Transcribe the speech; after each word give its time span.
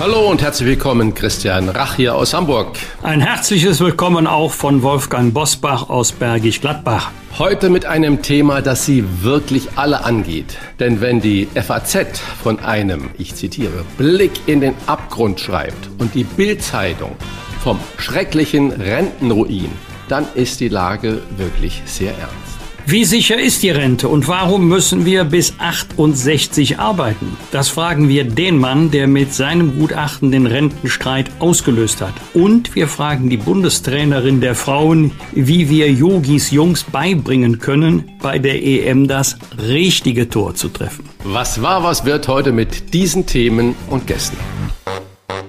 Hallo 0.00 0.30
und 0.30 0.40
herzlich 0.42 0.68
willkommen, 0.68 1.12
Christian 1.12 1.68
Rach 1.70 1.96
hier 1.96 2.14
aus 2.14 2.32
Hamburg. 2.32 2.76
Ein 3.02 3.20
herzliches 3.20 3.80
Willkommen 3.80 4.28
auch 4.28 4.52
von 4.52 4.84
Wolfgang 4.84 5.34
Bosbach 5.34 5.90
aus 5.90 6.12
Bergisch 6.12 6.60
Gladbach. 6.60 7.10
Heute 7.36 7.68
mit 7.68 7.84
einem 7.84 8.22
Thema, 8.22 8.62
das 8.62 8.86
Sie 8.86 9.04
wirklich 9.22 9.70
alle 9.74 10.04
angeht. 10.04 10.56
Denn 10.78 11.00
wenn 11.00 11.20
die 11.20 11.48
FAZ 11.52 12.20
von 12.40 12.60
einem, 12.60 13.10
ich 13.18 13.34
zitiere, 13.34 13.84
Blick 13.96 14.30
in 14.46 14.60
den 14.60 14.74
Abgrund 14.86 15.40
schreibt 15.40 15.90
und 15.98 16.14
die 16.14 16.22
Bildzeitung 16.22 17.16
vom 17.60 17.80
schrecklichen 17.98 18.70
Rentenruin, 18.70 19.72
dann 20.08 20.28
ist 20.36 20.60
die 20.60 20.68
Lage 20.68 21.22
wirklich 21.36 21.82
sehr 21.86 22.12
ernst. 22.12 22.57
Wie 22.90 23.04
sicher 23.04 23.38
ist 23.38 23.62
die 23.62 23.68
Rente 23.68 24.08
und 24.08 24.28
warum 24.28 24.66
müssen 24.66 25.04
wir 25.04 25.24
bis 25.24 25.52
68 25.58 26.78
arbeiten? 26.78 27.36
Das 27.50 27.68
fragen 27.68 28.08
wir 28.08 28.24
den 28.24 28.56
Mann, 28.56 28.90
der 28.90 29.06
mit 29.06 29.34
seinem 29.34 29.78
Gutachten 29.78 30.30
den 30.30 30.46
Rentenstreit 30.46 31.30
ausgelöst 31.38 32.00
hat. 32.00 32.14
Und 32.32 32.74
wir 32.74 32.88
fragen 32.88 33.28
die 33.28 33.36
Bundestrainerin 33.36 34.40
der 34.40 34.54
Frauen, 34.54 35.10
wie 35.32 35.68
wir 35.68 35.92
Yogis 35.92 36.50
Jungs 36.50 36.82
beibringen 36.82 37.58
können, 37.58 38.10
bei 38.22 38.38
der 38.38 38.64
EM 38.64 39.06
das 39.06 39.36
richtige 39.58 40.30
Tor 40.30 40.54
zu 40.54 40.70
treffen. 40.70 41.10
Was 41.24 41.60
war, 41.60 41.84
was 41.84 42.06
wird 42.06 42.26
heute 42.26 42.52
mit 42.52 42.94
diesen 42.94 43.26
Themen 43.26 43.74
und 43.90 44.06
Gästen? 44.06 44.38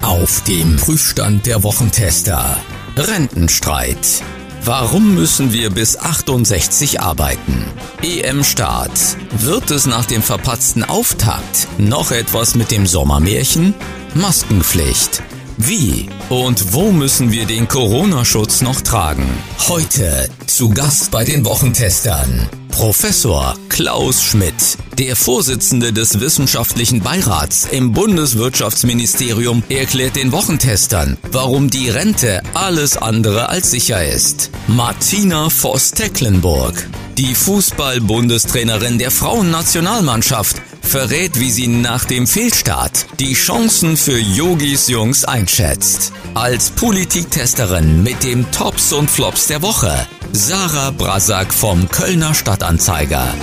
Auf 0.01 0.43
dem 0.43 0.75
Prüfstand 0.75 1.45
der 1.45 1.63
Wochentester. 1.63 2.57
Rentenstreit. 2.97 4.23
Warum 4.63 5.15
müssen 5.15 5.53
wir 5.53 5.69
bis 5.69 5.97
68 5.97 6.99
arbeiten? 6.99 7.65
EM-Start. 8.03 8.91
Wird 9.31 9.71
es 9.71 9.85
nach 9.85 10.05
dem 10.05 10.21
verpatzten 10.21 10.83
Auftakt 10.83 11.67
noch 11.77 12.11
etwas 12.11 12.55
mit 12.55 12.69
dem 12.69 12.85
Sommermärchen? 12.85 13.73
Maskenpflicht. 14.13 15.23
Wie 15.61 16.07
und 16.29 16.73
wo 16.73 16.93
müssen 16.93 17.33
wir 17.33 17.45
den 17.45 17.67
Corona-Schutz 17.67 18.61
noch 18.61 18.79
tragen? 18.79 19.27
Heute 19.67 20.29
zu 20.47 20.69
Gast 20.69 21.11
bei 21.11 21.25
den 21.25 21.43
Wochentestern. 21.43 22.47
Professor 22.69 23.55
Klaus 23.67 24.23
Schmidt, 24.23 24.77
der 24.97 25.17
Vorsitzende 25.17 25.91
des 25.91 26.21
Wissenschaftlichen 26.21 27.01
Beirats 27.01 27.67
im 27.69 27.91
Bundeswirtschaftsministerium, 27.91 29.61
erklärt 29.67 30.15
den 30.15 30.31
Wochentestern, 30.31 31.17
warum 31.33 31.69
die 31.69 31.89
Rente 31.89 32.41
alles 32.53 32.95
andere 32.95 33.49
als 33.49 33.69
sicher 33.69 34.07
ist. 34.07 34.51
Martina 34.67 35.49
Voss-Tecklenburg, 35.49 36.87
die 37.17 37.35
Fußball-Bundestrainerin 37.35 38.97
der 38.97 39.11
Frauennationalmannschaft, 39.11 40.61
verrät, 40.89 41.39
wie 41.39 41.51
sie 41.51 41.67
nach 41.67 42.05
dem 42.05 42.25
Fehlstart 42.25 43.05
die 43.19 43.33
Chancen 43.33 43.95
für 43.95 44.17
Yogis 44.17 44.87
Jungs 44.87 45.23
einschätzt. 45.23 46.11
Als 46.33 46.71
Politiktesterin 46.71 48.01
mit 48.03 48.23
dem 48.23 48.49
Tops 48.51 48.91
und 48.93 49.09
Flops 49.09 49.47
der 49.47 49.61
Woche, 49.61 50.07
Sarah 50.31 50.91
Brasak 50.91 51.53
vom 51.53 51.87
Kölner 51.89 52.33
Stadtanzeiger. 52.33 53.33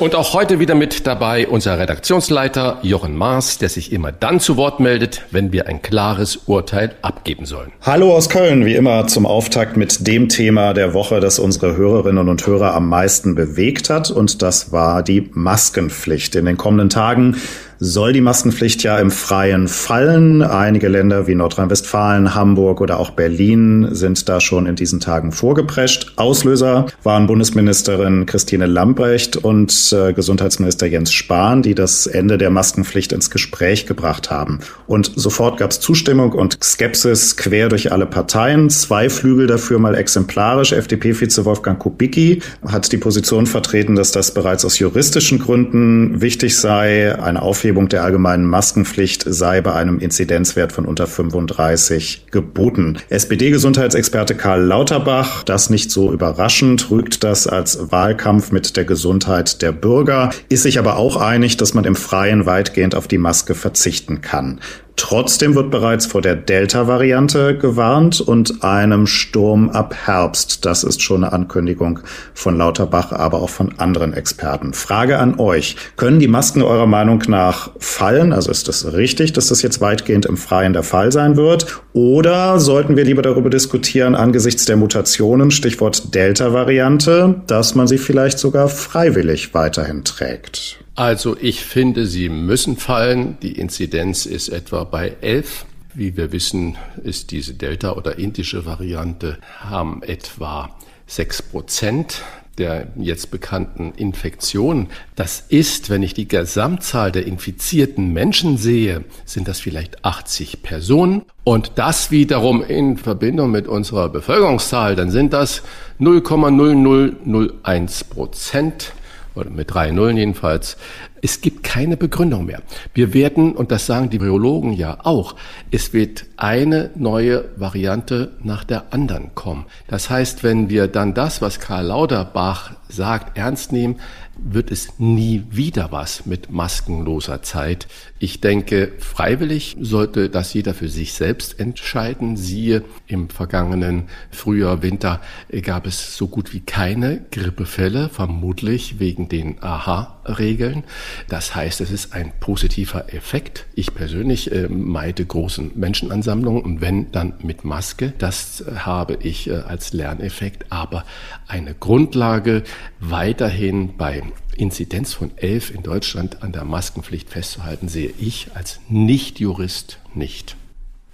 Und 0.00 0.16
auch 0.16 0.34
heute 0.34 0.58
wieder 0.58 0.74
mit 0.74 1.06
dabei 1.06 1.46
unser 1.46 1.78
Redaktionsleiter 1.78 2.78
Jochen 2.82 3.16
Maas, 3.16 3.58
der 3.58 3.68
sich 3.68 3.92
immer 3.92 4.10
dann 4.10 4.40
zu 4.40 4.56
Wort 4.56 4.80
meldet, 4.80 5.22
wenn 5.30 5.52
wir 5.52 5.68
ein 5.68 5.82
klares 5.82 6.36
Urteil 6.46 6.96
abgeben 7.00 7.46
sollen. 7.46 7.70
Hallo 7.80 8.12
aus 8.12 8.28
Köln, 8.28 8.66
wie 8.66 8.74
immer 8.74 9.06
zum 9.06 9.24
Auftakt 9.24 9.76
mit 9.76 10.04
dem 10.04 10.28
Thema 10.28 10.74
der 10.74 10.94
Woche, 10.94 11.20
das 11.20 11.38
unsere 11.38 11.76
Hörerinnen 11.76 12.28
und 12.28 12.44
Hörer 12.44 12.74
am 12.74 12.88
meisten 12.88 13.36
bewegt 13.36 13.88
hat. 13.88 14.10
Und 14.10 14.42
das 14.42 14.72
war 14.72 15.04
die 15.04 15.30
Maskenpflicht. 15.32 16.34
In 16.34 16.46
den 16.46 16.56
kommenden 16.56 16.90
Tagen 16.90 17.36
soll 17.84 18.14
die 18.14 18.22
Maskenpflicht 18.22 18.82
ja 18.82 18.98
im 18.98 19.10
Freien 19.10 19.68
fallen. 19.68 20.42
Einige 20.42 20.88
Länder 20.88 21.26
wie 21.26 21.34
Nordrhein-Westfalen, 21.34 22.34
Hamburg 22.34 22.80
oder 22.80 22.98
auch 22.98 23.10
Berlin 23.10 23.88
sind 23.90 24.28
da 24.28 24.40
schon 24.40 24.66
in 24.66 24.74
diesen 24.74 25.00
Tagen 25.00 25.32
vorgeprescht. 25.32 26.14
Auslöser 26.16 26.86
waren 27.02 27.26
Bundesministerin 27.26 28.24
Christine 28.24 28.66
Lambrecht 28.66 29.36
und 29.36 29.92
äh, 29.92 30.14
Gesundheitsminister 30.14 30.86
Jens 30.86 31.12
Spahn, 31.12 31.62
die 31.62 31.74
das 31.74 32.06
Ende 32.06 32.38
der 32.38 32.48
Maskenpflicht 32.50 33.12
ins 33.12 33.30
Gespräch 33.30 33.86
gebracht 33.86 34.30
haben. 34.30 34.60
Und 34.86 35.12
sofort 35.14 35.58
gab 35.58 35.70
es 35.70 35.80
Zustimmung 35.80 36.32
und 36.32 36.58
Skepsis 36.64 37.36
quer 37.36 37.68
durch 37.68 37.92
alle 37.92 38.06
Parteien. 38.06 38.70
Zwei 38.70 39.10
Flügel 39.10 39.46
dafür 39.46 39.78
mal 39.78 39.94
exemplarisch. 39.94 40.72
FDP-Vize 40.72 41.44
Wolfgang 41.44 41.78
Kubicki 41.78 42.40
hat 42.66 42.90
die 42.92 42.96
Position 42.98 43.46
vertreten, 43.46 43.94
dass 43.94 44.10
das 44.10 44.32
bereits 44.32 44.64
aus 44.64 44.78
juristischen 44.78 45.38
Gründen 45.38 46.22
wichtig 46.22 46.56
sei, 46.56 47.18
eine 47.20 47.42
Aufhebung 47.42 47.73
Aufhebung 47.74 47.88
der 47.88 48.04
allgemeinen 48.04 48.46
Maskenpflicht 48.46 49.24
sei 49.26 49.60
bei 49.60 49.72
einem 49.72 49.98
Inzidenzwert 49.98 50.70
von 50.70 50.84
unter 50.84 51.08
35 51.08 52.26
geboten. 52.30 52.98
SPD-Gesundheitsexperte 53.08 54.36
Karl 54.36 54.62
Lauterbach, 54.62 55.42
das 55.42 55.70
nicht 55.70 55.90
so 55.90 56.12
überraschend, 56.12 56.92
rügt 56.92 57.24
das 57.24 57.48
als 57.48 57.90
Wahlkampf 57.90 58.52
mit 58.52 58.76
der 58.76 58.84
Gesundheit 58.84 59.60
der 59.60 59.72
Bürger, 59.72 60.30
ist 60.48 60.62
sich 60.62 60.78
aber 60.78 60.98
auch 60.98 61.16
einig, 61.16 61.56
dass 61.56 61.74
man 61.74 61.84
im 61.84 61.96
Freien 61.96 62.46
weitgehend 62.46 62.94
auf 62.94 63.08
die 63.08 63.18
Maske 63.18 63.56
verzichten 63.56 64.20
kann. 64.20 64.60
Trotzdem 64.96 65.56
wird 65.56 65.70
bereits 65.70 66.06
vor 66.06 66.22
der 66.22 66.36
Delta-Variante 66.36 67.58
gewarnt 67.58 68.20
und 68.20 68.62
einem 68.62 69.06
Sturm 69.06 69.68
ab 69.70 69.94
Herbst. 70.06 70.64
Das 70.64 70.84
ist 70.84 71.02
schon 71.02 71.24
eine 71.24 71.32
Ankündigung 71.32 72.00
von 72.32 72.56
Lauterbach, 72.56 73.10
aber 73.10 73.42
auch 73.42 73.50
von 73.50 73.78
anderen 73.78 74.12
Experten. 74.14 74.72
Frage 74.72 75.18
an 75.18 75.40
euch. 75.40 75.76
Können 75.96 76.20
die 76.20 76.28
Masken 76.28 76.62
eurer 76.62 76.86
Meinung 76.86 77.22
nach 77.26 77.70
fallen? 77.78 78.32
Also 78.32 78.50
ist 78.50 78.68
es 78.68 78.82
das 78.82 78.92
richtig, 78.92 79.32
dass 79.32 79.48
das 79.48 79.62
jetzt 79.62 79.80
weitgehend 79.80 80.26
im 80.26 80.36
Freien 80.36 80.72
der 80.72 80.84
Fall 80.84 81.10
sein 81.10 81.36
wird? 81.36 81.82
Oder 81.92 82.60
sollten 82.60 82.96
wir 82.96 83.04
lieber 83.04 83.22
darüber 83.22 83.50
diskutieren, 83.50 84.14
angesichts 84.14 84.64
der 84.64 84.76
Mutationen, 84.76 85.50
Stichwort 85.50 86.14
Delta-Variante, 86.14 87.42
dass 87.46 87.74
man 87.74 87.88
sie 87.88 87.98
vielleicht 87.98 88.38
sogar 88.38 88.68
freiwillig 88.68 89.54
weiterhin 89.54 90.04
trägt? 90.04 90.83
Also 90.94 91.36
ich 91.40 91.64
finde, 91.64 92.06
sie 92.06 92.28
müssen 92.28 92.76
fallen. 92.76 93.36
Die 93.42 93.58
Inzidenz 93.58 94.26
ist 94.26 94.48
etwa 94.48 94.84
bei 94.84 95.16
elf. 95.20 95.66
Wie 95.92 96.16
wir 96.16 96.32
wissen, 96.32 96.76
ist 97.02 97.30
diese 97.30 97.54
Delta- 97.54 97.92
oder 97.92 98.18
indische 98.18 98.66
Variante 98.66 99.38
haben 99.60 100.02
etwa 100.02 100.70
sechs 101.06 101.42
Prozent 101.42 102.22
der 102.58 102.88
jetzt 102.96 103.30
bekannten 103.30 103.92
Infektionen. 103.96 104.88
Das 105.16 105.44
ist, 105.48 105.88
wenn 105.90 106.02
ich 106.02 106.14
die 106.14 106.26
Gesamtzahl 106.28 107.10
der 107.10 107.26
infizierten 107.26 108.12
Menschen 108.12 108.58
sehe, 108.58 109.02
sind 109.24 109.48
das 109.48 109.58
vielleicht 109.60 110.04
80 110.04 110.62
Personen. 110.62 111.22
Und 111.42 111.72
das 111.76 112.12
wiederum 112.12 112.62
in 112.62 112.96
Verbindung 112.96 113.50
mit 113.50 113.66
unserer 113.66 114.08
Bevölkerungszahl, 114.08 114.94
dann 114.94 115.10
sind 115.10 115.32
das 115.32 115.64
0,0001 116.00 118.08
Prozent 118.08 118.92
oder 119.34 119.50
mit 119.50 119.72
drei 119.72 119.90
Nullen 119.90 120.16
jedenfalls, 120.16 120.76
es 121.22 121.40
gibt 121.40 121.62
keine 121.62 121.96
Begründung 121.96 122.44
mehr. 122.44 122.62
Wir 122.92 123.14
werden, 123.14 123.54
und 123.54 123.70
das 123.70 123.86
sagen 123.86 124.10
die 124.10 124.18
Biologen 124.18 124.72
ja 124.72 124.98
auch, 125.02 125.36
es 125.70 125.92
wird 125.92 126.26
eine 126.36 126.90
neue 126.94 127.44
Variante 127.56 128.32
nach 128.42 128.64
der 128.64 128.92
anderen 128.92 129.34
kommen. 129.34 129.66
Das 129.88 130.10
heißt, 130.10 130.44
wenn 130.44 130.68
wir 130.68 130.86
dann 130.86 131.14
das, 131.14 131.40
was 131.40 131.60
Karl 131.60 131.86
Lauterbach 131.86 132.72
sagt, 132.88 133.36
ernst 133.38 133.72
nehmen, 133.72 133.96
wird 134.38 134.70
es 134.70 134.98
nie 134.98 135.44
wieder 135.50 135.92
was 135.92 136.26
mit 136.26 136.50
maskenloser 136.50 137.42
Zeit. 137.42 137.86
Ich 138.18 138.40
denke, 138.40 138.92
freiwillig 138.98 139.76
sollte 139.78 140.30
das 140.30 140.54
jeder 140.54 140.74
für 140.74 140.88
sich 140.88 141.12
selbst 141.12 141.60
entscheiden. 141.60 142.36
Siehe, 142.36 142.84
im 143.06 143.28
vergangenen 143.28 144.04
Frühjahr, 144.30 144.82
Winter 144.82 145.20
gab 145.62 145.86
es 145.86 146.16
so 146.16 146.28
gut 146.28 146.52
wie 146.54 146.60
keine 146.60 147.24
Grippefälle, 147.30 148.08
vermutlich 148.08 148.98
wegen 148.98 149.28
den 149.28 149.62
AHA-Regeln. 149.62 150.84
Das 151.28 151.54
heißt, 151.54 151.80
es 151.80 151.90
ist 151.90 152.14
ein 152.14 152.32
positiver 152.40 153.12
Effekt. 153.12 153.66
Ich 153.74 153.94
persönlich 153.94 154.52
äh, 154.52 154.68
meide 154.68 155.24
großen 155.24 155.72
Menschenansammlungen 155.74 156.62
und 156.62 156.80
wenn, 156.80 157.12
dann 157.12 157.34
mit 157.42 157.64
Maske. 157.64 158.14
Das 158.18 158.62
äh, 158.62 158.76
habe 158.76 159.18
ich 159.20 159.48
äh, 159.48 159.54
als 159.54 159.92
Lerneffekt. 159.92 160.66
Aber 160.70 161.04
eine 161.46 161.74
Grundlage 161.74 162.62
weiterhin 163.00 163.96
bei 163.96 164.23
Inzidenz 164.56 165.14
von 165.14 165.30
11 165.36 165.74
in 165.74 165.82
Deutschland 165.82 166.42
an 166.42 166.52
der 166.52 166.64
Maskenpflicht 166.64 167.30
festzuhalten, 167.30 167.88
sehe 167.88 168.12
ich 168.18 168.48
als 168.54 168.80
Nicht-Jurist 168.88 169.98
nicht. 170.14 170.56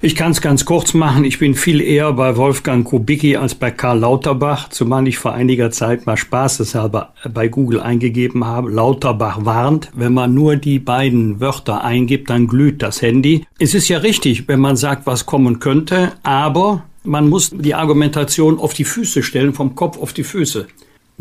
Ich 0.02 0.14
kann 0.14 0.30
es 0.32 0.40
ganz 0.40 0.64
kurz 0.64 0.94
machen. 0.94 1.24
Ich 1.24 1.38
bin 1.38 1.54
viel 1.54 1.82
eher 1.82 2.14
bei 2.14 2.38
Wolfgang 2.38 2.86
Kubicki 2.86 3.36
als 3.36 3.54
bei 3.54 3.70
Karl 3.70 3.98
Lauterbach, 3.98 4.70
zumal 4.70 5.06
ich 5.06 5.18
vor 5.18 5.34
einiger 5.34 5.70
Zeit 5.70 6.06
mal 6.06 6.16
spaßeshalber 6.16 7.12
bei 7.28 7.48
Google 7.48 7.80
eingegeben 7.80 8.46
habe. 8.46 8.70
Lauterbach 8.70 9.44
warnt, 9.44 9.90
wenn 9.94 10.14
man 10.14 10.32
nur 10.32 10.56
die 10.56 10.78
beiden 10.78 11.38
Wörter 11.38 11.84
eingibt, 11.84 12.30
dann 12.30 12.46
glüht 12.46 12.80
das 12.80 13.02
Handy. 13.02 13.44
Es 13.58 13.74
ist 13.74 13.88
ja 13.88 13.98
richtig, 13.98 14.48
wenn 14.48 14.60
man 14.60 14.76
sagt, 14.76 15.06
was 15.06 15.26
kommen 15.26 15.60
könnte, 15.60 16.12
aber 16.22 16.84
man 17.04 17.28
muss 17.28 17.50
die 17.50 17.74
Argumentation 17.74 18.58
auf 18.58 18.72
die 18.72 18.84
Füße 18.84 19.22
stellen, 19.22 19.52
vom 19.52 19.74
Kopf 19.74 19.98
auf 19.98 20.14
die 20.14 20.24
Füße. 20.24 20.66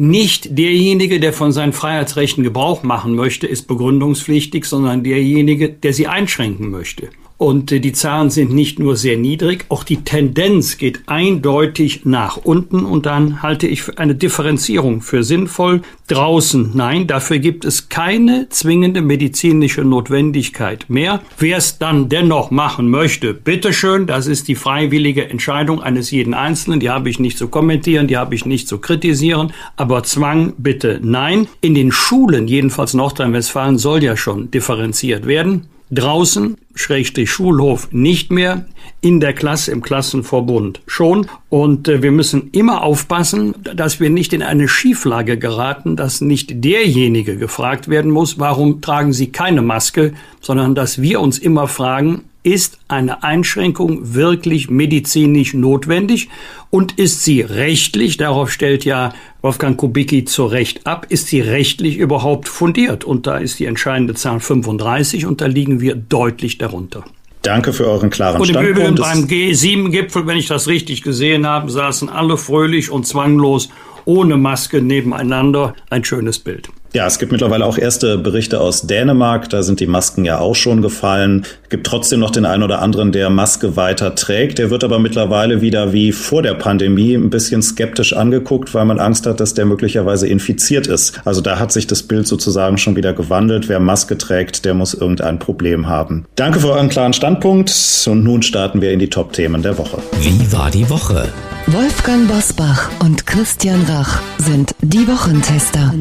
Nicht 0.01 0.57
derjenige, 0.57 1.19
der 1.19 1.33
von 1.33 1.51
seinen 1.51 1.73
Freiheitsrechten 1.73 2.41
Gebrauch 2.41 2.83
machen 2.83 3.15
möchte, 3.15 3.47
ist 3.47 3.67
begründungspflichtig, 3.67 4.63
sondern 4.63 5.03
derjenige, 5.03 5.67
der 5.67 5.91
sie 5.91 6.07
einschränken 6.07 6.71
möchte. 6.71 7.09
Und 7.39 7.71
äh, 7.71 7.79
die 7.79 7.93
Zahlen 7.93 8.29
sind 8.29 8.51
nicht 8.51 8.79
nur 8.79 8.97
sehr 8.97 9.15
niedrig, 9.17 9.65
auch 9.69 9.85
die 9.85 10.03
Tendenz 10.03 10.77
geht 10.77 11.03
eindeutig 11.05 12.01
nach 12.03 12.35
unten. 12.35 12.83
Und 12.83 13.05
dann 13.05 13.41
halte 13.41 13.65
ich 13.65 13.97
eine 13.97 14.13
Differenzierung 14.13 15.01
für 15.01 15.23
sinnvoll. 15.23 15.81
Draußen, 16.07 16.71
nein, 16.73 17.07
dafür 17.07 17.39
gibt 17.39 17.63
es 17.63 17.87
keine 17.87 18.49
zwingende 18.49 19.01
medizinische 19.01 19.85
Notwendigkeit 19.85 20.89
mehr. 20.89 21.21
Wer 21.37 21.57
es 21.57 21.77
dann 21.77 22.09
dennoch 22.09 22.51
machen 22.51 22.89
möchte, 22.89 23.33
bitteschön, 23.33 24.05
das 24.05 24.27
ist 24.27 24.49
die 24.49 24.55
freiwillige 24.55 25.29
Entscheidung 25.29 25.81
eines 25.81 26.11
jeden 26.11 26.33
Einzelnen. 26.33 26.81
Die 26.81 26.89
habe 26.89 27.09
ich 27.09 27.19
nicht 27.19 27.37
zu 27.37 27.47
kommentieren, 27.47 28.07
die 28.07 28.17
habe 28.17 28.35
ich 28.35 28.45
nicht 28.45 28.67
zu 28.67 28.79
kritisieren. 28.79 29.53
Aber 29.77 30.03
Zwang, 30.03 30.55
bitte 30.57 30.99
nein. 31.01 31.47
In 31.61 31.73
den 31.73 31.93
Schulen, 31.93 32.49
jedenfalls 32.49 32.93
Nordrhein-Westfalen, 32.93 33.77
soll 33.77 34.03
ja 34.03 34.17
schon 34.17 34.51
differenziert 34.51 35.25
werden 35.25 35.69
draußen, 35.91 36.57
Schrägstrich 36.75 37.31
Schulhof 37.31 37.89
nicht 37.91 38.31
mehr, 38.31 38.65
in 39.01 39.19
der 39.19 39.33
Klasse, 39.33 39.71
im 39.71 39.81
Klassenverbund 39.81 40.81
schon. 40.85 41.27
Und 41.49 41.87
äh, 41.87 42.03
wir 42.03 42.11
müssen 42.11 42.49
immer 42.51 42.83
aufpassen, 42.83 43.55
dass 43.75 43.99
wir 43.99 44.09
nicht 44.09 44.33
in 44.33 44.43
eine 44.43 44.67
Schieflage 44.67 45.37
geraten, 45.37 45.95
dass 45.95 46.21
nicht 46.21 46.63
derjenige 46.63 47.37
gefragt 47.37 47.89
werden 47.89 48.11
muss, 48.11 48.39
warum 48.39 48.81
tragen 48.81 49.13
Sie 49.13 49.31
keine 49.31 49.61
Maske, 49.61 50.13
sondern 50.41 50.75
dass 50.75 51.01
wir 51.01 51.21
uns 51.21 51.39
immer 51.39 51.67
fragen, 51.67 52.25
ist 52.43 52.79
eine 52.87 53.23
Einschränkung 53.23 54.13
wirklich 54.13 54.69
medizinisch 54.69 55.53
notwendig 55.53 56.29
und 56.69 56.97
ist 56.97 57.23
sie 57.23 57.41
rechtlich, 57.41 58.17
darauf 58.17 58.51
stellt 58.51 58.85
ja 58.85 59.13
Wolfgang 59.41 59.77
Kubicki 59.77 60.25
zu 60.25 60.45
Recht 60.45 60.87
ab, 60.87 61.07
ist 61.09 61.27
sie 61.27 61.41
rechtlich 61.41 61.97
überhaupt 61.97 62.47
fundiert? 62.47 63.03
Und 63.03 63.27
da 63.27 63.37
ist 63.37 63.59
die 63.59 63.65
entscheidende 63.65 64.13
Zahl 64.13 64.39
35 64.39 65.25
und 65.25 65.41
da 65.41 65.47
liegen 65.47 65.81
wir 65.81 65.95
deutlich 65.95 66.57
darunter. 66.57 67.03
Danke 67.41 67.71
für 67.71 67.87
euren 67.87 68.09
klaren 68.09 68.41
und 68.41 68.47
Standpunkt. 68.47 68.99
Und 68.99 68.99
beim 68.99 69.25
G7-Gipfel, 69.25 70.27
wenn 70.27 70.37
ich 70.37 70.47
das 70.47 70.67
richtig 70.67 71.03
gesehen 71.03 71.47
habe, 71.47 71.71
saßen 71.71 72.09
alle 72.09 72.37
fröhlich 72.37 72.91
und 72.91 73.07
zwanglos 73.07 73.69
ohne 74.05 74.37
Maske 74.37 74.81
nebeneinander. 74.81 75.73
Ein 75.89 76.03
schönes 76.03 76.39
Bild. 76.39 76.69
Ja, 76.91 77.05
es 77.05 77.19
gibt 77.19 77.31
mittlerweile 77.31 77.65
auch 77.65 77.77
erste 77.77 78.17
Berichte 78.17 78.59
aus 78.59 78.81
Dänemark. 78.81 79.47
Da 79.49 79.61
sind 79.61 79.79
die 79.79 79.85
Masken 79.85 80.25
ja 80.25 80.39
auch 80.39 80.55
schon 80.55 80.81
gefallen. 80.81 81.45
Es 81.63 81.69
gibt 81.69 81.85
trotzdem 81.85 82.19
noch 82.19 82.31
den 82.31 82.45
einen 82.45 82.63
oder 82.63 82.81
anderen, 82.81 83.11
der 83.11 83.29
Maske 83.29 83.75
weiter 83.75 84.15
trägt. 84.15 84.57
Der 84.57 84.71
wird 84.71 84.83
aber 84.83 84.97
mittlerweile 84.97 85.61
wieder 85.61 85.93
wie 85.93 86.11
vor 86.11 86.41
der 86.41 86.55
Pandemie 86.55 87.13
ein 87.13 87.29
bisschen 87.29 87.61
skeptisch 87.61 88.13
angeguckt, 88.13 88.73
weil 88.73 88.85
man 88.85 88.99
Angst 88.99 89.27
hat, 89.27 89.39
dass 89.39 89.53
der 89.53 89.65
möglicherweise 89.65 90.27
infiziert 90.27 90.87
ist. 90.87 91.21
Also 91.25 91.41
da 91.41 91.59
hat 91.59 91.71
sich 91.71 91.85
das 91.85 92.01
Bild 92.01 92.27
sozusagen 92.27 92.79
schon 92.79 92.95
wieder 92.95 93.13
gewandelt. 93.13 93.69
Wer 93.69 93.79
Maske 93.79 94.17
trägt, 94.17 94.65
der 94.65 94.73
muss 94.73 94.95
irgendein 94.95 95.37
Problem 95.37 95.87
haben. 95.87 96.25
Danke 96.35 96.59
für 96.59 96.71
euren 96.71 96.89
klaren 96.89 97.13
Standpunkt. 97.13 97.71
Und 98.07 98.23
nun 98.23 98.41
starten 98.41 98.81
wir 98.81 98.91
in 98.91 98.99
die 98.99 99.09
Top-Themen 99.09 99.61
der 99.61 99.77
Woche. 99.77 99.99
Wie 100.21 100.51
war 100.51 100.71
die 100.71 100.89
Woche? 100.89 101.27
Wolfgang 101.71 102.27
Bosbach 102.27 102.89
und 102.99 103.27
Christian 103.27 103.83
Rach 103.83 104.23
sind 104.39 104.73
die 104.81 105.07
Wochentester. 105.07 105.93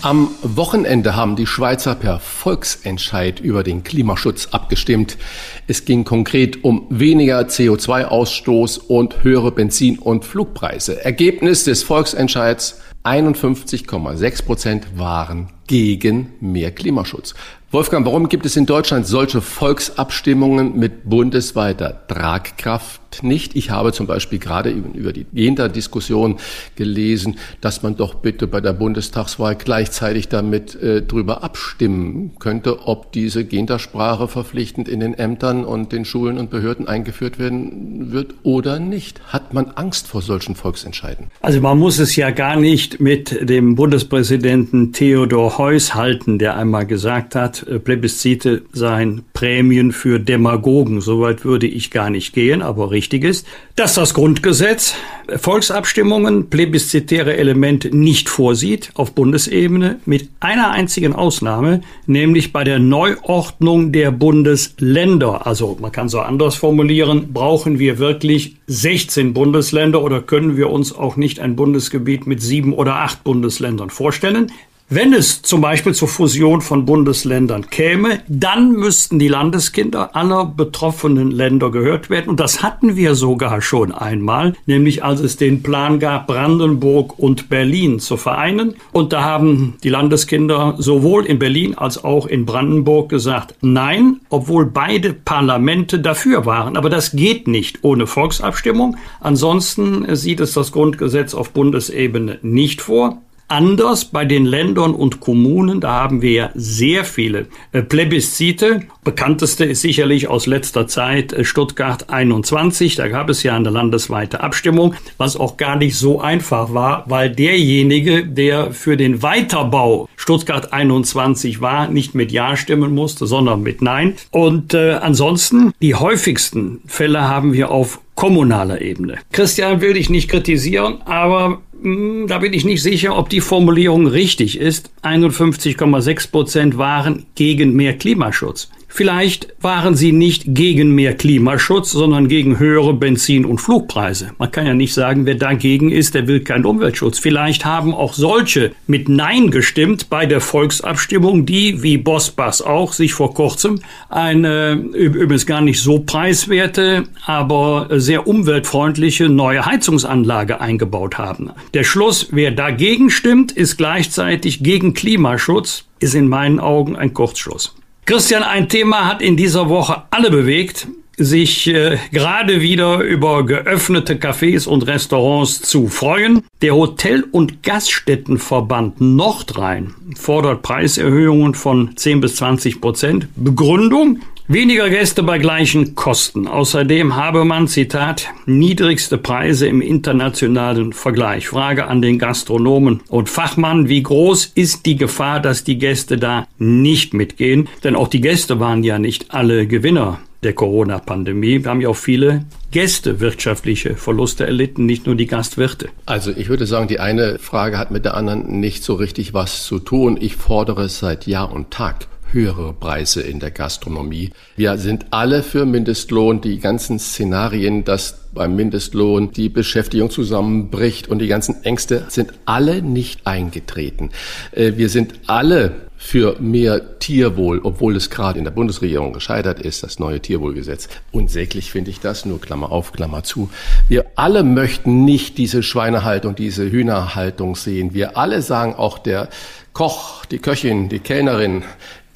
Am 0.00 0.28
Wochenende 0.42 1.16
haben 1.16 1.34
die 1.34 1.46
Schweizer 1.46 1.96
per 1.96 2.20
Volksentscheid 2.20 3.40
über 3.40 3.64
den 3.64 3.82
Klimaschutz 3.82 4.46
abgestimmt. 4.52 5.18
Es 5.66 5.86
ging 5.86 6.04
konkret 6.04 6.62
um 6.62 6.86
weniger 6.88 7.40
CO2-Ausstoß 7.40 8.78
und 8.78 9.24
höhere 9.24 9.50
Benzin- 9.50 9.98
und 9.98 10.24
Flugpreise. 10.24 11.04
Ergebnis 11.04 11.64
des 11.64 11.82
Volksentscheids 11.82 12.80
51,6 13.02 14.44
Prozent 14.44 14.86
waren 14.96 15.50
gegen 15.66 16.32
mehr 16.40 16.70
Klimaschutz. 16.70 17.34
Wolfgang, 17.74 18.06
warum 18.06 18.28
gibt 18.28 18.46
es 18.46 18.56
in 18.56 18.66
Deutschland 18.66 19.04
solche 19.04 19.40
Volksabstimmungen 19.40 20.78
mit 20.78 21.10
bundesweiter 21.10 22.06
Tragkraft 22.06 23.00
nicht? 23.22 23.56
Ich 23.56 23.70
habe 23.70 23.92
zum 23.92 24.06
Beispiel 24.06 24.38
gerade 24.38 24.70
über 24.70 25.12
die 25.12 25.26
Gender-Diskussion 25.32 26.36
gelesen, 26.76 27.36
dass 27.60 27.82
man 27.82 27.96
doch 27.96 28.14
bitte 28.14 28.46
bei 28.46 28.60
der 28.60 28.72
Bundestagswahl 28.72 29.56
gleichzeitig 29.56 30.28
damit 30.28 30.74
äh, 30.74 31.02
drüber 31.02 31.44
abstimmen 31.44 32.32
könnte, 32.38 32.86
ob 32.86 33.12
diese 33.12 33.44
Gendersprache 33.44 34.28
verpflichtend 34.28 34.88
in 34.88 35.00
den 35.00 35.14
Ämtern 35.14 35.64
und 35.64 35.92
den 35.92 36.04
Schulen 36.04 36.38
und 36.38 36.50
Behörden 36.50 36.88
eingeführt 36.88 37.38
werden 37.38 38.12
wird 38.12 38.34
oder 38.42 38.78
nicht. 38.78 39.20
Hat 39.32 39.54
man 39.54 39.70
Angst 39.72 40.08
vor 40.08 40.22
solchen 40.22 40.54
Volksentscheiden? 40.54 41.26
Also 41.40 41.60
man 41.60 41.78
muss 41.78 41.98
es 41.98 42.16
ja 42.16 42.30
gar 42.30 42.56
nicht 42.56 43.00
mit 43.00 43.48
dem 43.48 43.74
Bundespräsidenten 43.74 44.92
Theodor 44.92 45.58
Heuss 45.58 45.94
halten, 45.94 46.38
der 46.38 46.56
einmal 46.56 46.86
gesagt 46.86 47.34
hat, 47.34 47.66
äh, 47.68 47.78
Plebiszite 47.78 48.62
seien 48.72 49.22
Prämien 49.32 49.92
für 49.92 50.18
Demagogen. 50.18 51.00
Soweit 51.00 51.44
würde 51.44 51.66
ich 51.66 51.90
gar 51.90 52.10
nicht 52.10 52.32
gehen, 52.32 52.62
aber 52.62 52.90
richtig 52.90 53.03
ist, 53.12 53.46
dass 53.76 53.94
das 53.94 54.14
Grundgesetz 54.14 54.94
Volksabstimmungen, 55.36 56.50
plebiszitäre 56.50 57.36
Elemente 57.36 57.94
nicht 57.96 58.28
vorsieht 58.28 58.90
auf 58.94 59.12
Bundesebene, 59.12 60.00
mit 60.04 60.28
einer 60.40 60.70
einzigen 60.70 61.14
Ausnahme, 61.14 61.80
nämlich 62.06 62.52
bei 62.52 62.64
der 62.64 62.78
Neuordnung 62.78 63.92
der 63.92 64.10
Bundesländer. 64.10 65.46
Also 65.46 65.76
man 65.80 65.92
kann 65.92 66.08
so 66.08 66.20
anders 66.20 66.54
formulieren, 66.56 67.32
brauchen 67.32 67.78
wir 67.78 67.98
wirklich 67.98 68.56
16 68.66 69.34
Bundesländer 69.34 70.02
oder 70.02 70.20
können 70.20 70.56
wir 70.56 70.70
uns 70.70 70.94
auch 70.94 71.16
nicht 71.16 71.40
ein 71.40 71.56
Bundesgebiet 71.56 72.26
mit 72.26 72.42
sieben 72.42 72.72
oder 72.72 72.96
acht 72.96 73.24
Bundesländern 73.24 73.90
vorstellen? 73.90 74.50
Wenn 74.90 75.14
es 75.14 75.40
zum 75.40 75.62
Beispiel 75.62 75.94
zur 75.94 76.08
Fusion 76.08 76.60
von 76.60 76.84
Bundesländern 76.84 77.70
käme, 77.70 78.20
dann 78.28 78.72
müssten 78.72 79.18
die 79.18 79.28
Landeskinder 79.28 80.14
aller 80.14 80.44
betroffenen 80.44 81.30
Länder 81.30 81.70
gehört 81.70 82.10
werden. 82.10 82.28
Und 82.28 82.38
das 82.38 82.62
hatten 82.62 82.94
wir 82.94 83.14
sogar 83.14 83.62
schon 83.62 83.92
einmal, 83.92 84.52
nämlich 84.66 85.02
als 85.02 85.20
es 85.20 85.38
den 85.38 85.62
Plan 85.62 86.00
gab, 86.00 86.26
Brandenburg 86.26 87.18
und 87.18 87.48
Berlin 87.48 87.98
zu 87.98 88.18
vereinen. 88.18 88.74
Und 88.92 89.14
da 89.14 89.24
haben 89.24 89.78
die 89.82 89.88
Landeskinder 89.88 90.74
sowohl 90.76 91.24
in 91.24 91.38
Berlin 91.38 91.78
als 91.78 92.04
auch 92.04 92.26
in 92.26 92.44
Brandenburg 92.44 93.08
gesagt, 93.08 93.54
nein, 93.62 94.20
obwohl 94.28 94.66
beide 94.66 95.14
Parlamente 95.14 95.98
dafür 95.98 96.44
waren. 96.44 96.76
Aber 96.76 96.90
das 96.90 97.12
geht 97.12 97.48
nicht 97.48 97.78
ohne 97.84 98.06
Volksabstimmung. 98.06 98.98
Ansonsten 99.20 100.14
sieht 100.14 100.40
es 100.40 100.52
das 100.52 100.72
Grundgesetz 100.72 101.32
auf 101.32 101.52
Bundesebene 101.52 102.38
nicht 102.42 102.82
vor 102.82 103.22
anders 103.48 104.06
bei 104.06 104.24
den 104.24 104.44
Ländern 104.44 104.94
und 104.94 105.20
Kommunen. 105.20 105.80
Da 105.80 105.92
haben 105.92 106.22
wir 106.22 106.32
ja 106.32 106.50
sehr 106.54 107.04
viele 107.04 107.46
äh, 107.72 107.82
Plebiszite. 107.82 108.80
Bekannteste 109.02 109.64
ist 109.64 109.82
sicherlich 109.82 110.28
aus 110.28 110.46
letzter 110.46 110.86
Zeit 110.86 111.32
äh, 111.32 111.44
Stuttgart 111.44 112.10
21. 112.10 112.96
Da 112.96 113.08
gab 113.08 113.28
es 113.28 113.42
ja 113.42 113.54
eine 113.54 113.70
landesweite 113.70 114.40
Abstimmung, 114.40 114.94
was 115.18 115.36
auch 115.36 115.56
gar 115.56 115.76
nicht 115.76 115.96
so 115.96 116.20
einfach 116.20 116.72
war, 116.72 117.04
weil 117.06 117.30
derjenige, 117.30 118.26
der 118.26 118.72
für 118.72 118.96
den 118.96 119.22
Weiterbau 119.22 120.08
Stuttgart 120.16 120.72
21 120.72 121.60
war, 121.60 121.88
nicht 121.88 122.14
mit 122.14 122.32
Ja 122.32 122.56
stimmen 122.56 122.94
musste, 122.94 123.26
sondern 123.26 123.62
mit 123.62 123.82
Nein. 123.82 124.14
Und 124.30 124.74
äh, 124.74 124.92
ansonsten 124.92 125.72
die 125.82 125.94
häufigsten 125.94 126.80
Fälle 126.86 127.28
haben 127.28 127.52
wir 127.52 127.70
auf 127.70 128.00
kommunaler 128.14 128.80
Ebene. 128.80 129.18
Christian 129.32 129.80
will 129.80 129.94
dich 129.94 130.08
nicht 130.08 130.28
kritisieren, 130.28 131.02
aber 131.04 131.60
da 131.84 132.38
bin 132.38 132.54
ich 132.54 132.64
nicht 132.64 132.82
sicher, 132.82 133.14
ob 133.18 133.28
die 133.28 133.42
Formulierung 133.42 134.06
richtig 134.06 134.58
ist. 134.58 134.90
51,6 135.02 136.30
Prozent 136.30 136.78
waren 136.78 137.26
gegen 137.34 137.74
mehr 137.74 137.92
Klimaschutz. 137.98 138.70
Vielleicht 138.96 139.48
waren 139.60 139.96
sie 139.96 140.12
nicht 140.12 140.44
gegen 140.46 140.94
mehr 140.94 141.16
Klimaschutz, 141.16 141.90
sondern 141.90 142.28
gegen 142.28 142.60
höhere 142.60 142.94
Benzin- 142.94 143.44
und 143.44 143.60
Flugpreise. 143.60 144.30
Man 144.38 144.52
kann 144.52 144.68
ja 144.68 144.74
nicht 144.74 144.94
sagen, 144.94 145.26
wer 145.26 145.34
dagegen 145.34 145.90
ist, 145.90 146.14
der 146.14 146.28
will 146.28 146.38
keinen 146.38 146.64
Umweltschutz. 146.64 147.18
Vielleicht 147.18 147.64
haben 147.64 147.92
auch 147.92 148.12
solche 148.12 148.70
mit 148.86 149.08
Nein 149.08 149.50
gestimmt 149.50 150.10
bei 150.10 150.26
der 150.26 150.40
Volksabstimmung, 150.40 151.44
die, 151.44 151.82
wie 151.82 151.98
Bosbas 151.98 152.62
auch, 152.62 152.92
sich 152.92 153.14
vor 153.14 153.34
kurzem 153.34 153.80
eine 154.10 154.74
übrigens 154.74 155.44
gar 155.44 155.60
nicht 155.60 155.80
so 155.80 155.98
preiswerte, 155.98 157.02
aber 157.26 157.88
sehr 157.90 158.28
umweltfreundliche 158.28 159.28
neue 159.28 159.66
Heizungsanlage 159.66 160.60
eingebaut 160.60 161.18
haben. 161.18 161.50
Der 161.74 161.82
Schluss, 161.82 162.28
wer 162.30 162.52
dagegen 162.52 163.10
stimmt, 163.10 163.50
ist 163.50 163.76
gleichzeitig 163.76 164.62
gegen 164.62 164.94
Klimaschutz, 164.94 165.86
ist 165.98 166.14
in 166.14 166.28
meinen 166.28 166.60
Augen 166.60 166.94
ein 166.94 167.12
Kurzschluss. 167.12 167.74
Christian, 168.06 168.42
ein 168.42 168.68
Thema 168.68 169.06
hat 169.06 169.22
in 169.22 169.34
dieser 169.34 169.70
Woche 169.70 170.02
alle 170.10 170.30
bewegt 170.30 170.86
sich 171.16 171.68
äh, 171.68 171.96
gerade 172.12 172.60
wieder 172.60 172.98
über 172.98 173.46
geöffnete 173.46 174.16
Cafés 174.16 174.68
und 174.68 174.86
Restaurants 174.86 175.62
zu 175.62 175.88
freuen. 175.88 176.42
Der 176.60 176.74
Hotel- 176.74 177.24
und 177.30 177.62
Gaststättenverband 177.62 179.00
Nordrhein 179.00 179.94
fordert 180.16 180.60
Preiserhöhungen 180.60 181.54
von 181.54 181.96
10 181.96 182.20
bis 182.20 182.36
20 182.36 182.82
Prozent. 182.82 183.28
Begründung? 183.36 184.20
Weniger 184.46 184.90
Gäste 184.90 185.22
bei 185.22 185.38
gleichen 185.38 185.94
Kosten. 185.94 186.46
Außerdem 186.46 187.16
habe 187.16 187.46
man, 187.46 187.66
Zitat, 187.66 188.28
niedrigste 188.44 189.16
Preise 189.16 189.66
im 189.66 189.80
internationalen 189.80 190.92
Vergleich. 190.92 191.48
Frage 191.48 191.86
an 191.86 192.02
den 192.02 192.18
Gastronomen 192.18 193.00
und 193.08 193.30
Fachmann, 193.30 193.88
wie 193.88 194.02
groß 194.02 194.52
ist 194.54 194.84
die 194.84 194.96
Gefahr, 194.96 195.40
dass 195.40 195.64
die 195.64 195.78
Gäste 195.78 196.18
da 196.18 196.46
nicht 196.58 197.14
mitgehen? 197.14 197.70
Denn 197.84 197.96
auch 197.96 198.08
die 198.08 198.20
Gäste 198.20 198.60
waren 198.60 198.84
ja 198.84 198.98
nicht 198.98 199.32
alle 199.32 199.66
Gewinner 199.66 200.20
der 200.42 200.52
Corona-Pandemie. 200.52 201.64
Wir 201.64 201.70
haben 201.70 201.80
ja 201.80 201.88
auch 201.88 201.96
viele 201.96 202.44
Gäste 202.70 203.20
wirtschaftliche 203.20 203.96
Verluste 203.96 204.44
erlitten, 204.44 204.84
nicht 204.84 205.06
nur 205.06 205.14
die 205.14 205.26
Gastwirte. 205.26 205.88
Also 206.04 206.32
ich 206.36 206.50
würde 206.50 206.66
sagen, 206.66 206.86
die 206.86 207.00
eine 207.00 207.38
Frage 207.38 207.78
hat 207.78 207.90
mit 207.90 208.04
der 208.04 208.14
anderen 208.14 208.60
nicht 208.60 208.84
so 208.84 208.92
richtig 208.92 209.32
was 209.32 209.64
zu 209.64 209.78
tun. 209.78 210.18
Ich 210.20 210.36
fordere 210.36 210.90
seit 210.90 211.26
Jahr 211.26 211.50
und 211.50 211.70
Tag 211.70 212.08
höhere 212.34 212.74
Preise 212.74 213.22
in 213.22 213.40
der 213.40 213.50
Gastronomie. 213.50 214.30
Wir 214.56 214.76
sind 214.76 215.06
alle 215.10 215.42
für 215.42 215.64
Mindestlohn. 215.64 216.40
Die 216.40 216.58
ganzen 216.58 216.98
Szenarien, 216.98 217.84
dass 217.84 218.28
beim 218.34 218.56
Mindestlohn 218.56 219.30
die 219.30 219.48
Beschäftigung 219.48 220.10
zusammenbricht 220.10 221.08
und 221.08 221.20
die 221.20 221.28
ganzen 221.28 221.64
Ängste 221.64 222.04
sind 222.08 222.34
alle 222.44 222.82
nicht 222.82 223.26
eingetreten. 223.26 224.10
Äh, 224.52 224.72
wir 224.76 224.88
sind 224.88 225.14
alle 225.26 225.72
für 225.96 226.36
mehr 226.38 226.98
Tierwohl, 226.98 227.60
obwohl 227.62 227.96
es 227.96 228.10
gerade 228.10 228.38
in 228.38 228.44
der 228.44 228.50
Bundesregierung 228.50 229.14
gescheitert 229.14 229.60
ist, 229.60 229.82
das 229.82 229.98
neue 229.98 230.20
Tierwohlgesetz. 230.20 230.88
Unsäglich 231.12 231.70
finde 231.70 231.90
ich 231.90 232.00
das, 232.00 232.26
nur 232.26 232.42
Klammer 232.42 232.72
auf, 232.72 232.92
Klammer 232.92 233.22
zu. 233.22 233.48
Wir 233.88 234.04
alle 234.14 234.42
möchten 234.42 235.06
nicht 235.06 235.38
diese 235.38 235.62
Schweinehaltung, 235.62 236.34
diese 236.34 236.70
Hühnerhaltung 236.70 237.56
sehen. 237.56 237.94
Wir 237.94 238.18
alle 238.18 238.42
sagen 238.42 238.74
auch 238.74 238.98
der 238.98 239.30
Koch, 239.72 240.26
die 240.26 240.40
Köchin, 240.40 240.90
die 240.90 241.00
Kellnerin, 241.00 241.64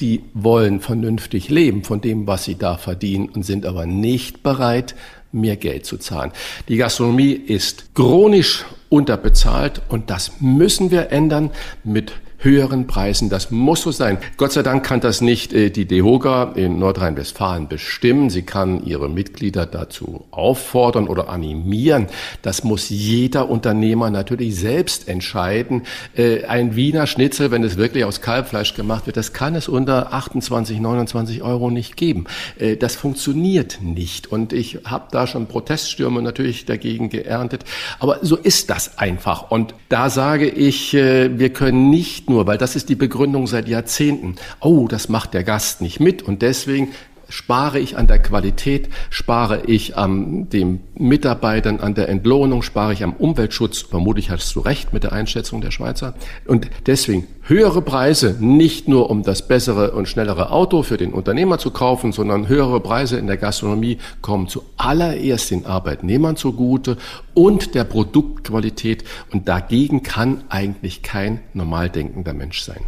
die 0.01 0.23
wollen 0.35 0.81
vernünftig 0.81 1.49
leben 1.49 1.85
von 1.85 2.01
dem, 2.01 2.27
was 2.27 2.45
sie 2.45 2.57
da 2.57 2.77
verdienen 2.77 3.29
und 3.29 3.45
sind 3.45 3.67
aber 3.67 3.87
nicht 3.87 4.43
bereit, 4.43 4.95
mehr 5.33 5.57
Geld 5.57 5.85
zu 5.85 5.99
zahlen. 5.99 6.33
Die 6.69 6.77
Gastronomie 6.77 7.33
ist 7.33 7.95
chronisch 7.95 8.65
unterbezahlt 8.89 9.83
und 9.89 10.11
das 10.11 10.41
müssen 10.41 10.91
wir 10.91 11.11
ändern 11.11 11.51
mit 11.85 12.13
höheren 12.39 12.87
Preisen. 12.87 13.29
Das 13.29 13.51
muss 13.51 13.83
so 13.83 13.91
sein. 13.91 14.19
Gott 14.37 14.53
sei 14.53 14.63
Dank 14.63 14.85
kann 14.85 15.01
das 15.01 15.21
nicht 15.21 15.53
äh, 15.53 15.71
die 15.71 15.87
DEHOGA 15.87 16.53
in 16.55 16.79
Nordrhein-Westfalen 16.79 17.67
bestimmen. 17.67 18.31
Sie 18.31 18.43
kann 18.43 18.85
ihre 18.85 19.09
Mitglieder 19.09 19.67
dazu 19.67 20.25
auffordern 20.31 21.09
oder 21.09 21.29
animieren. 21.29 22.07
Das 22.43 22.63
muss 22.63 22.91
jeder 22.91 23.49
Unternehmer 23.49 24.11
natürlich 24.11 24.55
selbst 24.57 25.09
entscheiden. 25.09 25.83
Äh, 26.17 26.45
ein 26.45 26.77
Wiener 26.77 27.09
Schnitzel, 27.09 27.51
wenn 27.51 27.65
es 27.65 27.77
wirklich 27.77 28.05
aus 28.05 28.21
Kalbfleisch 28.21 28.75
gemacht 28.75 29.07
wird, 29.07 29.17
das 29.17 29.33
kann 29.33 29.57
es 29.57 29.69
unter 29.69 30.13
28, 30.13 30.79
29 30.79 31.43
Euro 31.43 31.71
nicht 31.71 31.97
geben. 31.97 32.27
Äh, 32.59 32.77
das 32.77 32.95
funktioniert 32.95 33.81
nicht. 33.83 34.29
Und 34.29 34.53
ich 34.53 34.79
habe 34.85 35.09
da 35.11 35.27
schon 35.27 35.47
Proteststürme 35.47 36.23
natürlich 36.23 36.67
dagegen 36.67 37.09
geerntet. 37.09 37.65
Aber 37.99 38.21
so 38.23 38.37
ist 38.37 38.71
das 38.71 38.97
einfach. 38.99 39.51
Und 39.51 39.75
da 39.89 40.09
sage 40.09 40.49
ich, 40.49 40.93
wir 40.93 41.53
können 41.53 41.91
nicht 41.91 42.28
nur, 42.29 42.47
weil 42.47 42.59
das 42.59 42.77
ist 42.77 42.89
die 42.89 42.95
Begründung 42.95 43.47
seit 43.47 43.69
Jahrzehnten, 43.69 44.37
oh, 44.61 44.89
das 44.89 45.09
macht 45.09 45.35
der 45.35 45.45
Gast 45.45 45.81
nicht 45.81 46.01
mit 46.01 46.23
und 46.23 46.43
deswegen 46.43 46.93
spare 47.29 47.79
ich 47.79 47.97
an 47.97 48.07
der 48.07 48.19
Qualität, 48.19 48.89
spare 49.11 49.63
ich 49.67 49.97
an 49.97 50.49
den 50.49 50.81
Mitarbeitern, 50.95 51.81
an 51.81 51.95
der 51.95 52.09
Entlohnung, 52.09 52.63
spare 52.63 52.93
ich 52.93 53.05
am 53.05 53.13
Umweltschutz. 53.13 53.83
Vermutlich 53.83 54.31
hast 54.31 54.55
du 54.57 54.61
recht 54.61 54.93
mit 54.93 55.05
der 55.05 55.13
Einschätzung 55.13 55.61
der 55.61 55.71
Schweizer. 55.71 56.15
Und 56.47 56.69
deswegen 56.87 57.27
höhere 57.43 57.83
Preise, 57.83 58.37
nicht 58.41 58.89
nur 58.89 59.11
um 59.11 59.23
das 59.23 59.47
bessere 59.47 59.93
und 59.93 60.09
schnellere 60.09 60.51
Auto 60.51 60.83
für 60.83 60.97
den 60.97 61.13
Unternehmer 61.13 61.59
zu 61.59 61.71
kaufen, 61.71 62.13
sondern 62.13 62.49
höhere 62.49 62.81
Preise 62.81 63.19
in 63.19 63.27
der 63.27 63.37
Gastronomie 63.37 63.99
kommen 64.21 64.49
zuallererst 64.49 65.51
den 65.51 65.67
Arbeitnehmern 65.67 66.37
zugute 66.37 66.97
und 67.35 67.75
der 67.75 67.85
Produktqualität. 67.85 69.05
Und 69.33 69.49
dagegen 69.49 70.03
kann 70.03 70.45
eigentlich 70.49 71.03
kein 71.03 71.41
normal 71.53 71.91
denkender 71.91 72.35
Mensch 72.35 72.61
sein. 72.61 72.81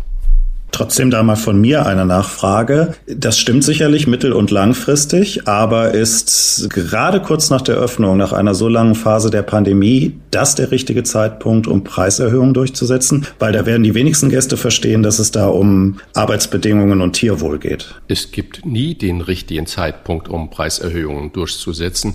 Trotzdem 0.73 1.11
da 1.11 1.23
mal 1.23 1.37
von 1.37 1.61
mir 1.61 1.87
eine 1.87 2.05
Nachfrage. 2.05 2.95
Das 3.07 3.39
stimmt 3.39 3.65
sicherlich 3.65 4.07
mittel- 4.07 4.33
und 4.33 4.51
langfristig, 4.51 5.49
aber 5.49 5.93
ist 5.93 6.69
gerade 6.71 7.21
kurz 7.21 7.51
nach 7.51 7.63
der 7.63 7.77
Öffnung, 7.77 8.17
nach 8.17 8.33
einer 8.33 8.55
so 8.55 8.69
langen 8.69 8.95
Phase 8.95 9.31
der 9.31 9.43
Pandemie, 9.43 10.19
das 10.31 10.55
der 10.55 10.71
richtige 10.71 11.03
Zeitpunkt, 11.03 11.67
um 11.67 11.85
Preiserhöhungen 11.85 12.55
durchzusetzen? 12.55 13.27
Weil 13.39 13.53
da 13.53 13.67
werden 13.67 13.83
die 13.83 13.95
wenigsten 13.95 14.31
Gäste 14.31 14.57
verstehen, 14.57 15.03
dass 15.03 15.19
es 15.19 15.31
da 15.31 15.49
um 15.49 15.99
Arbeitsbedingungen 16.15 17.01
und 17.01 17.13
Tierwohl 17.13 17.59
geht. 17.59 17.95
Es 18.09 18.31
gibt 18.31 18.65
nie 18.65 18.95
den 18.95 19.21
richtigen 19.21 19.67
Zeitpunkt, 19.67 20.29
um 20.29 20.51
Preiserhöhungen 20.51 21.33
durchzusetzen. 21.33 22.15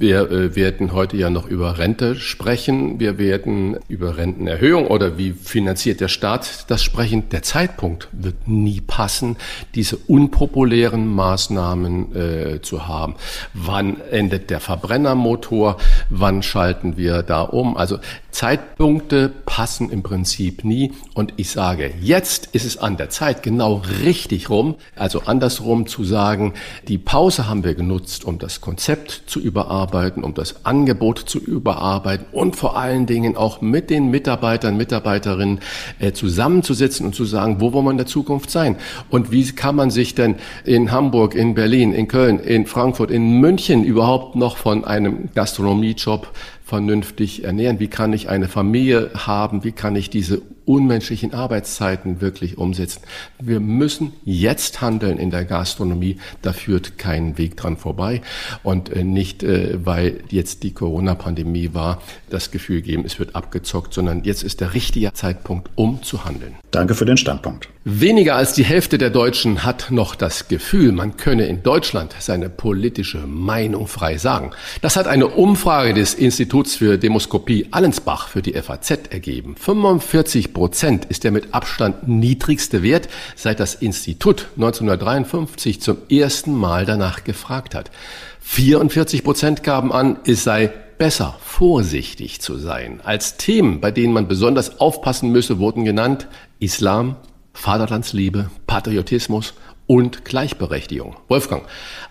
Wir 0.00 0.30
äh, 0.30 0.54
werden 0.54 0.92
heute 0.92 1.16
ja 1.16 1.28
noch 1.28 1.48
über 1.48 1.78
Rente 1.78 2.14
sprechen. 2.14 3.00
Wir 3.00 3.18
werden 3.18 3.78
über 3.88 4.16
Rentenerhöhung 4.16 4.86
oder 4.86 5.18
wie 5.18 5.32
finanziert 5.32 6.00
der 6.00 6.06
Staat 6.06 6.70
das 6.70 6.84
sprechen. 6.84 7.30
Der 7.30 7.42
Zeitpunkt 7.42 8.06
wird 8.12 8.46
nie 8.46 8.80
passen, 8.80 9.36
diese 9.74 9.96
unpopulären 9.96 11.04
Maßnahmen 11.08 12.14
äh, 12.14 12.62
zu 12.62 12.86
haben. 12.86 13.16
Wann 13.54 14.00
endet 14.12 14.50
der 14.50 14.60
Verbrennermotor? 14.60 15.78
Wann 16.10 16.44
schalten 16.44 16.96
wir 16.96 17.24
da 17.24 17.42
um? 17.42 17.76
Also 17.76 17.98
Zeitpunkte 18.30 19.28
passen 19.46 19.90
im 19.90 20.02
Prinzip 20.02 20.64
nie. 20.64 20.92
Und 21.14 21.34
ich 21.36 21.50
sage, 21.50 21.92
jetzt 22.00 22.50
ist 22.52 22.64
es 22.64 22.78
an 22.78 22.96
der 22.96 23.10
Zeit, 23.10 23.42
genau 23.42 23.82
richtig 24.02 24.50
rum, 24.50 24.76
also 24.94 25.22
andersrum 25.26 25.86
zu 25.86 26.04
sagen, 26.04 26.54
die 26.86 26.98
Pause 26.98 27.48
haben 27.48 27.64
wir 27.64 27.74
genutzt, 27.74 28.24
um 28.24 28.38
das 28.38 28.60
Konzept 28.60 29.24
zu 29.26 29.40
überarbeiten, 29.40 30.22
um 30.22 30.34
das 30.34 30.64
Angebot 30.64 31.18
zu 31.18 31.38
überarbeiten 31.38 32.26
und 32.32 32.54
vor 32.54 32.76
allen 32.76 33.06
Dingen 33.06 33.36
auch 33.36 33.60
mit 33.60 33.90
den 33.90 34.10
Mitarbeitern, 34.10 34.76
Mitarbeiterinnen 34.76 35.60
äh, 35.98 36.12
zusammenzusitzen 36.12 37.06
und 37.06 37.14
zu 37.14 37.24
sagen, 37.24 37.60
wo 37.60 37.72
wollen 37.72 37.86
wir 37.86 37.90
in 37.92 37.96
der 37.96 38.06
Zukunft 38.06 38.50
sein? 38.50 38.76
Und 39.10 39.32
wie 39.32 39.44
kann 39.52 39.74
man 39.74 39.90
sich 39.90 40.14
denn 40.14 40.36
in 40.64 40.92
Hamburg, 40.92 41.34
in 41.34 41.54
Berlin, 41.54 41.92
in 41.92 42.06
Köln, 42.08 42.38
in 42.38 42.66
Frankfurt, 42.66 43.10
in 43.10 43.40
München 43.40 43.84
überhaupt 43.84 44.36
noch 44.36 44.56
von 44.56 44.84
einem 44.84 45.30
Gastronomiejob 45.34 46.28
vernünftig 46.68 47.44
ernähren? 47.44 47.80
Wie 47.80 47.88
kann 47.88 48.12
ich 48.12 48.28
eine 48.28 48.46
Familie 48.46 49.10
haben? 49.14 49.64
Wie 49.64 49.72
kann 49.72 49.96
ich 49.96 50.10
diese 50.10 50.42
unmenschlichen 50.68 51.34
Arbeitszeiten 51.34 52.20
wirklich 52.20 52.58
umsetzen? 52.58 53.00
Wir 53.40 53.60
müssen 53.60 54.12
jetzt 54.24 54.80
handeln 54.80 55.18
in 55.18 55.30
der 55.30 55.44
Gastronomie. 55.44 56.18
Da 56.42 56.52
führt 56.52 56.98
kein 56.98 57.38
Weg 57.38 57.56
dran 57.56 57.76
vorbei. 57.76 58.22
Und 58.62 58.90
äh, 58.90 59.02
nicht, 59.02 59.42
äh, 59.42 59.84
weil 59.84 60.20
jetzt 60.30 60.62
die 60.62 60.72
Corona-Pandemie 60.72 61.70
war, 61.72 62.02
das 62.30 62.50
Gefühl 62.50 62.82
geben, 62.82 63.04
es 63.04 63.18
wird 63.18 63.34
abgezockt, 63.34 63.94
sondern 63.94 64.24
jetzt 64.24 64.42
ist 64.42 64.60
der 64.60 64.74
richtige 64.74 65.12
Zeitpunkt, 65.14 65.70
um 65.74 66.02
zu 66.02 66.24
handeln. 66.24 66.54
Danke 66.70 66.94
für 66.94 67.06
den 67.06 67.16
Standpunkt. 67.16 67.68
Weniger 67.84 68.36
als 68.36 68.52
die 68.52 68.64
Hälfte 68.64 68.98
der 68.98 69.08
Deutschen 69.08 69.64
hat 69.64 69.90
noch 69.90 70.14
das 70.14 70.48
Gefühl, 70.48 70.92
man 70.92 71.16
könne 71.16 71.46
in 71.46 71.62
Deutschland 71.62 72.14
seine 72.18 72.50
politische 72.50 73.26
Meinung 73.26 73.86
frei 73.86 74.18
sagen. 74.18 74.50
Das 74.82 74.96
hat 74.96 75.06
eine 75.06 75.28
Umfrage 75.28 75.94
des 75.94 76.12
Instituts 76.12 76.76
für 76.76 76.98
Demoskopie 76.98 77.68
Allensbach 77.70 78.28
für 78.28 78.42
die 78.42 78.52
FAZ 78.52 78.90
ergeben. 79.08 79.56
45 79.58 80.52
Prozent 80.58 81.04
ist 81.04 81.22
der 81.22 81.30
mit 81.30 81.54
Abstand 81.54 82.08
niedrigste 82.08 82.82
Wert, 82.82 83.08
seit 83.36 83.60
das 83.60 83.76
Institut 83.76 84.48
1953 84.56 85.80
zum 85.80 85.98
ersten 86.10 86.52
Mal 86.52 86.84
danach 86.84 87.22
gefragt 87.22 87.76
hat. 87.76 87.92
44 88.40 89.22
Prozent 89.22 89.62
gaben 89.62 89.92
an, 89.92 90.18
es 90.26 90.42
sei 90.42 90.72
besser, 90.98 91.38
vorsichtig 91.40 92.40
zu 92.40 92.58
sein. 92.58 93.00
Als 93.04 93.36
Themen, 93.36 93.80
bei 93.80 93.92
denen 93.92 94.12
man 94.12 94.26
besonders 94.26 94.80
aufpassen 94.80 95.30
müsse, 95.30 95.60
wurden 95.60 95.84
genannt 95.84 96.26
Islam, 96.58 97.14
Vaterlandsliebe, 97.52 98.50
Patriotismus 98.66 99.54
und 99.86 100.24
Gleichberechtigung. 100.24 101.16
Wolfgang, 101.28 101.62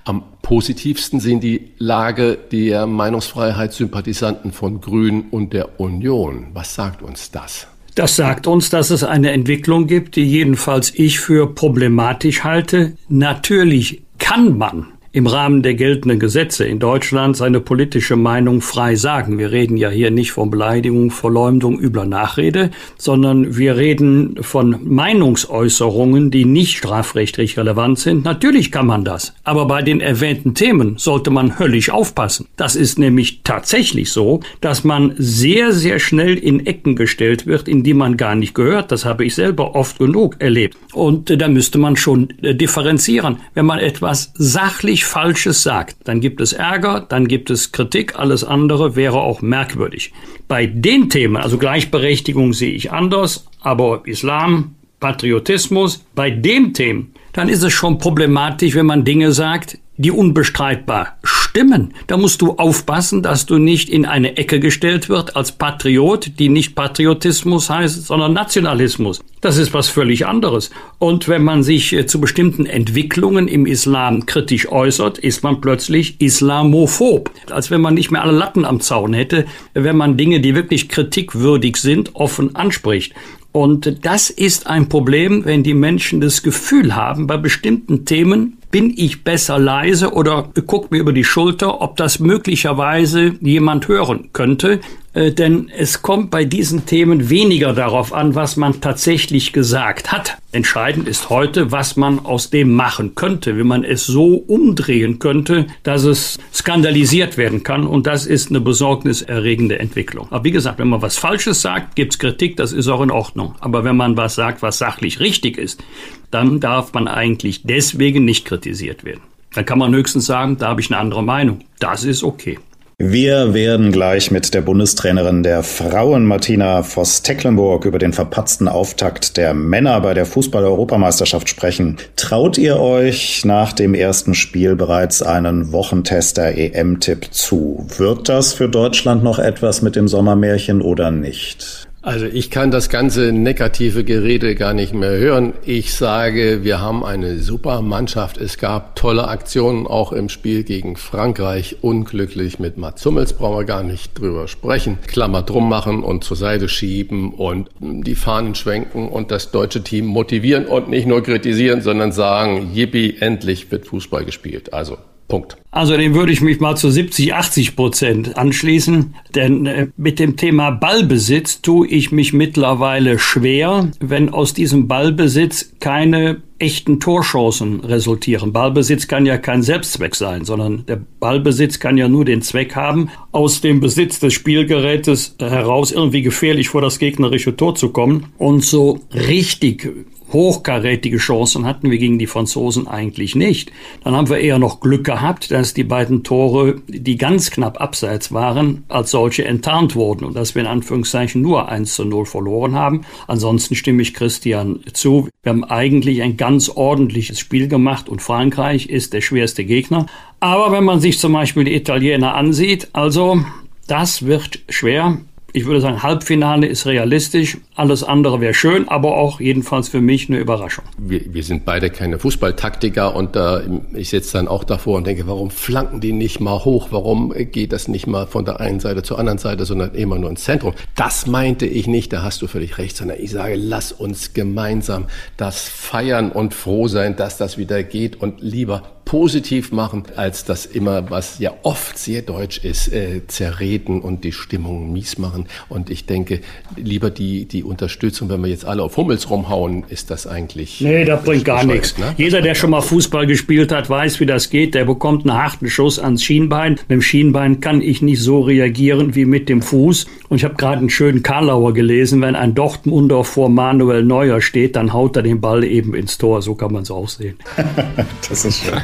am 0.06 0.24
positivsten 0.42 1.20
sehen 1.20 1.42
die 1.42 1.74
Lage 1.80 2.38
der 2.52 2.88
Meinungsfreiheitssympathisanten 2.88 4.54
von 4.54 4.80
Grün 4.80 5.26
und 5.32 5.52
der 5.52 5.82
Union. 5.82 6.48
Was 6.54 6.76
sagt 6.76 7.02
uns 7.02 7.30
das? 7.32 7.68
Das 7.98 8.16
sagt 8.16 8.46
uns, 8.46 8.70
dass 8.70 8.92
es 8.92 9.04
eine 9.04 9.32
Entwicklung 9.32 9.88
gibt, 9.88 10.18
die 10.18 10.24
jedenfalls 10.24 10.94
ich 10.94 11.20
für 11.20 11.56
problematisch 11.56 12.44
halte. 12.44 12.96
Natürlich 13.10 14.04
kann 14.20 14.56
man 14.56 14.86
im 15.18 15.26
Rahmen 15.26 15.64
der 15.64 15.74
geltenden 15.74 16.20
Gesetze 16.20 16.66
in 16.66 16.78
Deutschland 16.78 17.36
seine 17.36 17.60
politische 17.60 18.16
Meinung 18.16 18.62
frei 18.62 18.94
sagen. 18.94 19.40
Wir 19.40 19.52
reden 19.52 19.76
ja 19.76 19.90
hier 19.90 20.12
nicht 20.12 20.32
von 20.32 20.52
Beleidigung, 20.52 21.10
Verleumdung, 21.10 21.80
übler 21.80 22.06
Nachrede, 22.06 22.70
sondern 23.00 23.58
wir 23.58 23.78
reden 23.78 24.36
von 24.42 24.78
Meinungsäußerungen, 24.84 26.30
die 26.30 26.46
nicht 26.46 26.78
strafrechtlich 26.78 27.58
relevant 27.58 27.98
sind. 27.98 28.26
Natürlich 28.26 28.72
kann 28.72 28.86
man 28.86 29.04
das. 29.04 29.34
Aber 29.44 29.66
bei 29.66 29.82
den 29.82 30.02
erwähnten 30.02 30.54
Themen 30.54 30.98
sollte 31.00 31.32
man 31.32 31.58
höllisch 31.58 31.90
aufpassen. 31.90 32.46
Das 32.56 32.76
ist 32.76 33.00
nämlich 33.00 33.42
tatsächlich 33.44 34.12
so, 34.12 34.42
dass 34.62 34.84
man 34.84 35.16
sehr, 35.18 35.72
sehr 35.72 35.98
schnell 35.98 36.36
in 36.36 36.68
Ecken 36.68 36.96
gestellt 36.96 37.48
wird, 37.48 37.68
in 37.68 37.82
die 37.82 37.96
man 37.96 38.18
gar 38.18 38.36
nicht 38.36 38.54
gehört. 38.54 38.92
Das 38.92 39.04
habe 39.04 39.26
ich 39.26 39.34
selber 39.34 39.74
oft 39.74 39.98
genug 39.98 40.36
erlebt. 40.38 40.78
Und 40.94 41.32
äh, 41.32 41.38
da 41.38 41.48
müsste 41.48 41.80
man 41.80 41.96
schon 41.96 42.30
äh, 42.44 42.54
differenzieren. 42.54 43.38
Wenn 43.56 43.66
man 43.66 43.80
etwas 43.80 44.32
sachlich 44.36 45.07
Falsches 45.08 45.64
sagt, 45.64 45.98
dann 46.04 46.22
gibt 46.22 46.42
es 46.42 46.54
Ärger, 46.54 47.06
dann 47.08 47.28
gibt 47.28 47.50
es 47.50 47.72
Kritik, 47.72 48.20
alles 48.20 48.44
andere 48.44 48.96
wäre 48.96 49.22
auch 49.22 49.42
merkwürdig. 49.42 50.14
Bei 50.48 50.66
den 50.66 51.10
Themen, 51.10 51.38
also 51.38 51.58
Gleichberechtigung 51.58 52.54
sehe 52.54 52.74
ich 52.74 52.92
anders, 52.92 53.48
aber 53.62 54.02
Islam, 54.06 54.76
Patriotismus, 55.00 56.06
bei 56.16 56.30
dem 56.30 56.74
Themen, 56.74 57.14
dann 57.34 57.50
ist 57.50 57.64
es 57.64 57.74
schon 57.74 57.98
problematisch, 58.00 58.76
wenn 58.76 58.86
man 58.86 59.06
Dinge 59.06 59.32
sagt, 59.32 59.78
die 59.98 60.12
unbestreitbar 60.12 61.18
stimmen. 61.24 61.94
Da 62.06 62.18
musst 62.18 62.42
du 62.42 62.54
aufpassen, 62.54 63.24
dass 63.24 63.48
du 63.48 63.58
nicht 63.58 63.90
in 63.90 64.06
eine 64.06 64.38
Ecke 64.38 64.60
gestellt 64.60 65.10
wird 65.10 65.36
als 65.36 65.52
Patriot, 65.52 66.32
die 66.38 66.50
nicht 66.50 66.76
Patriotismus 66.76 67.70
heißt, 67.70 68.06
sondern 68.06 68.34
Nationalismus. 68.34 69.22
Das 69.42 69.58
ist 69.58 69.74
was 69.74 69.90
völlig 69.90 70.28
anderes. 70.28 70.70
Und 71.00 71.28
wenn 71.28 71.44
man 71.44 71.64
sich 71.64 71.94
äh, 71.94 72.06
zu 72.06 72.22
bestimmten 72.22 72.66
Entwicklungen 72.66 73.48
im 73.48 73.66
Islam 73.66 74.26
kritisch 74.26 74.72
äußert, 74.72 75.18
ist 75.18 75.44
man 75.44 75.62
plötzlich 75.62 76.22
islamophob. 76.22 77.32
Als 77.50 77.72
wenn 77.72 77.82
man 77.82 77.96
nicht 77.96 78.12
mehr 78.12 78.24
alle 78.24 78.38
Latten 78.38 78.66
am 78.66 78.80
Zaun 78.80 79.14
hätte, 79.14 79.46
wenn 79.74 79.98
man 79.98 80.18
Dinge, 80.18 80.42
die 80.42 80.54
wirklich 80.56 80.90
kritikwürdig 80.90 81.78
sind, 81.78 82.16
offen 82.16 82.56
anspricht. 82.56 83.14
Und 83.52 84.06
das 84.06 84.30
ist 84.30 84.68
ein 84.68 84.90
Problem, 84.90 85.46
wenn 85.46 85.64
die 85.64 85.74
Menschen 85.74 86.22
das 86.22 86.44
Gefühl 86.44 86.96
haben, 86.96 87.26
bei 87.26 87.38
bestimmten 87.38 88.06
Themen 88.06 88.57
bin 88.72 88.94
ich 88.96 89.24
besser 89.24 89.60
leise 89.60 90.14
oder 90.14 90.50
guckt 90.66 90.92
mir 90.92 91.00
über 91.00 91.14
die 91.14 91.24
Schulter, 91.24 91.82
ob 91.82 91.96
das 91.98 92.20
möglicherweise 92.20 93.36
jemand 93.40 93.88
hören 93.88 94.30
könnte. 94.34 94.82
Äh, 95.18 95.32
denn 95.32 95.72
es 95.76 96.04
kommt 96.04 96.30
bei 96.30 96.46
diesen 96.46 96.86
Themen 96.86 97.30
weniger 97.30 97.74
darauf 97.74 98.14
an, 98.14 98.36
was 98.36 98.56
man 98.56 98.82
tatsächlich 98.82 99.52
gesagt 99.52 100.12
hat. 100.12 100.38
Entscheidend 100.52 101.08
ist 101.08 101.32
heute, 101.32 101.72
was 101.72 101.96
man 101.96 102.24
aus 102.24 102.52
dem 102.52 102.74
machen 102.74 103.16
könnte, 103.16 103.58
wie 103.58 103.64
man 103.64 103.84
es 103.84 104.06
so 104.06 104.36
umdrehen 104.36 105.18
könnte, 105.18 105.66
dass 105.82 106.04
es 106.04 106.38
skandalisiert 106.54 107.36
werden 107.36 107.64
kann. 107.64 107.88
Und 107.88 108.06
das 108.06 108.28
ist 108.28 108.52
eine 108.52 108.62
besorgniserregende 108.62 109.80
Entwicklung. 109.80 110.28
Aber 110.30 110.44
wie 110.44 110.52
gesagt, 110.52 110.78
wenn 110.78 110.90
man 110.90 111.02
was 111.02 111.18
Falsches 111.18 111.64
sagt, 111.64 111.96
gibt's 111.96 112.20
Kritik, 112.20 112.56
das 112.56 112.72
ist 112.72 112.88
auch 112.88 113.02
in 113.02 113.10
Ordnung. 113.10 113.56
Aber 113.60 113.84
wenn 113.84 113.98
man 113.98 114.18
was 114.18 114.36
sagt, 114.36 114.62
was 114.62 114.78
sachlich 114.78 115.20
richtig 115.20 115.58
ist, 115.58 115.84
dann 116.30 116.60
darf 116.60 116.94
man 116.94 117.08
eigentlich 117.08 117.64
deswegen 117.64 118.24
nicht 118.24 118.46
kritisiert 118.46 119.04
werden. 119.04 119.22
Dann 119.56 119.66
kann 119.66 119.80
man 119.80 119.96
höchstens 119.96 120.28
sagen, 120.28 120.58
da 120.60 120.68
habe 120.68 120.82
ich 120.82 120.92
eine 120.92 121.00
andere 121.00 121.24
Meinung. 121.24 121.62
Das 121.80 122.04
ist 122.04 122.24
okay. 122.24 122.60
Wir 123.00 123.54
werden 123.54 123.92
gleich 123.92 124.32
mit 124.32 124.56
der 124.56 124.62
Bundestrainerin 124.62 125.44
der 125.44 125.62
Frauen 125.62 126.26
Martina 126.26 126.82
Voss-Tecklenburg 126.82 127.86
über 127.86 128.00
den 128.00 128.12
verpatzten 128.12 128.68
Auftakt 128.68 129.38
der 129.38 129.54
Männer 129.54 130.02
bei 130.02 130.16
der 130.16 130.26
Fußball-Europameisterschaft 130.26 131.48
sprechen. 131.48 131.98
Traut 132.16 132.58
ihr 132.58 132.80
euch 132.80 133.46
nach 133.46 133.74
dem 133.74 133.94
ersten 133.94 134.34
Spiel 134.34 134.76
bereits 134.76 135.22
einen 135.22 135.72
Wochentester-EM-Tipp 135.72 137.28
zu? 137.30 137.86
Wird 137.98 138.30
das 138.30 138.54
für 138.54 138.68
Deutschland 138.68 139.24
noch 139.24 139.38
etwas 139.38 139.84
mit 139.84 139.96
dem 139.96 140.08
Sommermärchen 140.08 140.82
oder 140.82 141.12
nicht? 141.12 141.87
Also 142.08 142.26
ich 142.26 142.50
kann 142.50 142.72
das 142.72 142.88
ganze 142.88 143.34
negative 143.34 144.06
Gerede 144.06 144.56
gar 144.56 144.74
nicht 144.74 144.94
mehr 144.94 145.18
hören. 145.18 145.52
Ich 145.66 145.94
sage, 145.94 146.64
wir 146.64 146.80
haben 146.80 147.04
eine 147.04 147.40
super 147.40 147.82
Mannschaft. 147.82 148.38
Es 148.38 148.58
gab 148.58 148.96
tolle 148.96 149.28
Aktionen 149.28 149.86
auch 149.86 150.14
im 150.14 150.30
Spiel 150.30 150.64
gegen 150.64 150.96
Frankreich. 150.96 151.80
Unglücklich 151.82 152.60
mit 152.60 152.78
Mats 152.78 153.06
Hummels 153.06 153.34
brauchen 153.34 153.58
wir 153.58 153.66
gar 153.66 153.84
nicht 153.84 154.18
drüber 154.18 154.48
sprechen. 154.48 155.00
Klammer 155.06 155.42
drum 155.42 155.68
machen 155.68 156.02
und 156.02 156.24
zur 156.24 156.38
Seite 156.38 156.70
schieben 156.70 157.34
und 157.34 157.68
die 157.82 158.16
Fahnen 158.16 158.56
schwenken 158.56 159.10
und 159.10 159.30
das 159.30 159.52
deutsche 159.52 159.84
Team 159.84 160.06
motivieren 160.06 160.66
und 160.66 160.88
nicht 160.88 161.08
nur 161.08 161.22
kritisieren, 161.22 161.82
sondern 161.82 162.14
sagen, 162.14 162.72
yippie, 162.74 163.18
endlich 163.20 163.70
wird 163.70 163.86
Fußball 163.86 164.24
gespielt. 164.24 164.72
Also 164.72 164.98
Punkt. 165.28 165.58
Also 165.72 165.98
dem 165.98 166.16
würde 166.16 166.32
ich 166.32 166.42
mich 166.42 166.60
mal 166.60 166.76
zu 166.76 166.90
70, 166.90 167.34
80 167.34 167.76
Prozent 167.76 168.38
anschließen, 168.38 169.14
denn 169.36 169.66
äh, 169.66 169.88
mit 169.98 170.20
dem 170.20 170.38
Thema 170.38 170.72
Ballbesitz 170.72 171.62
tue 171.62 171.88
ich 171.88 172.12
mich 172.12 172.34
mittlerweile 172.34 173.20
schwer, 173.20 173.92
wenn 174.00 174.30
aus 174.30 174.54
diesem 174.54 174.88
Ballbesitz 174.88 175.74
keine 175.80 176.42
echten 176.60 177.00
Torchancen 177.00 177.82
resultieren. 177.82 178.54
Ballbesitz 178.54 179.08
kann 179.08 179.26
ja 179.26 179.38
kein 179.38 179.62
Selbstzweck 179.62 180.16
sein, 180.16 180.46
sondern 180.46 180.86
der 180.88 181.00
Ballbesitz 181.20 181.80
kann 181.80 181.98
ja 181.98 182.08
nur 182.08 182.26
den 182.26 182.42
Zweck 182.42 182.76
haben, 182.76 183.10
aus 183.32 183.62
dem 183.62 183.80
Besitz 183.80 184.20
des 184.20 184.34
Spielgerätes 184.34 185.36
heraus 185.40 185.92
irgendwie 185.92 186.24
gefährlich 186.24 186.70
vor 186.70 186.82
das 186.82 186.98
gegnerische 186.98 187.56
Tor 187.56 187.76
zu 187.76 187.90
kommen. 187.90 188.28
Und 188.38 188.64
so 188.64 189.02
richtig 189.14 189.88
hochkarätige 190.32 191.18
Chancen 191.18 191.66
hatten 191.66 191.90
wir 191.90 191.98
gegen 191.98 192.20
die 192.20 192.28
Franzosen 192.28 192.88
eigentlich 192.88 193.36
nicht. 193.36 193.72
Dann 194.04 194.16
haben 194.16 194.30
wir 194.30 194.40
eher 194.40 194.60
noch 194.60 194.80
Glück 194.80 195.06
gehabt, 195.06 195.52
dass 195.52 195.74
die 195.74 195.84
beiden 195.84 196.24
Tore, 196.24 196.82
die 196.88 197.18
ganz 197.18 197.52
knapp 197.52 197.80
abseits 197.80 198.32
waren, 198.32 198.84
als 198.88 199.12
solche 199.12 199.46
enttarnt 199.46 199.96
wurden 199.96 200.26
und 200.26 200.36
dass 200.36 200.56
wir 200.56 200.62
in 200.62 200.68
Anführungszeichen 200.68 201.42
nur 201.42 201.70
1 201.70 201.96
zu 201.96 202.06
0 202.06 202.26
verloren 202.26 202.76
haben. 202.76 203.02
Ansonsten 203.28 203.76
stimme 203.76 204.02
ich 204.02 204.14
Christian 204.14 204.80
zu. 204.94 205.30
Wir 205.44 205.52
haben 205.52 205.64
eigentlich 205.64 206.22
ein 206.22 206.38
ganz 206.38 206.70
ordentliches 206.70 207.40
Spiel 207.40 207.68
gemacht 207.68 208.10
und 208.10 208.22
Frankreich 208.22 208.88
ist 208.88 209.14
der 209.14 209.22
schwerste 209.22 209.66
Gegner. 209.66 210.08
Aber 210.40 210.72
wenn 210.72 210.84
man 210.84 211.00
sich 211.00 211.20
zum 211.20 211.34
Beispiel 211.34 211.64
die 211.64 211.76
Italiener 211.76 212.36
ansieht, 212.36 212.90
also 212.94 213.42
das 213.88 214.26
wird 214.26 214.60
schwer 214.70 215.18
ich 215.54 215.66
würde 215.66 215.82
sagen, 215.82 216.04
Halbfinale 216.04 216.68
ist 216.68 216.86
realistisch. 216.86 217.58
Alles 217.76 218.04
andere 218.04 218.42
wäre 218.42 218.54
schön, 218.54 218.88
aber 218.90 219.16
auch 219.16 219.40
jedenfalls 219.40 219.88
für 219.88 220.02
mich 220.02 220.30
eine 220.30 220.40
Überraschung. 220.40 220.84
Wir, 220.98 221.34
wir 221.34 221.44
sind 221.44 221.64
beide 221.64 221.90
keine 221.90 222.20
Fußballtaktiker 222.20 223.16
und 223.16 223.36
äh, 223.36 223.62
ich 223.96 224.10
sitze 224.10 224.34
dann 224.34 224.48
auch 224.48 224.64
davor 224.64 224.98
und 224.98 225.08
denke, 225.08 225.26
warum 225.28 225.50
flanken 225.50 226.02
die 226.02 226.12
nicht 226.12 226.40
mal 226.40 226.66
hoch? 226.66 226.90
Warum 226.92 227.34
geht 227.34 227.72
das 227.72 227.88
nicht 227.88 228.08
mal 228.08 228.28
von 228.28 228.46
der 228.46 228.60
einen 228.60 228.80
Seite 228.80 229.04
zur 229.04 229.20
anderen 229.20 229.40
Seite, 229.40 229.66
sondern 229.66 229.96
immer 229.96 230.20
nur 230.20 230.30
ins 230.30 230.44
Zentrum? 230.44 230.74
Das 230.96 231.28
meinte 231.28 231.66
ich 231.66 231.88
nicht, 231.88 232.12
da 232.12 232.24
hast 232.24 232.42
du 232.42 232.48
völlig 232.48 232.78
recht, 232.78 232.98
sondern 232.98 233.18
ich 233.20 233.32
sage, 233.32 233.56
lass 233.56 233.92
uns 233.92 234.34
gemeinsam 234.34 235.06
das 235.38 235.68
feiern 235.70 236.32
und 236.32 236.54
froh 236.54 236.88
sein, 236.88 237.16
dass 237.16 237.38
das 237.38 237.58
wieder 237.58 237.84
geht 237.84 238.22
und 238.22 238.42
lieber 238.42 238.84
positiv 239.08 239.72
machen, 239.72 240.04
als 240.18 240.44
das 240.44 240.66
immer, 240.66 241.10
was 241.10 241.40
ja 241.40 241.54
oft 241.64 241.98
sehr 241.98 242.22
deutsch 242.22 242.58
ist, 242.58 242.92
äh, 242.92 243.22
zerreden 243.28 244.02
und 244.02 244.26
die 244.26 244.34
Stimmung 244.34 244.92
mies 244.92 245.18
machen. 245.18 245.46
Und 245.70 245.90
ich 245.90 246.06
denke, 246.06 246.42
lieber 246.76 247.10
die, 247.10 247.46
die 247.46 247.64
Unterstützung, 247.64 248.28
wenn 248.28 248.42
wir 248.42 248.50
jetzt 248.50 248.66
alle 248.66 248.84
auf 248.84 248.98
Hummels 248.98 249.30
rumhauen, 249.30 249.86
ist 249.88 250.12
das 250.12 250.28
eigentlich. 250.28 250.82
Nee, 250.82 251.06
das 251.06 251.24
bringt 251.24 251.46
gar 251.46 251.64
nichts. 251.64 251.98
Ne? 251.98 252.14
Jeder, 252.18 252.42
der 252.42 252.54
schon 252.54 252.70
mal 252.70 252.82
Fußball 252.82 253.26
gespielt 253.28 253.72
hat, 253.72 253.90
weiß, 253.90 254.20
wie 254.20 254.26
das 254.26 254.50
geht. 254.50 254.76
Der 254.76 254.84
bekommt 254.84 255.26
einen 255.26 255.42
harten 255.42 255.70
Schuss 255.70 256.00
ans 256.00 256.22
Schienbein. 256.22 256.74
Mit 256.74 256.90
dem 256.90 257.02
Schienbein 257.02 257.62
kann 257.62 257.82
ich 257.82 258.02
nicht 258.02 258.22
so 258.22 258.42
reagieren 258.42 259.16
wie 259.16 259.24
mit 259.24 259.48
dem 259.48 259.62
Fuß. 259.62 260.06
Und 260.28 260.36
ich 260.36 260.44
habe 260.44 260.56
gerade 260.56 260.80
einen 260.80 260.90
schönen 260.90 261.24
Karlauer 261.24 261.74
gelesen, 261.74 262.22
wenn 262.22 262.36
ein 262.36 262.56
Dortmunder 262.56 263.24
vor 263.24 263.48
Manuel 263.48 264.04
Neuer 264.04 264.42
steht, 264.42 264.76
dann 264.76 264.92
haut 264.92 265.16
er 265.16 265.24
den 265.24 265.40
Ball 265.40 265.64
eben 265.64 265.96
ins 265.96 266.18
Tor. 266.18 266.42
So 266.42 266.56
kann 266.56 266.74
man 266.74 266.84
es 266.84 266.92
auch 266.92 267.08
sehen. 267.08 267.38
das 268.30 268.44
ist 268.44 268.64
schön. 268.64 268.82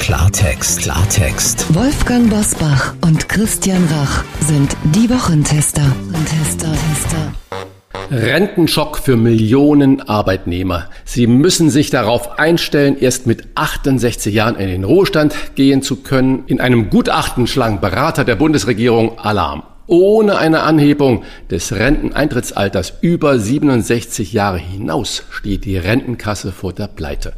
Klartext, 0.00 0.80
Klartext. 0.80 1.72
Wolfgang 1.72 2.28
Bosbach 2.28 2.94
und 3.02 3.28
Christian 3.28 3.86
Rach 3.86 4.24
sind 4.40 4.76
die 4.94 5.08
Wochentester. 5.08 5.84
Tester, 6.26 6.72
Tester. 6.72 7.32
Rentenschock 8.10 8.98
für 8.98 9.16
Millionen 9.16 10.00
Arbeitnehmer. 10.00 10.90
Sie 11.04 11.28
müssen 11.28 11.70
sich 11.70 11.90
darauf 11.90 12.38
einstellen, 12.38 12.96
erst 12.98 13.28
mit 13.28 13.46
68 13.54 14.34
Jahren 14.34 14.56
in 14.56 14.68
den 14.68 14.82
Ruhestand 14.82 15.34
gehen 15.54 15.82
zu 15.82 16.02
können. 16.02 16.42
In 16.46 16.60
einem 16.60 16.90
Gutachten 16.90 17.46
schlagen 17.46 17.80
Berater 17.80 18.24
der 18.24 18.34
Bundesregierung 18.34 19.20
Alarm. 19.20 19.62
Ohne 19.86 20.38
eine 20.38 20.62
Anhebung 20.62 21.24
des 21.50 21.72
Renteneintrittsalters 21.72 22.94
über 23.02 23.38
67 23.38 24.32
Jahre 24.32 24.58
hinaus 24.58 25.24
steht 25.30 25.66
die 25.66 25.76
Rentenkasse 25.76 26.52
vor 26.52 26.72
der 26.72 26.86
Pleite. 26.86 27.34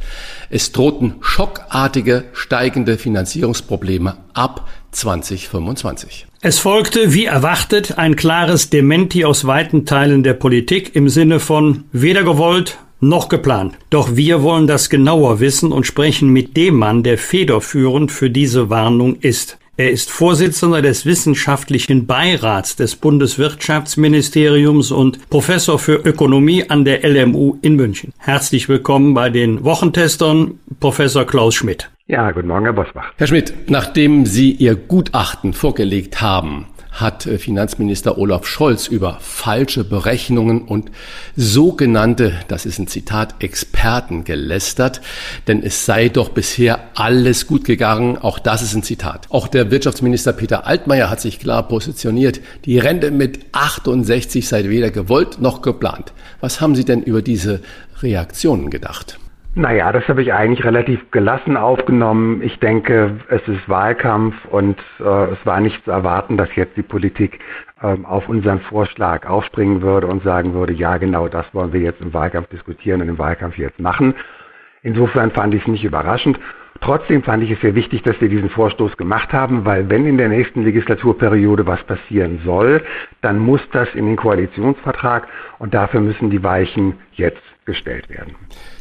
Es 0.49 0.71
drohten 0.71 1.15
schockartige 1.19 2.25
steigende 2.31 2.97
Finanzierungsprobleme 2.97 4.17
ab 4.33 4.69
2025. 4.91 6.27
Es 6.41 6.59
folgte, 6.59 7.13
wie 7.13 7.25
erwartet, 7.25 7.97
ein 7.97 8.15
klares 8.15 8.69
Dementi 8.69 9.25
aus 9.25 9.45
weiten 9.45 9.85
Teilen 9.85 10.23
der 10.23 10.33
Politik 10.33 10.95
im 10.95 11.09
Sinne 11.09 11.39
von 11.39 11.83
weder 11.91 12.23
gewollt 12.23 12.77
noch 12.99 13.29
geplant. 13.29 13.75
Doch 13.89 14.15
wir 14.15 14.41
wollen 14.41 14.67
das 14.67 14.89
genauer 14.89 15.39
wissen 15.39 15.71
und 15.71 15.85
sprechen 15.85 16.29
mit 16.29 16.57
dem 16.57 16.75
Mann, 16.75 17.03
der 17.03 17.17
federführend 17.17 18.11
für 18.11 18.29
diese 18.29 18.69
Warnung 18.69 19.17
ist. 19.19 19.57
Er 19.79 19.91
ist 19.91 20.09
Vorsitzender 20.09 20.81
des 20.81 21.05
Wissenschaftlichen 21.05 22.07
Beirats 22.07 22.75
des 22.77 22.95
Bundeswirtschaftsministeriums 22.95 24.89
und 24.89 25.29
Professor 25.29 25.77
für 25.77 25.97
Ökonomie 25.97 26.67
an 26.67 26.83
der 26.83 27.07
LMU 27.07 27.59
in 27.61 27.75
München. 27.75 28.11
Herzlich 28.17 28.69
willkommen 28.69 29.13
bei 29.13 29.29
den 29.29 29.63
Wochentestern, 29.63 30.57
Professor 30.79 31.25
Klaus 31.25 31.53
Schmidt. 31.53 31.91
Ja, 32.07 32.31
guten 32.31 32.47
Morgen, 32.47 32.65
Herr 32.65 32.73
Bosbach. 32.73 33.13
Herr 33.17 33.27
Schmidt, 33.27 33.53
nachdem 33.69 34.25
Sie 34.25 34.51
Ihr 34.51 34.73
Gutachten 34.73 35.53
vorgelegt 35.53 36.21
haben, 36.21 36.65
hat 36.97 37.25
äh, 37.25 37.37
Finanzminister 37.37 38.17
Olaf 38.17 38.45
Scholz 38.45 38.87
über 38.87 39.17
falsche 39.21 39.83
Berechnungen 39.83 40.63
und 40.63 40.91
sogenannte, 41.35 42.33
das 42.47 42.65
ist 42.65 42.79
ein 42.79 42.87
Zitat, 42.87 43.41
Experten 43.43 44.23
gelästert, 44.23 45.01
denn 45.47 45.63
es 45.63 45.85
sei 45.85 46.09
doch 46.09 46.29
bisher 46.29 46.79
alles 46.95 47.47
gut 47.47 47.63
gegangen. 47.63 48.17
Auch 48.17 48.39
das 48.39 48.61
ist 48.61 48.73
ein 48.73 48.83
Zitat. 48.83 49.27
Auch 49.29 49.47
der 49.47 49.71
Wirtschaftsminister 49.71 50.33
Peter 50.33 50.65
Altmaier 50.65 51.09
hat 51.09 51.21
sich 51.21 51.39
klar 51.39 51.67
positioniert. 51.67 52.41
Die 52.65 52.79
Rente 52.79 53.11
mit 53.11 53.39
68 53.51 54.47
sei 54.47 54.63
weder 54.65 54.91
gewollt 54.91 55.39
noch 55.39 55.61
geplant. 55.61 56.13
Was 56.41 56.61
haben 56.61 56.75
Sie 56.75 56.85
denn 56.85 57.03
über 57.03 57.21
diese 57.21 57.61
Reaktionen 58.01 58.69
gedacht? 58.69 59.19
Naja, 59.57 59.91
das 59.91 60.07
habe 60.07 60.21
ich 60.21 60.31
eigentlich 60.33 60.63
relativ 60.63 61.09
gelassen 61.09 61.57
aufgenommen. 61.57 62.43
Ich 62.43 62.59
denke, 62.59 63.17
es 63.27 63.41
ist 63.47 63.67
Wahlkampf 63.67 64.35
und 64.51 64.77
äh, 64.99 65.31
es 65.31 65.45
war 65.45 65.59
nicht 65.61 65.83
zu 65.83 65.89
erwarten, 65.89 66.37
dass 66.37 66.55
jetzt 66.55 66.77
die 66.77 66.83
Politik 66.83 67.39
ähm, 67.81 68.05
auf 68.05 68.29
unseren 68.29 68.59
Vorschlag 68.59 69.27
aufspringen 69.27 69.81
würde 69.81 70.05
und 70.05 70.21
sagen 70.21 70.53
würde, 70.53 70.73
ja 70.73 70.97
genau 70.97 71.27
das 71.27 71.51
wollen 71.55 71.73
wir 71.73 71.79
jetzt 71.79 72.01
im 72.01 72.13
Wahlkampf 72.13 72.49
diskutieren 72.49 73.01
und 73.01 73.09
im 73.09 73.17
Wahlkampf 73.17 73.57
jetzt 73.57 73.79
machen. 73.79 74.13
Insofern 74.83 75.31
fand 75.31 75.55
ich 75.55 75.63
es 75.63 75.67
nicht 75.67 75.83
überraschend. 75.83 76.39
Trotzdem 76.79 77.23
fand 77.23 77.41
ich 77.41 77.49
es 77.49 77.59
sehr 77.59 77.73
wichtig, 77.73 78.03
dass 78.03 78.21
wir 78.21 78.29
diesen 78.29 78.51
Vorstoß 78.51 78.95
gemacht 78.95 79.33
haben, 79.33 79.65
weil 79.65 79.89
wenn 79.89 80.05
in 80.05 80.19
der 80.19 80.29
nächsten 80.29 80.65
Legislaturperiode 80.65 81.65
was 81.65 81.83
passieren 81.85 82.41
soll, 82.45 82.83
dann 83.21 83.39
muss 83.39 83.61
das 83.71 83.89
in 83.95 84.05
den 84.05 84.17
Koalitionsvertrag 84.17 85.27
und 85.57 85.73
dafür 85.73 86.01
müssen 86.01 86.29
die 86.29 86.43
Weichen 86.43 86.99
jetzt 87.13 87.41
gestellt 87.65 88.07
werden. 88.11 88.35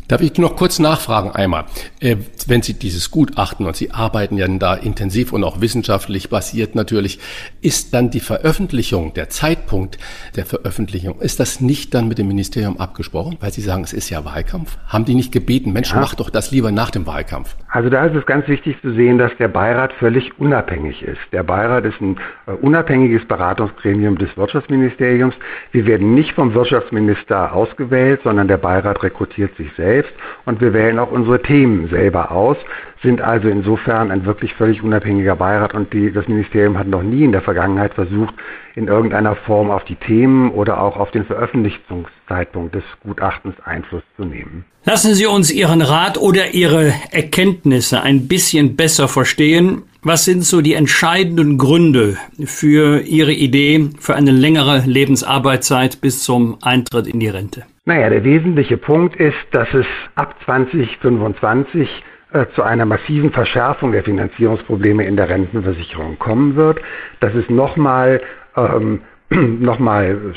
Darf 0.08 0.20
ich 0.20 0.38
noch 0.38 0.54
kurz 0.54 0.78
nachfragen 0.78 1.32
einmal? 1.32 1.64
Äh, 2.00 2.16
wenn 2.46 2.62
Sie 2.62 2.74
dieses 2.74 3.10
Gutachten, 3.10 3.66
und 3.66 3.74
Sie 3.74 3.90
arbeiten 3.90 4.36
ja 4.36 4.46
da 4.46 4.74
intensiv 4.74 5.32
und 5.32 5.42
auch 5.42 5.60
wissenschaftlich 5.60 6.30
basiert 6.30 6.76
natürlich, 6.76 7.18
ist 7.60 7.92
dann 7.92 8.10
die 8.10 8.20
Veröffentlichung, 8.20 9.14
der 9.14 9.30
Zeitpunkt 9.30 9.98
der 10.36 10.46
Veröffentlichung, 10.46 11.20
ist 11.20 11.40
das 11.40 11.60
nicht 11.60 11.92
dann 11.92 12.06
mit 12.06 12.18
dem 12.18 12.28
Ministerium 12.28 12.78
abgesprochen? 12.78 13.36
Weil 13.40 13.50
Sie 13.50 13.62
sagen, 13.62 13.82
es 13.82 13.92
ist 13.92 14.08
ja 14.08 14.24
Wahlkampf. 14.24 14.78
Haben 14.86 15.06
die 15.06 15.16
nicht 15.16 15.32
gebeten, 15.32 15.72
Mensch, 15.72 15.90
ja. 15.90 15.98
mach 15.98 16.14
doch 16.14 16.30
das 16.30 16.52
lieber 16.52 16.70
nach 16.70 16.92
dem 16.92 17.04
Wahlkampf? 17.08 17.56
Also 17.68 17.90
da 17.90 18.06
ist 18.06 18.14
es 18.14 18.24
ganz 18.26 18.46
wichtig 18.46 18.76
zu 18.82 18.92
sehen, 18.94 19.18
dass 19.18 19.32
der 19.40 19.48
Beirat 19.48 19.92
völlig 19.94 20.38
unabhängig 20.38 21.02
ist. 21.02 21.18
Der 21.32 21.42
Beirat 21.42 21.84
ist 21.84 22.00
ein 22.00 22.16
äh, 22.46 22.52
unabhängiges 22.52 23.26
Beratungsgremium 23.26 24.18
des 24.18 24.36
Wirtschaftsministeriums. 24.36 25.34
Wir 25.72 25.84
werden 25.84 26.14
nicht 26.14 26.30
vom 26.32 26.54
Wirtschaftsminister 26.54 27.52
ausgewählt, 27.52 28.20
sondern 28.22 28.46
der 28.46 28.58
Beirat 28.58 29.02
rekrutiert 29.02 29.56
sich 29.56 29.68
selbst 29.76 29.95
selbst 29.96 30.12
und 30.44 30.60
wir 30.60 30.72
wählen 30.72 30.98
auch 30.98 31.10
unsere 31.10 31.40
Themen 31.42 31.88
selber 31.88 32.30
aus, 32.30 32.56
sind 33.02 33.20
also 33.20 33.48
insofern 33.48 34.10
ein 34.10 34.24
wirklich 34.24 34.54
völlig 34.54 34.82
unabhängiger 34.82 35.36
Beirat 35.36 35.74
und 35.74 35.92
die, 35.92 36.12
das 36.12 36.28
Ministerium 36.28 36.78
hat 36.78 36.86
noch 36.86 37.02
nie 37.02 37.24
in 37.24 37.32
der 37.32 37.42
Vergangenheit 37.42 37.94
versucht, 37.94 38.34
in 38.74 38.88
irgendeiner 38.88 39.36
Form 39.36 39.70
auf 39.70 39.84
die 39.84 39.94
Themen 39.94 40.50
oder 40.50 40.80
auch 40.80 40.96
auf 40.96 41.10
den 41.10 41.24
Veröffentlichungszeitpunkt 41.24 42.74
des 42.74 42.84
Gutachtens 43.02 43.54
Einfluss 43.64 44.02
zu 44.16 44.24
nehmen. 44.24 44.64
Lassen 44.84 45.14
Sie 45.14 45.26
uns 45.26 45.50
Ihren 45.50 45.82
Rat 45.82 46.18
oder 46.18 46.50
Ihre 46.52 46.92
Erkenntnisse 47.10 48.02
ein 48.02 48.28
bisschen 48.28 48.76
besser 48.76 49.08
verstehen. 49.08 49.82
Was 50.08 50.24
sind 50.24 50.44
so 50.44 50.60
die 50.60 50.74
entscheidenden 50.74 51.58
Gründe 51.58 52.16
für 52.44 53.00
Ihre 53.00 53.32
Idee 53.32 53.90
für 53.98 54.14
eine 54.14 54.30
längere 54.30 54.84
Lebensarbeitszeit 54.86 56.00
bis 56.00 56.22
zum 56.22 56.58
Eintritt 56.62 57.08
in 57.08 57.18
die 57.18 57.26
Rente? 57.26 57.64
Naja, 57.86 58.08
der 58.08 58.22
wesentliche 58.22 58.76
Punkt 58.76 59.16
ist, 59.16 59.34
dass 59.50 59.66
es 59.74 59.84
ab 60.14 60.36
2025 60.44 61.88
äh, 62.32 62.46
zu 62.54 62.62
einer 62.62 62.84
massiven 62.84 63.32
Verschärfung 63.32 63.90
der 63.90 64.04
Finanzierungsprobleme 64.04 65.04
in 65.04 65.16
der 65.16 65.28
Rentenversicherung 65.28 66.20
kommen 66.20 66.54
wird. 66.54 66.78
Das 67.18 67.34
ist 67.34 67.50
nochmal 67.50 68.20
ähm, 68.56 69.00
noch 69.30 69.80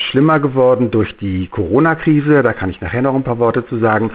schlimmer 0.09 0.39
geworden 0.39 0.89
durch 0.89 1.15
die 1.17 1.45
Corona-Krise. 1.45 2.41
Da 2.41 2.53
kann 2.53 2.71
ich 2.71 2.81
nachher 2.81 3.03
noch 3.03 3.13
ein 3.13 3.23
paar 3.23 3.37
Worte 3.37 3.63
zu 3.67 3.77
sagen. 3.77 4.09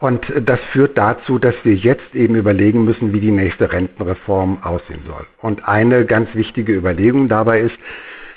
Und 0.00 0.32
das 0.46 0.58
führt 0.72 0.96
dazu, 0.96 1.38
dass 1.38 1.54
wir 1.62 1.74
jetzt 1.74 2.14
eben 2.14 2.34
überlegen 2.34 2.84
müssen, 2.84 3.12
wie 3.12 3.20
die 3.20 3.30
nächste 3.30 3.70
Rentenreform 3.70 4.62
aussehen 4.62 5.02
soll. 5.06 5.26
Und 5.42 5.68
eine 5.68 6.06
ganz 6.06 6.34
wichtige 6.34 6.72
Überlegung 6.72 7.28
dabei 7.28 7.60
ist, 7.60 7.76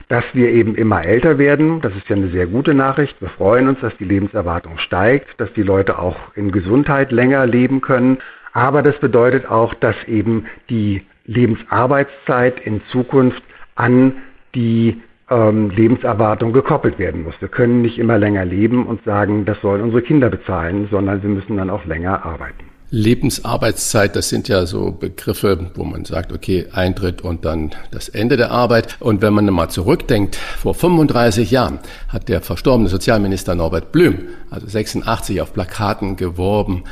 dass 0.10 0.26
wir 0.34 0.50
eben 0.50 0.76
immer 0.76 1.06
älter 1.06 1.38
werden. 1.38 1.80
Das 1.80 1.96
ist 1.96 2.10
ja 2.10 2.18
eine 2.18 2.28
sehr 2.28 2.48
gute 2.48 2.74
Nachricht. 2.74 3.20
Wir 3.22 3.30
freuen 3.30 3.70
uns, 3.70 3.80
dass 3.80 3.96
die 3.98 4.04
Lebenserwartung 4.04 4.78
steigt, 4.78 5.40
dass 5.40 5.52
die 5.54 5.64
Leute 5.64 6.00
auch 6.00 6.18
in 6.36 6.52
Gesundheit 6.52 7.14
länger 7.14 7.46
leben 7.46 7.80
können. 7.80 8.18
Aber 8.52 8.84
das 8.84 9.00
bedeutet 9.00 9.50
auch, 9.50 9.74
dass 9.74 9.96
eben 10.06 10.46
die 10.70 11.04
Lebensarbeitszeit 11.26 12.60
in 12.60 12.82
Zukunft 12.92 13.42
an 13.76 14.16
die 14.54 15.02
ähm, 15.30 15.70
Lebenserwartung 15.70 16.54
gekoppelt 16.54 17.00
werden 17.00 17.24
muss. 17.24 17.36
Wir 17.40 17.48
können 17.48 17.82
nicht 17.82 17.98
immer 17.98 18.18
länger 18.18 18.46
leben 18.46 18.86
und 18.86 19.04
sagen, 19.04 19.46
das 19.46 19.60
sollen 19.62 19.82
unsere 19.82 20.02
Kinder 20.02 20.30
bezahlen, 20.30 20.88
sondern 20.92 21.22
wir 21.22 21.30
müssen 21.30 21.58
dann 21.58 21.70
auch 21.70 21.86
länger 21.86 22.26
arbeiten. 22.26 22.66
Lebensarbeitszeit, 22.94 24.16
das 24.16 24.30
sind 24.30 24.48
ja 24.48 24.68
so 24.68 24.92
Begriffe, 24.92 25.72
wo 25.74 25.84
man 25.84 26.06
sagt, 26.06 26.32
okay, 26.32 26.68
Eintritt 26.72 27.24
und 27.24 27.44
dann 27.44 27.72
das 27.90 28.08
Ende 28.08 28.38
der 28.38 28.52
Arbeit. 28.52 28.98
Und 29.00 29.24
wenn 29.24 29.34
man 29.34 29.48
mal 29.48 29.70
zurückdenkt, 29.70 30.36
vor 30.36 30.76
35 30.76 31.50
Jahren 31.50 31.80
hat 32.08 32.30
der 32.30 32.42
verstorbene 32.42 32.90
Sozialminister 32.90 33.56
Norbert 33.56 33.92
Blüm, 33.92 34.28
also 34.52 34.68
86, 34.68 35.42
auf 35.42 35.54
Plakaten 35.54 36.18
geworben. 36.18 36.84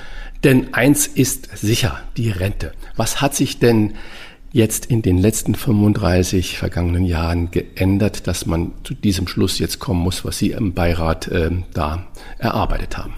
Denn 0.44 0.74
eins 0.74 1.06
ist 1.06 1.56
sicher, 1.56 2.00
die 2.18 2.32
Rente. 2.32 2.72
Was 2.96 3.22
hat 3.22 3.36
sich 3.36 3.60
denn 3.60 3.94
jetzt 4.52 4.86
in 4.92 5.02
den 5.02 5.18
letzten 5.18 5.56
35 5.56 6.58
vergangenen 6.58 7.06
Jahren 7.06 7.52
geändert, 7.52 8.28
dass 8.28 8.46
man 8.46 8.74
zu 8.84 8.94
diesem 8.94 9.28
Schluss 9.28 9.60
jetzt 9.60 9.80
kommen 9.80 10.02
muss, 10.02 10.26
was 10.26 10.38
Sie 10.38 10.52
im 10.52 10.74
Beirat 10.74 11.28
äh, 11.28 11.50
da 11.74 12.08
erarbeitet 12.38 12.98
haben? 12.98 13.14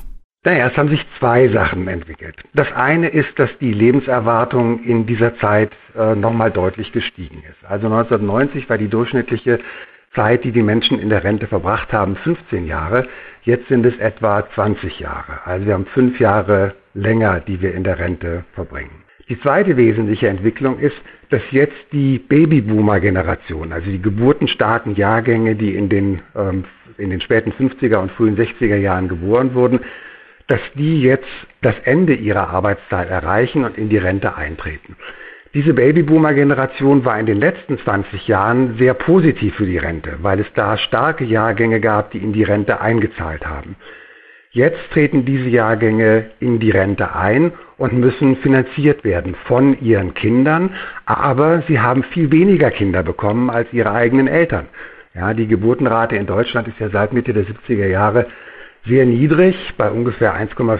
Naja, 0.46 0.68
es 0.68 0.76
haben 0.76 0.90
sich 0.90 1.06
zwei 1.20 1.48
Sachen 1.48 1.88
entwickelt. 1.88 2.36
Das 2.54 2.70
eine 2.74 3.08
ist, 3.08 3.30
dass 3.38 3.50
die 3.62 3.72
Lebenserwartung 3.72 4.84
in 4.84 5.06
dieser 5.06 5.38
Zeit 5.38 5.72
äh, 5.96 6.16
nochmal 6.16 6.52
deutlich 6.52 6.92
gestiegen 6.92 7.44
ist. 7.50 7.64
Also 7.64 7.86
1990 7.88 8.70
war 8.70 8.78
die 8.78 8.90
durchschnittliche 8.90 9.60
Zeit, 10.14 10.44
die 10.44 10.52
die 10.52 10.62
Menschen 10.62 11.00
in 11.00 11.10
der 11.10 11.24
Rente 11.24 11.48
verbracht 11.48 11.94
haben, 11.94 12.18
15 12.18 12.68
Jahre. 12.68 13.08
Jetzt 13.44 13.70
sind 13.70 13.86
es 13.86 13.98
etwa 13.98 14.46
20 14.54 15.00
Jahre. 15.00 15.46
Also 15.46 15.66
wir 15.66 15.74
haben 15.74 15.88
fünf 15.88 16.20
Jahre 16.20 16.76
länger, 16.94 17.40
die 17.40 17.62
wir 17.62 17.74
in 17.74 17.86
der 17.86 17.98
Rente 17.98 18.44
verbringen. 18.54 19.03
Die 19.34 19.42
zweite 19.42 19.78
wesentliche 19.78 20.28
Entwicklung 20.28 20.78
ist, 20.78 20.96
dass 21.32 21.42
jetzt 21.50 21.92
die 21.92 22.20
Babyboomer-Generation, 22.20 23.74
also 23.74 23.90
die 23.90 24.00
geburtenstarken 24.00 24.94
Jahrgänge, 24.94 25.56
die 25.56 25.74
in 25.74 25.90
den, 25.90 26.22
ähm, 26.36 26.66
in 27.00 27.10
den 27.10 27.20
späten 27.20 27.52
50er 27.52 27.96
und 27.98 28.12
frühen 28.12 28.38
60er 28.38 28.76
Jahren 28.76 29.08
geboren 29.08 29.56
wurden, 29.56 29.80
dass 30.50 30.60
die 30.76 31.02
jetzt 31.02 31.26
das 31.64 31.74
Ende 31.84 32.14
ihrer 32.14 32.50
Arbeitszeit 32.50 33.10
erreichen 33.10 33.66
und 33.66 33.76
in 33.76 33.90
die 33.90 33.98
Rente 33.98 34.36
eintreten. 34.36 34.98
Diese 35.56 35.74
Babyboomer-Generation 35.74 37.04
war 37.04 37.20
in 37.20 37.26
den 37.26 37.40
letzten 37.40 37.80
20 37.80 38.28
Jahren 38.28 38.78
sehr 38.78 38.94
positiv 38.94 39.56
für 39.56 39.66
die 39.66 39.80
Rente, 39.80 40.20
weil 40.22 40.42
es 40.42 40.54
da 40.54 40.78
starke 40.78 41.24
Jahrgänge 41.24 41.80
gab, 41.80 42.12
die 42.12 42.20
in 42.20 42.34
die 42.34 42.44
Rente 42.44 42.82
eingezahlt 42.82 43.48
haben. 43.48 43.78
Jetzt 44.56 44.92
treten 44.92 45.26
diese 45.26 45.50
Jahrgänge 45.50 46.30
in 46.40 46.60
die 46.60 46.70
Rente 46.70 47.16
ein 47.16 47.54
und 47.80 47.94
müssen 47.94 48.38
finanziert 48.38 49.04
werden 49.04 49.34
von 49.46 49.82
ihren 49.82 50.14
Kindern, 50.14 50.76
aber 51.08 51.64
sie 51.68 51.80
haben 51.80 52.04
viel 52.04 52.32
weniger 52.32 52.70
Kinder 52.70 53.02
bekommen 53.02 53.50
als 53.50 53.74
ihre 53.74 53.92
eigenen 53.92 54.28
Eltern. 54.28 54.68
Ja, 55.16 55.34
die 55.34 55.48
Geburtenrate 55.48 56.16
in 56.16 56.28
Deutschland 56.28 56.68
ist 56.68 56.80
ja 56.80 56.90
seit 56.90 57.14
Mitte 57.14 57.34
der 57.34 57.46
70er 57.46 57.88
Jahre 57.88 58.28
sehr 58.86 59.08
niedrig, 59.08 59.56
bei 59.76 59.90
ungefähr 59.90 60.36
1,4, 60.36 60.80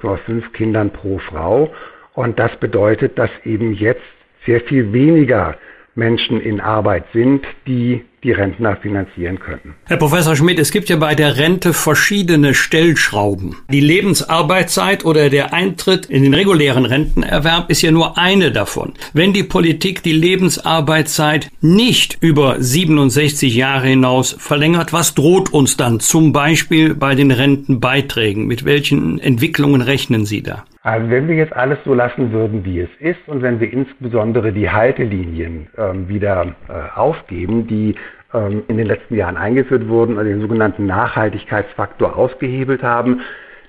1,5 0.00 0.50
Kindern 0.52 0.90
pro 0.90 1.18
Frau. 1.18 1.72
Und 2.14 2.40
das 2.40 2.56
bedeutet, 2.56 3.18
dass 3.18 3.30
eben 3.44 3.72
jetzt 3.72 4.02
sehr 4.46 4.62
viel 4.62 4.92
weniger 4.92 5.56
Menschen 5.94 6.40
in 6.40 6.60
Arbeit 6.60 7.04
sind, 7.12 7.46
die 7.68 8.04
die 8.24 8.32
Rentner 8.32 8.76
finanzieren 8.76 9.40
könnten. 9.40 9.74
Herr 9.86 9.96
Professor 9.96 10.36
Schmidt, 10.36 10.58
es 10.58 10.70
gibt 10.70 10.88
ja 10.88 10.96
bei 10.96 11.14
der 11.14 11.36
Rente 11.38 11.72
verschiedene 11.72 12.54
Stellschrauben. 12.54 13.56
Die 13.70 13.80
Lebensarbeitszeit 13.80 15.04
oder 15.04 15.28
der 15.28 15.52
Eintritt 15.52 16.06
in 16.06 16.22
den 16.22 16.34
regulären 16.34 16.86
Rentenerwerb 16.86 17.68
ist 17.68 17.82
ja 17.82 17.90
nur 17.90 18.18
eine 18.18 18.52
davon. 18.52 18.92
Wenn 19.12 19.32
die 19.32 19.42
Politik 19.42 20.02
die 20.02 20.12
Lebensarbeitszeit 20.12 21.50
nicht 21.60 22.18
über 22.20 22.56
67 22.60 23.54
Jahre 23.54 23.88
hinaus 23.88 24.36
verlängert, 24.38 24.92
was 24.92 25.14
droht 25.14 25.52
uns 25.52 25.76
dann 25.76 25.98
zum 25.98 26.32
Beispiel 26.32 26.94
bei 26.94 27.14
den 27.16 27.32
Rentenbeiträgen? 27.32 28.46
Mit 28.46 28.64
welchen 28.64 29.18
Entwicklungen 29.18 29.80
rechnen 29.80 30.26
Sie 30.26 30.42
da? 30.42 30.64
Also 30.84 31.10
wenn 31.10 31.28
wir 31.28 31.36
jetzt 31.36 31.54
alles 31.54 31.78
so 31.84 31.94
lassen 31.94 32.32
würden, 32.32 32.64
wie 32.64 32.80
es 32.80 32.90
ist, 32.98 33.28
und 33.28 33.40
wenn 33.40 33.60
wir 33.60 33.72
insbesondere 33.72 34.52
die 34.52 34.68
Haltelinien 34.68 35.68
ähm, 35.78 36.08
wieder 36.08 36.56
äh, 36.68 36.98
aufgeben, 36.98 37.68
die 37.68 37.94
ähm, 38.34 38.64
in 38.66 38.78
den 38.78 38.88
letzten 38.88 39.14
Jahren 39.14 39.36
eingeführt 39.36 39.86
wurden, 39.86 40.18
also 40.18 40.28
den 40.28 40.40
sogenannten 40.40 40.86
Nachhaltigkeitsfaktor 40.86 42.16
ausgehebelt 42.16 42.82
haben, 42.82 43.20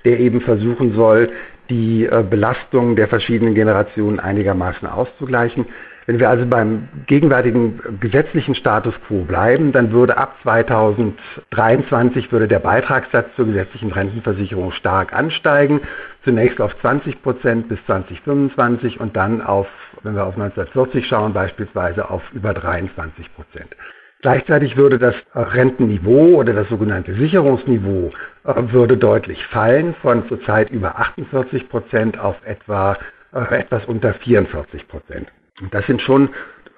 der 0.06 0.19
eben 0.19 0.41
versuchen 0.41 0.95
soll, 0.95 1.32
die 1.69 2.06
äh, 2.06 2.23
Belastung 2.28 2.95
der 2.95 3.08
verschiedenen 3.08 3.54
Generationen 3.54 4.19
einigermaßen 4.19 4.88
auszugleichen, 4.88 5.67
wenn 6.06 6.19
wir 6.19 6.30
also 6.30 6.45
beim 6.45 6.89
gegenwärtigen 7.08 7.80
gesetzlichen 8.02 8.56
Status 8.56 8.93
quo 9.08 9.23
bleiben, 9.23 9.71
dann 9.71 9.91
würde 9.91 10.17
ab 10.17 10.36
2023 10.43 12.32
würde 12.32 12.49
der 12.49 12.60
Beitragssatz 12.60 13.28
zur 13.36 13.45
gesetzlichen 13.45 13.91
Rentenversicherung 13.91 14.73
stark 14.73 15.13
ansteigen. 15.13 15.80
Zunächst 16.23 16.62
auf 16.62 16.77
20 16.79 17.21
Prozent 17.21 17.67
bis 17.67 17.83
2025 17.86 18.99
und 18.99 19.15
dann 19.15 19.41
auf, 19.41 19.67
wenn 20.03 20.15
wir 20.15 20.25
auf 20.25 20.36
1940 20.36 21.05
schauen, 21.05 21.33
beispielsweise 21.33 22.09
auf 22.09 22.21
über 22.31 22.53
23 22.53 23.33
Prozent. 23.36 23.75
Gleichzeitig 24.21 24.77
würde 24.77 24.99
das 24.99 25.15
Rentenniveau 25.36 26.38
oder 26.38 26.53
das 26.53 26.69
sogenannte 26.69 27.13
Sicherungsniveau 27.13 28.13
äh, 28.45 28.53
würde 28.71 28.95
deutlich 28.95 29.45
fallen 29.47 29.95
von 30.01 30.25
zurzeit 30.29 30.69
über 30.69 30.97
48 30.97 31.67
Prozent 31.67 32.17
auf 32.17 32.38
etwa 32.45 32.97
äh, 33.33 33.59
etwas 33.59 33.83
unter 33.86 34.13
44 34.13 34.88
Prozent. 34.88 35.27
Das 35.71 35.86
sind 35.88 36.01
schon 36.01 36.29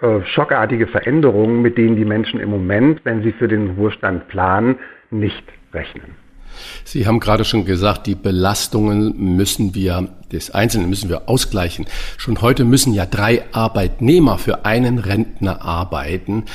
äh, 0.01 0.21
schockartige 0.25 0.87
Veränderungen, 0.87 1.61
mit 1.61 1.77
denen 1.77 1.95
die 1.95 2.05
Menschen 2.05 2.39
im 2.39 2.49
Moment, 2.49 3.01
wenn 3.03 3.21
sie 3.21 3.31
für 3.31 3.47
den 3.47 3.75
Ruhestand 3.77 4.27
planen, 4.27 4.79
nicht 5.11 5.45
rechnen. 5.71 6.24
Sie 6.83 7.07
haben 7.07 7.19
gerade 7.19 7.45
schon 7.45 7.65
gesagt, 7.65 8.07
die 8.07 8.15
Belastungen 8.15 9.35
müssen 9.35 9.75
wir, 9.75 10.09
des 10.31 10.51
Einzelnen 10.51 10.89
müssen 10.89 11.09
wir 11.09 11.29
ausgleichen. 11.29 11.85
Schon 12.17 12.41
heute 12.41 12.65
müssen 12.65 12.93
ja 12.93 13.05
drei 13.05 13.43
Arbeitnehmer 13.51 14.37
für 14.37 14.65
einen 14.65 14.97
Rentner 14.97 15.61
arbeiten. 15.61 16.45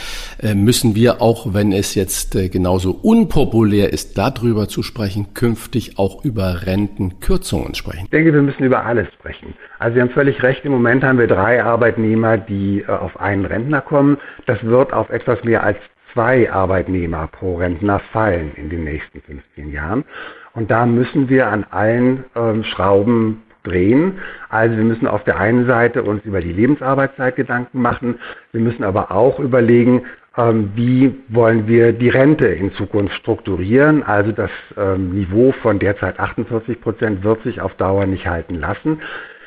Äh, 0.42 0.54
müssen 0.54 0.94
wir 0.94 1.22
auch, 1.22 1.54
wenn 1.54 1.72
es 1.72 1.94
jetzt 1.94 2.34
äh, 2.34 2.48
genauso 2.48 2.90
unpopulär 2.90 3.92
ist, 3.92 4.18
darüber 4.18 4.68
zu 4.68 4.82
sprechen, 4.82 5.34
künftig 5.34 5.98
auch 5.98 6.24
über 6.24 6.66
Rentenkürzungen 6.66 7.74
sprechen? 7.74 8.04
Ich 8.04 8.10
denke, 8.10 8.32
wir 8.32 8.42
müssen 8.42 8.64
über 8.64 8.84
alles 8.84 9.08
sprechen. 9.14 9.54
Also 9.78 9.94
Sie 9.94 10.00
haben 10.00 10.10
völlig 10.10 10.42
recht, 10.42 10.64
im 10.64 10.72
Moment 10.72 11.02
haben 11.04 11.18
wir 11.18 11.26
drei 11.26 11.62
Arbeitnehmer, 11.62 12.36
die 12.36 12.80
äh, 12.80 12.90
auf 12.90 13.18
einen 13.18 13.44
Rentner 13.44 13.80
kommen. 13.80 14.18
Das 14.46 14.62
wird 14.62 14.92
auf 14.92 15.10
etwas 15.10 15.42
mehr 15.44 15.62
als 15.62 15.78
zwei 16.12 16.50
Arbeitnehmer 16.50 17.28
pro 17.28 17.56
Rentner 17.56 18.00
fallen 18.12 18.52
in 18.56 18.70
den 18.70 18.84
nächsten 18.84 19.20
15 19.20 19.72
Jahren. 19.72 20.04
Und 20.52 20.70
da 20.70 20.86
müssen 20.86 21.28
wir 21.28 21.48
an 21.48 21.64
allen 21.70 22.24
ähm, 22.34 22.64
Schrauben 22.64 23.42
drehen. 23.62 24.18
Also 24.48 24.76
wir 24.76 24.84
müssen 24.84 25.06
auf 25.06 25.24
der 25.24 25.38
einen 25.38 25.66
Seite 25.66 26.02
uns 26.02 26.24
über 26.24 26.40
die 26.40 26.52
Lebensarbeitszeit 26.52 27.36
Gedanken 27.36 27.82
machen. 27.82 28.18
Wir 28.52 28.60
müssen 28.60 28.84
aber 28.84 29.12
auch 29.12 29.38
überlegen, 29.38 30.02
ähm, 30.36 30.72
wie 30.74 31.14
wollen 31.28 31.66
wir 31.66 31.92
die 31.92 32.08
Rente 32.08 32.46
in 32.48 32.72
Zukunft 32.72 33.14
strukturieren. 33.16 34.02
Also 34.02 34.32
das 34.32 34.50
ähm, 34.76 35.12
Niveau 35.12 35.52
von 35.62 35.78
derzeit 35.78 36.18
48 36.18 36.80
Prozent 36.80 37.22
wird 37.22 37.42
sich 37.42 37.60
auf 37.60 37.74
Dauer 37.74 38.06
nicht 38.06 38.26
halten 38.26 38.54
lassen. 38.54 39.00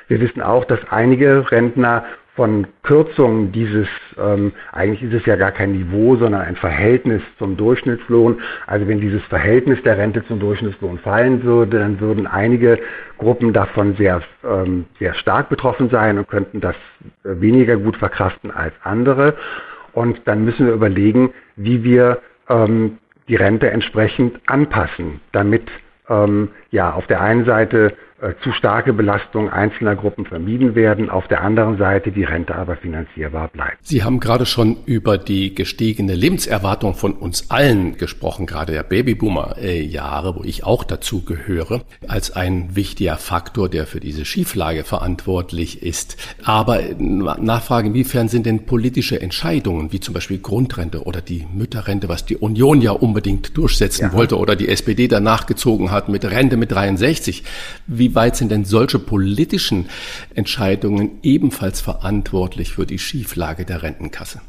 Wir 0.07 0.19
wissen 0.19 0.41
auch, 0.41 0.65
dass 0.65 0.79
einige 0.89 1.49
Rentner 1.51 2.05
von 2.35 2.65
Kürzungen 2.81 3.51
dieses, 3.51 3.87
ähm, 4.17 4.53
eigentlich 4.71 5.03
ist 5.03 5.21
es 5.21 5.25
ja 5.25 5.35
gar 5.35 5.51
kein 5.51 5.73
Niveau, 5.73 6.15
sondern 6.15 6.41
ein 6.41 6.55
Verhältnis 6.55 7.21
zum 7.37 7.57
Durchschnittslohn. 7.57 8.41
Also 8.65 8.87
wenn 8.87 8.99
dieses 8.99 9.21
Verhältnis 9.25 9.81
der 9.83 9.99
Rente 9.99 10.25
zum 10.25 10.39
Durchschnittslohn 10.39 10.97
fallen 10.99 11.43
würde, 11.43 11.79
dann 11.79 11.99
würden 11.99 12.25
einige 12.25 12.79
Gruppen 13.19 13.53
davon 13.53 13.95
sehr, 13.97 14.21
ähm, 14.43 14.85
sehr 14.97 15.13
stark 15.13 15.49
betroffen 15.49 15.89
sein 15.89 16.17
und 16.17 16.27
könnten 16.27 16.59
das 16.59 16.75
äh, 17.23 17.39
weniger 17.39 17.77
gut 17.77 17.97
verkraften 17.97 18.49
als 18.49 18.73
andere. 18.83 19.35
Und 19.93 20.21
dann 20.25 20.43
müssen 20.43 20.65
wir 20.65 20.73
überlegen, 20.73 21.33
wie 21.55 21.83
wir 21.83 22.19
ähm, 22.49 22.97
die 23.27 23.35
Rente 23.35 23.69
entsprechend 23.69 24.39
anpassen, 24.47 25.21
damit 25.31 25.69
ähm, 26.09 26.49
ja 26.71 26.93
auf 26.93 27.05
der 27.05 27.21
einen 27.21 27.45
Seite 27.45 27.93
zu 28.41 28.53
starke 28.53 28.93
Belastung 28.93 29.49
einzelner 29.49 29.95
Gruppen 29.95 30.25
vermieden 30.25 30.75
werden, 30.75 31.09
auf 31.09 31.27
der 31.27 31.41
anderen 31.41 31.77
Seite 31.77 32.11
die 32.11 32.23
Rente 32.23 32.55
aber 32.55 32.77
finanzierbar 32.77 33.49
bleibt. 33.49 33.77
Sie 33.81 34.03
haben 34.03 34.19
gerade 34.19 34.45
schon 34.45 34.77
über 34.85 35.17
die 35.17 35.53
gestiegene 35.53 36.15
Lebenserwartung 36.15 36.95
von 36.95 37.13
uns 37.13 37.51
allen 37.51 37.97
gesprochen, 37.97 38.45
gerade 38.45 38.71
der 38.71 38.83
Babyboomer-Jahre, 38.83 40.37
wo 40.37 40.43
ich 40.43 40.63
auch 40.63 40.85
dazu 40.85 41.25
gehöre, 41.25 41.81
als 42.07 42.33
ein 42.33 42.75
wichtiger 42.75 43.17
Faktor, 43.17 43.67
der 43.67 43.85
für 43.85 43.99
diese 43.99 44.23
Schieflage 44.23 44.85
verantwortlich 44.85 45.83
ist. 45.83 46.15
Aber 46.45 46.79
Nachfrage, 46.97 47.87
inwiefern 47.87 48.29
sind 48.29 48.45
denn 48.45 48.65
politische 48.65 49.21
Entscheidungen, 49.21 49.91
wie 49.91 49.99
zum 49.99 50.13
Beispiel 50.13 50.39
Grundrente 50.39 51.03
oder 51.03 51.19
die 51.19 51.45
Mütterrente, 51.53 52.07
was 52.07 52.25
die 52.25 52.37
Union 52.37 52.81
ja 52.81 52.91
unbedingt 52.91 53.57
durchsetzen 53.57 54.03
ja. 54.03 54.13
wollte 54.13 54.37
oder 54.37 54.55
die 54.55 54.69
SPD 54.69 55.09
danach 55.09 55.45
gezogen 55.45 55.91
hat 55.91 56.07
mit 56.07 56.23
Rente 56.23 56.55
mit 56.55 56.71
63, 56.71 57.43
wie 57.87 58.12
wie 58.13 58.15
weit 58.15 58.35
sind 58.35 58.51
denn 58.51 58.63
solche 58.63 58.99
politischen 58.99 59.89
Entscheidungen 60.35 61.19
ebenfalls 61.23 61.81
verantwortlich 61.81 62.71
für 62.71 62.85
die 62.85 62.99
Schieflage 62.99 63.65
der 63.65 63.81
Rentenkasse? 63.81 64.39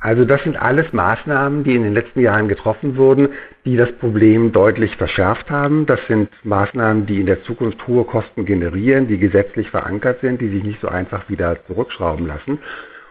Also 0.00 0.26
das 0.26 0.42
sind 0.42 0.56
alles 0.56 0.92
Maßnahmen, 0.92 1.64
die 1.64 1.74
in 1.74 1.82
den 1.82 1.94
letzten 1.94 2.20
Jahren 2.20 2.48
getroffen 2.48 2.96
wurden, 2.96 3.30
die 3.64 3.78
das 3.78 3.90
Problem 3.92 4.52
deutlich 4.52 4.94
verschärft 4.96 5.50
haben. 5.50 5.86
Das 5.86 5.98
sind 6.08 6.28
Maßnahmen, 6.44 7.06
die 7.06 7.20
in 7.20 7.26
der 7.26 7.42
Zukunft 7.44 7.86
hohe 7.86 8.04
Kosten 8.04 8.44
generieren, 8.44 9.08
die 9.08 9.16
gesetzlich 9.16 9.70
verankert 9.70 10.20
sind, 10.20 10.42
die 10.42 10.50
sich 10.50 10.62
nicht 10.62 10.82
so 10.82 10.88
einfach 10.88 11.26
wieder 11.30 11.56
zurückschrauben 11.66 12.26
lassen 12.26 12.58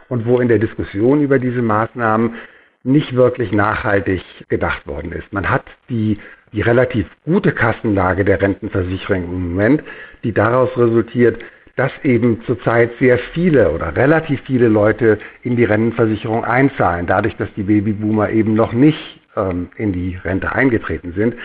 und 0.08 0.28
wo 0.28 0.40
in 0.40 0.48
der 0.48 0.60
Diskussion 0.60 1.22
über 1.22 1.40
diese 1.40 1.64
Maßnahmen 1.64 2.36
nicht 2.84 3.16
wirklich 3.16 3.52
nachhaltig 3.52 4.22
gedacht 4.48 4.86
worden 4.86 5.12
ist. 5.12 5.34
Man 5.34 5.50
hat 5.50 5.66
die 5.90 6.20
die 6.56 6.62
relativ 6.62 7.06
gute 7.26 7.52
Kassenlage 7.52 8.24
der 8.24 8.42
Rentenversicherung 8.42 9.26
im 9.26 9.50
Moment, 9.50 9.84
die 10.24 10.32
daraus 10.32 10.76
resultiert, 10.78 11.44
dass 11.76 11.92
eben 12.04 12.42
zurzeit 12.46 12.92
sehr 13.00 13.18
viele 13.34 13.72
oder 13.72 13.96
relativ 13.98 14.42
viele 14.46 14.70
Leute 14.70 15.20
in 15.44 15.58
die 15.58 15.66
Rentenversicherung 15.66 16.46
einzahlen, 16.46 17.06
dadurch, 17.06 17.36
dass 17.36 17.54
die 17.56 17.64
Babyboomer 17.64 18.30
eben 18.30 18.54
noch 18.54 18.72
nicht 18.72 18.98
ähm, 19.36 19.70
in 19.78 19.94
die 19.94 20.18
Rente 20.24 20.52
eingetreten 20.52 21.14
sind. 21.16 21.36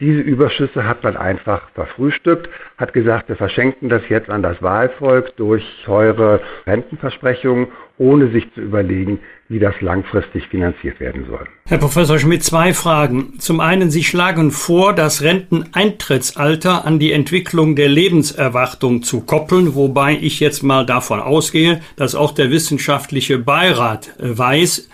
Diese 0.00 0.20
Überschüsse 0.20 0.86
hat 0.86 1.02
man 1.02 1.16
einfach 1.16 1.68
verfrühstückt, 1.74 2.48
hat 2.78 2.92
gesagt, 2.92 3.28
wir 3.28 3.36
verschenken 3.36 3.88
das 3.88 4.02
jetzt 4.08 4.30
an 4.30 4.42
das 4.42 4.62
Wahlvolk 4.62 5.36
durch 5.36 5.62
teure 5.84 6.40
Rentenversprechungen, 6.66 7.68
ohne 7.98 8.30
sich 8.30 8.52
zu 8.54 8.62
überlegen, 8.62 9.20
wie 9.50 9.58
das 9.58 9.74
langfristig 9.80 10.46
finanziert 10.46 11.00
werden 11.00 11.26
soll. 11.28 11.44
Herr 11.66 11.78
Professor 11.78 12.18
Schmidt, 12.18 12.42
zwei 12.44 12.72
Fragen. 12.72 13.38
Zum 13.40 13.60
einen, 13.60 13.90
Sie 13.90 14.04
schlagen 14.04 14.52
vor, 14.52 14.94
das 14.94 15.22
Renteneintrittsalter 15.22 16.86
an 16.86 16.98
die 16.98 17.12
Entwicklung 17.12 17.76
der 17.76 17.88
Lebenserwartung 17.88 19.02
zu 19.02 19.20
koppeln, 19.20 19.74
wobei 19.74 20.16
ich 20.18 20.40
jetzt 20.40 20.62
mal 20.62 20.86
davon 20.86 21.20
ausgehe, 21.20 21.80
dass 21.96 22.14
auch 22.14 22.32
der 22.32 22.50
wissenschaftliche 22.50 23.38
Beirat 23.38 24.14
äh, 24.18 24.38
weiß, 24.38 24.88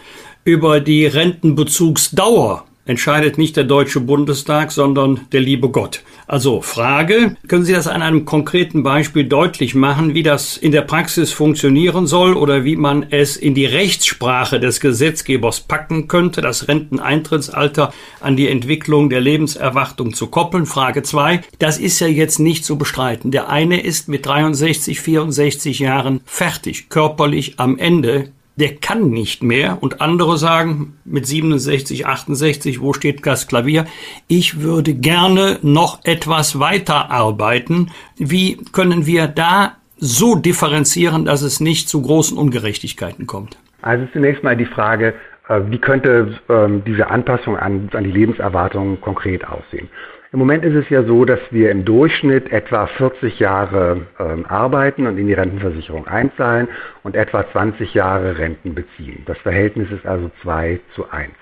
über 0.47 0.79
die 0.79 1.07
Rentenbezugsdauer 1.07 2.65
entscheidet 2.85 3.37
nicht 3.37 3.57
der 3.57 3.65
Deutsche 3.65 4.01
Bundestag, 4.01 4.71
sondern 4.71 5.23
der 5.33 5.41
liebe 5.41 5.71
Gott. 5.71 6.03
Also 6.29 6.61
Frage, 6.61 7.37
können 7.49 7.65
Sie 7.65 7.73
das 7.73 7.89
an 7.89 8.01
einem 8.01 8.25
konkreten 8.25 8.85
Beispiel 8.85 9.25
deutlich 9.25 9.75
machen, 9.75 10.15
wie 10.15 10.23
das 10.23 10.57
in 10.57 10.71
der 10.71 10.83
Praxis 10.83 11.33
funktionieren 11.33 12.07
soll 12.07 12.35
oder 12.35 12.65
wie 12.65 12.77
man 12.77 13.07
es 13.11 13.37
in 13.37 13.55
die 13.55 13.67
Rechtssprache 13.67 14.61
des 14.61 14.79
Gesetzgebers 14.81 15.61
packen 15.61 16.07
könnte, 16.07 16.41
das 16.41 16.69
Renteneintrittsalter 16.69 17.93
an 18.21 18.37
die 18.37 18.49
Entwicklung 18.49 19.11
der 19.11 19.21
Lebenserwartung 19.21 20.15
zu 20.15 20.29
koppeln? 20.29 20.67
Frage 20.67 21.03
zwei, 21.03 21.41
das 21.59 21.79
ist 21.79 21.99
ja 21.99 22.07
jetzt 22.07 22.39
nicht 22.39 22.65
zu 22.65 22.79
bestreiten. 22.79 23.33
Der 23.33 23.49
eine 23.49 23.81
ist 23.81 24.09
mit 24.09 24.27
63, 24.27 25.01
64 25.01 25.81
Jahren 25.81 26.21
fertig, 26.25 26.89
körperlich 26.89 27.55
am 27.59 27.79
Ende 27.79 28.31
der 28.57 28.77
kann 28.77 29.11
nicht 29.11 29.43
mehr. 29.43 29.79
Und 29.83 30.01
andere 30.01 30.39
sagen 30.39 30.99
mit 31.05 31.27
67, 31.27 32.07
68, 32.07 32.81
wo 32.81 32.93
steht 32.93 33.27
das 33.27 33.49
Klavier? 33.49 33.85
Ich 34.29 34.63
würde 34.63 34.95
gerne 34.95 35.59
noch 35.63 36.05
etwas 36.05 36.59
weiter 36.59 37.11
arbeiten. 37.11 37.91
Wie 38.17 38.57
können 38.73 39.07
wir 39.07 39.29
da 39.29 39.77
so 39.99 40.35
differenzieren, 40.35 41.25
dass 41.25 41.43
es 41.43 41.61
nicht 41.61 41.89
zu 41.89 42.03
großen 42.03 42.37
Ungerechtigkeiten 42.37 43.27
kommt? 43.27 43.59
Also 43.83 44.07
zunächst 44.13 44.43
mal 44.43 44.57
die 44.57 44.67
Frage, 44.67 45.15
äh, 45.49 45.61
wie 45.69 45.79
könnte 45.79 46.39
ähm, 46.49 46.83
diese 46.85 47.09
Anpassung 47.09 47.57
an, 47.57 47.89
an 47.93 48.05
die 48.05 48.11
Lebenserwartung 48.11 49.01
konkret 49.01 49.47
aussehen? 49.47 49.89
Im 50.37 50.41
Moment 50.41 50.67
ist 50.67 50.75
es 50.75 50.91
ja 50.91 51.03
so, 51.03 51.25
dass 51.25 51.41
wir 51.51 51.71
im 51.71 51.87
Durchschnitt 51.87 52.53
etwa 52.53 52.87
40 52.89 53.41
Jahre 53.41 54.03
ähm, 54.21 54.45
arbeiten 54.45 55.07
und 55.07 55.17
in 55.17 55.29
die 55.29 55.33
Rentenversicherung 55.33 56.07
einzahlen 56.07 56.69
und 57.05 57.17
etwa 57.17 57.51
20 57.51 57.95
Jahre 57.95 58.37
Renten 58.37 58.75
beziehen. 58.75 59.23
Das 59.25 59.39
Verhältnis 59.39 59.91
ist 59.91 60.05
also 60.05 60.31
2 60.43 60.79
zu 60.95 61.11
1. 61.11 61.33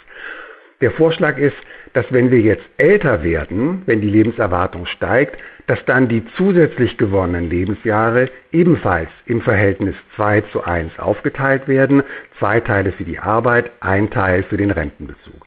Der 0.80 0.92
Vorschlag 0.92 1.38
ist, 1.38 1.57
dass 1.92 2.07
wenn 2.11 2.30
wir 2.30 2.38
jetzt 2.38 2.62
älter 2.76 3.24
werden, 3.24 3.83
wenn 3.87 4.00
die 4.00 4.11
Lebenserwartung 4.11 4.87
steigt, 4.87 5.40
dass 5.66 5.85
dann 5.87 6.07
die 6.07 6.24
zusätzlich 6.37 6.96
gewonnenen 6.96 7.50
Lebensjahre 7.50 8.30
ebenfalls 8.52 9.09
im 9.26 9.40
Verhältnis 9.40 9.96
2 10.14 10.42
zu 10.52 10.62
1 10.62 11.00
aufgeteilt 11.00 11.66
werden. 11.66 12.04
Zwei 12.38 12.61
Teile 12.61 12.92
für 12.92 13.04
die 13.04 13.18
Arbeit, 13.18 13.72
ein 13.80 14.11
Teil 14.11 14.44
für 14.44 14.57
den 14.57 14.70
Rentenbezug. 14.70 15.44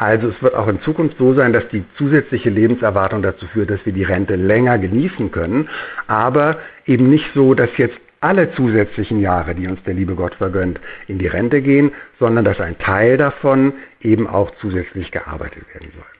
Also 0.00 0.28
es 0.28 0.42
wird 0.42 0.54
auch 0.54 0.66
in 0.66 0.80
Zukunft 0.80 1.18
so 1.18 1.34
sein, 1.34 1.52
dass 1.52 1.68
die 1.68 1.84
zusätzliche 1.98 2.48
Lebenserwartung 2.48 3.20
dazu 3.20 3.46
führt, 3.46 3.68
dass 3.68 3.84
wir 3.84 3.92
die 3.92 4.02
Rente 4.02 4.34
länger 4.34 4.78
genießen 4.78 5.30
können, 5.30 5.68
aber 6.06 6.56
eben 6.86 7.10
nicht 7.10 7.26
so, 7.34 7.52
dass 7.52 7.68
jetzt 7.76 7.98
alle 8.20 8.50
zusätzlichen 8.54 9.20
Jahre, 9.20 9.54
die 9.54 9.68
uns 9.68 9.82
der 9.82 9.92
liebe 9.92 10.14
Gott 10.14 10.34
vergönnt, 10.36 10.80
in 11.06 11.18
die 11.18 11.26
Rente 11.26 11.60
gehen, 11.60 11.92
sondern 12.18 12.46
dass 12.46 12.60
ein 12.60 12.78
Teil 12.78 13.18
davon 13.18 13.74
eben 14.00 14.26
auch 14.26 14.50
zusätzlich 14.62 15.10
gearbeitet 15.10 15.64
werden 15.74 15.90
soll. 15.94 16.19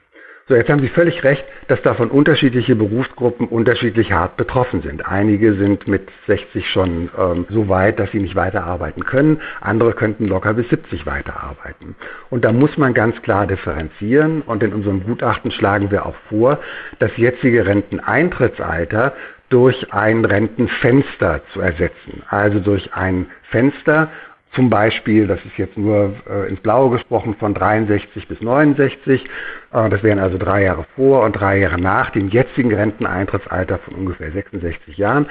So, 0.51 0.57
jetzt 0.57 0.69
haben 0.69 0.81
Sie 0.81 0.89
völlig 0.89 1.23
recht, 1.23 1.45
dass 1.69 1.81
davon 1.81 2.11
unterschiedliche 2.11 2.75
Berufsgruppen 2.75 3.47
unterschiedlich 3.47 4.11
hart 4.11 4.35
betroffen 4.35 4.81
sind. 4.81 5.07
Einige 5.07 5.53
sind 5.53 5.87
mit 5.87 6.09
60 6.27 6.69
schon 6.71 7.09
ähm, 7.17 7.45
so 7.49 7.69
weit, 7.69 7.99
dass 7.99 8.11
sie 8.11 8.19
nicht 8.19 8.35
weiterarbeiten 8.35 9.05
können. 9.05 9.39
Andere 9.61 9.93
könnten 9.93 10.27
locker 10.27 10.53
bis 10.53 10.67
70 10.67 11.05
weiterarbeiten. 11.05 11.95
Und 12.29 12.43
da 12.43 12.51
muss 12.51 12.77
man 12.77 12.93
ganz 12.93 13.21
klar 13.21 13.47
differenzieren. 13.47 14.41
Und 14.41 14.61
in 14.61 14.73
unserem 14.73 15.05
Gutachten 15.05 15.51
schlagen 15.51 15.89
wir 15.89 16.05
auch 16.05 16.17
vor, 16.27 16.59
das 16.99 17.15
jetzige 17.15 17.65
Renteneintrittsalter 17.65 19.13
durch 19.47 19.93
ein 19.93 20.25
Rentenfenster 20.25 21.43
zu 21.53 21.61
ersetzen. 21.61 22.23
Also 22.27 22.59
durch 22.59 22.93
ein 22.93 23.27
Fenster, 23.51 24.09
zum 24.53 24.69
Beispiel, 24.69 25.27
das 25.27 25.39
ist 25.45 25.57
jetzt 25.57 25.77
nur 25.77 26.13
äh, 26.29 26.49
ins 26.49 26.59
Blaue 26.59 26.91
gesprochen, 26.91 27.35
von 27.39 27.53
63 27.53 28.27
bis 28.27 28.41
69. 28.41 29.23
Äh, 29.71 29.89
das 29.89 30.03
wären 30.03 30.19
also 30.19 30.37
drei 30.37 30.63
Jahre 30.63 30.85
vor 30.95 31.23
und 31.23 31.33
drei 31.33 31.59
Jahre 31.59 31.79
nach 31.79 32.09
dem 32.09 32.29
jetzigen 32.29 32.73
Renteneintrittsalter 32.73 33.79
von 33.79 33.95
ungefähr 33.95 34.31
66 34.31 34.97
Jahren. 34.97 35.27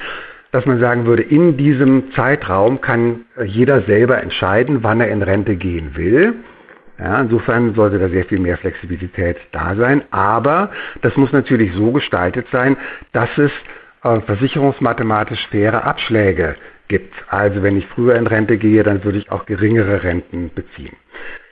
Dass 0.51 0.65
man 0.65 0.79
sagen 0.79 1.05
würde, 1.05 1.23
in 1.23 1.55
diesem 1.55 2.11
Zeitraum 2.13 2.81
kann 2.81 3.25
äh, 3.37 3.43
jeder 3.43 3.83
selber 3.83 4.21
entscheiden, 4.21 4.79
wann 4.81 5.01
er 5.01 5.09
in 5.09 5.21
Rente 5.21 5.55
gehen 5.55 5.95
will. 5.95 6.35
Ja, 6.97 7.21
insofern 7.21 7.73
sollte 7.75 7.99
da 7.99 8.09
sehr 8.09 8.25
viel 8.25 8.39
mehr 8.39 8.57
Flexibilität 8.57 9.37
da 9.51 9.75
sein. 9.75 10.03
Aber 10.11 10.71
das 11.01 11.15
muss 11.15 11.31
natürlich 11.31 11.73
so 11.73 11.91
gestaltet 11.91 12.47
sein, 12.51 12.75
dass 13.11 13.29
es 13.37 13.51
äh, 14.03 14.19
versicherungsmathematisch 14.21 15.47
faire 15.49 15.83
Abschläge 15.83 16.55
gibt. 16.91 17.13
Also 17.29 17.63
wenn 17.63 17.77
ich 17.77 17.87
früher 17.87 18.15
in 18.15 18.27
Rente 18.27 18.57
gehe, 18.57 18.83
dann 18.83 19.03
würde 19.03 19.17
ich 19.17 19.31
auch 19.31 19.45
geringere 19.45 20.03
Renten 20.03 20.51
beziehen. 20.53 20.95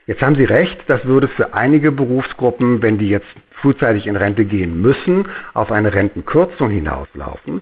Jetzt 0.06 0.22
haben 0.22 0.36
Sie 0.36 0.44
recht, 0.44 0.78
das 0.88 1.06
würde 1.06 1.28
für 1.30 1.54
einige 1.54 1.92
Berufsgruppen, 1.92 2.82
wenn 2.82 2.98
die 2.98 3.10
jetzt 3.10 3.34
frühzeitig 3.62 4.06
in 4.06 4.18
Rente 4.18 4.44
gehen 4.44 4.82
müssen, 4.82 5.28
auf 5.54 5.72
eine 5.72 5.94
Rentenkürzung 5.94 6.70
hinauslaufen. 6.70 7.62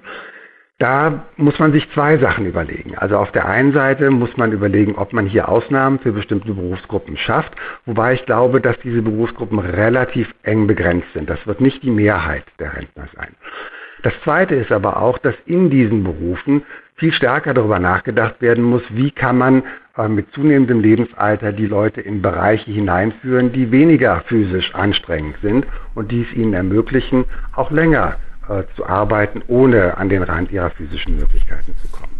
Da 0.79 1.25
muss 1.37 1.59
man 1.59 1.71
sich 1.71 1.87
zwei 1.91 2.17
Sachen 2.17 2.45
überlegen. 2.45 2.97
Also 2.97 3.17
auf 3.17 3.31
der 3.31 3.47
einen 3.47 3.73
Seite 3.73 4.09
muss 4.11 4.37
man 4.37 4.51
überlegen, 4.51 4.95
ob 4.95 5.13
man 5.13 5.25
hier 5.25 5.49
Ausnahmen 5.49 5.99
für 5.99 6.13
bestimmte 6.13 6.53
Berufsgruppen 6.53 7.17
schafft, 7.17 7.53
wobei 7.85 8.13
ich 8.13 8.25
glaube, 8.25 8.59
dass 8.61 8.79
diese 8.79 9.01
Berufsgruppen 9.01 9.59
relativ 9.59 10.27
eng 10.43 10.67
begrenzt 10.67 11.11
sind. 11.13 11.29
Das 11.29 11.45
wird 11.45 11.61
nicht 11.61 11.83
die 11.83 11.91
Mehrheit 11.91 12.45
der 12.59 12.73
Rentner 12.75 13.07
sein. 13.15 13.35
Das 14.03 14.13
Zweite 14.23 14.55
ist 14.55 14.71
aber 14.71 15.01
auch, 15.01 15.17
dass 15.17 15.35
in 15.45 15.69
diesen 15.69 16.03
Berufen 16.03 16.63
viel 16.97 17.13
stärker 17.13 17.53
darüber 17.53 17.79
nachgedacht 17.79 18.41
werden 18.41 18.63
muss, 18.63 18.81
wie 18.89 19.11
kann 19.11 19.37
man 19.37 19.63
äh, 19.97 20.07
mit 20.07 20.31
zunehmendem 20.33 20.79
Lebensalter 20.79 21.51
die 21.51 21.67
Leute 21.67 22.01
in 22.01 22.21
Bereiche 22.21 22.71
hineinführen, 22.71 23.53
die 23.53 23.71
weniger 23.71 24.21
physisch 24.21 24.73
anstrengend 24.73 25.37
sind 25.41 25.65
und 25.95 26.11
die 26.11 26.23
es 26.23 26.33
ihnen 26.35 26.53
ermöglichen, 26.53 27.25
auch 27.55 27.71
länger 27.71 28.17
äh, 28.49 28.63
zu 28.75 28.85
arbeiten, 28.85 29.43
ohne 29.47 29.97
an 29.97 30.09
den 30.09 30.23
Rand 30.23 30.51
ihrer 30.51 30.71
physischen 30.71 31.17
Möglichkeiten 31.17 31.75
zu 31.77 31.87
kommen. 31.89 32.16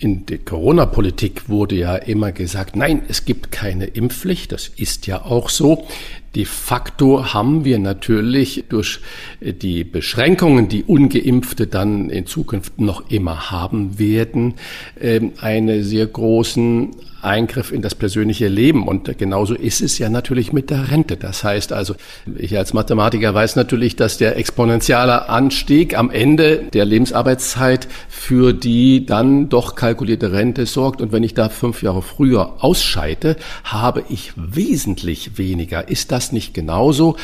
In 0.00 0.26
der 0.26 0.38
Corona-Politik 0.38 1.48
wurde 1.48 1.76
ja 1.76 1.94
immer 1.94 2.32
gesagt, 2.32 2.74
nein, 2.74 3.02
es 3.08 3.24
gibt 3.24 3.52
keine 3.52 3.86
Impfpflicht. 3.86 4.50
Das 4.50 4.66
ist 4.66 5.06
ja 5.06 5.24
auch 5.24 5.48
so. 5.48 5.86
De 6.34 6.44
facto 6.44 7.32
haben 7.32 7.64
wir 7.64 7.78
natürlich 7.78 8.64
durch 8.68 8.98
die 9.40 9.84
Beschränkungen, 9.84 10.68
die 10.68 10.82
ungeimpfte 10.82 11.68
dann 11.68 12.10
in 12.10 12.26
Zukunft 12.26 12.80
noch 12.80 13.08
immer 13.08 13.52
haben 13.52 14.00
werden, 14.00 14.54
ähm, 15.00 15.34
einen 15.40 15.84
sehr 15.84 16.08
großen 16.08 16.96
Eingriff 17.24 17.72
in 17.72 17.82
das 17.82 17.94
persönliche 17.94 18.48
Leben. 18.48 18.86
Und 18.86 19.18
genauso 19.18 19.54
ist 19.54 19.80
es 19.80 19.98
ja 19.98 20.08
natürlich 20.08 20.52
mit 20.52 20.70
der 20.70 20.90
Rente. 20.90 21.16
Das 21.16 21.44
heißt 21.44 21.72
also, 21.72 21.94
ich 22.36 22.56
als 22.56 22.72
Mathematiker 22.72 23.34
weiß 23.34 23.56
natürlich, 23.56 23.96
dass 23.96 24.18
der 24.18 24.36
exponentielle 24.36 25.28
Anstieg 25.28 25.96
am 25.96 26.10
Ende 26.10 26.64
der 26.72 26.84
Lebensarbeitszeit 26.84 27.88
für 28.08 28.52
die 28.52 29.06
dann 29.06 29.48
doch 29.48 29.74
kalkulierte 29.74 30.32
Rente 30.32 30.66
sorgt. 30.66 31.00
Und 31.00 31.12
wenn 31.12 31.22
ich 31.22 31.34
da 31.34 31.48
fünf 31.48 31.82
Jahre 31.82 32.02
früher 32.02 32.62
ausscheide, 32.62 33.36
habe 33.64 34.04
ich 34.08 34.32
wesentlich 34.36 35.38
weniger. 35.38 35.88
Ist 35.88 36.12
das 36.12 36.32
nicht 36.32 36.54
genauso? 36.54 37.16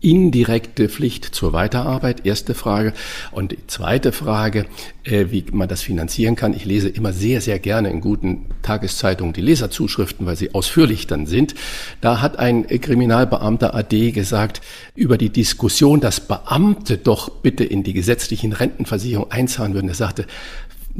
Indirekte 0.00 0.88
Pflicht 0.88 1.24
zur 1.24 1.52
Weiterarbeit? 1.52 2.26
Erste 2.26 2.54
Frage. 2.54 2.92
Und 3.32 3.52
die 3.52 3.66
zweite 3.66 4.12
Frage, 4.12 4.66
äh, 5.04 5.26
wie 5.30 5.44
man 5.52 5.68
das 5.68 5.82
finanzieren 5.82 6.36
kann. 6.36 6.54
Ich 6.54 6.64
lese 6.64 6.88
immer 6.88 7.12
sehr, 7.12 7.40
sehr 7.40 7.58
gerne 7.58 7.90
in 7.90 8.00
guten 8.00 8.46
Tageszeitungen 8.62 9.32
die 9.32 9.40
Leserzuschriften, 9.40 10.26
weil 10.26 10.36
sie 10.36 10.54
ausführlich 10.54 11.06
dann 11.06 11.26
sind. 11.26 11.54
Da 12.00 12.20
hat 12.20 12.38
ein 12.38 12.66
Kriminalbeamter 12.66 13.74
AD 13.74 14.12
gesagt, 14.12 14.60
über 14.94 15.18
die 15.18 15.30
Diskussion, 15.30 16.00
dass 16.00 16.20
Beamte 16.20 16.98
doch 16.98 17.30
bitte 17.30 17.64
in 17.64 17.82
die 17.82 17.92
gesetzlichen 17.92 18.52
Rentenversicherung 18.52 19.30
einzahlen 19.30 19.74
würden. 19.74 19.88
Er 19.88 19.94
sagte, 19.94 20.26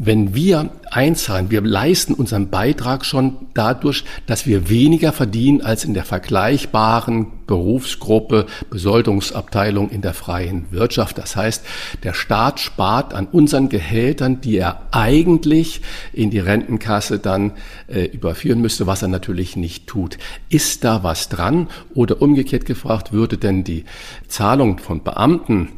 wenn 0.03 0.35
wir 0.35 0.71
einzahlen, 0.91 1.51
wir 1.51 1.61
leisten 1.61 2.15
unseren 2.15 2.49
Beitrag 2.49 3.05
schon 3.05 3.37
dadurch, 3.53 4.03
dass 4.25 4.47
wir 4.47 4.71
weniger 4.71 5.13
verdienen 5.13 5.61
als 5.61 5.85
in 5.85 5.93
der 5.93 6.07
vergleichbaren 6.07 7.27
Berufsgruppe 7.47 8.47
Besoldungsabteilung 8.71 9.91
in 9.91 10.01
der 10.01 10.15
freien 10.15 10.65
Wirtschaft. 10.71 11.19
Das 11.19 11.37
heißt, 11.37 11.67
der 12.03 12.15
Staat 12.15 12.61
spart 12.61 13.13
an 13.13 13.27
unseren 13.27 13.69
Gehältern, 13.69 14.41
die 14.41 14.57
er 14.57 14.81
eigentlich 14.91 15.83
in 16.15 16.31
die 16.31 16.39
Rentenkasse 16.39 17.19
dann 17.19 17.53
äh, 17.87 18.05
überführen 18.05 18.63
müsste, 18.63 18.87
was 18.87 19.03
er 19.03 19.09
natürlich 19.09 19.55
nicht 19.55 19.87
tut. 19.87 20.17
Ist 20.49 20.83
da 20.83 21.03
was 21.03 21.29
dran? 21.29 21.69
Oder 21.93 22.23
umgekehrt 22.23 22.65
gefragt, 22.65 23.13
würde 23.13 23.37
denn 23.37 23.65
die 23.65 23.85
Zahlung 24.29 24.79
von 24.79 25.03
Beamten 25.03 25.69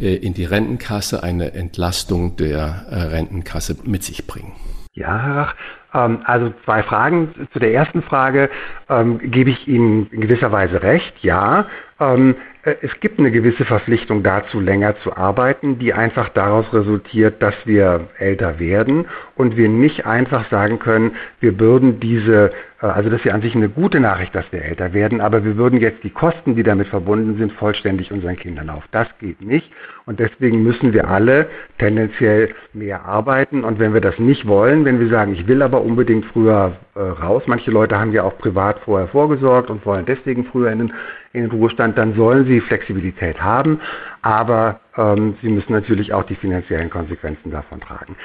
in 0.00 0.34
die 0.34 0.44
Rentenkasse 0.44 1.22
eine 1.22 1.52
Entlastung 1.54 2.36
der 2.36 2.86
äh, 2.90 2.96
Rentenkasse 3.02 3.76
mit 3.84 4.02
sich 4.02 4.26
bringen? 4.26 4.52
Ja, 4.94 5.22
Herr 5.22 5.36
Rach, 5.36 5.54
ähm, 5.94 6.22
also 6.24 6.52
zwei 6.64 6.82
Fragen. 6.82 7.34
Zu 7.52 7.58
der 7.58 7.72
ersten 7.72 8.02
Frage 8.02 8.50
ähm, 8.88 9.18
gebe 9.30 9.50
ich 9.50 9.68
Ihnen 9.68 10.08
in 10.10 10.20
gewisser 10.20 10.50
Weise 10.50 10.82
recht. 10.82 11.12
Ja, 11.22 11.66
ähm, 12.00 12.34
äh, 12.62 12.74
es 12.82 12.90
gibt 13.00 13.18
eine 13.18 13.30
gewisse 13.30 13.64
Verpflichtung 13.64 14.22
dazu, 14.22 14.58
länger 14.58 14.96
zu 15.02 15.16
arbeiten, 15.16 15.78
die 15.78 15.92
einfach 15.92 16.28
daraus 16.30 16.66
resultiert, 16.72 17.40
dass 17.42 17.54
wir 17.64 18.08
älter 18.18 18.58
werden 18.58 19.06
und 19.36 19.56
wir 19.56 19.68
nicht 19.68 20.06
einfach 20.06 20.48
sagen 20.50 20.78
können, 20.78 21.12
wir 21.40 21.58
würden 21.58 22.00
diese, 22.00 22.46
äh, 22.46 22.50
also 22.88 23.10
das 23.10 23.18
ist 23.18 23.26
ja 23.26 23.34
an 23.34 23.42
sich 23.42 23.54
eine 23.54 23.68
gute 23.68 24.00
Nachricht, 24.00 24.34
dass 24.34 24.50
wir 24.52 24.62
älter 24.62 24.94
werden, 24.94 25.20
aber 25.20 25.44
wir 25.44 25.56
würden 25.58 25.80
jetzt 25.80 26.02
die 26.02 26.10
Kosten, 26.10 26.56
die 26.56 26.62
damit 26.62 26.88
verbunden 26.88 27.36
sind, 27.36 27.52
vollständig 27.52 28.10
unseren 28.10 28.36
Kindern 28.36 28.70
auf. 28.70 28.84
Das 28.90 29.06
geht 29.18 29.42
nicht 29.42 29.70
und 30.06 30.18
deswegen 30.18 30.62
müssen 30.62 30.94
wir 30.94 31.08
alle 31.08 31.48
tendenziell 31.78 32.54
mehr 32.72 33.04
arbeiten 33.04 33.64
und 33.64 33.78
wenn 33.78 33.92
wir 33.92 34.00
das 34.00 34.18
nicht 34.18 34.46
wollen, 34.46 34.86
wenn 34.86 34.98
wir 34.98 35.08
sagen, 35.08 35.34
ich 35.34 35.46
will 35.46 35.60
aber 35.60 35.82
unbedingt 35.82 36.24
früher 36.26 36.76
äh, 36.94 37.00
raus, 37.00 37.42
manche 37.46 37.70
Leute 37.70 37.98
haben 37.98 38.12
ja 38.12 38.22
auch 38.22 38.38
privat 38.38 38.78
vorher 38.80 39.08
vorgesorgt 39.08 39.68
und 39.68 39.84
wollen 39.84 40.06
deswegen 40.06 40.46
früher 40.46 40.72
in 40.72 40.78
den, 40.78 40.92
in 41.34 41.42
den 41.42 41.50
Ruhestand, 41.50 41.98
dann 41.98 42.14
sollen 42.14 42.46
sie 42.46 42.62
Flexibilität 42.62 43.42
haben, 43.42 43.78
aber 44.22 44.80
ähm, 44.96 45.36
sie 45.42 45.50
müssen 45.50 45.74
natürlich 45.74 46.14
auch 46.14 46.24
die 46.24 46.36
finanziellen 46.36 46.88
Konsequenzen 46.88 47.50
davon 47.50 47.80
tragen. 47.80 48.16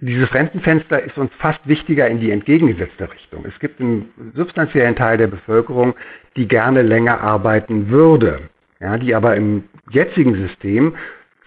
Dieses 0.00 0.32
Rentenfenster 0.32 1.02
ist 1.02 1.18
uns 1.18 1.32
fast 1.38 1.66
wichtiger 1.66 2.06
in 2.06 2.20
die 2.20 2.30
entgegengesetzte 2.30 3.10
Richtung. 3.10 3.44
Es 3.44 3.58
gibt 3.58 3.80
einen 3.80 4.32
substanziellen 4.34 4.94
Teil 4.94 5.18
der 5.18 5.26
Bevölkerung, 5.26 5.94
die 6.36 6.46
gerne 6.46 6.82
länger 6.82 7.20
arbeiten 7.20 7.90
würde, 7.90 8.48
ja, 8.78 8.96
die 8.96 9.14
aber 9.14 9.34
im 9.34 9.64
jetzigen 9.90 10.36
System 10.36 10.94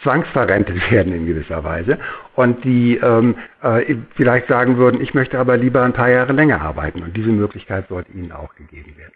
zwangsverrentet 0.03 0.91
werden 0.91 1.13
in 1.13 1.27
gewisser 1.27 1.63
Weise 1.63 1.97
und 2.35 2.65
die 2.65 2.97
ähm, 2.97 3.35
äh, 3.61 3.95
vielleicht 4.15 4.47
sagen 4.47 4.77
würden, 4.77 4.99
ich 4.99 5.13
möchte 5.13 5.39
aber 5.39 5.55
lieber 5.55 5.83
ein 5.83 5.93
paar 5.93 6.09
Jahre 6.09 6.33
länger 6.33 6.59
arbeiten 6.59 7.03
und 7.03 7.15
diese 7.15 7.29
Möglichkeit 7.29 7.87
sollte 7.87 8.11
ihnen 8.11 8.33
auch 8.33 8.55
gegeben 8.55 8.97
werden. 8.97 9.13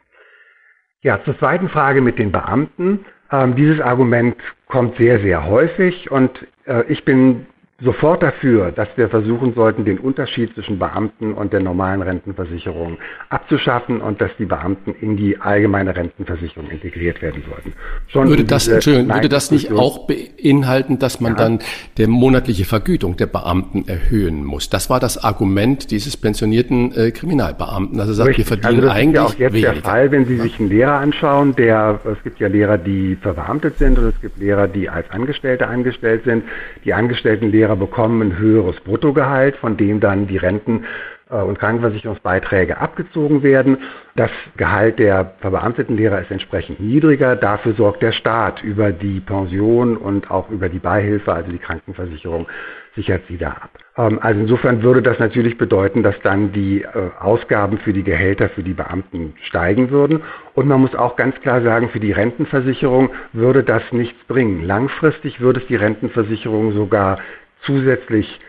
Ja, 1.01 1.21
zur 1.23 1.37
zweiten 1.37 1.69
Frage 1.69 2.01
mit 2.01 2.17
den 2.19 2.31
Beamten. 2.31 3.05
Ähm, 3.31 3.55
dieses 3.55 3.81
Argument 3.81 4.37
kommt 4.67 4.97
sehr, 4.97 5.19
sehr 5.19 5.45
häufig 5.45 6.09
und 6.09 6.47
äh, 6.65 6.83
ich 6.87 7.03
bin 7.03 7.47
sofort 7.81 8.23
dafür, 8.23 8.71
dass 8.71 8.87
wir 8.95 9.09
versuchen 9.09 9.53
sollten, 9.53 9.83
den 9.83 9.99
Unterschied 9.99 10.53
zwischen 10.53 10.79
Beamten 10.79 11.33
und 11.33 11.51
der 11.51 11.59
normalen 11.59 12.01
Rentenversicherung 12.01 12.97
abzuschaffen 13.27 13.99
und 13.99 14.21
dass 14.21 14.31
die 14.39 14.45
Beamten 14.45 14.95
in 15.01 15.17
die 15.17 15.41
allgemeine 15.41 15.93
Rentenversicherung 15.93 16.69
integriert 16.69 17.21
werden 17.21 17.43
sollten. 17.49 17.73
Schon 18.07 18.29
würde 18.29 18.45
das, 18.45 18.69
Entschuldigung, 18.69 19.13
würde 19.13 19.27
das 19.27 19.51
nicht 19.51 19.73
auch 19.73 20.07
beinhalten, 20.07 20.99
dass 20.99 21.19
man 21.19 21.33
ja. 21.33 21.37
dann 21.37 21.59
der 21.97 22.07
monatliche 22.07 22.63
Vergütung 22.63 23.17
der 23.17 23.25
Beamten 23.25 23.85
erhöhen 23.89 24.45
muss? 24.45 24.69
Das 24.69 24.89
war 24.89 25.01
das 25.01 25.21
Argument 25.21 25.91
dieses 25.91 26.15
pensionierten 26.15 26.93
äh, 26.95 27.11
Kriminalbeamten. 27.11 27.99
Also 27.99 28.13
sagt, 28.13 28.29
Richtig. 28.29 28.49
wir 28.49 28.57
verdienen 28.57 28.85
also 28.85 28.87
das 28.87 28.95
eigentlich 28.95 29.15
ist 29.15 29.15
ja 29.15 29.35
auch 29.35 29.39
jetzt 29.39 29.53
weniger. 29.53 29.73
der 29.73 29.81
Fall, 29.81 30.11
wenn 30.11 30.25
Sie 30.25 30.37
sich 30.37 30.59
einen 30.61 30.69
Lehrer 30.69 30.93
anschauen, 30.93 31.53
der, 31.57 31.99
es 32.09 32.23
gibt 32.23 32.39
ja 32.39 32.47
Lehrer, 32.47 32.77
die 32.77 33.17
verbeamtet 33.17 33.77
sind 33.79 33.99
und 33.99 34.05
es 34.05 34.21
gibt 34.21 34.37
Lehrer, 34.37 34.69
die 34.69 34.87
als 34.89 35.09
Angestellte 35.11 35.67
angestellt 35.67 36.23
sind. 36.23 36.45
Die 36.85 36.93
angestellten 36.93 37.51
Lehrer 37.51 37.64
Lehrer 37.65 37.75
bekommen 37.75 38.21
ein 38.21 38.37
höheres 38.37 38.79
Bruttogehalt, 38.81 39.55
von 39.55 39.75
dem 39.75 39.99
dann 39.99 40.27
die 40.27 40.37
Renten 40.37 40.85
äh, 41.31 41.41
und 41.41 41.57
Krankenversicherungsbeiträge 41.57 42.77
abgezogen 42.77 43.41
werden. 43.41 43.79
Das 44.15 44.29
Gehalt 44.55 44.99
der 44.99 45.33
verbeamteten 45.39 45.97
Lehrer 45.97 46.21
ist 46.21 46.29
entsprechend 46.29 46.79
niedriger. 46.79 47.35
Dafür 47.35 47.73
sorgt 47.73 48.03
der 48.03 48.11
Staat 48.11 48.63
über 48.63 48.91
die 48.91 49.19
Pension 49.19 49.97
und 49.97 50.29
auch 50.29 50.51
über 50.51 50.69
die 50.69 50.77
Beihilfe, 50.77 51.33
also 51.33 51.51
die 51.51 51.57
Krankenversicherung, 51.57 52.47
sichert 52.95 53.23
sie 53.27 53.37
da 53.37 53.49
ab. 53.49 53.71
Ähm, 53.97 54.19
also 54.21 54.39
insofern 54.39 54.83
würde 54.83 55.01
das 55.01 55.17
natürlich 55.17 55.57
bedeuten, 55.57 56.03
dass 56.03 56.19
dann 56.21 56.51
die 56.51 56.83
äh, 56.83 57.09
Ausgaben 57.19 57.79
für 57.79 57.93
die 57.93 58.03
Gehälter 58.03 58.49
für 58.49 58.63
die 58.63 58.73
Beamten 58.73 59.33
steigen 59.41 59.89
würden. 59.89 60.21
Und 60.53 60.67
man 60.67 60.79
muss 60.79 60.95
auch 60.95 61.15
ganz 61.15 61.39
klar 61.41 61.61
sagen, 61.61 61.89
für 61.89 61.99
die 61.99 62.11
Rentenversicherung 62.11 63.09
würde 63.33 63.63
das 63.63 63.81
nichts 63.91 64.23
bringen. 64.27 64.63
Langfristig 64.63 65.41
würde 65.41 65.59
es 65.59 65.67
die 65.67 65.75
Rentenversicherung 65.75 66.73
sogar 66.73 67.17
zusätzlich 67.65 68.39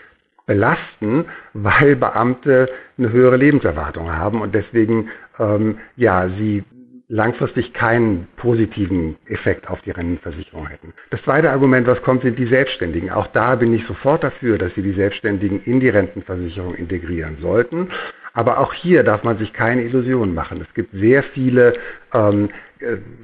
belasten, 0.46 1.26
weil 1.54 1.96
Beamte 1.96 2.68
eine 2.98 3.10
höhere 3.10 3.36
Lebenserwartung 3.36 4.12
haben 4.12 4.40
und 4.40 4.54
deswegen 4.54 5.10
ähm, 5.38 5.78
ja 5.96 6.28
sie 6.38 6.64
langfristig 7.08 7.72
keinen 7.72 8.26
positiven 8.36 9.16
Effekt 9.26 9.68
auf 9.68 9.80
die 9.82 9.92
Rentenversicherung 9.92 10.66
hätten. 10.66 10.92
Das 11.10 11.22
zweite 11.22 11.50
Argument, 11.50 11.86
was 11.86 12.02
kommt, 12.02 12.22
sind 12.22 12.38
die 12.38 12.46
Selbstständigen. 12.46 13.10
Auch 13.10 13.28
da 13.28 13.54
bin 13.54 13.72
ich 13.72 13.86
sofort 13.86 14.24
dafür, 14.24 14.58
dass 14.58 14.74
Sie 14.74 14.82
die 14.82 14.92
Selbstständigen 14.92 15.62
in 15.64 15.78
die 15.78 15.88
Rentenversicherung 15.88 16.74
integrieren 16.74 17.38
sollten. 17.40 17.90
Aber 18.32 18.58
auch 18.58 18.74
hier 18.74 19.02
darf 19.02 19.22
man 19.22 19.38
sich 19.38 19.52
keine 19.52 19.82
Illusionen 19.82 20.34
machen. 20.34 20.60
Es 20.60 20.74
gibt 20.74 20.92
sehr 20.92 21.22
viele 21.22 21.74
ähm, 22.12 22.48
äh, 22.48 22.65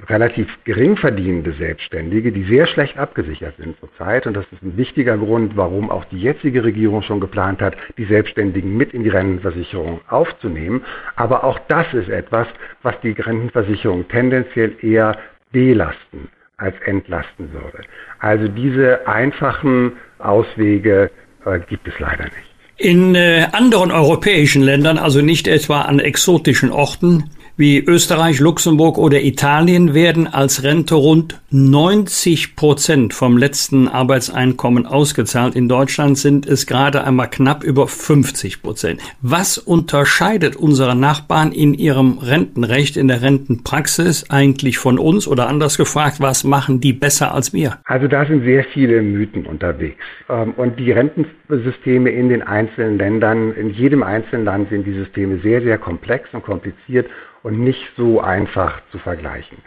relativ 0.09 0.47
gering 0.63 0.97
verdienende 0.97 1.53
Selbstständige, 1.53 2.31
die 2.31 2.43
sehr 2.43 2.65
schlecht 2.65 2.97
abgesichert 2.97 3.55
sind 3.57 3.79
zurzeit. 3.79 4.25
Und 4.25 4.33
das 4.33 4.45
ist 4.51 4.63
ein 4.63 4.77
wichtiger 4.77 5.17
Grund, 5.17 5.55
warum 5.55 5.91
auch 5.91 6.05
die 6.05 6.19
jetzige 6.19 6.63
Regierung 6.63 7.03
schon 7.03 7.19
geplant 7.19 7.61
hat, 7.61 7.75
die 7.97 8.05
Selbstständigen 8.05 8.75
mit 8.75 8.93
in 8.93 9.03
die 9.03 9.09
Rentenversicherung 9.09 10.01
aufzunehmen. 10.07 10.83
Aber 11.15 11.43
auch 11.43 11.59
das 11.67 11.85
ist 11.93 12.09
etwas, 12.09 12.47
was 12.81 12.95
die 13.01 13.11
Rentenversicherung 13.11 14.07
tendenziell 14.07 14.75
eher 14.81 15.17
belasten 15.51 16.29
als 16.57 16.75
entlasten 16.85 17.53
würde. 17.53 17.81
Also 18.19 18.47
diese 18.47 19.07
einfachen 19.07 19.93
Auswege 20.19 21.11
äh, 21.45 21.59
gibt 21.59 21.87
es 21.87 21.99
leider 21.99 22.23
nicht. 22.25 22.53
In 22.77 23.13
äh, 23.13 23.45
anderen 23.51 23.91
europäischen 23.91 24.63
Ländern, 24.63 24.97
also 24.97 25.21
nicht 25.21 25.47
etwa 25.47 25.81
an 25.81 25.99
exotischen 25.99 26.71
Orten, 26.71 27.29
wie 27.55 27.79
Österreich, 27.85 28.39
Luxemburg 28.39 28.97
oder 28.97 29.21
Italien 29.21 29.93
werden 29.93 30.25
als 30.25 30.63
Rente 30.63 30.95
rund 30.95 31.39
90 31.51 32.55
Prozent 32.55 33.13
vom 33.13 33.37
letzten 33.37 33.87
Arbeitseinkommen 33.87 34.87
ausgezahlt. 34.87 35.55
In 35.55 35.69
Deutschland 35.69 36.17
sind 36.17 36.47
es 36.47 36.65
gerade 36.65 37.03
einmal 37.03 37.29
knapp 37.29 37.63
über 37.63 37.87
50 37.87 38.63
Prozent. 38.63 39.01
Was 39.21 39.59
unterscheidet 39.59 40.55
unsere 40.55 40.95
Nachbarn 40.95 41.51
in 41.51 41.75
ihrem 41.75 42.17
Rentenrecht, 42.17 42.97
in 42.97 43.07
der 43.07 43.21
Rentenpraxis 43.21 44.31
eigentlich 44.31 44.79
von 44.79 44.97
uns? 44.97 45.27
Oder 45.27 45.47
anders 45.47 45.77
gefragt, 45.77 46.15
was 46.19 46.43
machen 46.43 46.81
die 46.81 46.93
besser 46.93 47.35
als 47.35 47.53
wir? 47.53 47.77
Also 47.83 48.07
da 48.07 48.25
sind 48.25 48.45
sehr 48.45 48.63
viele 48.63 49.03
Mythen 49.03 49.45
unterwegs. 49.45 50.03
Ähm, 50.27 50.53
und 50.57 50.79
die 50.79 50.91
Rentensysteme 50.91 52.09
in 52.09 52.29
den 52.29 52.41
einzelnen 52.41 52.97
Ländern, 52.97 53.53
in 53.53 53.69
jedem 53.69 54.01
einzelnen 54.01 54.45
Land 54.45 54.69
sind 54.69 54.87
die 54.87 54.93
Systeme 54.93 55.39
sehr, 55.43 55.61
sehr 55.61 55.77
komplex 55.77 56.27
und 56.33 56.41
kompliziert 56.41 57.05
und 57.43 57.59
nicht 57.59 57.91
so 57.97 58.21
einfach 58.21 58.81
zu 58.91 58.97
vergleichen. 58.99 59.57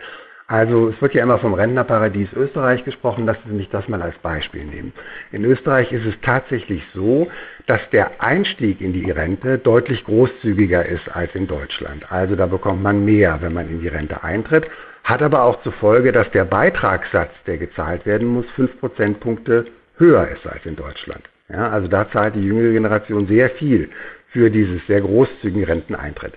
Also 0.49 0.91
es 0.91 1.03
wird 1.03 1.15
ja 1.15 1.25
immer 1.25 1.39
vom 1.39 1.55
Rentnerparadies 1.55 2.33
Österreich 2.33 2.85
gesprochen, 2.85 3.27
lassen 3.27 3.43
Sie 3.47 3.55
mich 3.55 3.69
das 3.71 3.89
mal 3.89 4.01
als 4.01 4.17
Beispiel 4.19 4.65
nehmen. 4.65 4.93
In 5.33 5.45
Österreich 5.45 5.91
ist 5.93 6.07
es 6.07 6.15
tatsächlich 6.23 6.85
so, 6.95 7.29
dass 7.67 7.81
der 7.91 8.23
Einstieg 8.23 8.81
in 8.81 8.93
die 8.93 9.11
Rente 9.11 9.59
deutlich 9.59 10.05
großzügiger 10.05 10.87
ist 10.87 11.09
als 11.09 11.35
in 11.35 11.49
Deutschland. 11.49 12.11
Also 12.13 12.37
da 12.37 12.47
bekommt 12.47 12.81
man 12.81 13.05
mehr, 13.05 13.39
wenn 13.41 13.55
man 13.55 13.69
in 13.69 13.81
die 13.81 13.89
Rente 13.89 14.23
eintritt, 14.23 14.69
hat 15.03 15.21
aber 15.21 15.43
auch 15.43 15.61
zur 15.63 15.73
Folge, 15.73 16.13
dass 16.13 16.31
der 16.31 16.45
Beitragssatz, 16.45 17.33
der 17.49 17.59
gezahlt 17.59 18.07
werden 18.07 18.29
muss, 18.29 18.47
fünf 18.55 18.79
Prozentpunkte 18.79 19.67
höher 19.99 20.29
ist 20.29 20.47
als 20.47 20.65
in 20.65 20.77
Deutschland. 20.77 21.23
Ja, 21.49 21.71
also 21.71 21.89
da 21.89 22.09
zahlt 22.11 22.37
die 22.37 22.45
jüngere 22.45 22.73
Generation 22.73 23.27
sehr 23.27 23.51
viel 23.51 23.91
für 24.29 24.49
dieses 24.49 24.85
sehr 24.87 25.01
großzügigen 25.01 25.65
Renteneintritt. 25.65 26.35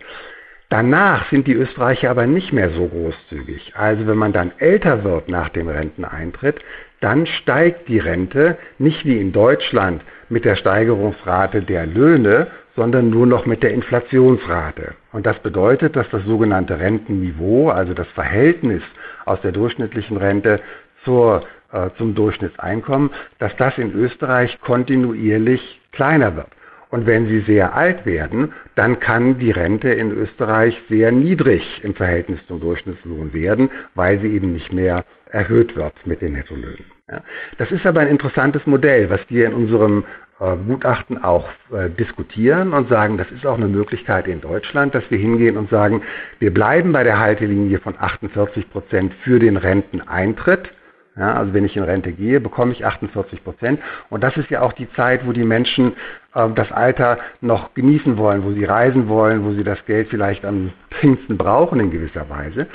Danach 0.69 1.27
sind 1.31 1.47
die 1.47 1.53
Österreicher 1.53 2.11
aber 2.11 2.27
nicht 2.27 2.53
mehr 2.53 2.69
so 2.69 2.87
großzügig. 2.87 3.73
Also 3.75 4.05
wenn 4.05 4.17
man 4.17 4.33
dann 4.33 4.51
älter 4.59 5.03
wird 5.03 5.27
nach 5.27 5.49
dem 5.49 5.67
Renteneintritt, 5.67 6.59
dann 7.01 7.25
steigt 7.25 7.87
die 7.87 7.97
Rente 7.97 8.55
nicht 8.77 9.03
wie 9.03 9.19
in 9.19 9.31
Deutschland 9.31 10.03
mit 10.29 10.45
der 10.45 10.55
Steigerungsrate 10.55 11.63
der 11.63 11.87
Löhne, 11.87 12.47
sondern 12.75 13.09
nur 13.09 13.25
noch 13.25 13.47
mit 13.47 13.63
der 13.63 13.73
Inflationsrate. 13.73 14.93
Und 15.11 15.25
das 15.25 15.39
bedeutet, 15.39 15.95
dass 15.95 16.07
das 16.11 16.23
sogenannte 16.25 16.79
Rentenniveau, 16.79 17.69
also 17.69 17.95
das 17.95 18.07
Verhältnis 18.09 18.83
aus 19.25 19.41
der 19.41 19.51
durchschnittlichen 19.51 20.17
Rente 20.17 20.59
zur, 21.03 21.47
äh, 21.71 21.89
zum 21.97 22.13
Durchschnittseinkommen, 22.13 23.09
dass 23.39 23.55
das 23.57 23.75
in 23.79 23.91
Österreich 23.93 24.59
kontinuierlich 24.61 25.81
kleiner 25.91 26.35
wird. 26.35 26.47
Und 26.91 27.05
wenn 27.05 27.27
sie 27.27 27.41
sehr 27.41 27.75
alt 27.75 28.05
werden, 28.05 28.53
dann 28.75 28.99
kann 28.99 29.37
die 29.37 29.51
Rente 29.51 29.89
in 29.89 30.11
Österreich 30.11 30.79
sehr 30.89 31.11
niedrig 31.11 31.81
im 31.83 31.93
Verhältnis 31.93 32.39
zum 32.47 32.59
Durchschnittslohn 32.59 33.31
werden, 33.33 33.69
weil 33.93 34.19
sie 34.19 34.27
eben 34.27 34.53
nicht 34.53 34.73
mehr 34.73 35.05
erhöht 35.31 35.75
wird 35.75 35.93
mit 36.05 36.21
den 36.21 36.33
Nettolöhnen. 36.33 36.85
Ja. 37.07 37.21
Das 37.57 37.71
ist 37.71 37.85
aber 37.85 38.01
ein 38.01 38.07
interessantes 38.07 38.65
Modell, 38.65 39.09
was 39.09 39.21
wir 39.29 39.45
in 39.45 39.53
unserem 39.53 40.03
äh, 40.39 40.55
Gutachten 40.67 41.23
auch 41.23 41.47
äh, 41.71 41.89
diskutieren 41.91 42.73
und 42.73 42.89
sagen, 42.89 43.17
das 43.17 43.29
ist 43.31 43.45
auch 43.45 43.57
eine 43.57 43.67
Möglichkeit 43.67 44.27
in 44.27 44.41
Deutschland, 44.41 44.95
dass 44.95 45.03
wir 45.11 45.19
hingehen 45.19 45.57
und 45.57 45.69
sagen, 45.69 46.01
wir 46.39 46.51
bleiben 46.51 46.91
bei 46.91 47.03
der 47.03 47.19
Haltelinie 47.19 47.79
von 47.79 47.95
48 47.99 48.69
Prozent 48.71 49.13
für 49.23 49.37
den 49.37 49.57
Renteneintritt 49.57 50.71
ja, 51.19 51.33
also 51.33 51.53
wenn 51.53 51.65
ich 51.65 51.75
in 51.75 51.83
Rente 51.83 52.13
gehe, 52.13 52.39
bekomme 52.39 52.71
ich 52.71 52.85
48 52.85 53.43
Prozent. 53.43 53.81
Und 54.09 54.23
das 54.23 54.37
ist 54.37 54.49
ja 54.49 54.61
auch 54.61 54.71
die 54.71 54.89
Zeit, 54.93 55.27
wo 55.27 55.33
die 55.33 55.43
Menschen 55.43 55.93
das 56.33 56.71
Alter 56.71 57.17
noch 57.41 57.73
genießen 57.73 58.17
wollen, 58.17 58.43
wo 58.43 58.51
sie 58.51 58.65
reisen 58.65 59.07
wollen, 59.07 59.43
wo 59.43 59.51
sie 59.51 59.63
das 59.63 59.83
Geld 59.85 60.09
vielleicht 60.09 60.45
am 60.45 60.71
dringendsten 60.91 61.37
brauchen 61.37 61.79
in 61.79 61.91
gewisser 61.91 62.29
Weise. 62.29 62.67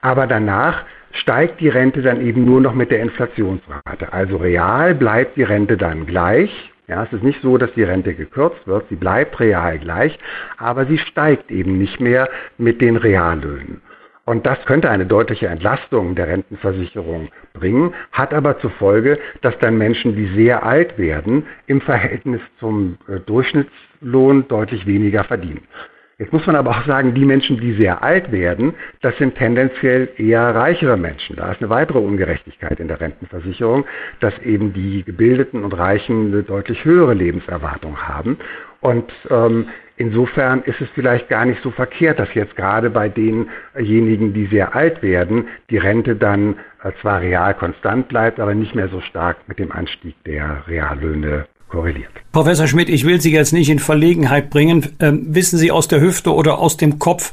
Aber 0.00 0.26
danach 0.26 0.84
steigt 1.12 1.60
die 1.60 1.68
Rente 1.68 2.02
dann 2.02 2.20
eben 2.20 2.44
nur 2.44 2.60
noch 2.60 2.74
mit 2.74 2.90
der 2.90 3.00
Inflationsrate. 3.00 4.12
Also 4.12 4.36
real 4.36 4.94
bleibt 4.94 5.36
die 5.36 5.42
Rente 5.42 5.76
dann 5.76 6.06
gleich. 6.06 6.50
Ja, 6.88 7.04
es 7.04 7.12
ist 7.12 7.22
nicht 7.22 7.40
so, 7.42 7.58
dass 7.58 7.72
die 7.74 7.84
Rente 7.84 8.12
gekürzt 8.14 8.66
wird, 8.66 8.88
sie 8.88 8.96
bleibt 8.96 9.38
real 9.38 9.78
gleich, 9.78 10.18
aber 10.58 10.84
sie 10.84 10.98
steigt 10.98 11.50
eben 11.50 11.78
nicht 11.78 12.00
mehr 12.00 12.28
mit 12.58 12.82
den 12.82 12.96
Reallöhnen. 12.96 13.80
Und 14.24 14.46
das 14.46 14.64
könnte 14.66 14.88
eine 14.88 15.06
deutliche 15.06 15.48
Entlastung 15.48 16.14
der 16.14 16.28
Rentenversicherung 16.28 17.28
bringen, 17.54 17.92
hat 18.12 18.32
aber 18.32 18.58
zur 18.60 18.70
Folge, 18.70 19.18
dass 19.40 19.58
dann 19.58 19.76
Menschen, 19.78 20.14
die 20.14 20.26
sehr 20.36 20.64
alt 20.64 20.96
werden, 20.96 21.44
im 21.66 21.80
Verhältnis 21.80 22.40
zum 22.60 22.98
äh, 23.08 23.18
Durchschnittslohn 23.18 24.46
deutlich 24.46 24.86
weniger 24.86 25.24
verdienen. 25.24 25.66
Jetzt 26.18 26.32
muss 26.32 26.46
man 26.46 26.54
aber 26.54 26.70
auch 26.70 26.86
sagen, 26.86 27.14
die 27.14 27.24
Menschen, 27.24 27.58
die 27.58 27.72
sehr 27.72 28.04
alt 28.04 28.30
werden, 28.30 28.74
das 29.00 29.16
sind 29.16 29.34
tendenziell 29.34 30.08
eher 30.16 30.54
reichere 30.54 30.96
Menschen. 30.96 31.34
Da 31.34 31.50
ist 31.50 31.60
eine 31.60 31.68
weitere 31.68 31.98
Ungerechtigkeit 31.98 32.78
in 32.78 32.86
der 32.86 33.00
Rentenversicherung, 33.00 33.84
dass 34.20 34.38
eben 34.38 34.72
die 34.72 35.02
Gebildeten 35.02 35.64
und 35.64 35.72
Reichen 35.72 36.26
eine 36.28 36.44
deutlich 36.44 36.84
höhere 36.84 37.14
Lebenserwartung 37.14 37.96
haben. 38.06 38.38
Und 38.80 39.12
ähm, 39.30 39.66
Insofern 40.02 40.64
ist 40.64 40.80
es 40.80 40.88
vielleicht 40.96 41.28
gar 41.28 41.44
nicht 41.44 41.62
so 41.62 41.70
verkehrt, 41.70 42.18
dass 42.18 42.34
jetzt 42.34 42.56
gerade 42.56 42.90
bei 42.90 43.08
denjenigen, 43.08 44.34
die 44.34 44.46
sehr 44.46 44.74
alt 44.74 45.00
werden, 45.00 45.46
die 45.70 45.78
Rente 45.78 46.16
dann 46.16 46.56
äh, 46.82 46.90
zwar 47.00 47.20
real 47.20 47.54
konstant 47.54 48.08
bleibt, 48.08 48.40
aber 48.40 48.52
nicht 48.52 48.74
mehr 48.74 48.88
so 48.88 49.00
stark 49.00 49.36
mit 49.46 49.60
dem 49.60 49.70
Anstieg 49.70 50.16
der 50.24 50.64
Reallöhne 50.66 51.46
korreliert. 51.68 52.10
Professor 52.32 52.66
Schmidt, 52.66 52.88
ich 52.88 53.06
will 53.06 53.20
Sie 53.20 53.32
jetzt 53.32 53.52
nicht 53.52 53.70
in 53.70 53.78
Verlegenheit 53.78 54.50
bringen. 54.50 54.88
Ähm, 54.98 55.26
wissen 55.28 55.56
Sie 55.56 55.70
aus 55.70 55.86
der 55.86 56.00
Hüfte 56.00 56.34
oder 56.34 56.58
aus 56.58 56.76
dem 56.76 56.98
Kopf, 56.98 57.30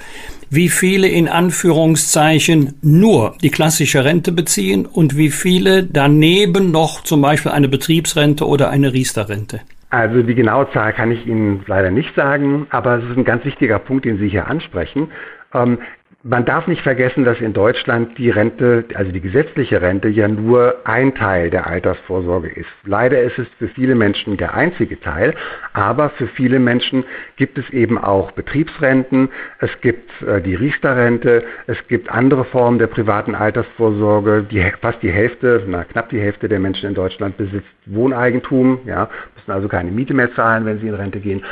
wie 0.51 0.69
viele 0.69 1.07
in 1.07 1.27
Anführungszeichen 1.27 2.75
nur 2.83 3.35
die 3.41 3.49
klassische 3.49 4.05
Rente 4.05 4.31
beziehen 4.31 4.85
und 4.85 5.17
wie 5.17 5.31
viele 5.31 5.85
daneben 5.85 6.69
noch 6.69 7.01
zum 7.01 7.23
Beispiel 7.23 7.51
eine 7.51 7.67
Betriebsrente 7.67 8.45
oder 8.45 8.69
eine 8.69 8.93
Riester-Rente? 8.93 9.61
Also 9.89 10.21
die 10.21 10.35
genaue 10.35 10.69
Zahl 10.71 10.93
kann 10.93 11.11
ich 11.11 11.25
Ihnen 11.25 11.63
leider 11.65 11.89
nicht 11.89 12.13
sagen, 12.15 12.67
aber 12.69 12.97
es 12.97 13.05
ist 13.05 13.17
ein 13.17 13.25
ganz 13.25 13.43
wichtiger 13.43 13.79
Punkt, 13.79 14.05
den 14.05 14.19
Sie 14.19 14.29
hier 14.29 14.47
ansprechen. 14.47 15.11
Ähm, 15.53 15.79
man 16.23 16.43
darf 16.43 16.67
nicht 16.67 16.81
vergessen, 16.81 17.23
dass 17.23 17.39
in 17.39 17.53
Deutschland 17.53 18.17
die 18.17 18.29
Rente, 18.29 18.83
also 18.93 19.09
die 19.11 19.21
gesetzliche 19.21 19.81
Rente, 19.81 20.09
ja 20.09 20.27
nur 20.27 20.75
ein 20.83 21.15
Teil 21.15 21.49
der 21.49 21.67
Altersvorsorge 21.67 22.49
ist. 22.49 22.67
Leider 22.83 23.21
ist 23.21 23.39
es 23.39 23.47
für 23.57 23.69
viele 23.69 23.95
Menschen 23.95 24.35
der 24.35 24.53
einzige 24.53 24.99
Teil, 24.99 25.33
aber 25.71 26.09
für 26.09 26.27
viele 26.27 26.59
Menschen 26.59 27.05
gibt 27.37 27.57
es 27.57 27.69
eben 27.69 27.97
auch 27.97 28.31
Betriebsrenten, 28.31 29.29
es 29.59 29.69
gibt 29.79 30.09
äh, 30.21 30.41
die 30.41 30.55
Riester-Rente, 30.55 31.43
es 31.67 31.77
gibt 31.87 32.11
andere 32.11 32.43
Formen 32.43 32.79
der 32.79 32.87
privaten 32.87 33.33
Altersvorsorge. 33.33 34.45
Die, 34.51 34.61
fast 34.81 35.01
die 35.01 35.11
Hälfte, 35.11 35.63
na, 35.67 35.85
knapp 35.85 36.09
die 36.09 36.19
Hälfte 36.19 36.49
der 36.49 36.59
Menschen 36.59 36.89
in 36.89 36.95
Deutschland 36.95 37.37
besitzt 37.37 37.67
Wohneigentum, 37.85 38.79
ja, 38.85 39.09
müssen 39.35 39.51
also 39.51 39.69
keine 39.69 39.91
Miete 39.91 40.13
mehr 40.13 40.33
zahlen, 40.35 40.65
wenn 40.65 40.79
sie 40.79 40.87
in 40.87 40.95
Rente 40.95 41.21
gehen. 41.21 41.45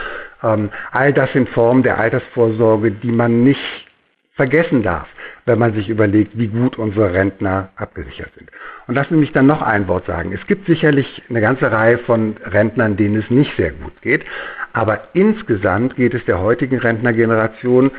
Ähm, 0.43 0.69
all 0.91 1.13
das 1.13 1.31
sind 1.31 1.47
Formen 1.49 1.83
der 1.83 1.97
Altersvorsorge, 1.97 2.91
die 2.91 3.11
man 3.11 3.43
nicht 3.45 3.86
vergessen 4.37 4.83
darf, 4.83 5.07
wenn 5.45 5.59
man 5.59 5.73
sich 5.73 5.89
überlegt, 5.89 6.37
wie 6.37 6.47
gut 6.47 6.77
unsere 6.77 7.13
Rentner 7.13 7.69
abgesichert 7.75 8.31
sind. 8.37 8.49
Und 8.87 8.95
lassen 8.95 9.15
Sie 9.15 9.19
mich 9.19 9.33
dann 9.33 9.47
noch 9.47 9.61
ein 9.61 9.87
Wort 9.87 10.05
sagen. 10.05 10.31
Es 10.31 10.45
gibt 10.47 10.67
sicherlich 10.67 11.21
eine 11.29 11.41
ganze 11.41 11.69
Reihe 11.71 11.97
von 11.99 12.37
Rentnern, 12.45 12.95
denen 12.95 13.17
es 13.17 13.29
nicht 13.29 13.55
sehr 13.57 13.71
gut 13.71 14.01
geht, 14.01 14.23
aber 14.71 15.09
insgesamt 15.13 15.95
geht 15.95 16.13
es 16.13 16.23
der 16.25 16.39
heutigen 16.39 16.77
Rentnergeneration 16.79 17.91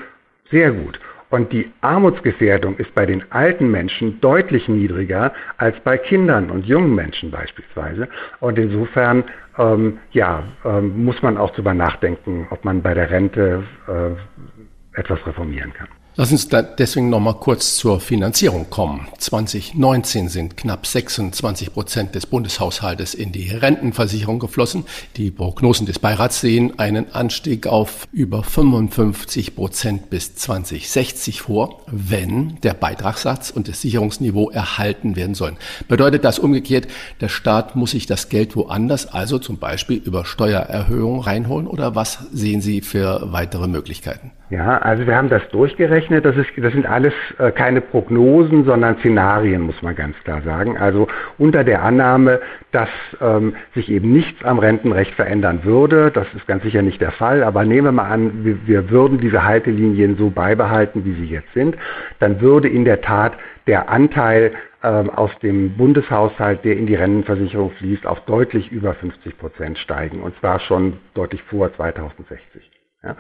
sehr 0.51 0.71
gut. 0.71 0.99
Und 1.31 1.53
die 1.53 1.71
Armutsgefährdung 1.83 2.79
ist 2.79 2.95
bei 2.95 3.05
den 3.05 3.31
alten 3.31 3.71
Menschen 3.71 4.19
deutlich 4.21 4.67
niedriger 4.67 5.35
als 5.59 5.79
bei 5.81 5.99
Kindern 5.99 6.51
und 6.51 6.65
jungen 6.65 6.95
Menschen 6.95 7.31
beispielsweise. 7.31 8.09
Und 8.41 8.59
insofern 8.59 9.25
ähm, 9.59 9.99
ja, 10.13 10.45
ähm, 10.65 11.05
muss 11.05 11.21
man 11.21 11.37
auch 11.37 11.51
darüber 11.51 11.75
nachdenken, 11.75 12.47
ob 12.49 12.65
man 12.65 12.81
bei 12.81 12.95
der 12.95 13.11
Rente 13.11 13.63
äh, 13.89 14.99
etwas 14.99 15.25
reformieren 15.27 15.75
kann. 15.75 15.89
Lass 16.21 16.33
uns 16.33 16.49
deswegen 16.49 17.11
noch 17.11 17.21
mal 17.21 17.35
kurz 17.35 17.77
zur 17.77 18.01
Finanzierung 18.01 18.69
kommen. 18.71 19.07
2019 19.19 20.29
sind 20.29 20.57
knapp 20.57 20.85
26 20.85 21.73
Prozent 21.73 22.17
des 22.17 22.27
Bundeshaushaltes 22.27 23.15
in 23.15 23.31
die 23.31 23.51
Rentenversicherung 23.53 24.41
geflossen. 24.41 24.83
Die 25.17 25.31
Prognosen 25.31 25.87
des 25.87 26.01
Beirats 26.01 26.41
sehen 26.41 26.77
einen 26.81 27.15
Anstieg 27.15 27.69
auf 27.69 28.09
über 28.11 28.43
55 28.43 29.55
Prozent 29.55 30.11
bis 30.11 30.35
2060 30.35 31.43
vor, 31.43 31.85
wenn 31.87 32.59
der 32.65 32.75
Beitragssatz 32.75 33.51
und 33.51 33.69
das 33.69 33.81
Sicherungsniveau 33.83 34.51
erhalten 34.51 35.15
werden 35.15 35.37
sollen. 35.37 35.57
Bedeutet 35.87 36.25
das 36.25 36.41
umgekehrt, 36.41 36.89
der 37.21 37.29
Staat 37.29 37.77
muss 37.77 37.93
sich 37.93 38.07
das 38.07 38.29
Geld 38.29 38.57
woanders, 38.57 39.07
also 39.07 39.39
zum 39.39 39.59
Beispiel 39.59 39.99
über 39.99 40.25
Steuererhöhungen 40.25 41.21
reinholen 41.21 41.69
oder 41.69 41.95
was 41.95 42.19
sehen 42.33 42.61
Sie 42.61 42.81
für 42.81 43.31
weitere 43.31 43.69
Möglichkeiten? 43.69 44.33
Ja, 44.51 44.79
also 44.79 45.07
wir 45.07 45.15
haben 45.15 45.29
das 45.29 45.47
durchgerechnet. 45.51 46.25
Das, 46.25 46.35
ist, 46.37 46.49
das 46.57 46.73
sind 46.73 46.87
alles 46.87 47.13
äh, 47.39 47.51
keine 47.51 47.83
Prognosen, 47.83 48.65
sondern 48.65 48.97
Szenarien, 48.99 49.61
muss 49.61 49.83
man 49.83 49.95
ganz 49.95 50.17
klar 50.25 50.41
sagen. 50.41 50.79
Also 50.79 51.07
unter 51.37 51.65
der 51.65 51.83
Annahme, 51.83 52.41
dass 52.73 52.89
ähm, 53.21 53.55
sich 53.75 53.91
eben 53.91 54.11
nichts 54.11 54.43
am 54.45 54.59
Rentenrecht 54.59 55.13
verändern 55.15 55.65
würde. 55.65 56.11
Das 56.11 56.27
ist 56.35 56.47
ganz 56.47 56.63
sicher 56.63 56.81
nicht 56.81 56.99
der 57.01 57.11
Fall. 57.13 57.43
Aber 57.43 57.67
nehmen 57.67 57.89
wir 57.89 57.93
mal 57.93 58.11
an, 58.11 58.45
wir, 58.45 58.67
wir 58.67 58.91
würden 58.91 59.19
diese 59.21 59.45
Haltelinien 59.45 60.17
so 60.17 60.31
beibehalten, 60.31 61.05
wie 61.05 61.15
sie 61.15 61.27
jetzt 61.27 61.53
sind. 61.53 61.77
Dann 62.19 62.41
würde 62.41 62.69
in 62.69 62.87
der 62.87 63.03
Tat 63.03 63.35
der 63.67 63.91
Anteil 63.91 64.53
ähm, 64.83 65.11
aus 65.11 65.31
dem 65.43 65.77
Bundeshaushalt, 65.77 66.65
der 66.65 66.79
in 66.79 66.87
die 66.87 66.95
Rentenversicherung 66.95 67.71
fließt, 67.73 68.07
auf 68.07 68.21
deutlich 68.25 68.73
über 68.73 68.95
50 68.95 69.37
Prozent 69.37 69.77
steigen. 69.77 70.23
Und 70.23 70.39
zwar 70.41 70.59
schon 70.61 70.95
deutlich 71.13 71.43
vor 71.43 71.71
2060. 71.75 72.71
Ja. 73.03 73.15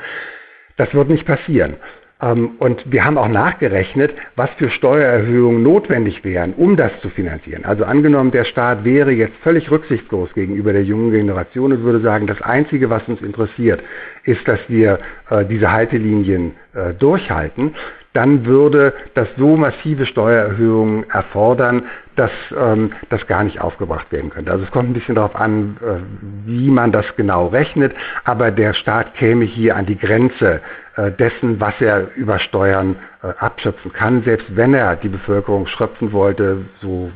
Das 0.78 0.94
wird 0.94 1.10
nicht 1.10 1.26
passieren. 1.26 1.74
Ähm, 2.20 2.52
und 2.58 2.90
wir 2.90 3.04
haben 3.04 3.18
auch 3.18 3.28
nachgerechnet, 3.28 4.12
was 4.36 4.50
für 4.58 4.70
Steuererhöhungen 4.70 5.62
notwendig 5.62 6.24
wären, 6.24 6.54
um 6.54 6.76
das 6.76 6.92
zu 7.00 7.10
finanzieren. 7.10 7.64
Also 7.64 7.84
angenommen, 7.84 8.30
der 8.30 8.44
Staat 8.44 8.84
wäre 8.84 9.12
jetzt 9.12 9.36
völlig 9.42 9.70
rücksichtslos 9.70 10.32
gegenüber 10.34 10.72
der 10.72 10.82
jungen 10.82 11.12
Generation 11.12 11.72
und 11.72 11.82
würde 11.82 12.00
sagen, 12.00 12.26
das 12.26 12.40
Einzige, 12.42 12.90
was 12.90 13.06
uns 13.06 13.20
interessiert, 13.22 13.82
ist, 14.24 14.46
dass 14.48 14.60
wir 14.68 14.98
äh, 15.30 15.44
diese 15.44 15.70
Haltelinien 15.70 16.54
äh, 16.74 16.94
durchhalten, 16.94 17.74
dann 18.14 18.46
würde 18.46 18.94
das 19.14 19.28
so 19.36 19.56
massive 19.56 20.06
Steuererhöhungen 20.06 21.08
erfordern, 21.10 21.84
dass 22.18 22.30
ähm, 22.56 22.92
das 23.10 23.26
gar 23.26 23.44
nicht 23.44 23.60
aufgebracht 23.60 24.10
werden 24.10 24.30
könnte. 24.30 24.50
Also 24.50 24.64
es 24.64 24.70
kommt 24.70 24.90
ein 24.90 24.94
bisschen 24.94 25.14
darauf 25.14 25.36
an, 25.36 25.76
äh, 25.80 26.46
wie 26.46 26.68
man 26.68 26.92
das 26.92 27.06
genau 27.16 27.46
rechnet, 27.46 27.94
aber 28.24 28.50
der 28.50 28.74
Staat 28.74 29.14
käme 29.14 29.44
hier 29.44 29.76
an 29.76 29.86
die 29.86 29.96
Grenze 29.96 30.60
äh, 30.96 31.12
dessen, 31.12 31.60
was 31.60 31.74
er 31.80 32.14
über 32.16 32.38
Steuern 32.38 32.96
äh, 33.22 33.28
abschöpfen 33.38 33.92
kann, 33.92 34.22
selbst 34.24 34.46
wenn 34.56 34.74
er 34.74 34.96
die 34.96 35.08
Bevölkerung 35.08 35.66
schröpfen 35.66 36.12
wollte, 36.12 36.64
so 36.80 37.10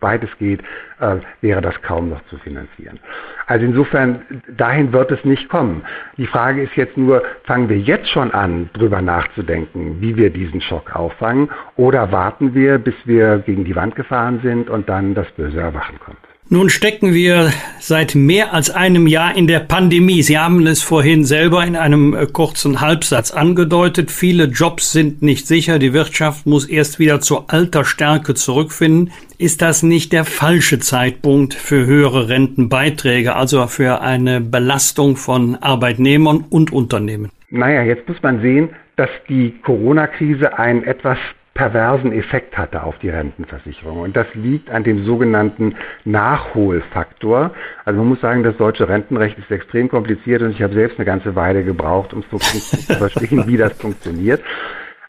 weit 0.00 0.22
es 0.22 0.38
geht, 0.38 0.60
äh, 1.00 1.16
wäre 1.40 1.60
das 1.60 1.80
kaum 1.82 2.10
noch 2.10 2.24
zu 2.26 2.38
finanzieren. 2.38 3.00
Also 3.46 3.64
insofern, 3.64 4.42
dahin 4.56 4.92
wird 4.92 5.10
es 5.10 5.24
nicht 5.24 5.48
kommen. 5.48 5.82
Die 6.16 6.26
Frage 6.26 6.62
ist 6.62 6.76
jetzt 6.76 6.96
nur, 6.96 7.22
fangen 7.44 7.68
wir 7.68 7.78
jetzt 7.78 8.08
schon 8.08 8.30
an, 8.30 8.70
drüber 8.74 9.02
nachzudenken, 9.02 10.00
wie 10.00 10.16
wir 10.16 10.30
diesen 10.30 10.60
Schock 10.60 10.94
auffangen, 10.94 11.50
oder 11.76 12.12
warten 12.12 12.54
wir, 12.54 12.78
bis 12.78 12.94
wir 13.06 13.38
gegen 13.38 13.64
die 13.64 13.74
Wand 13.74 13.96
gefahren 13.96 14.38
sind 14.42 14.70
und 14.70 14.88
dann 14.88 15.14
das 15.14 15.28
böse 15.32 15.60
Erwachen 15.60 15.98
kommt? 15.98 16.27
Nun 16.50 16.70
stecken 16.70 17.12
wir 17.12 17.50
seit 17.78 18.14
mehr 18.14 18.54
als 18.54 18.70
einem 18.70 19.06
Jahr 19.06 19.36
in 19.36 19.46
der 19.46 19.60
Pandemie. 19.60 20.22
Sie 20.22 20.38
haben 20.38 20.66
es 20.66 20.82
vorhin 20.82 21.26
selber 21.26 21.62
in 21.62 21.76
einem 21.76 22.14
äh, 22.14 22.24
kurzen 22.24 22.80
Halbsatz 22.80 23.32
angedeutet. 23.32 24.10
Viele 24.10 24.44
Jobs 24.44 24.92
sind 24.92 25.20
nicht 25.20 25.46
sicher. 25.46 25.78
Die 25.78 25.92
Wirtschaft 25.92 26.46
muss 26.46 26.66
erst 26.66 26.98
wieder 26.98 27.20
zur 27.20 27.52
alter 27.52 27.84
Stärke 27.84 28.32
zurückfinden. 28.32 29.12
Ist 29.36 29.60
das 29.60 29.82
nicht 29.82 30.14
der 30.14 30.24
falsche 30.24 30.78
Zeitpunkt 30.78 31.52
für 31.52 31.84
höhere 31.84 32.30
Rentenbeiträge, 32.30 33.36
also 33.36 33.66
für 33.66 34.00
eine 34.00 34.40
Belastung 34.40 35.16
von 35.16 35.54
Arbeitnehmern 35.56 36.46
und 36.48 36.72
Unternehmen? 36.72 37.30
Naja, 37.50 37.82
jetzt 37.82 38.08
muss 38.08 38.22
man 38.22 38.40
sehen, 38.40 38.70
dass 38.96 39.10
die 39.28 39.54
Corona-Krise 39.62 40.58
ein 40.58 40.82
etwas 40.84 41.18
perversen 41.58 42.12
Effekt 42.12 42.56
hatte 42.56 42.84
auf 42.84 42.96
die 43.00 43.08
Rentenversicherung. 43.08 43.98
Und 43.98 44.16
das 44.16 44.28
liegt 44.34 44.70
an 44.70 44.84
dem 44.84 45.04
sogenannten 45.04 45.74
Nachholfaktor. 46.04 47.50
Also 47.84 47.98
man 47.98 48.10
muss 48.10 48.20
sagen, 48.20 48.44
das 48.44 48.56
deutsche 48.56 48.88
Rentenrecht 48.88 49.36
ist 49.36 49.50
extrem 49.50 49.88
kompliziert 49.88 50.40
und 50.40 50.52
ich 50.52 50.62
habe 50.62 50.72
selbst 50.74 50.98
eine 50.98 51.04
ganze 51.04 51.34
Weile 51.34 51.64
gebraucht, 51.64 52.14
um 52.14 52.22
zu 52.30 52.38
verstehen, 52.38 53.48
wie 53.48 53.56
das 53.56 53.72
funktioniert. 53.72 54.40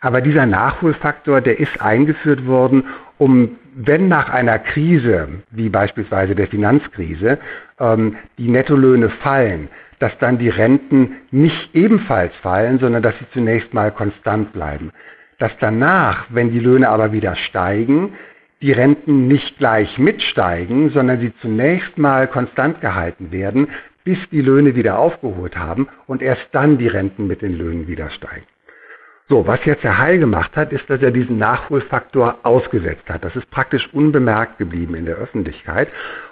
Aber 0.01 0.21
dieser 0.21 0.47
Nachholfaktor, 0.47 1.39
der 1.39 1.59
ist 1.59 1.79
eingeführt 1.83 2.47
worden, 2.47 2.85
um, 3.19 3.57
wenn 3.75 4.07
nach 4.07 4.29
einer 4.29 4.57
Krise, 4.57 5.27
wie 5.51 5.69
beispielsweise 5.69 6.33
der 6.33 6.47
Finanzkrise, 6.47 7.37
ähm, 7.79 8.15
die 8.39 8.49
Nettolöhne 8.49 9.09
fallen, 9.09 9.69
dass 9.99 10.17
dann 10.17 10.39
die 10.39 10.49
Renten 10.49 11.17
nicht 11.29 11.75
ebenfalls 11.75 12.33
fallen, 12.37 12.79
sondern 12.79 13.03
dass 13.03 13.13
sie 13.19 13.29
zunächst 13.33 13.71
mal 13.75 13.91
konstant 13.91 14.51
bleiben 14.51 14.91
dass 15.39 15.51
danach, 15.59 16.25
wenn 16.29 16.51
die 16.51 16.59
Löhne 16.59 16.89
aber 16.89 17.11
wieder 17.11 17.35
steigen, 17.35 18.13
die 18.61 18.73
Renten 18.73 19.27
nicht 19.27 19.57
gleich 19.57 19.97
mitsteigen, 19.97 20.89
sondern 20.91 21.19
sie 21.19 21.33
zunächst 21.41 21.97
mal 21.97 22.27
konstant 22.27 22.81
gehalten 22.81 23.31
werden, 23.31 23.69
bis 24.03 24.17
die 24.31 24.41
Löhne 24.41 24.75
wieder 24.75 24.99
aufgeholt 24.99 25.57
haben 25.57 25.87
und 26.07 26.21
erst 26.21 26.47
dann 26.51 26.77
die 26.77 26.87
Renten 26.87 27.27
mit 27.27 27.41
den 27.41 27.57
Löhnen 27.57 27.87
wieder 27.87 28.09
steigen. 28.09 28.45
So, 29.29 29.45
was 29.45 29.63
jetzt 29.63 29.83
Herr 29.83 29.99
Heil 29.99 30.17
gemacht 30.17 30.55
hat, 30.55 30.73
ist, 30.73 30.89
dass 30.89 31.01
er 31.03 31.11
diesen 31.11 31.37
Nachholfaktor 31.37 32.39
ausgesetzt 32.41 33.07
hat. 33.07 33.23
Das 33.23 33.35
ist 33.35 33.49
praktisch 33.51 33.87
unbemerkt 33.93 34.57
geblieben 34.57 34.95
in 34.95 35.05
der 35.05 35.17
Öffentlichkeit. 35.17 35.87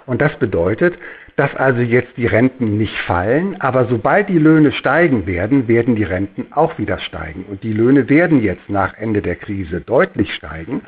Und 0.07 0.19
das 0.19 0.35
bedeutet, 0.39 0.95
dass 1.37 1.55
also 1.55 1.81
jetzt 1.81 2.17
die 2.17 2.25
Renten 2.25 2.77
nicht 2.77 2.97
fallen, 3.01 3.61
aber 3.61 3.85
sobald 3.85 4.27
die 4.27 4.39
Löhne 4.39 4.71
steigen 4.71 5.27
werden, 5.27 5.67
werden 5.67 5.95
die 5.95 6.03
Renten 6.03 6.47
auch 6.51 6.79
wieder 6.79 6.97
steigen. 6.97 7.45
Und 7.45 7.63
die 7.63 7.73
Löhne 7.73 8.09
werden 8.09 8.41
jetzt 8.41 8.67
nach 8.69 8.95
Ende 8.97 9.21
der 9.21 9.35
Krise 9.35 9.79
deutlich 9.79 10.33
steigen. 10.33 10.81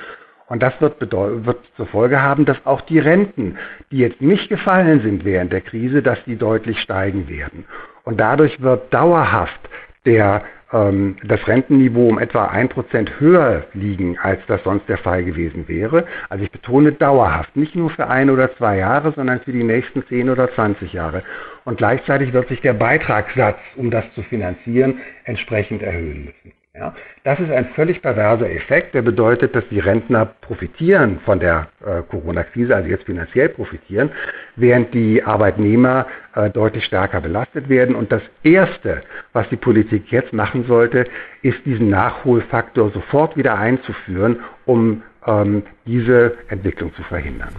Und 0.47 0.63
das 0.63 0.73
wird, 0.81 0.99
wird 0.99 1.59
zur 1.75 1.85
Folge 1.85 2.23
haben, 2.23 2.45
dass 2.45 2.57
auch 2.65 2.81
die 2.81 2.97
Renten, 2.97 3.59
die 3.91 3.99
jetzt 3.99 4.21
nicht 4.21 4.49
gefallen 4.49 5.01
sind 5.01 5.23
während 5.23 5.53
der 5.53 5.61
Krise, 5.61 6.01
dass 6.01 6.17
die 6.25 6.35
deutlich 6.35 6.79
steigen 6.79 7.29
werden. 7.29 7.65
Und 8.03 8.19
dadurch 8.19 8.59
wird 8.59 8.91
dauerhaft 8.91 9.59
der 10.07 10.41
das 10.71 11.47
Rentenniveau 11.47 12.09
um 12.09 12.19
etwa 12.19 12.45
ein 12.45 12.69
Prozent 12.69 13.19
höher 13.19 13.65
liegen, 13.73 14.19
als 14.19 14.39
das 14.47 14.63
sonst 14.63 14.87
der 14.87 14.99
Fall 14.99 15.23
gewesen 15.23 15.67
wäre. 15.67 16.05
Also 16.29 16.43
ich 16.43 16.51
betone 16.51 16.91
dauerhaft, 16.91 17.55
nicht 17.55 17.75
nur 17.75 17.89
für 17.89 18.07
ein 18.07 18.29
oder 18.29 18.55
zwei 18.55 18.77
Jahre, 18.77 19.11
sondern 19.13 19.39
für 19.39 19.51
die 19.51 19.63
nächsten 19.63 20.05
zehn 20.07 20.29
oder 20.29 20.53
zwanzig 20.53 20.93
Jahre. 20.93 21.23
Und 21.65 21.77
gleichzeitig 21.77 22.33
wird 22.33 22.49
sich 22.49 22.61
der 22.61 22.73
Beitragssatz, 22.73 23.57
um 23.77 23.89
das 23.89 24.05
zu 24.13 24.21
finanzieren, 24.21 24.99
entsprechend 25.23 25.81
erhöhen 25.81 26.25
müssen. 26.25 26.58
Ja, 26.79 26.93
das 27.25 27.37
ist 27.41 27.51
ein 27.51 27.67
völlig 27.75 28.01
perverser 28.01 28.49
Effekt, 28.49 28.93
der 28.93 29.01
bedeutet, 29.01 29.53
dass 29.53 29.65
die 29.69 29.79
Rentner 29.79 30.25
profitieren 30.25 31.19
von 31.25 31.41
der 31.41 31.67
äh, 31.85 32.03
Corona-Krise, 32.09 32.73
also 32.73 32.87
jetzt 32.87 33.03
finanziell 33.03 33.49
profitieren, 33.49 34.11
während 34.55 34.93
die 34.93 35.21
Arbeitnehmer 35.21 36.07
äh, 36.35 36.49
deutlich 36.49 36.85
stärker 36.85 37.19
belastet 37.19 37.67
werden. 37.67 37.95
Und 37.95 38.13
das 38.13 38.21
Erste, 38.43 39.01
was 39.33 39.49
die 39.49 39.57
Politik 39.57 40.09
jetzt 40.09 40.31
machen 40.31 40.63
sollte, 40.69 41.03
ist 41.41 41.57
diesen 41.65 41.89
Nachholfaktor 41.89 42.91
sofort 42.91 43.35
wieder 43.35 43.57
einzuführen, 43.57 44.39
um 44.65 45.03
ähm, 45.27 45.63
diese 45.85 46.37
Entwicklung 46.47 46.95
zu 46.95 47.03
verhindern. 47.03 47.55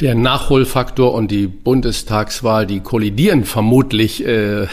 Der 0.00 0.16
Nachholfaktor 0.16 1.14
und 1.14 1.30
die 1.30 1.46
Bundestagswahl, 1.46 2.66
die 2.66 2.80
kollidieren 2.80 3.44
vermutlich 3.44 4.26
äh, 4.26 4.66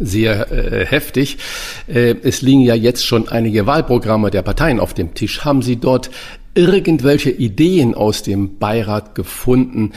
sehr 0.00 0.50
äh, 0.50 0.86
heftig. 0.86 1.38
Äh, 1.86 2.16
es 2.22 2.42
liegen 2.42 2.62
ja 2.62 2.74
jetzt 2.74 3.06
schon 3.06 3.28
einige 3.28 3.66
Wahlprogramme 3.66 4.30
der 4.30 4.42
Parteien 4.42 4.80
auf 4.80 4.94
dem 4.94 5.14
Tisch. 5.14 5.44
Haben 5.44 5.62
Sie 5.62 5.76
dort 5.76 6.10
irgendwelche 6.54 7.30
Ideen 7.30 7.94
aus 7.94 8.22
dem 8.22 8.58
Beirat 8.58 9.14
gefunden? 9.14 9.92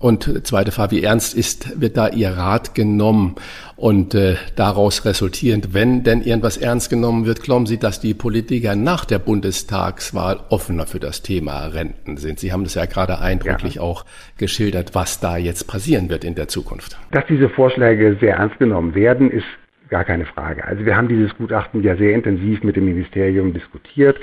Und 0.00 0.46
zweite 0.46 0.70
Frage, 0.70 0.92
wie 0.92 1.02
ernst 1.02 1.36
ist, 1.36 1.80
wird 1.80 1.96
da 1.96 2.08
Ihr 2.08 2.30
Rat 2.30 2.76
genommen? 2.76 3.34
Und 3.74 4.14
äh, 4.14 4.36
daraus 4.54 5.04
resultierend, 5.04 5.74
wenn 5.74 6.04
denn 6.04 6.22
irgendwas 6.22 6.56
ernst 6.56 6.88
genommen 6.88 7.26
wird, 7.26 7.42
glauben 7.42 7.66
Sie, 7.66 7.78
dass 7.78 8.00
die 8.00 8.14
Politiker 8.14 8.76
nach 8.76 9.04
der 9.04 9.18
Bundestagswahl 9.18 10.38
offener 10.50 10.86
für 10.86 11.00
das 11.00 11.22
Thema 11.22 11.66
Renten 11.66 12.16
sind? 12.16 12.38
Sie 12.38 12.52
haben 12.52 12.62
das 12.62 12.74
ja 12.74 12.86
gerade 12.86 13.20
eindrücklich 13.20 13.76
ja. 13.76 13.82
auch 13.82 14.04
geschildert, 14.36 14.94
was 14.94 15.18
da 15.18 15.36
jetzt 15.36 15.66
passieren 15.66 16.10
wird 16.10 16.24
in 16.24 16.36
der 16.36 16.46
Zukunft. 16.46 16.96
Dass 17.10 17.26
diese 17.26 17.48
Vorschläge 17.48 18.16
sehr 18.20 18.36
ernst 18.36 18.58
genommen 18.58 18.94
werden, 18.94 19.30
ist 19.30 19.46
gar 19.88 20.04
keine 20.04 20.26
Frage. 20.26 20.64
Also 20.64 20.84
wir 20.84 20.96
haben 20.96 21.08
dieses 21.08 21.34
Gutachten 21.36 21.82
ja 21.82 21.96
sehr 21.96 22.14
intensiv 22.14 22.62
mit 22.62 22.76
dem 22.76 22.84
Ministerium 22.84 23.52
diskutiert. 23.52 24.16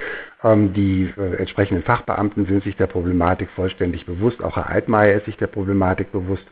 Ähm, 0.46 0.74
die 0.74 1.12
äh, 1.18 1.38
entsprechenden 1.38 1.84
Fachbeamten 1.84 2.46
sind 2.46 2.64
sich 2.64 2.78
der 2.78 2.86
Problematik 2.88 3.50
vollständig 3.56 4.06
bewusst. 4.06 4.44
Auch 4.44 4.56
Herr 4.56 4.70
Altmaier 4.70 5.18
ist 5.18 5.26
sich 5.26 5.38
der 5.38 5.48
Problematik 5.48 6.12
bewusst. 6.12 6.46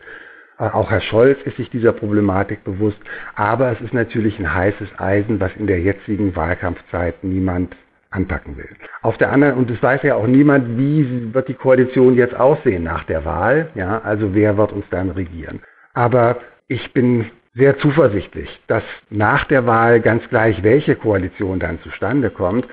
Äh, 0.57 0.63
auch 0.63 0.89
Herr 0.89 1.01
Scholz 1.01 1.39
ist 1.45 1.57
sich 1.57 1.69
dieser 1.69 1.91
Problematik 1.91 2.63
bewusst. 2.63 2.97
Aber 3.35 3.71
es 3.71 3.79
ist 3.81 3.93
natürlich 3.93 4.39
ein 4.39 4.51
heißes 4.51 4.89
Eisen, 4.97 5.39
was 5.39 5.55
in 5.57 5.67
der 5.67 5.79
jetzigen 5.79 6.35
Wahlkampfzeit 6.35 7.23
niemand 7.23 7.75
anpacken 8.09 8.57
will. 8.57 8.69
Auf 9.03 9.17
der 9.17 9.31
anderen, 9.31 9.57
und 9.57 9.69
es 9.69 9.81
weiß 9.81 10.01
ja 10.03 10.15
auch 10.15 10.27
niemand, 10.27 10.77
wie 10.77 11.33
wird 11.33 11.47
die 11.47 11.53
Koalition 11.53 12.15
jetzt 12.15 12.35
aussehen 12.35 12.83
nach 12.83 13.03
der 13.03 13.25
Wahl, 13.25 13.69
ja, 13.75 14.01
also 14.01 14.33
wer 14.33 14.57
wird 14.57 14.71
uns 14.71 14.85
dann 14.89 15.11
regieren. 15.11 15.61
Aber 15.93 16.37
ich 16.67 16.93
bin 16.93 17.29
sehr 17.55 17.77
zuversichtlich, 17.79 18.49
dass 18.67 18.83
nach 19.09 19.45
der 19.45 19.65
Wahl 19.67 19.99
ganz 19.99 20.27
gleich, 20.29 20.63
welche 20.63 20.95
Koalition 20.95 21.59
dann 21.59 21.79
zustande 21.81 22.31
kommt, 22.31 22.67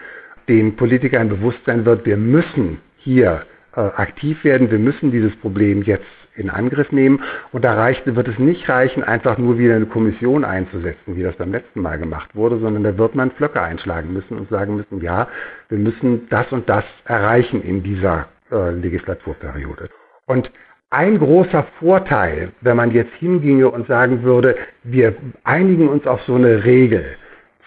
den 0.50 0.74
Politikern 0.74 1.28
bewusst 1.28 1.60
sein 1.64 1.84
wird, 1.84 2.04
wir 2.04 2.16
müssen 2.16 2.78
hier 2.98 3.46
äh, 3.76 3.80
aktiv 3.80 4.42
werden, 4.42 4.70
wir 4.70 4.80
müssen 4.80 5.12
dieses 5.12 5.34
Problem 5.36 5.82
jetzt 5.82 6.04
in 6.34 6.50
Angriff 6.50 6.90
nehmen. 6.90 7.22
Und 7.52 7.64
da 7.64 7.74
reicht, 7.74 8.04
wird 8.04 8.26
es 8.26 8.38
nicht 8.38 8.68
reichen, 8.68 9.04
einfach 9.04 9.38
nur 9.38 9.58
wieder 9.58 9.76
eine 9.76 9.86
Kommission 9.86 10.44
einzusetzen, 10.44 11.16
wie 11.16 11.22
das 11.22 11.36
beim 11.36 11.52
letzten 11.52 11.80
Mal 11.80 11.98
gemacht 11.98 12.34
wurde, 12.34 12.58
sondern 12.58 12.82
da 12.82 12.98
wird 12.98 13.14
man 13.14 13.30
Flöcke 13.30 13.62
einschlagen 13.62 14.12
müssen 14.12 14.38
und 14.38 14.48
sagen 14.50 14.74
müssen, 14.74 15.00
ja, 15.00 15.28
wir 15.68 15.78
müssen 15.78 16.28
das 16.30 16.50
und 16.50 16.68
das 16.68 16.84
erreichen 17.04 17.62
in 17.62 17.82
dieser 17.84 18.26
äh, 18.50 18.70
Legislaturperiode. 18.70 19.88
Und 20.26 20.50
ein 20.90 21.18
großer 21.18 21.64
Vorteil, 21.78 22.50
wenn 22.62 22.76
man 22.76 22.90
jetzt 22.90 23.14
hinginge 23.14 23.68
und 23.68 23.86
sagen 23.86 24.24
würde, 24.24 24.56
wir 24.82 25.14
einigen 25.44 25.88
uns 25.88 26.04
auf 26.08 26.20
so 26.22 26.34
eine 26.34 26.64
Regel. 26.64 27.04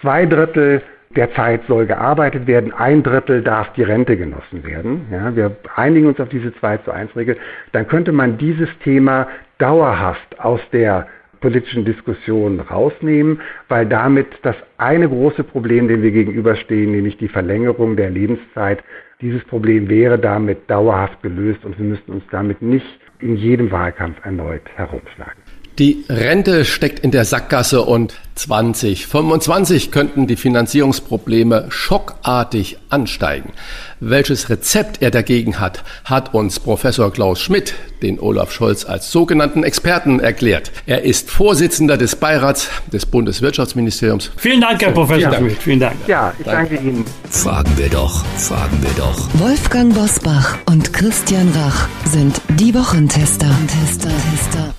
Zwei 0.02 0.26
Drittel 0.26 0.82
der 1.16 1.34
Zeit 1.34 1.62
soll 1.68 1.86
gearbeitet 1.86 2.48
werden, 2.48 2.74
ein 2.74 3.04
Drittel 3.04 3.44
darf 3.44 3.72
die 3.74 3.84
Rente 3.84 4.18
genossen 4.18 4.64
werden. 4.66 5.08
Ja, 5.12 5.36
wir 5.36 5.56
einigen 5.76 6.08
uns 6.08 6.20
auf 6.20 6.30
diese 6.30 6.54
2 6.56 6.78
zu 6.78 6.92
1 6.92 7.16
Regel. 7.16 7.38
Dann 7.72 7.88
könnte 7.88 8.12
man 8.12 8.38
dieses 8.38 8.70
Thema 8.84 9.28
dauerhaft 9.58 10.40
aus 10.40 10.60
der 10.72 11.08
politischen 11.40 11.84
Diskussion 11.84 12.62
rausnehmen, 12.62 13.42
weil 13.68 13.86
damit 13.86 14.28
das 14.44 14.56
eine 14.78 15.10
große 15.10 15.44
Problem, 15.44 15.90
dem 15.90 16.02
wir 16.02 16.12
gegenüberstehen, 16.12 16.92
nämlich 16.92 17.18
die 17.18 17.28
Verlängerung 17.28 17.98
der 17.98 18.10
Lebenszeit, 18.10 18.82
dieses 19.20 19.44
Problem 19.46 19.90
wäre 19.90 20.18
damit 20.18 20.70
dauerhaft 20.70 21.22
gelöst 21.22 21.66
und 21.66 21.78
wir 21.78 21.86
müssten 21.86 22.14
uns 22.14 22.24
damit 22.32 22.62
nicht 22.62 23.00
in 23.20 23.36
jedem 23.36 23.72
Wahlkampf 23.72 24.24
erneut 24.26 24.64
herumschlagen. 24.76 25.43
Die 25.80 26.06
Rente 26.08 26.66
steckt 26.66 27.00
in 27.00 27.10
der 27.10 27.26
Sackgasse 27.26 27.82
und 27.82 28.14
2025 28.36 29.90
könnten 29.90 30.28
die 30.28 30.36
Finanzierungsprobleme 30.36 31.66
schockartig 31.70 32.78
ansteigen. 32.90 33.54
Welches 34.00 34.50
Rezept 34.50 35.02
er 35.02 35.10
dagegen 35.10 35.60
hat, 35.60 35.84
hat 36.06 36.34
uns 36.34 36.60
Professor 36.60 37.12
Klaus 37.12 37.40
Schmidt, 37.40 37.74
den 38.04 38.20
Olaf 38.20 38.52
Scholz 38.52 38.86
als 38.86 39.12
sogenannten 39.12 39.64
Experten 39.64 40.20
erklärt. 40.20 40.72
Er 40.86 41.04
ist 41.04 41.32
Vorsitzender 41.32 41.98
des 41.98 42.16
Beirats 42.16 42.70
des 42.92 43.08
Bundeswirtschaftsministeriums. 43.08 44.32
Vielen 44.38 44.62
Dank, 44.62 44.82
Herr 44.82 44.92
Professor 44.92 45.32
ja. 45.32 45.38
Schmidt. 45.40 45.58
Vielen 45.58 45.80
Dank. 45.80 45.96
Ja, 46.08 46.34
ich 46.38 46.46
danke. 46.46 46.76
danke 46.76 46.88
Ihnen. 46.88 47.06
Fragen 47.30 47.72
wir 47.78 47.90
doch, 47.90 48.24
fragen 48.38 48.78
wir 48.82 48.92
doch. 48.96 49.30
Wolfgang 49.40 49.94
Bosbach 49.94 50.58
und 50.66 50.94
Christian 50.94 51.50
Rach 51.56 51.88
sind 52.06 52.42
die 52.60 52.76
Wochentester. 52.76 53.50
Tester, 53.68 54.10
Tester. 54.10 54.74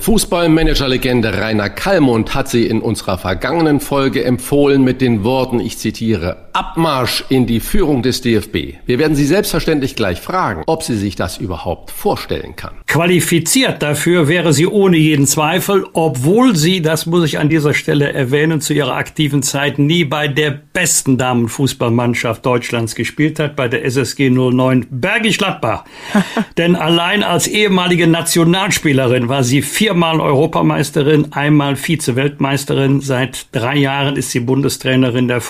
Fußballmanagerlegende 0.00 1.38
Rainer 1.38 1.70
Kallmund 1.70 2.34
hat 2.34 2.48
sie 2.48 2.66
in 2.66 2.80
unserer 2.80 3.18
vergangenen 3.18 3.80
Folge 3.80 4.24
empfohlen 4.24 4.82
mit 4.82 5.00
den 5.00 5.24
Worten, 5.24 5.60
ich 5.60 5.78
zitiere, 5.78 6.47
Abmarsch 6.58 7.24
in 7.28 7.46
die 7.46 7.60
Führung 7.60 8.02
des 8.02 8.20
DFB. 8.20 8.74
Wir 8.86 8.98
werden 8.98 9.16
Sie 9.16 9.26
selbstverständlich 9.26 9.96
gleich 9.96 10.20
fragen, 10.20 10.62
ob 10.66 10.84
sie 10.84 10.96
sich 10.96 11.16
das 11.16 11.38
überhaupt 11.38 11.90
vorstellen 11.90 12.54
kann. 12.54 12.74
Qualifiziert 12.86 13.82
dafür 13.82 14.28
wäre 14.28 14.52
sie 14.52 14.66
ohne 14.66 14.96
jeden 14.96 15.26
Zweifel, 15.26 15.84
obwohl 15.92 16.54
sie, 16.54 16.80
das 16.80 17.06
muss 17.06 17.24
ich 17.24 17.38
an 17.38 17.48
dieser 17.48 17.74
Stelle 17.74 18.12
erwähnen, 18.12 18.60
zu 18.60 18.72
ihrer 18.72 18.94
aktiven 18.94 19.42
Zeit 19.42 19.78
nie 19.78 20.04
bei 20.04 20.28
der 20.28 20.50
besten 20.50 21.18
Damenfußballmannschaft 21.18 22.46
Deutschlands 22.46 22.94
gespielt 22.94 23.38
hat, 23.40 23.56
bei 23.56 23.68
der 23.68 23.84
SSG 23.84 24.30
09 24.30 24.86
Bergisch 24.90 25.38
Gladbach. 25.38 25.84
Denn 26.56 26.76
allein 26.76 27.22
als 27.22 27.46
ehemalige 27.46 28.06
Nationalspielerin 28.06 29.28
war 29.28 29.42
sie 29.42 29.62
vier 29.62 29.88
viermal 29.88 30.20
Europameisterin, 30.20 31.32
einmal 31.32 31.74
Vize-Weltmeisterin. 31.74 33.00
Seit 33.00 33.46
drei 33.52 33.76
Jahren 33.76 34.16
ist 34.16 34.32
sie 34.32 34.40
Bundestrainerin 34.40 35.28
der 35.28 35.40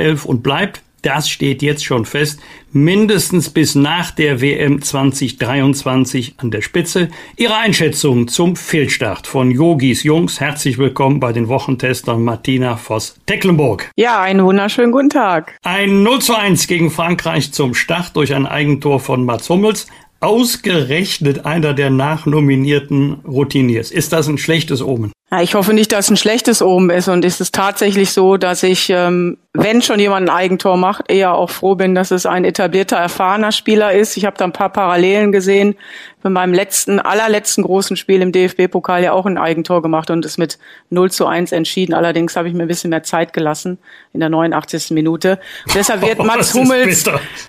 Frauen-Nationalelf 0.00 0.24
und 0.24 0.42
bleibt, 0.42 0.82
das 1.02 1.30
steht 1.30 1.62
jetzt 1.62 1.84
schon 1.84 2.04
fest, 2.04 2.40
mindestens 2.72 3.48
bis 3.48 3.74
nach 3.74 4.10
der 4.10 4.42
WM 4.42 4.82
2023 4.82 6.34
an 6.36 6.50
der 6.50 6.60
Spitze. 6.60 7.08
Ihre 7.36 7.56
Einschätzung 7.56 8.28
zum 8.28 8.54
Fehlstart 8.54 9.26
von 9.26 9.50
Yogis 9.50 10.02
Jungs. 10.02 10.40
Herzlich 10.40 10.76
willkommen 10.76 11.18
bei 11.18 11.32
den 11.32 11.48
Wochentestern 11.48 12.22
Martina 12.22 12.76
Voss-Tecklenburg. 12.76 13.90
Ja, 13.96 14.20
einen 14.20 14.44
wunderschönen 14.44 14.92
guten 14.92 15.08
Tag. 15.08 15.56
Ein 15.62 16.02
0 16.02 16.20
zu 16.20 16.34
1 16.34 16.66
gegen 16.66 16.90
Frankreich 16.90 17.52
zum 17.52 17.72
Start 17.72 18.14
durch 18.14 18.34
ein 18.34 18.46
Eigentor 18.46 19.00
von 19.00 19.24
Mats 19.24 19.48
Hummels 19.48 19.86
ausgerechnet 20.20 21.46
einer 21.46 21.72
der 21.72 21.88
nachnominierten 21.88 23.20
Routiniers. 23.26 23.90
Ist 23.90 24.12
das 24.12 24.28
ein 24.28 24.36
schlechtes 24.36 24.82
Omen? 24.82 25.12
Ja, 25.32 25.42
ich 25.42 25.54
hoffe 25.54 25.72
nicht, 25.72 25.92
dass 25.92 26.06
es 26.06 26.10
ein 26.10 26.16
schlechtes 26.16 26.60
Omen 26.60 26.90
ist. 26.90 27.06
Und 27.06 27.24
ist 27.24 27.40
es 27.40 27.52
tatsächlich 27.52 28.12
so, 28.12 28.36
dass 28.36 28.64
ich, 28.64 28.90
ähm, 28.90 29.38
wenn 29.52 29.80
schon 29.80 30.00
jemand 30.00 30.28
ein 30.28 30.34
Eigentor 30.34 30.76
macht, 30.76 31.08
eher 31.08 31.34
auch 31.34 31.50
froh 31.50 31.76
bin, 31.76 31.94
dass 31.94 32.10
es 32.10 32.26
ein 32.26 32.44
etablierter, 32.44 32.96
erfahrener 32.96 33.52
Spieler 33.52 33.92
ist. 33.92 34.16
Ich 34.16 34.24
habe 34.24 34.36
da 34.36 34.44
ein 34.44 34.52
paar 34.52 34.70
Parallelen 34.70 35.30
gesehen. 35.30 35.76
Bei 36.22 36.30
meinem 36.30 36.52
letzten, 36.52 36.98
allerletzten 36.98 37.62
großen 37.62 37.96
Spiel 37.96 38.22
im 38.22 38.32
DFB-Pokal 38.32 39.04
ja 39.04 39.12
auch 39.12 39.24
ein 39.24 39.38
Eigentor 39.38 39.82
gemacht 39.82 40.10
und 40.10 40.24
es 40.24 40.36
mit 40.36 40.58
0 40.90 41.12
zu 41.12 41.26
1 41.26 41.52
entschieden. 41.52 41.94
Allerdings 41.94 42.34
habe 42.34 42.48
ich 42.48 42.54
mir 42.54 42.62
ein 42.62 42.68
bisschen 42.68 42.90
mehr 42.90 43.04
Zeit 43.04 43.32
gelassen 43.32 43.78
in 44.12 44.20
der 44.20 44.30
89. 44.30 44.90
Minute. 44.90 45.38
Und 45.66 45.76
deshalb 45.76 46.02
wird 46.02 46.18
Mats 46.24 46.52
Hummels, 46.54 47.04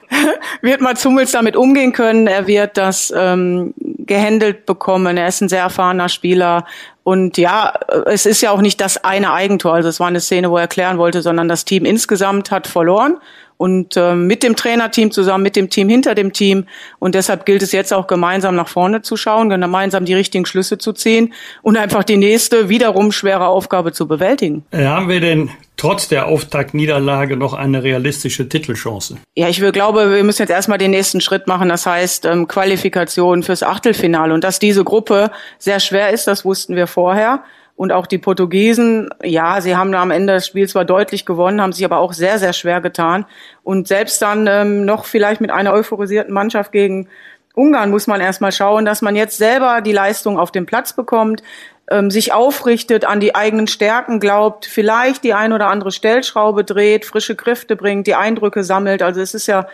wird 0.61 0.81
Mats 0.81 1.03
Hummels 1.03 1.31
damit 1.31 1.55
umgehen 1.55 1.93
können. 1.93 2.27
Er 2.27 2.45
wird 2.45 2.77
das 2.77 3.11
ähm, 3.15 3.73
gehandelt 4.05 4.65
bekommen. 4.65 5.17
Er 5.17 5.27
ist 5.27 5.41
ein 5.41 5.49
sehr 5.49 5.63
erfahrener 5.63 6.09
Spieler. 6.09 6.65
Und 7.03 7.37
ja, 7.37 7.73
es 8.05 8.25
ist 8.25 8.41
ja 8.41 8.51
auch 8.51 8.61
nicht 8.61 8.79
das 8.79 9.03
eine 9.03 9.33
Eigentor. 9.33 9.73
Also 9.73 9.89
es 9.89 9.99
war 9.99 10.07
eine 10.07 10.21
Szene, 10.21 10.51
wo 10.51 10.57
er 10.57 10.63
erklären 10.63 10.97
wollte, 10.97 11.21
sondern 11.21 11.47
das 11.47 11.65
Team 11.65 11.85
insgesamt 11.85 12.51
hat 12.51 12.67
verloren. 12.67 13.17
Und 13.61 13.95
äh, 13.95 14.15
mit 14.15 14.41
dem 14.41 14.55
Trainerteam 14.55 15.11
zusammen, 15.11 15.43
mit 15.43 15.55
dem 15.55 15.69
Team 15.69 15.87
hinter 15.87 16.15
dem 16.15 16.33
Team. 16.33 16.65
Und 16.97 17.13
deshalb 17.13 17.45
gilt 17.45 17.61
es 17.61 17.71
jetzt 17.71 17.93
auch 17.93 18.07
gemeinsam 18.07 18.55
nach 18.55 18.67
vorne 18.67 19.03
zu 19.03 19.17
schauen, 19.17 19.49
gemeinsam 19.49 20.03
die 20.03 20.15
richtigen 20.15 20.47
Schlüsse 20.47 20.79
zu 20.79 20.93
ziehen 20.93 21.31
und 21.61 21.77
einfach 21.77 22.03
die 22.03 22.17
nächste 22.17 22.69
wiederum 22.69 23.11
schwere 23.11 23.45
Aufgabe 23.45 23.91
zu 23.91 24.07
bewältigen. 24.07 24.65
Äh, 24.71 24.85
haben 24.85 25.09
wir 25.09 25.19
denn 25.19 25.51
trotz 25.77 26.07
der 26.07 26.25
Auftaktniederlage 26.25 27.37
noch 27.37 27.53
eine 27.53 27.83
realistische 27.83 28.49
Titelchance? 28.49 29.17
Ja, 29.35 29.47
ich 29.47 29.61
glaube, 29.61 30.09
wir 30.09 30.23
müssen 30.23 30.41
jetzt 30.41 30.49
erstmal 30.49 30.79
den 30.79 30.89
nächsten 30.89 31.21
Schritt 31.21 31.45
machen. 31.45 31.69
Das 31.69 31.85
heißt 31.85 32.25
ähm, 32.25 32.47
Qualifikation 32.47 33.43
fürs 33.43 33.61
Achtelfinale. 33.61 34.33
Und 34.33 34.43
dass 34.43 34.57
diese 34.57 34.83
Gruppe 34.83 35.29
sehr 35.59 35.79
schwer 35.79 36.09
ist, 36.09 36.25
das 36.25 36.45
wussten 36.45 36.75
wir 36.75 36.87
vorher. 36.87 37.43
Und 37.81 37.91
auch 37.91 38.05
die 38.05 38.19
Portugiesen, 38.19 39.09
ja, 39.23 39.59
sie 39.59 39.75
haben 39.75 39.95
am 39.95 40.11
Ende 40.11 40.33
das 40.33 40.45
Spiel 40.45 40.69
zwar 40.69 40.85
deutlich 40.85 41.25
gewonnen, 41.25 41.59
haben 41.59 41.73
sich 41.73 41.83
aber 41.83 41.97
auch 41.97 42.13
sehr, 42.13 42.37
sehr 42.37 42.53
schwer 42.53 42.79
getan. 42.79 43.25
Und 43.63 43.87
selbst 43.87 44.21
dann 44.21 44.45
ähm, 44.45 44.85
noch 44.85 45.05
vielleicht 45.05 45.41
mit 45.41 45.49
einer 45.49 45.73
euphorisierten 45.73 46.31
Mannschaft 46.31 46.71
gegen 46.71 47.07
Ungarn 47.55 47.89
muss 47.89 48.05
man 48.05 48.21
erstmal 48.21 48.51
schauen, 48.51 48.85
dass 48.85 49.01
man 49.01 49.15
jetzt 49.15 49.39
selber 49.39 49.81
die 49.81 49.93
Leistung 49.93 50.37
auf 50.37 50.51
den 50.51 50.67
Platz 50.67 50.93
bekommt, 50.93 51.41
ähm, 51.89 52.11
sich 52.11 52.33
aufrichtet, 52.33 53.03
an 53.03 53.19
die 53.19 53.33
eigenen 53.33 53.65
Stärken 53.65 54.19
glaubt, 54.19 54.67
vielleicht 54.67 55.23
die 55.23 55.33
ein 55.33 55.51
oder 55.51 55.65
andere 55.65 55.91
Stellschraube 55.91 56.63
dreht, 56.63 57.07
frische 57.07 57.35
Kräfte 57.35 57.75
bringt, 57.75 58.05
die 58.05 58.13
Eindrücke 58.13 58.63
sammelt. 58.63 59.01
Also 59.01 59.21
es 59.21 59.33
ist 59.33 59.47
ja 59.47 59.67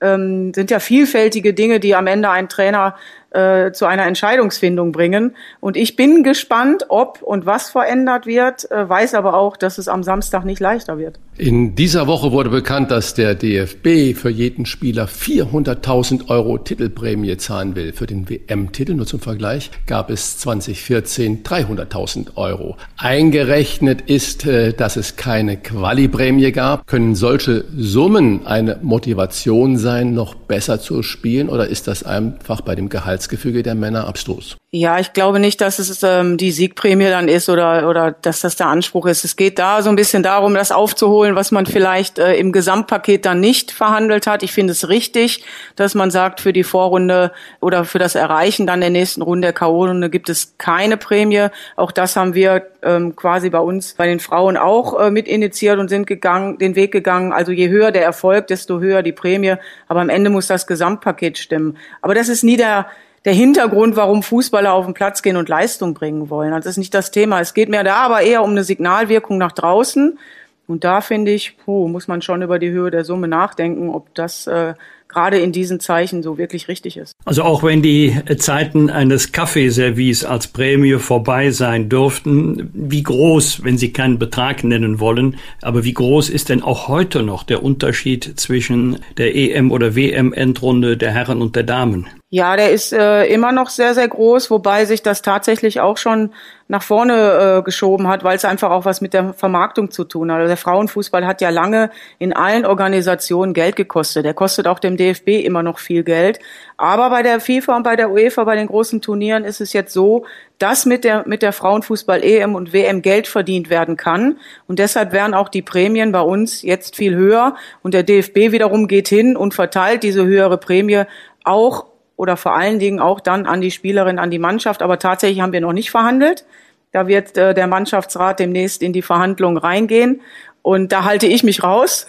ähm, 0.00 0.54
sind 0.54 0.70
ja 0.70 0.78
vielfältige 0.78 1.54
Dinge, 1.54 1.80
die 1.80 1.96
am 1.96 2.06
Ende 2.06 2.30
ein 2.30 2.48
Trainer 2.48 2.94
äh, 3.30 3.72
zu 3.72 3.84
einer 3.84 4.06
Entscheidungsfindung 4.06 4.92
bringen. 4.92 5.36
Und 5.60 5.76
ich 5.76 5.96
bin 5.96 6.22
gespannt, 6.22 6.86
ob 6.88 7.22
und 7.22 7.44
was 7.44 7.70
verändert 7.70 8.26
wird, 8.26 8.70
äh, 8.70 8.88
weiß 8.88 9.14
aber 9.14 9.34
auch, 9.34 9.56
dass 9.56 9.76
es 9.76 9.86
am 9.88 10.02
Samstag 10.02 10.44
nicht 10.44 10.60
leichter 10.60 10.98
wird. 10.98 11.18
In 11.36 11.74
dieser 11.74 12.06
Woche 12.06 12.32
wurde 12.32 12.50
bekannt, 12.50 12.90
dass 12.90 13.14
der 13.14 13.34
DFB 13.34 14.14
für 14.14 14.30
jeden 14.30 14.66
Spieler 14.66 15.06
400.000 15.06 16.30
Euro 16.30 16.58
Titelprämie 16.58 17.36
zahlen 17.36 17.76
will. 17.76 17.92
Für 17.92 18.06
den 18.06 18.28
WM-Titel, 18.28 18.94
nur 18.94 19.06
zum 19.06 19.20
Vergleich, 19.20 19.70
gab 19.86 20.10
es 20.10 20.38
2014 20.38 21.44
300.000 21.44 22.36
Euro. 22.36 22.76
Eingerechnet 22.96 24.00
ist, 24.02 24.46
äh, 24.46 24.72
dass 24.72 24.96
es 24.96 25.16
keine 25.16 25.58
Quali-Prämie 25.58 26.50
gab. 26.52 26.86
Können 26.86 27.14
solche 27.14 27.66
Summen 27.76 28.46
eine 28.46 28.78
Motivation 28.82 29.76
sein, 29.76 30.14
noch 30.14 30.34
besser 30.34 30.80
zu 30.80 31.02
spielen 31.02 31.48
oder 31.48 31.68
ist 31.68 31.86
das 31.86 32.02
einfach 32.02 32.62
bei 32.62 32.74
dem 32.74 32.88
Gehalt 32.88 33.17
Gehaltsgefüge 33.18 33.64
der 33.64 33.74
Männer 33.74 34.06
abstrus. 34.06 34.56
Ja, 34.70 34.98
ich 34.98 35.12
glaube 35.12 35.40
nicht, 35.40 35.60
dass 35.60 35.78
es 35.78 36.02
ähm, 36.02 36.36
die 36.36 36.52
Siegprämie 36.52 37.08
dann 37.08 37.26
ist 37.26 37.48
oder, 37.48 37.88
oder 37.88 38.12
dass 38.12 38.42
das 38.42 38.54
der 38.54 38.66
Anspruch 38.66 39.06
ist. 39.06 39.24
Es 39.24 39.34
geht 39.34 39.58
da 39.58 39.82
so 39.82 39.90
ein 39.90 39.96
bisschen 39.96 40.22
darum, 40.22 40.54
das 40.54 40.70
aufzuholen, 40.70 41.34
was 41.34 41.50
man 41.50 41.66
vielleicht 41.66 42.18
äh, 42.18 42.34
im 42.34 42.52
Gesamtpaket 42.52 43.24
dann 43.24 43.40
nicht 43.40 43.72
verhandelt 43.72 44.26
hat. 44.26 44.42
Ich 44.42 44.52
finde 44.52 44.72
es 44.72 44.88
richtig, 44.88 45.42
dass 45.74 45.94
man 45.94 46.10
sagt, 46.10 46.40
für 46.40 46.52
die 46.52 46.64
Vorrunde 46.64 47.32
oder 47.60 47.84
für 47.84 47.98
das 47.98 48.14
Erreichen 48.14 48.66
dann 48.66 48.80
der 48.80 48.90
nächsten 48.90 49.22
Runde 49.22 49.46
der 49.46 49.52
K.O.-Runde 49.54 50.10
gibt 50.10 50.28
es 50.28 50.54
keine 50.58 50.96
Prämie. 50.96 51.48
Auch 51.76 51.90
das 51.90 52.14
haben 52.14 52.34
wir 52.34 52.66
ähm, 52.82 53.16
quasi 53.16 53.50
bei 53.50 53.60
uns, 53.60 53.94
bei 53.94 54.06
den 54.06 54.20
Frauen 54.20 54.56
auch 54.56 55.00
äh, 55.00 55.10
mit 55.10 55.26
initiiert 55.26 55.78
und 55.78 55.88
sind 55.88 56.06
gegangen, 56.06 56.58
den 56.58 56.76
Weg 56.76 56.92
gegangen. 56.92 57.32
Also 57.32 57.52
je 57.52 57.68
höher 57.68 57.90
der 57.90 58.04
Erfolg, 58.04 58.46
desto 58.46 58.80
höher 58.80 59.02
die 59.02 59.12
Prämie. 59.12 59.54
Aber 59.88 60.02
am 60.02 60.10
Ende 60.10 60.30
muss 60.30 60.46
das 60.46 60.66
Gesamtpaket 60.66 61.38
stimmen. 61.38 61.78
Aber 62.02 62.14
das 62.14 62.28
ist 62.28 62.44
nie 62.44 62.58
der 62.58 62.86
der 63.28 63.34
Hintergrund, 63.34 63.94
warum 63.94 64.22
Fußballer 64.22 64.72
auf 64.72 64.86
den 64.86 64.94
Platz 64.94 65.20
gehen 65.20 65.36
und 65.36 65.50
Leistung 65.50 65.92
bringen 65.92 66.30
wollen. 66.30 66.54
Also 66.54 66.64
das 66.64 66.72
ist 66.72 66.78
nicht 66.78 66.94
das 66.94 67.10
Thema. 67.10 67.40
Es 67.40 67.52
geht 67.52 67.68
mir 67.68 67.84
da 67.84 67.96
aber 67.96 68.22
eher 68.22 68.42
um 68.42 68.52
eine 68.52 68.64
Signalwirkung 68.64 69.36
nach 69.36 69.52
draußen. 69.52 70.18
Und 70.66 70.82
da 70.82 71.02
finde 71.02 71.32
ich, 71.32 71.58
puh, 71.58 71.88
muss 71.88 72.08
man 72.08 72.22
schon 72.22 72.40
über 72.40 72.58
die 72.58 72.70
Höhe 72.70 72.90
der 72.90 73.04
Summe 73.04 73.28
nachdenken, 73.28 73.90
ob 73.90 74.14
das 74.14 74.46
äh, 74.46 74.72
gerade 75.08 75.38
in 75.38 75.52
diesen 75.52 75.80
Zeichen 75.80 76.22
so 76.22 76.38
wirklich 76.38 76.68
richtig 76.68 76.96
ist. 76.96 77.16
Also 77.24 77.42
auch 77.42 77.62
wenn 77.62 77.82
die 77.82 78.14
Zeiten 78.38 78.90
eines 78.90 79.32
Kaffeeservice 79.32 80.24
als 80.24 80.48
Prämie 80.48 80.98
vorbei 80.98 81.50
sein 81.50 81.88
dürften, 81.88 82.70
wie 82.74 83.02
groß, 83.02 83.64
wenn 83.64 83.78
Sie 83.78 83.92
keinen 83.92 84.18
Betrag 84.18 84.64
nennen 84.64 85.00
wollen, 85.00 85.36
aber 85.62 85.84
wie 85.84 85.94
groß 85.94 86.28
ist 86.30 86.48
denn 86.48 86.62
auch 86.62 86.88
heute 86.88 87.22
noch 87.22 87.42
der 87.42 87.62
Unterschied 87.62 88.38
zwischen 88.38 88.98
der 89.16 89.34
EM- 89.34 89.72
oder 89.72 89.96
WM-Endrunde 89.96 90.96
der 90.96 91.12
Herren 91.12 91.42
und 91.42 91.56
der 91.56 91.64
Damen? 91.64 92.06
Ja, 92.30 92.56
der 92.56 92.72
ist 92.72 92.92
äh, 92.92 93.24
immer 93.24 93.52
noch 93.52 93.70
sehr, 93.70 93.94
sehr 93.94 94.06
groß, 94.06 94.50
wobei 94.50 94.84
sich 94.84 95.02
das 95.02 95.22
tatsächlich 95.22 95.80
auch 95.80 95.96
schon 95.96 96.34
nach 96.68 96.82
vorne 96.82 97.60
äh, 97.60 97.62
geschoben 97.62 98.06
hat, 98.06 98.22
weil 98.22 98.36
es 98.36 98.44
einfach 98.44 98.70
auch 98.70 98.84
was 98.84 99.00
mit 99.00 99.14
der 99.14 99.32
Vermarktung 99.32 99.90
zu 99.90 100.04
tun 100.04 100.30
hat. 100.30 100.40
Also 100.40 100.48
der 100.48 100.58
Frauenfußball 100.58 101.26
hat 101.26 101.40
ja 101.40 101.48
lange 101.48 101.90
in 102.18 102.34
allen 102.34 102.66
Organisationen 102.66 103.54
Geld 103.54 103.76
gekostet. 103.76 104.26
Der 104.26 104.34
kostet 104.34 104.66
auch 104.66 104.78
dem 104.78 104.97
DFB 104.98 105.44
immer 105.44 105.62
noch 105.62 105.78
viel 105.78 106.04
Geld. 106.04 106.38
Aber 106.76 107.08
bei 107.08 107.22
der 107.22 107.40
FIFA 107.40 107.76
und 107.76 107.82
bei 107.82 107.96
der 107.96 108.10
UEFA, 108.10 108.44
bei 108.44 108.56
den 108.56 108.66
großen 108.66 109.00
Turnieren 109.00 109.44
ist 109.44 109.62
es 109.62 109.72
jetzt 109.72 109.94
so, 109.94 110.26
dass 110.58 110.84
mit 110.84 111.04
der, 111.04 111.26
mit 111.26 111.40
der 111.40 111.52
Frauenfußball 111.52 112.22
EM 112.22 112.54
und 112.54 112.72
WM 112.72 113.00
Geld 113.00 113.26
verdient 113.26 113.70
werden 113.70 113.96
kann. 113.96 114.36
Und 114.66 114.78
deshalb 114.78 115.12
werden 115.12 115.32
auch 115.32 115.48
die 115.48 115.62
Prämien 115.62 116.12
bei 116.12 116.20
uns 116.20 116.62
jetzt 116.62 116.96
viel 116.96 117.14
höher. 117.14 117.56
Und 117.82 117.94
der 117.94 118.02
DFB 118.02 118.52
wiederum 118.52 118.88
geht 118.88 119.08
hin 119.08 119.36
und 119.36 119.54
verteilt 119.54 120.02
diese 120.02 120.26
höhere 120.26 120.58
Prämie 120.58 121.04
auch 121.44 121.86
oder 122.16 122.36
vor 122.36 122.54
allen 122.54 122.80
Dingen 122.80 122.98
auch 122.98 123.20
dann 123.20 123.46
an 123.46 123.60
die 123.60 123.70
Spielerin, 123.70 124.18
an 124.18 124.30
die 124.30 124.40
Mannschaft. 124.40 124.82
Aber 124.82 124.98
tatsächlich 124.98 125.40
haben 125.40 125.52
wir 125.52 125.60
noch 125.60 125.72
nicht 125.72 125.90
verhandelt. 125.90 126.44
Da 126.92 127.06
wird 127.06 127.36
äh, 127.36 127.54
der 127.54 127.66
Mannschaftsrat 127.66 128.40
demnächst 128.40 128.82
in 128.82 128.92
die 128.92 129.02
Verhandlungen 129.02 129.58
reingehen. 129.58 130.22
Und 130.68 130.92
da 130.92 131.04
halte 131.04 131.26
ich 131.26 131.44
mich 131.44 131.62
raus. 131.62 132.06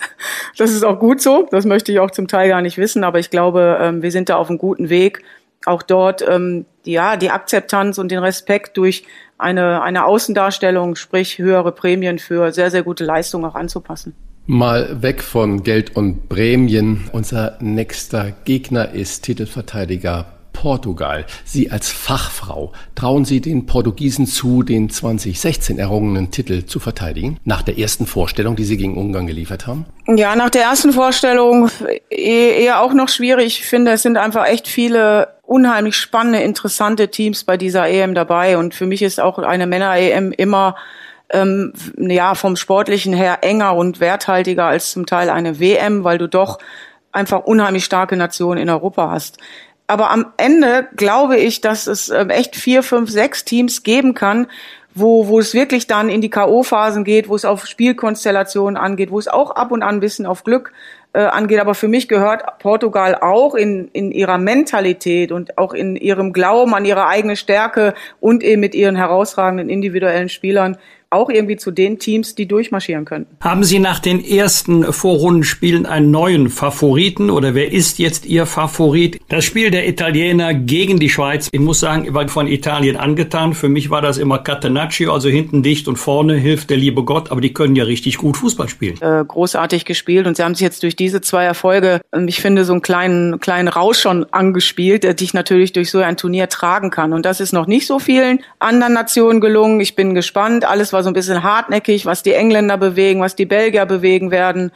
Das 0.57 0.71
ist 0.71 0.83
auch 0.83 0.99
gut 0.99 1.21
so. 1.21 1.47
Das 1.49 1.63
möchte 1.63 1.93
ich 1.93 2.01
auch 2.01 2.11
zum 2.11 2.27
Teil 2.27 2.49
gar 2.49 2.61
nicht 2.61 2.77
wissen. 2.77 3.05
Aber 3.05 3.17
ich 3.17 3.29
glaube, 3.29 3.77
ähm, 3.79 4.01
wir 4.01 4.11
sind 4.11 4.27
da 4.27 4.35
auf 4.35 4.49
einem 4.49 4.57
guten 4.57 4.89
Weg, 4.89 5.23
auch 5.63 5.81
dort 5.81 6.21
ähm, 6.27 6.65
ja 6.83 7.15
die 7.15 7.29
Akzeptanz 7.29 7.97
und 7.97 8.11
den 8.11 8.19
Respekt 8.19 8.75
durch 8.75 9.05
eine 9.37 9.81
eine 9.81 10.03
Außendarstellung, 10.03 10.97
sprich 10.97 11.37
höhere 11.37 11.71
Prämien 11.71 12.19
für 12.19 12.51
sehr 12.51 12.69
sehr 12.69 12.83
gute 12.83 13.05
Leistungen 13.05 13.45
auch 13.45 13.55
anzupassen. 13.55 14.13
Mal 14.45 15.01
weg 15.01 15.23
von 15.23 15.63
Geld 15.63 15.95
und 15.95 16.27
Prämien. 16.27 17.09
Unser 17.13 17.57
nächster 17.61 18.33
Gegner 18.43 18.91
ist 18.91 19.23
Titelverteidiger 19.23 20.25
Portugal. 20.53 21.25
Sie 21.45 21.71
als 21.71 21.89
Fachfrau, 21.89 22.71
trauen 22.95 23.25
Sie 23.25 23.41
den 23.41 23.65
Portugiesen 23.65 24.25
zu, 24.25 24.63
den 24.63 24.89
2016 24.89 25.79
errungenen 25.79 26.31
Titel 26.31 26.65
zu 26.65 26.79
verteidigen? 26.79 27.37
Nach 27.45 27.61
der 27.61 27.77
ersten 27.77 28.05
Vorstellung, 28.05 28.55
die 28.55 28.65
Sie 28.65 28.77
gegen 28.77 28.97
Ungarn 28.97 29.27
geliefert 29.27 29.67
haben? 29.67 29.85
Ja, 30.07 30.35
nach 30.35 30.49
der 30.49 30.63
ersten 30.63 30.91
Vorstellung 30.91 31.69
eh, 32.09 32.63
eher 32.63 32.81
auch 32.81 32.93
noch 32.93 33.09
schwierig. 33.09 33.59
Ich 33.59 33.65
finde, 33.65 33.91
es 33.91 34.01
sind 34.01 34.17
einfach 34.17 34.47
echt 34.47 34.67
viele 34.67 35.29
unheimlich 35.43 35.95
spannende, 35.95 36.39
interessante 36.39 37.09
Teams 37.09 37.43
bei 37.43 37.57
dieser 37.57 37.87
EM 37.87 38.13
dabei. 38.13 38.57
Und 38.57 38.75
für 38.75 38.85
mich 38.85 39.01
ist 39.01 39.19
auch 39.19 39.39
eine 39.39 39.67
Männer-EM 39.67 40.31
immer 40.31 40.75
ähm, 41.31 41.73
ja 41.97 42.35
vom 42.35 42.55
sportlichen 42.55 43.13
her 43.13 43.39
enger 43.41 43.75
und 43.75 43.99
werthaltiger 43.99 44.65
als 44.65 44.91
zum 44.91 45.05
Teil 45.05 45.29
eine 45.29 45.59
WM, 45.59 46.03
weil 46.03 46.17
du 46.17 46.27
doch 46.27 46.59
einfach 47.11 47.41
unheimlich 47.41 47.85
starke 47.85 48.15
Nationen 48.15 48.61
in 48.61 48.69
Europa 48.69 49.09
hast. 49.09 49.37
Aber 49.89 50.11
am 50.11 50.27
Ende 50.37 50.87
glaube 50.95 51.37
ich, 51.37 51.61
dass 51.61 51.87
es 51.87 52.09
ähm, 52.09 52.29
echt 52.29 52.55
vier, 52.55 52.83
fünf, 52.83 53.09
sechs 53.09 53.43
Teams 53.43 53.81
geben 53.81 54.13
kann, 54.13 54.45
wo, 54.93 55.27
wo 55.27 55.39
es 55.39 55.55
wirklich 55.55 55.87
dann 55.87 56.09
in 56.09 56.21
die 56.21 56.29
K.O.-Phasen 56.29 57.03
geht, 57.03 57.27
wo 57.27 57.35
es 57.35 57.43
auf 57.43 57.65
Spielkonstellationen 57.65 58.77
angeht, 58.77 59.09
wo 59.09 59.17
es 59.17 59.27
auch 59.27 59.51
ab 59.51 59.71
und 59.71 59.81
an 59.81 59.95
ein 59.95 59.99
bisschen 59.99 60.27
auf 60.27 60.43
Glück 60.43 60.73
äh, 61.13 61.21
angeht. 61.21 61.59
Aber 61.59 61.73
für 61.73 61.87
mich 61.87 62.07
gehört 62.07 62.43
Portugal 62.59 63.15
auch 63.15 63.55
in, 63.55 63.87
in 63.91 64.11
ihrer 64.11 64.37
Mentalität 64.37 65.31
und 65.31 65.57
auch 65.57 65.73
in 65.73 65.95
ihrem 65.95 66.33
Glauben 66.33 66.75
an 66.75 66.85
ihre 66.85 67.07
eigene 67.07 67.35
Stärke 67.35 67.95
und 68.19 68.43
eben 68.43 68.59
mit 68.59 68.75
ihren 68.75 68.95
herausragenden 68.95 69.69
individuellen 69.69 70.29
Spielern 70.29 70.77
auch 71.09 71.29
irgendwie 71.29 71.57
zu 71.57 71.71
den 71.71 71.99
Teams, 71.99 72.35
die 72.35 72.47
durchmarschieren 72.47 73.05
könnten. 73.05 73.37
Haben 73.41 73.63
Sie 73.63 73.79
nach 73.79 73.99
den 73.99 74.23
ersten 74.23 74.91
Vorrundenspielen 74.91 75.85
einen 75.85 76.11
neuen 76.11 76.49
Favoriten 76.49 77.29
oder 77.29 77.55
wer 77.55 77.71
ist 77.71 77.99
jetzt 77.99 78.25
Ihr 78.25 78.45
Favorit? 78.45 79.19
Das 79.29 79.45
Spiel 79.45 79.71
der 79.71 79.87
Italiener 79.87 80.53
gegen 80.53 80.99
die 80.99 81.09
Schweiz, 81.09 81.49
ich 81.51 81.59
muss 81.59 81.79
sagen, 81.79 82.05
ich 82.05 82.13
war 82.13 82.27
von 82.27 82.47
Italien 82.47 82.97
angetan. 82.97 83.53
Für 83.53 83.69
mich 83.69 83.89
war 83.89 84.01
das 84.01 84.17
immer 84.17 84.39
Catenaccio, 84.39 85.13
also 85.13 85.29
hinten 85.29 85.63
dicht 85.63 85.87
und 85.87 85.97
vorne 85.97 86.35
hilft 86.35 86.69
der 86.69 86.77
liebe 86.77 87.03
Gott, 87.03 87.31
aber 87.31 87.41
die 87.41 87.53
können 87.53 87.75
ja 87.75 87.85
richtig 87.85 88.17
gut 88.17 88.37
Fußball 88.37 88.69
spielen. 88.69 89.01
Äh, 89.01 89.23
großartig 89.25 89.85
gespielt 89.85 90.27
und 90.27 90.37
sie 90.37 90.43
haben 90.43 90.53
sich 90.53 90.63
jetzt 90.63 90.83
durch 90.83 90.95
diese 90.95 91.21
zwei 91.21 91.45
Erfolge, 91.45 92.01
ähm, 92.13 92.27
ich 92.27 92.41
finde, 92.41 92.65
so 92.65 92.73
einen 92.73 92.81
kleinen, 92.81 93.39
kleinen 93.39 93.67
Rausch 93.67 93.99
schon 93.99 94.25
angespielt, 94.31 95.03
der 95.03 95.13
dich 95.13 95.33
natürlich 95.33 95.73
durch 95.73 95.91
so 95.91 95.99
ein 95.99 96.17
Turnier 96.17 96.49
tragen 96.49 96.91
kann. 96.91 97.13
Und 97.13 97.25
das 97.25 97.39
ist 97.39 97.53
noch 97.53 97.67
nicht 97.67 97.87
so 97.87 97.99
vielen 97.99 98.41
anderen 98.59 98.93
Nationen 98.93 99.41
gelungen. 99.41 99.79
Ich 99.79 99.95
bin 99.95 100.13
gespannt. 100.13 100.65
Alles, 100.65 100.93
was 100.93 100.98
war 100.99 101.03
so 101.03 101.09
ein 101.09 101.13
bisschen 101.13 101.43
hartnäckig, 101.43 102.05
was 102.05 102.23
die 102.23 102.33
Engländer 102.33 102.77
bewegen, 102.77 103.21
was 103.21 103.33
die 103.33 103.45
Belgier 103.45 103.85
bewegen 103.85 104.31
werden. 104.31 104.71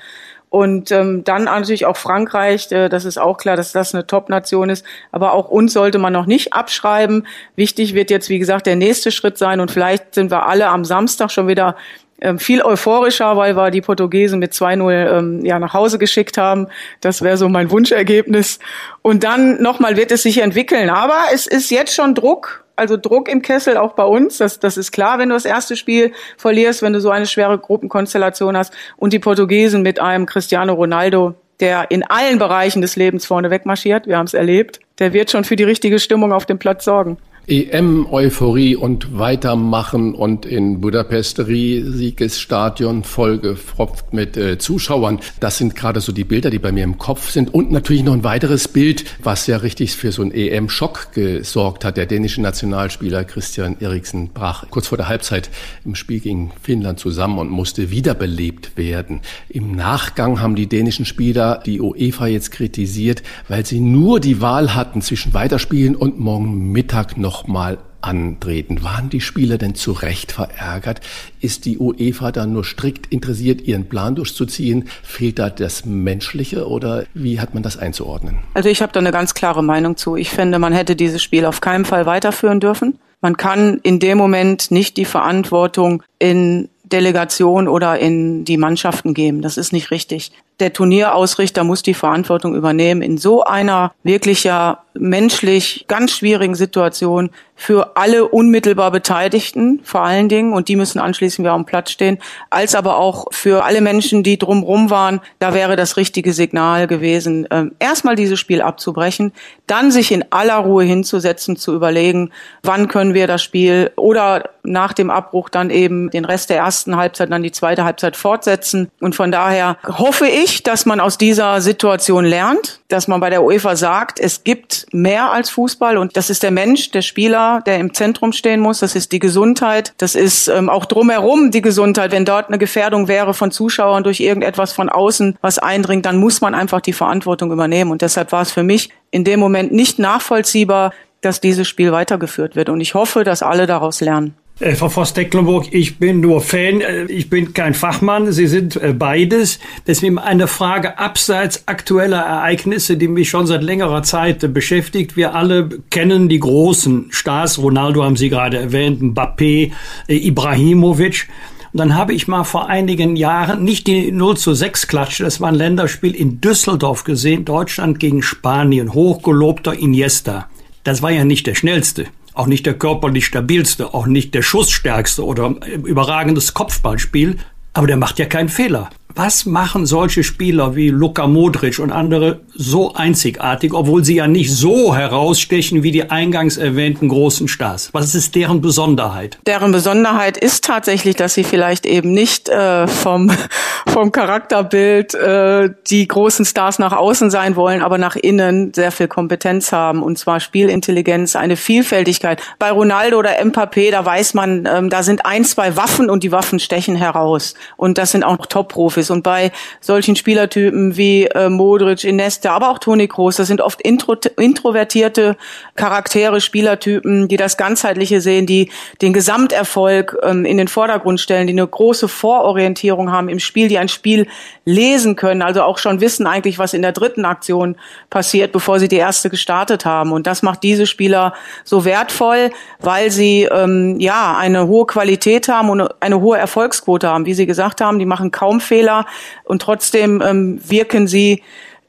Und 0.49 0.89
ähm, 0.91 1.25
dann 1.25 1.45
natürlich 1.45 1.85
auch 1.85 1.97
Frankreich, 1.97 2.71
äh, 2.71 2.87
das 2.87 3.03
ist 3.03 3.17
auch 3.17 3.37
klar, 3.37 3.57
dass 3.57 3.73
das 3.73 3.93
eine 3.93 4.07
Top-Nation 4.07 4.69
ist. 4.69 4.85
Aber 5.11 5.33
auch 5.33 5.49
uns 5.49 5.73
sollte 5.73 5.99
man 5.99 6.13
noch 6.13 6.25
nicht 6.25 6.53
abschreiben. 6.53 7.27
Wichtig 7.57 7.93
wird 7.93 8.09
jetzt, 8.09 8.29
wie 8.29 8.39
gesagt, 8.39 8.67
der 8.67 8.77
nächste 8.77 9.11
Schritt 9.11 9.37
sein. 9.37 9.59
Und 9.59 9.69
vielleicht 9.71 10.15
sind 10.15 10.31
wir 10.31 10.45
alle 10.45 10.69
am 10.69 10.85
Samstag 10.85 11.29
schon 11.29 11.49
wieder 11.49 11.75
ähm, 12.21 12.39
viel 12.39 12.61
euphorischer, 12.61 13.35
weil 13.35 13.57
wir 13.57 13.69
die 13.69 13.81
Portugiesen 13.81 14.39
mit 14.39 14.53
2-0 14.53 15.17
ähm, 15.17 15.43
ja, 15.43 15.59
nach 15.59 15.73
Hause 15.73 15.99
geschickt 15.99 16.37
haben. 16.37 16.67
Das 17.01 17.21
wäre 17.21 17.35
so 17.35 17.49
mein 17.49 17.69
Wunschergebnis. 17.69 18.59
Und 19.01 19.25
dann 19.25 19.61
nochmal 19.61 19.97
wird 19.97 20.11
es 20.11 20.23
sich 20.23 20.37
entwickeln. 20.37 20.89
Aber 20.89 21.17
es 21.33 21.47
ist 21.47 21.69
jetzt 21.69 21.93
schon 21.93 22.15
Druck 22.15 22.62
also 22.75 22.97
Druck 22.97 23.29
im 23.29 23.41
Kessel 23.41 23.77
auch 23.77 23.93
bei 23.93 24.03
uns. 24.03 24.37
Das, 24.37 24.59
das 24.59 24.77
ist 24.77 24.91
klar, 24.91 25.19
wenn 25.19 25.29
du 25.29 25.35
das 25.35 25.45
erste 25.45 25.75
Spiel 25.75 26.11
verlierst, 26.37 26.81
wenn 26.81 26.93
du 26.93 27.01
so 27.01 27.09
eine 27.09 27.25
schwere 27.25 27.57
Gruppenkonstellation 27.57 28.57
hast. 28.57 28.73
Und 28.97 29.13
die 29.13 29.19
Portugiesen 29.19 29.81
mit 29.81 29.99
einem 29.99 30.25
Cristiano 30.25 30.73
Ronaldo, 30.73 31.35
der 31.59 31.91
in 31.91 32.03
allen 32.03 32.39
Bereichen 32.39 32.81
des 32.81 32.95
Lebens 32.95 33.25
vorne 33.25 33.49
wegmarschiert. 33.49 34.07
Wir 34.07 34.17
haben 34.17 34.25
es 34.25 34.33
erlebt. 34.33 34.79
Der 34.99 35.13
wird 35.13 35.31
schon 35.31 35.43
für 35.43 35.55
die 35.55 35.63
richtige 35.63 35.99
Stimmung 35.99 36.33
auf 36.33 36.45
dem 36.45 36.59
Platz 36.59 36.85
sorgen. 36.85 37.17
EM-Euphorie 37.45 38.77
und 38.77 39.17
weitermachen 39.17 40.15
und 40.15 40.45
in 40.45 40.79
Budapest 40.79 41.41
Siegesstadion 41.45 43.03
vollgefropft 43.03 44.13
mit 44.13 44.37
äh, 44.37 44.57
Zuschauern. 44.57 45.19
Das 45.41 45.57
sind 45.57 45.75
gerade 45.75 45.99
so 45.99 46.13
die 46.13 46.23
Bilder, 46.23 46.49
die 46.49 46.59
bei 46.59 46.71
mir 46.71 46.85
im 46.85 46.97
Kopf 46.97 47.31
sind. 47.31 47.53
Und 47.53 47.69
natürlich 47.69 48.03
noch 48.03 48.13
ein 48.13 48.23
weiteres 48.23 48.69
Bild, 48.69 49.03
was 49.21 49.45
ja 49.47 49.57
richtig 49.57 49.97
für 49.97 50.13
so 50.13 50.21
einen 50.21 50.31
EM-Schock 50.31 51.11
gesorgt 51.11 51.83
hat. 51.83 51.97
Der 51.97 52.05
dänische 52.05 52.41
Nationalspieler 52.41 53.25
Christian 53.25 53.75
Eriksen 53.81 54.29
brach 54.29 54.69
kurz 54.69 54.87
vor 54.87 54.97
der 54.97 55.09
Halbzeit 55.09 55.49
im 55.83 55.95
Spiel 55.95 56.21
gegen 56.21 56.53
Finnland 56.61 56.97
zusammen 56.99 57.39
und 57.39 57.49
musste 57.49 57.91
wiederbelebt 57.91 58.77
werden. 58.77 59.19
Im 59.49 59.75
Nachgang 59.75 60.39
haben 60.39 60.55
die 60.55 60.67
dänischen 60.67 61.03
Spieler 61.03 61.61
die 61.65 61.81
UEFA 61.81 62.27
jetzt 62.27 62.51
kritisiert, 62.51 63.21
weil 63.49 63.65
sie 63.65 63.81
nur 63.81 64.21
die 64.21 64.39
Wahl 64.39 64.75
hatten 64.75 65.01
zwischen 65.01 65.33
Weiterspielen 65.33 65.97
und 65.97 66.19
morgen 66.19 66.71
Mittag 66.71 67.17
noch 67.17 67.32
nochmal 67.33 67.79
antreten. 68.01 68.83
Waren 68.83 69.09
die 69.09 69.21
Spieler 69.21 69.57
denn 69.57 69.73
zu 69.73 69.91
Recht 69.91 70.31
verärgert? 70.31 71.01
Ist 71.39 71.65
die 71.65 71.79
UEFA 71.79 72.31
dann 72.31 72.53
nur 72.53 72.63
strikt 72.63 73.07
interessiert, 73.07 73.61
ihren 73.61 73.89
Plan 73.89 74.13
durchzuziehen? 74.13 74.89
Fehlt 75.01 75.39
da 75.39 75.49
das 75.49 75.85
Menschliche 75.85 76.67
oder 76.67 77.05
wie 77.15 77.39
hat 77.39 77.55
man 77.55 77.63
das 77.63 77.77
einzuordnen? 77.77 78.39
Also 78.53 78.69
ich 78.69 78.81
habe 78.81 78.91
da 78.91 78.99
eine 78.99 79.11
ganz 79.11 79.33
klare 79.33 79.63
Meinung 79.63 79.97
zu. 79.97 80.15
Ich 80.15 80.29
finde, 80.29 80.59
man 80.59 80.73
hätte 80.73 80.95
dieses 80.95 81.23
Spiel 81.23 81.45
auf 81.45 81.59
keinen 81.61 81.85
Fall 81.85 82.05
weiterführen 82.05 82.59
dürfen. 82.59 82.99
Man 83.21 83.37
kann 83.37 83.79
in 83.83 83.99
dem 83.99 84.17
Moment 84.17 84.69
nicht 84.69 84.97
die 84.97 85.05
Verantwortung 85.05 86.03
in 86.19 86.69
Delegation 86.83 87.67
oder 87.67 87.97
in 87.97 88.45
die 88.45 88.57
Mannschaften 88.57 89.13
geben. 89.13 89.41
Das 89.41 89.57
ist 89.57 89.73
nicht 89.73 89.89
richtig. 89.89 90.31
Der 90.63 90.71
Turnierausrichter 90.71 91.65
muss 91.65 91.83
die 91.83 91.93
Verantwortung 91.93 92.55
übernehmen 92.55 93.01
in 93.01 93.17
so 93.17 93.43
einer 93.43 93.91
wirklich 94.03 94.45
ja 94.45 94.85
menschlich 94.93 95.83
ganz 95.89 96.11
schwierigen 96.11 96.55
Situation 96.55 97.31
für 97.53 97.97
alle 97.97 98.29
unmittelbar 98.29 98.89
Beteiligten 98.89 99.81
vor 99.83 100.03
allen 100.03 100.29
Dingen 100.29 100.53
und 100.53 100.69
die 100.69 100.77
müssen 100.77 100.99
anschließend 100.99 101.43
wieder 101.43 101.51
am 101.51 101.65
Platz 101.65 101.91
stehen, 101.91 102.17
als 102.49 102.75
aber 102.75 102.95
auch 102.95 103.25
für 103.31 103.65
alle 103.65 103.81
Menschen, 103.81 104.23
die 104.23 104.39
drumherum 104.39 104.89
waren. 104.89 105.19
Da 105.39 105.53
wäre 105.53 105.75
das 105.75 105.97
richtige 105.97 106.31
Signal 106.31 106.87
gewesen, 106.87 107.45
ähm, 107.51 107.75
erstmal 107.79 108.15
dieses 108.15 108.39
Spiel 108.39 108.61
abzubrechen, 108.61 109.33
dann 109.67 109.91
sich 109.91 110.13
in 110.13 110.23
aller 110.29 110.59
Ruhe 110.59 110.85
hinzusetzen, 110.85 111.57
zu 111.57 111.75
überlegen, 111.75 112.31
wann 112.61 112.87
können 112.87 113.13
wir 113.13 113.27
das 113.27 113.43
Spiel 113.43 113.91
oder 113.97 114.49
nach 114.63 114.93
dem 114.93 115.09
Abbruch 115.09 115.49
dann 115.49 115.69
eben 115.69 116.09
den 116.09 116.25
Rest 116.25 116.49
der 116.49 116.57
ersten 116.57 116.95
Halbzeit, 116.95 117.31
dann 117.31 117.43
die 117.43 117.51
zweite 117.51 117.83
Halbzeit 117.83 118.15
fortsetzen. 118.15 118.89
Und 118.99 119.15
von 119.15 119.31
daher 119.31 119.77
hoffe 119.85 120.27
ich, 120.27 120.63
dass 120.63 120.85
man 120.85 120.99
aus 120.99 121.17
dieser 121.17 121.61
Situation 121.61 122.25
lernt, 122.25 122.81
dass 122.87 123.07
man 123.07 123.19
bei 123.19 123.29
der 123.29 123.43
UEFA 123.43 123.75
sagt, 123.75 124.19
es 124.19 124.43
gibt 124.43 124.85
mehr 124.91 125.31
als 125.31 125.49
Fußball 125.49 125.97
und 125.97 126.15
das 126.15 126.29
ist 126.29 126.43
der 126.43 126.51
Mensch, 126.51 126.91
der 126.91 127.01
Spieler, 127.01 127.61
der 127.65 127.79
im 127.79 127.93
Zentrum 127.93 128.31
stehen 128.31 128.59
muss. 128.59 128.79
Das 128.79 128.95
ist 128.95 129.11
die 129.11 129.19
Gesundheit. 129.19 129.93
Das 129.97 130.15
ist 130.15 130.47
ähm, 130.47 130.69
auch 130.69 130.85
drumherum 130.85 131.51
die 131.51 131.61
Gesundheit. 131.61 132.11
Wenn 132.11 132.25
dort 132.25 132.47
eine 132.47 132.57
Gefährdung 132.57 133.07
wäre 133.07 133.33
von 133.33 133.51
Zuschauern 133.51 134.03
durch 134.03 134.19
irgendetwas 134.19 134.73
von 134.73 134.89
außen, 134.89 135.37
was 135.41 135.59
eindringt, 135.59 136.05
dann 136.05 136.17
muss 136.17 136.41
man 136.41 136.55
einfach 136.55 136.81
die 136.81 136.93
Verantwortung 136.93 137.51
übernehmen. 137.51 137.91
Und 137.91 138.01
deshalb 138.01 138.31
war 138.31 138.41
es 138.41 138.51
für 138.51 138.63
mich 138.63 138.89
in 139.11 139.23
dem 139.23 139.39
Moment 139.39 139.71
nicht 139.71 139.99
nachvollziehbar, 139.99 140.91
dass 141.21 141.39
dieses 141.39 141.67
Spiel 141.67 141.91
weitergeführt 141.91 142.55
wird. 142.55 142.69
Und 142.69 142.81
ich 142.81 142.93
hoffe, 142.93 143.23
dass 143.23 143.43
alle 143.43 143.65
daraus 143.65 144.01
lernen. 144.01 144.35
Äh, 144.59 144.75
Frau 144.75 144.87
Voss-Tecklenburg, 144.87 145.73
ich 145.73 145.97
bin 145.97 146.19
nur 146.19 146.39
Fan, 146.39 146.81
äh, 146.81 147.05
ich 147.05 147.29
bin 147.29 147.53
kein 147.53 147.73
Fachmann, 147.73 148.31
Sie 148.31 148.45
sind 148.45 148.75
äh, 148.75 148.93
beides. 148.93 149.59
Deswegen 149.87 150.19
eine 150.19 150.47
Frage 150.47 150.99
abseits 150.99 151.67
aktueller 151.67 152.21
Ereignisse, 152.21 152.95
die 152.95 153.07
mich 153.07 153.29
schon 153.29 153.47
seit 153.47 153.63
längerer 153.63 154.03
Zeit 154.03 154.53
beschäftigt. 154.53 155.17
Wir 155.17 155.33
alle 155.33 155.69
kennen 155.89 156.29
die 156.29 156.39
großen 156.39 157.07
Stars, 157.09 157.57
Ronaldo 157.57 158.03
haben 158.03 158.15
Sie 158.15 158.29
gerade 158.29 158.59
erwähnt, 158.59 159.01
Mbappé, 159.01 159.71
Ibrahimovic. 160.07 161.27
Und 161.73 161.79
dann 161.79 161.95
habe 161.95 162.13
ich 162.13 162.27
mal 162.27 162.43
vor 162.43 162.69
einigen 162.69 163.15
Jahren 163.15 163.63
nicht 163.63 163.87
die 163.87 164.11
0 164.11 164.37
zu 164.37 164.53
6 164.53 164.87
Klatsche, 164.87 165.23
das 165.23 165.41
war 165.41 165.47
ein 165.47 165.55
Länderspiel 165.55 166.13
in 166.13 166.39
Düsseldorf 166.39 167.03
gesehen, 167.03 167.45
Deutschland 167.45 167.99
gegen 167.99 168.21
Spanien, 168.21 168.93
hochgelobter 168.93 169.73
Iniesta. 169.73 170.47
Das 170.83 171.01
war 171.01 171.09
ja 171.09 171.25
nicht 171.25 171.47
der 171.47 171.55
schnellste 171.55 172.05
auch 172.33 172.47
nicht 172.47 172.65
der 172.65 172.73
körperlich 172.73 173.25
stabilste, 173.25 173.93
auch 173.93 174.05
nicht 174.05 174.33
der 174.33 174.41
schussstärkste 174.41 175.25
oder 175.25 175.55
überragendes 175.83 176.53
Kopfballspiel, 176.53 177.37
aber 177.73 177.87
der 177.87 177.97
macht 177.97 178.19
ja 178.19 178.25
keinen 178.25 178.49
Fehler. 178.49 178.89
Was 179.15 179.45
machen 179.45 179.85
solche 179.85 180.23
Spieler 180.23 180.75
wie 180.75 180.89
Luka 180.89 181.27
Modric 181.27 181.77
und 181.77 181.91
andere 181.91 182.39
so 182.55 182.95
einzigartig, 182.95 183.71
obwohl 183.71 184.03
sie 184.03 184.15
ja 184.15 184.27
nicht 184.27 184.51
so 184.51 184.95
herausstechen 184.95 185.83
wie 185.83 185.91
die 185.91 186.09
eingangs 186.09 186.57
erwähnten 186.57 187.09
großen 187.09 187.47
Stars? 187.47 187.89
Was 187.93 188.15
ist 188.15 188.33
deren 188.33 188.61
Besonderheit? 188.61 189.37
Deren 189.45 189.71
Besonderheit 189.71 190.37
ist 190.37 190.63
tatsächlich, 190.63 191.15
dass 191.15 191.35
sie 191.35 191.43
vielleicht 191.43 191.85
eben 191.85 192.11
nicht 192.11 192.49
äh, 192.49 192.87
vom, 192.87 193.31
vom 193.87 194.11
Charakterbild 194.11 195.13
äh, 195.13 195.69
die 195.85 196.07
großen 196.07 196.45
Stars 196.45 196.79
nach 196.79 196.93
außen 196.93 197.29
sein 197.29 197.55
wollen, 197.55 197.83
aber 197.83 197.99
nach 197.99 198.15
innen 198.15 198.73
sehr 198.73 198.91
viel 198.91 199.07
Kompetenz 199.07 199.71
haben 199.71 200.01
und 200.01 200.17
zwar 200.17 200.39
Spielintelligenz, 200.39 201.35
eine 201.35 201.55
Vielfältigkeit. 201.55 202.41
Bei 202.57 202.71
Ronaldo 202.71 203.19
oder 203.19 203.39
Mbappé, 203.39 203.91
da 203.91 204.03
weiß 204.03 204.33
man, 204.33 204.67
ähm, 204.67 204.89
da 204.89 205.03
sind 205.03 205.23
ein, 205.27 205.45
zwei 205.45 205.77
Waffen 205.77 206.09
und 206.09 206.23
die 206.23 206.31
Waffen 206.31 206.59
stechen 206.59 206.95
heraus. 206.95 207.53
Und 207.77 207.99
das 207.99 208.09
sind 208.09 208.23
auch 208.23 208.43
Top-Profis 208.47 209.02
ist. 209.03 209.11
Und 209.11 209.23
bei 209.23 209.51
solchen 209.81 210.15
Spielertypen 210.15 210.97
wie 210.97 211.25
äh, 211.25 211.49
Modric, 211.49 212.03
Iniesta, 212.03 212.51
aber 212.55 212.69
auch 212.69 212.79
Toni 212.79 213.07
Kroos, 213.07 213.35
das 213.35 213.47
sind 213.47 213.61
oft 213.61 213.81
intro, 213.81 214.15
introvertierte 214.37 215.37
Charaktere, 215.75 216.41
Spielertypen, 216.41 217.27
die 217.27 217.37
das 217.37 217.57
Ganzheitliche 217.57 218.21
sehen, 218.21 218.45
die 218.45 218.71
den 219.01 219.13
Gesamterfolg 219.13 220.17
ähm, 220.23 220.45
in 220.45 220.57
den 220.57 220.67
Vordergrund 220.67 221.19
stellen, 221.19 221.47
die 221.47 221.53
eine 221.53 221.67
große 221.67 222.07
Vororientierung 222.07 223.11
haben 223.11 223.29
im 223.29 223.39
Spiel, 223.39 223.67
die 223.67 223.77
ein 223.77 223.89
Spiel 223.89 224.27
lesen 224.65 225.15
können, 225.15 225.41
also 225.41 225.63
auch 225.63 225.77
schon 225.77 225.99
wissen 226.01 226.25
eigentlich, 226.25 226.57
was 226.57 226.73
in 226.73 226.81
der 226.81 226.93
dritten 226.93 227.25
Aktion 227.25 227.75
passiert, 228.09 228.51
bevor 228.51 228.79
sie 228.79 228.87
die 228.87 228.97
erste 228.97 229.29
gestartet 229.29 229.85
haben. 229.85 230.11
Und 230.11 230.25
das 230.25 230.41
macht 230.41 230.63
diese 230.63 230.87
Spieler 230.87 231.33
so 231.63 231.85
wertvoll, 231.85 232.51
weil 232.79 233.11
sie 233.11 233.43
ähm, 233.51 233.99
ja 233.99 234.37
eine 234.37 234.67
hohe 234.67 234.85
Qualität 234.85 235.47
haben 235.47 235.69
und 235.69 235.89
eine 235.99 236.21
hohe 236.21 236.37
Erfolgsquote 236.37 237.07
haben. 237.07 237.25
Wie 237.25 237.33
Sie 237.33 237.45
gesagt 237.45 237.81
haben, 237.81 237.99
die 237.99 238.05
machen 238.05 238.31
kaum 238.31 238.61
Fehler 238.61 238.92
Spieler 238.93 239.05
und 239.43 239.61
trotzdem 239.61 240.21
ähm, 240.21 240.59
wirken 240.67 241.07
sie 241.07 241.41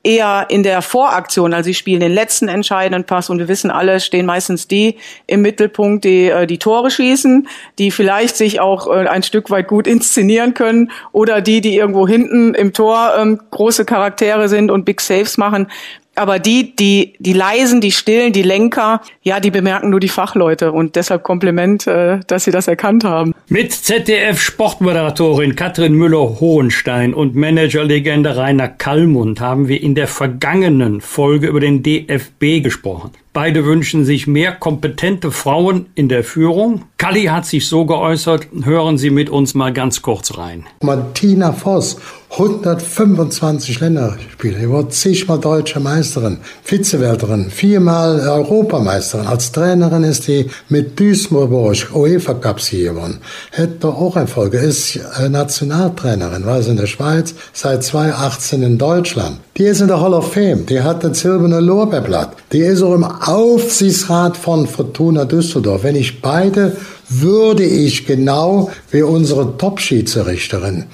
eher 0.06 0.46
in 0.50 0.62
der 0.62 0.82
Voraktion, 0.82 1.54
also 1.54 1.68
sie 1.68 1.74
spielen 1.74 2.00
den 2.00 2.12
letzten 2.12 2.48
entscheidenden 2.48 3.04
Pass 3.04 3.30
und 3.30 3.38
wir 3.38 3.48
wissen 3.48 3.70
alle, 3.70 4.00
stehen 4.00 4.26
meistens 4.26 4.68
die 4.68 4.98
im 5.26 5.40
Mittelpunkt, 5.40 6.04
die 6.04 6.26
äh, 6.26 6.46
die 6.46 6.58
Tore 6.58 6.90
schießen, 6.90 7.48
die 7.78 7.90
vielleicht 7.90 8.36
sich 8.36 8.60
auch 8.60 8.86
äh, 8.86 9.08
ein 9.08 9.22
Stück 9.22 9.50
weit 9.50 9.66
gut 9.66 9.86
inszenieren 9.86 10.52
können 10.52 10.90
oder 11.12 11.40
die, 11.40 11.62
die 11.62 11.76
irgendwo 11.76 12.06
hinten 12.06 12.54
im 12.54 12.74
Tor 12.74 13.14
ähm, 13.18 13.40
große 13.50 13.86
Charaktere 13.86 14.50
sind 14.50 14.70
und 14.70 14.84
Big 14.84 15.00
Saves 15.00 15.38
machen. 15.38 15.68
Aber 16.14 16.38
die, 16.38 16.74
die, 16.76 17.14
die 17.18 17.32
leisen, 17.32 17.80
die 17.80 17.90
stillen, 17.90 18.32
die 18.32 18.42
Lenker, 18.42 19.00
ja, 19.22 19.40
die 19.40 19.50
bemerken 19.50 19.90
nur 19.90 20.00
die 20.00 20.08
Fachleute 20.08 20.72
und 20.72 20.96
deshalb 20.96 21.22
Kompliment, 21.22 21.86
äh, 21.86 22.20
dass 22.26 22.44
sie 22.44 22.50
das 22.50 22.68
erkannt 22.68 23.04
haben. 23.04 23.34
Mit 23.48 23.72
ZDF-Sportmoderatorin 23.72 25.56
Katrin 25.56 25.94
Müller-Hohenstein 25.94 27.14
und 27.14 27.34
Managerlegende 27.34 28.36
Rainer 28.36 28.68
Kallmund 28.68 29.40
haben 29.40 29.68
wir 29.68 29.82
in 29.82 29.94
der 29.94 30.06
vergangenen 30.06 31.00
Folge 31.00 31.48
über 31.48 31.60
den 31.60 31.82
DFB 31.82 32.62
gesprochen. 32.62 33.10
Beide 33.34 33.64
wünschen 33.64 34.04
sich 34.04 34.28
mehr 34.28 34.52
kompetente 34.52 35.32
Frauen 35.32 35.86
in 35.96 36.08
der 36.08 36.22
Führung. 36.22 36.84
Kalli 36.98 37.24
hat 37.24 37.46
sich 37.46 37.68
so 37.68 37.84
geäußert. 37.84 38.46
Hören 38.62 38.96
Sie 38.96 39.10
mit 39.10 39.28
uns 39.28 39.54
mal 39.54 39.72
ganz 39.72 40.02
kurz 40.02 40.38
rein. 40.38 40.66
Martina 40.82 41.52
Voss 41.52 41.96
125 42.30 43.80
Länderspiele. 43.80 44.58
Sie 44.58 44.68
wurde 44.68 44.88
zigmal 44.88 45.38
deutsche 45.38 45.78
Meisterin, 45.78 46.38
Vizewelterin, 46.64 47.50
viermal 47.50 48.20
Europameisterin. 48.20 49.26
Als 49.26 49.52
Trainerin 49.52 50.02
ist 50.02 50.24
sie 50.24 50.50
mit 50.68 50.98
Duisburg 50.98 51.52
UEFA 51.94 52.36
hier 52.58 52.92
gewonnen. 52.92 53.18
Hätte 53.50 53.88
auch 53.88 54.16
Erfolge. 54.16 54.58
Ist 54.58 54.96
äh, 54.96 55.28
Nationaltrainerin, 55.28 56.44
war 56.44 56.62
sie 56.62 56.70
in 56.70 56.76
der 56.76 56.86
Schweiz, 56.86 57.34
seit 57.52 57.84
2018 57.84 58.62
in 58.62 58.78
Deutschland. 58.78 59.38
Die 59.56 59.64
ist 59.64 59.80
in 59.80 59.86
der 59.86 60.00
Hall 60.00 60.14
of 60.14 60.32
Fame. 60.32 60.66
Die 60.66 60.80
hat 60.80 61.04
das 61.04 61.20
silberne 61.20 61.60
Lorbeerblatt. 61.60 62.32
Die 62.52 62.58
ist 62.58 62.82
auch 62.82 62.94
im 62.94 63.04
Aufsichtsrat 63.26 64.36
von 64.36 64.66
Fortuna 64.66 65.24
Düsseldorf. 65.24 65.82
Wenn 65.82 65.96
ich 65.96 66.20
beide 66.20 66.76
würde 67.08 67.64
ich 67.64 68.06
genau 68.06 68.70
wie 68.90 69.02
unsere 69.02 69.56
Top-Schiedsrichterin 69.56 70.84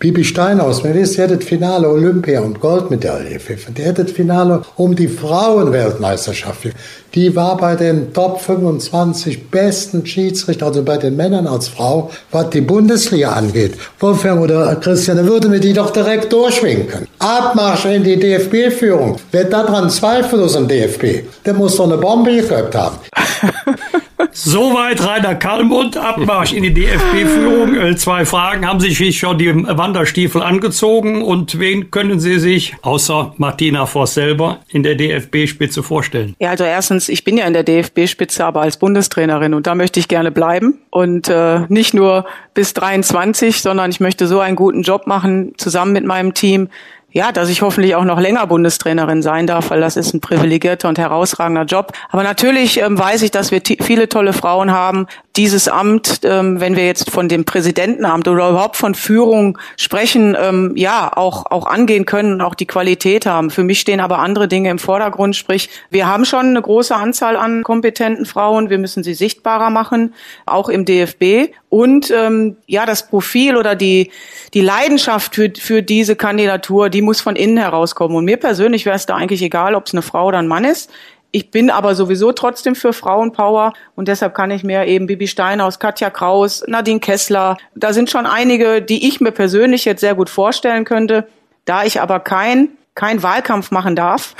Bibi 0.00 0.22
Steinhaus, 0.22 0.84
wir 0.84 0.94
wissen, 0.94 1.26
die 1.26 1.34
das 1.36 1.44
Finale 1.44 1.88
Olympia 1.88 2.40
und 2.40 2.60
Goldmedaille 2.60 3.30
gepfiffen. 3.30 3.74
Die 3.74 3.92
das 3.92 4.12
Finale 4.12 4.62
um 4.76 4.94
die 4.94 5.08
Frauenweltmeisterschaft. 5.08 6.68
Die 7.14 7.34
war 7.34 7.56
bei 7.56 7.74
den 7.74 8.12
Top 8.12 8.40
25 8.40 9.50
besten 9.50 10.06
Schiedsrichter, 10.06 10.66
also 10.66 10.84
bei 10.84 10.98
den 10.98 11.16
Männern 11.16 11.48
als 11.48 11.66
Frau, 11.66 12.12
was 12.30 12.50
die 12.50 12.60
Bundesliga 12.60 13.32
angeht. 13.32 13.74
Wolfgang 13.98 14.40
oder 14.40 14.76
Christian, 14.76 15.16
da 15.16 15.26
würde 15.26 15.48
mir 15.48 15.58
die 15.58 15.72
doch 15.72 15.90
direkt 15.90 16.32
durchwinken. 16.32 17.08
Abmarsch 17.18 17.86
in 17.86 18.04
die 18.04 18.20
DFB-Führung. 18.20 19.16
Wer 19.32 19.44
daran 19.44 19.90
zweifelt 19.90 20.42
aus 20.42 20.52
dem 20.52 20.68
DFB, 20.68 21.24
der 21.44 21.54
muss 21.54 21.74
doch 21.74 21.86
eine 21.86 21.98
Bombe 21.98 22.40
gehabt 22.40 22.76
haben. 22.76 22.98
Soweit 24.32 25.04
Rainer 25.06 25.34
Kallmund, 25.34 25.96
Abmarsch 25.96 26.52
in 26.52 26.62
die 26.62 26.74
DFB-Führung. 26.74 27.74
Äh, 27.74 27.96
zwei 27.96 28.24
Fragen. 28.24 28.66
Haben 28.66 28.80
Sie 28.80 28.90
sich 28.90 29.18
schon 29.18 29.38
die 29.38 29.54
Wanderstiefel 29.54 30.42
angezogen 30.42 31.22
und 31.22 31.58
wen 31.58 31.90
können 31.90 32.20
Sie 32.20 32.38
sich, 32.38 32.74
außer 32.82 33.34
Martina 33.36 33.86
Voss 33.86 34.14
selber, 34.14 34.60
in 34.68 34.82
der 34.82 34.96
DFB-Spitze 34.96 35.82
vorstellen? 35.82 36.34
Ja, 36.38 36.50
also 36.50 36.64
erstens, 36.64 37.08
ich 37.08 37.24
bin 37.24 37.36
ja 37.36 37.46
in 37.46 37.52
der 37.52 37.62
DFB-Spitze, 37.62 38.44
aber 38.44 38.62
als 38.62 38.76
Bundestrainerin 38.76 39.54
und 39.54 39.66
da 39.66 39.74
möchte 39.74 40.00
ich 40.00 40.08
gerne 40.08 40.30
bleiben 40.30 40.78
und 40.90 41.28
äh, 41.28 41.60
nicht 41.68 41.94
nur 41.94 42.26
bis 42.54 42.74
23, 42.74 43.60
sondern 43.60 43.90
ich 43.90 44.00
möchte 44.00 44.26
so 44.26 44.40
einen 44.40 44.56
guten 44.56 44.82
Job 44.82 45.06
machen, 45.06 45.54
zusammen 45.56 45.92
mit 45.92 46.04
meinem 46.04 46.34
Team, 46.34 46.68
ja, 47.10 47.32
dass 47.32 47.48
ich 47.48 47.62
hoffentlich 47.62 47.94
auch 47.94 48.04
noch 48.04 48.20
länger 48.20 48.46
Bundestrainerin 48.46 49.22
sein 49.22 49.46
darf, 49.46 49.70
weil 49.70 49.80
das 49.80 49.96
ist 49.96 50.12
ein 50.12 50.20
privilegierter 50.20 50.88
und 50.88 50.98
herausragender 50.98 51.64
Job. 51.64 51.92
Aber 52.10 52.22
natürlich 52.22 52.80
ähm, 52.80 52.98
weiß 52.98 53.22
ich, 53.22 53.30
dass 53.30 53.50
wir 53.50 53.62
viele 53.80 54.08
tolle 54.08 54.34
Frauen 54.34 54.72
haben. 54.72 55.06
Dieses 55.38 55.68
Amt, 55.68 56.22
ähm, 56.24 56.58
wenn 56.58 56.74
wir 56.74 56.84
jetzt 56.84 57.12
von 57.12 57.28
dem 57.28 57.44
Präsidentenamt 57.44 58.26
oder 58.26 58.50
überhaupt 58.50 58.76
von 58.76 58.96
Führung 58.96 59.56
sprechen, 59.76 60.36
ähm, 60.36 60.72
ja, 60.74 61.16
auch, 61.16 61.46
auch 61.46 61.66
angehen 61.66 62.06
können 62.06 62.34
und 62.34 62.40
auch 62.40 62.56
die 62.56 62.66
Qualität 62.66 63.24
haben. 63.24 63.50
Für 63.50 63.62
mich 63.62 63.78
stehen 63.78 64.00
aber 64.00 64.18
andere 64.18 64.48
Dinge 64.48 64.68
im 64.68 64.80
Vordergrund. 64.80 65.36
Sprich, 65.36 65.70
wir 65.90 66.08
haben 66.08 66.24
schon 66.24 66.46
eine 66.46 66.60
große 66.60 66.92
Anzahl 66.92 67.36
an 67.36 67.62
kompetenten 67.62 68.26
Frauen. 68.26 68.68
Wir 68.68 68.78
müssen 68.78 69.04
sie 69.04 69.14
sichtbarer 69.14 69.70
machen, 69.70 70.12
auch 70.44 70.68
im 70.68 70.84
DFB. 70.84 71.54
Und 71.68 72.10
ähm, 72.10 72.56
ja, 72.66 72.84
das 72.84 73.08
Profil 73.08 73.56
oder 73.56 73.76
die, 73.76 74.10
die 74.54 74.62
Leidenschaft 74.62 75.36
für, 75.36 75.52
für 75.56 75.82
diese 75.82 76.16
Kandidatur, 76.16 76.90
die 76.90 77.02
muss 77.02 77.20
von 77.20 77.36
innen 77.36 77.58
herauskommen. 77.58 78.16
Und 78.16 78.24
mir 78.24 78.38
persönlich 78.38 78.86
wäre 78.86 78.96
es 78.96 79.06
da 79.06 79.14
eigentlich 79.14 79.42
egal, 79.42 79.76
ob 79.76 79.86
es 79.86 79.94
eine 79.94 80.02
Frau 80.02 80.26
oder 80.26 80.38
ein 80.38 80.48
Mann 80.48 80.64
ist. 80.64 80.90
Ich 81.30 81.50
bin 81.50 81.70
aber 81.70 81.94
sowieso 81.94 82.32
trotzdem 82.32 82.74
für 82.74 82.94
Frauenpower 82.94 83.74
und 83.94 84.08
deshalb 84.08 84.34
kann 84.34 84.50
ich 84.50 84.64
mir 84.64 84.86
eben 84.86 85.06
Bibi 85.06 85.28
Steinhaus, 85.28 85.78
Katja 85.78 86.08
Kraus, 86.08 86.64
Nadine 86.66 87.00
Kessler, 87.00 87.58
da 87.74 87.92
sind 87.92 88.08
schon 88.08 88.24
einige, 88.24 88.80
die 88.80 89.06
ich 89.06 89.20
mir 89.20 89.32
persönlich 89.32 89.84
jetzt 89.84 90.00
sehr 90.00 90.14
gut 90.14 90.30
vorstellen 90.30 90.84
könnte. 90.84 91.28
Da 91.66 91.84
ich 91.84 92.00
aber 92.00 92.20
kein, 92.20 92.70
kein 92.94 93.22
Wahlkampf 93.22 93.70
machen 93.70 93.94
darf, 93.94 94.34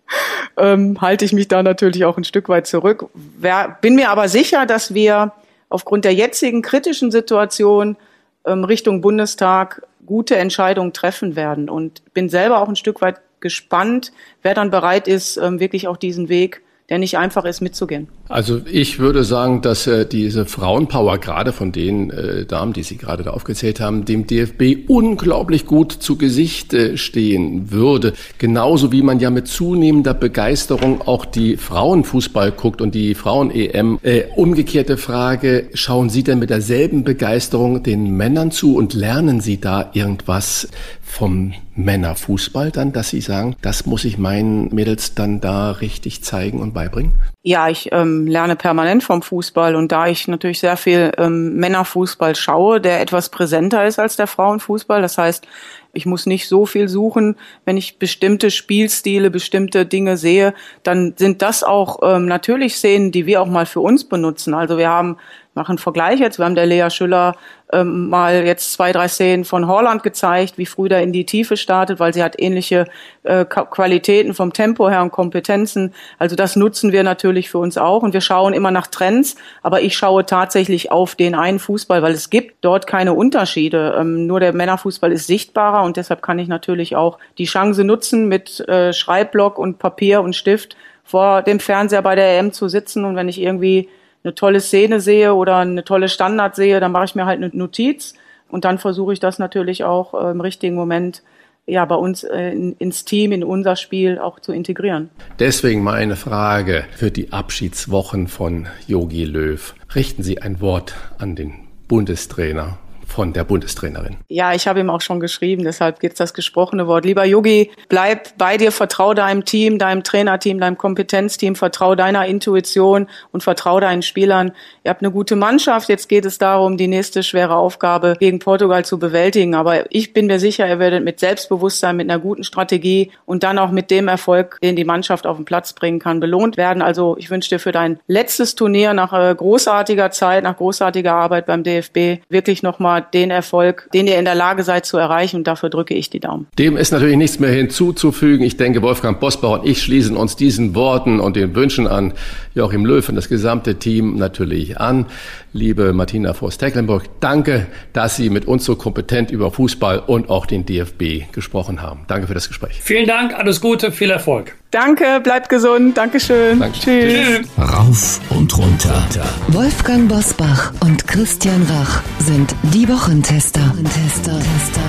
ähm, 0.56 0.98
halte 1.00 1.26
ich 1.26 1.34
mich 1.34 1.48
da 1.48 1.62
natürlich 1.62 2.06
auch 2.06 2.16
ein 2.16 2.24
Stück 2.24 2.48
weit 2.48 2.66
zurück. 2.66 3.10
Wer, 3.14 3.76
bin 3.82 3.94
mir 3.94 4.08
aber 4.08 4.28
sicher, 4.28 4.64
dass 4.64 4.94
wir 4.94 5.32
aufgrund 5.68 6.06
der 6.06 6.14
jetzigen 6.14 6.62
kritischen 6.62 7.10
Situation 7.10 7.98
ähm, 8.46 8.64
Richtung 8.64 9.02
Bundestag 9.02 9.82
gute 10.06 10.36
Entscheidungen 10.36 10.92
treffen 10.92 11.36
werden. 11.36 11.68
Und 11.68 12.02
bin 12.14 12.28
selber 12.28 12.60
auch 12.60 12.68
ein 12.68 12.76
Stück 12.76 13.02
weit 13.02 13.20
gespannt, 13.40 14.12
wer 14.42 14.54
dann 14.54 14.70
bereit 14.70 15.08
ist, 15.08 15.36
ähm, 15.36 15.60
wirklich 15.60 15.88
auch 15.88 15.96
diesen 15.96 16.28
Weg 16.28 16.62
der 16.90 16.98
nicht 16.98 17.16
einfach 17.16 17.44
ist, 17.44 17.60
mitzugehen. 17.60 18.08
Also 18.28 18.60
ich 18.70 18.98
würde 18.98 19.22
sagen, 19.22 19.62
dass 19.62 19.86
äh, 19.86 20.06
diese 20.06 20.44
Frauenpower, 20.44 21.18
gerade 21.18 21.52
von 21.52 21.70
den 21.70 22.10
äh, 22.10 22.46
Damen, 22.46 22.72
die 22.72 22.82
Sie 22.82 22.96
gerade 22.96 23.22
da 23.22 23.30
aufgezählt 23.30 23.80
haben, 23.80 24.04
dem 24.04 24.26
DFB 24.26 24.88
unglaublich 24.88 25.66
gut 25.66 25.92
zu 25.92 26.18
Gesicht 26.18 26.74
äh, 26.74 26.96
stehen 26.96 27.70
würde. 27.70 28.12
Genauso 28.38 28.90
wie 28.90 29.02
man 29.02 29.20
ja 29.20 29.30
mit 29.30 29.46
zunehmender 29.46 30.14
Begeisterung 30.14 31.00
auch 31.02 31.24
die 31.24 31.56
Frauenfußball 31.56 32.50
guckt 32.52 32.80
und 32.80 32.94
die 32.94 33.14
Frauen-EM. 33.14 34.00
Äh, 34.02 34.24
umgekehrte 34.34 34.96
Frage, 34.96 35.68
schauen 35.74 36.10
Sie 36.10 36.24
denn 36.24 36.40
mit 36.40 36.50
derselben 36.50 37.04
Begeisterung 37.04 37.84
den 37.84 38.16
Männern 38.16 38.50
zu 38.50 38.74
und 38.74 38.94
lernen 38.94 39.40
Sie 39.40 39.60
da 39.60 39.90
irgendwas 39.92 40.68
vom 41.10 41.52
Männerfußball 41.74 42.70
dann, 42.70 42.92
dass 42.92 43.10
Sie 43.10 43.20
sagen, 43.20 43.56
das 43.62 43.86
muss 43.86 44.04
ich 44.04 44.18
meinen 44.18 44.72
Mädels 44.74 45.14
dann 45.14 45.40
da 45.40 45.72
richtig 45.72 46.22
zeigen 46.22 46.60
und 46.60 46.72
beibringen? 46.72 47.12
Ja, 47.42 47.68
ich 47.68 47.90
ähm, 47.92 48.26
lerne 48.26 48.54
permanent 48.54 49.02
vom 49.02 49.22
Fußball 49.22 49.74
und 49.74 49.90
da 49.92 50.06
ich 50.06 50.28
natürlich 50.28 50.60
sehr 50.60 50.76
viel 50.76 51.10
ähm, 51.18 51.56
Männerfußball 51.56 52.36
schaue, 52.36 52.80
der 52.80 53.00
etwas 53.00 53.30
präsenter 53.30 53.86
ist 53.86 53.98
als 53.98 54.16
der 54.16 54.26
Frauenfußball. 54.26 55.00
Das 55.00 55.18
heißt, 55.18 55.46
ich 55.92 56.06
muss 56.06 56.26
nicht 56.26 56.48
so 56.48 56.66
viel 56.66 56.88
suchen. 56.88 57.36
Wenn 57.64 57.76
ich 57.76 57.98
bestimmte 57.98 58.50
Spielstile, 58.50 59.30
bestimmte 59.30 59.86
Dinge 59.86 60.16
sehe, 60.16 60.54
dann 60.82 61.14
sind 61.16 61.42
das 61.42 61.64
auch 61.64 62.00
ähm, 62.02 62.26
natürlich 62.26 62.76
Szenen, 62.76 63.10
die 63.10 63.26
wir 63.26 63.42
auch 63.42 63.46
mal 63.46 63.66
für 63.66 63.80
uns 63.80 64.04
benutzen. 64.04 64.54
Also 64.54 64.78
wir 64.78 64.88
haben 64.88 65.16
machen 65.54 65.78
Vergleich 65.78 66.20
jetzt. 66.20 66.38
Wir 66.38 66.44
haben 66.44 66.54
der 66.54 66.66
Lea 66.66 66.88
Schüller 66.90 67.36
ähm, 67.72 68.08
mal 68.08 68.44
jetzt 68.44 68.72
zwei, 68.72 68.92
drei 68.92 69.08
Szenen 69.08 69.44
von 69.44 69.66
Holland 69.66 70.02
gezeigt, 70.02 70.58
wie 70.58 70.66
früh 70.66 70.88
da 70.88 70.98
in 70.98 71.12
die 71.12 71.26
Tiefe 71.26 71.56
startet, 71.56 72.00
weil 72.00 72.12
sie 72.14 72.22
hat 72.22 72.40
ähnliche 72.40 72.86
äh, 73.22 73.44
Qualitäten 73.44 74.34
vom 74.34 74.52
Tempo 74.52 74.88
her 74.88 75.02
und 75.02 75.12
Kompetenzen. 75.12 75.94
Also 76.18 76.36
das 76.36 76.56
nutzen 76.56 76.92
wir 76.92 77.02
natürlich 77.02 77.50
für 77.50 77.58
uns 77.58 77.78
auch 77.78 78.02
und 78.02 78.12
wir 78.12 78.20
schauen 78.20 78.52
immer 78.52 78.70
nach 78.70 78.86
Trends, 78.86 79.36
aber 79.62 79.82
ich 79.82 79.96
schaue 79.96 80.26
tatsächlich 80.26 80.90
auf 80.90 81.14
den 81.14 81.34
einen 81.34 81.58
Fußball, 81.58 82.02
weil 82.02 82.12
es 82.12 82.30
gibt 82.30 82.64
dort 82.64 82.86
keine 82.86 83.14
Unterschiede. 83.14 83.96
Ähm, 83.98 84.26
nur 84.26 84.40
der 84.40 84.52
Männerfußball 84.52 85.12
ist 85.12 85.26
sichtbarer 85.26 85.84
und 85.84 85.96
deshalb 85.96 86.22
kann 86.22 86.38
ich 86.38 86.48
natürlich 86.48 86.96
auch 86.96 87.18
die 87.38 87.44
Chance 87.44 87.84
nutzen, 87.84 88.28
mit 88.28 88.60
äh, 88.68 88.92
Schreibblock 88.92 89.58
und 89.58 89.78
Papier 89.78 90.22
und 90.22 90.34
Stift 90.34 90.76
vor 91.04 91.42
dem 91.42 91.58
Fernseher 91.58 92.02
bei 92.02 92.14
der 92.14 92.38
EM 92.38 92.52
zu 92.52 92.68
sitzen 92.68 93.04
und 93.04 93.16
wenn 93.16 93.28
ich 93.28 93.40
irgendwie 93.40 93.88
eine 94.22 94.34
tolle 94.34 94.60
Szene 94.60 95.00
sehe 95.00 95.34
oder 95.34 95.56
eine 95.56 95.84
tolle 95.84 96.08
Standard 96.08 96.56
sehe, 96.56 96.80
dann 96.80 96.92
mache 96.92 97.04
ich 97.04 97.14
mir 97.14 97.26
halt 97.26 97.38
eine 97.38 97.50
Notiz 97.52 98.14
und 98.48 98.64
dann 98.64 98.78
versuche 98.78 99.12
ich 99.12 99.20
das 99.20 99.38
natürlich 99.38 99.84
auch 99.84 100.14
äh, 100.14 100.30
im 100.30 100.40
richtigen 100.40 100.74
Moment 100.74 101.22
ja 101.66 101.84
bei 101.84 101.94
uns 101.94 102.24
äh, 102.24 102.50
in, 102.50 102.74
ins 102.74 103.04
Team, 103.04 103.32
in 103.32 103.44
unser 103.44 103.76
Spiel 103.76 104.18
auch 104.18 104.40
zu 104.40 104.52
integrieren. 104.52 105.10
Deswegen 105.38 105.82
meine 105.82 106.16
Frage 106.16 106.84
für 106.92 107.10
die 107.10 107.32
Abschiedswochen 107.32 108.28
von 108.28 108.66
Yogi 108.86 109.24
Löw. 109.24 109.74
Richten 109.94 110.22
Sie 110.22 110.42
ein 110.42 110.60
Wort 110.60 110.94
an 111.18 111.36
den 111.36 111.68
Bundestrainer 111.88 112.78
von 113.10 113.32
der 113.32 113.44
Bundestrainerin. 113.44 114.18
Ja, 114.28 114.54
ich 114.54 114.68
habe 114.68 114.80
ihm 114.80 114.88
auch 114.88 115.00
schon 115.00 115.20
geschrieben, 115.20 115.64
deshalb 115.64 116.00
gibt's 116.00 116.18
das 116.18 116.32
gesprochene 116.32 116.86
Wort. 116.86 117.04
Lieber 117.04 117.24
Yogi, 117.24 117.70
bleib 117.88 118.38
bei 118.38 118.56
dir, 118.56 118.72
vertrau 118.72 119.14
deinem 119.14 119.44
Team, 119.44 119.78
deinem 119.78 120.04
Trainerteam, 120.04 120.60
deinem 120.60 120.78
Kompetenzteam, 120.78 121.56
vertrau 121.56 121.94
deiner 121.94 122.26
Intuition 122.26 123.08
und 123.32 123.42
vertrau 123.42 123.80
deinen 123.80 124.02
Spielern. 124.02 124.52
Ihr 124.84 124.90
habt 124.90 125.02
eine 125.02 125.10
gute 125.10 125.36
Mannschaft, 125.36 125.88
jetzt 125.88 126.08
geht 126.08 126.24
es 126.24 126.38
darum, 126.38 126.76
die 126.76 126.86
nächste 126.86 127.22
schwere 127.22 127.56
Aufgabe 127.56 128.14
gegen 128.18 128.38
Portugal 128.38 128.84
zu 128.84 128.98
bewältigen. 128.98 129.54
Aber 129.54 129.92
ich 129.92 130.12
bin 130.12 130.26
mir 130.26 130.38
sicher, 130.38 130.68
ihr 130.68 130.78
werdet 130.78 131.04
mit 131.04 131.18
Selbstbewusstsein, 131.18 131.96
mit 131.96 132.08
einer 132.08 132.20
guten 132.20 132.44
Strategie 132.44 133.10
und 133.26 133.42
dann 133.42 133.58
auch 133.58 133.72
mit 133.72 133.90
dem 133.90 134.08
Erfolg, 134.08 134.58
den 134.62 134.76
die 134.76 134.84
Mannschaft 134.84 135.26
auf 135.26 135.36
den 135.36 135.44
Platz 135.44 135.72
bringen 135.72 135.98
kann, 135.98 136.20
belohnt 136.20 136.56
werden. 136.56 136.80
Also 136.80 137.16
ich 137.18 137.30
wünsche 137.30 137.50
dir 137.50 137.58
für 137.58 137.72
dein 137.72 137.98
letztes 138.06 138.54
Turnier 138.54 138.94
nach 138.94 139.12
äh, 139.12 139.34
großartiger 139.34 140.10
Zeit, 140.12 140.44
nach 140.44 140.56
großartiger 140.56 141.12
Arbeit 141.12 141.46
beim 141.46 141.64
DFB 141.64 142.22
wirklich 142.28 142.62
nochmal 142.62 142.99
den 143.00 143.30
Erfolg, 143.30 143.88
den 143.92 144.06
ihr 144.06 144.18
in 144.18 144.24
der 144.24 144.34
Lage 144.34 144.62
seid 144.62 144.86
zu 144.86 144.96
erreichen. 144.96 145.36
Und 145.36 145.46
dafür 145.46 145.70
drücke 145.70 145.94
ich 145.94 146.10
die 146.10 146.20
Daumen. 146.20 146.46
Dem 146.58 146.76
ist 146.76 146.92
natürlich 146.92 147.16
nichts 147.16 147.38
mehr 147.38 147.50
hinzuzufügen. 147.50 148.44
Ich 148.44 148.56
denke, 148.56 148.82
Wolfgang 148.82 149.20
Bosbach 149.20 149.60
und 149.60 149.66
ich 149.66 149.82
schließen 149.82 150.16
uns 150.16 150.36
diesen 150.36 150.74
Worten 150.74 151.20
und 151.20 151.36
den 151.36 151.54
Wünschen 151.54 151.86
an 151.86 152.12
Joachim 152.54 152.84
Löw 152.84 153.08
und 153.08 153.14
das 153.14 153.28
gesamte 153.28 153.76
Team 153.76 154.16
natürlich 154.16 154.78
an. 154.80 155.06
Liebe 155.52 155.92
Martina 155.92 156.32
Forst-Tecklenburg, 156.32 157.04
danke, 157.20 157.66
dass 157.92 158.16
Sie 158.16 158.30
mit 158.30 158.46
uns 158.46 158.64
so 158.64 158.76
kompetent 158.76 159.30
über 159.30 159.50
Fußball 159.50 159.98
und 159.98 160.30
auch 160.30 160.46
den 160.46 160.64
DFB 160.64 161.32
gesprochen 161.32 161.82
haben. 161.82 162.00
Danke 162.06 162.28
für 162.28 162.34
das 162.34 162.48
Gespräch. 162.48 162.80
Vielen 162.80 163.06
Dank, 163.06 163.36
alles 163.36 163.60
Gute, 163.60 163.90
viel 163.90 164.10
Erfolg. 164.10 164.54
Danke, 164.70 165.20
bleibt 165.20 165.48
gesund. 165.48 165.98
Dankeschön. 165.98 166.60
Danke. 166.60 166.78
Tschüss. 166.78 167.48
Rauf 167.58 168.20
und 168.30 168.56
runter. 168.56 169.02
Wolfgang 169.48 170.08
Bosbach 170.08 170.72
und 170.80 171.08
Christian 171.08 171.66
Rach 171.68 172.02
sind 172.20 172.54
die 172.72 172.88
Wochentester. 172.90 173.72
Tester, 173.84 174.36
Tester. 174.36 174.80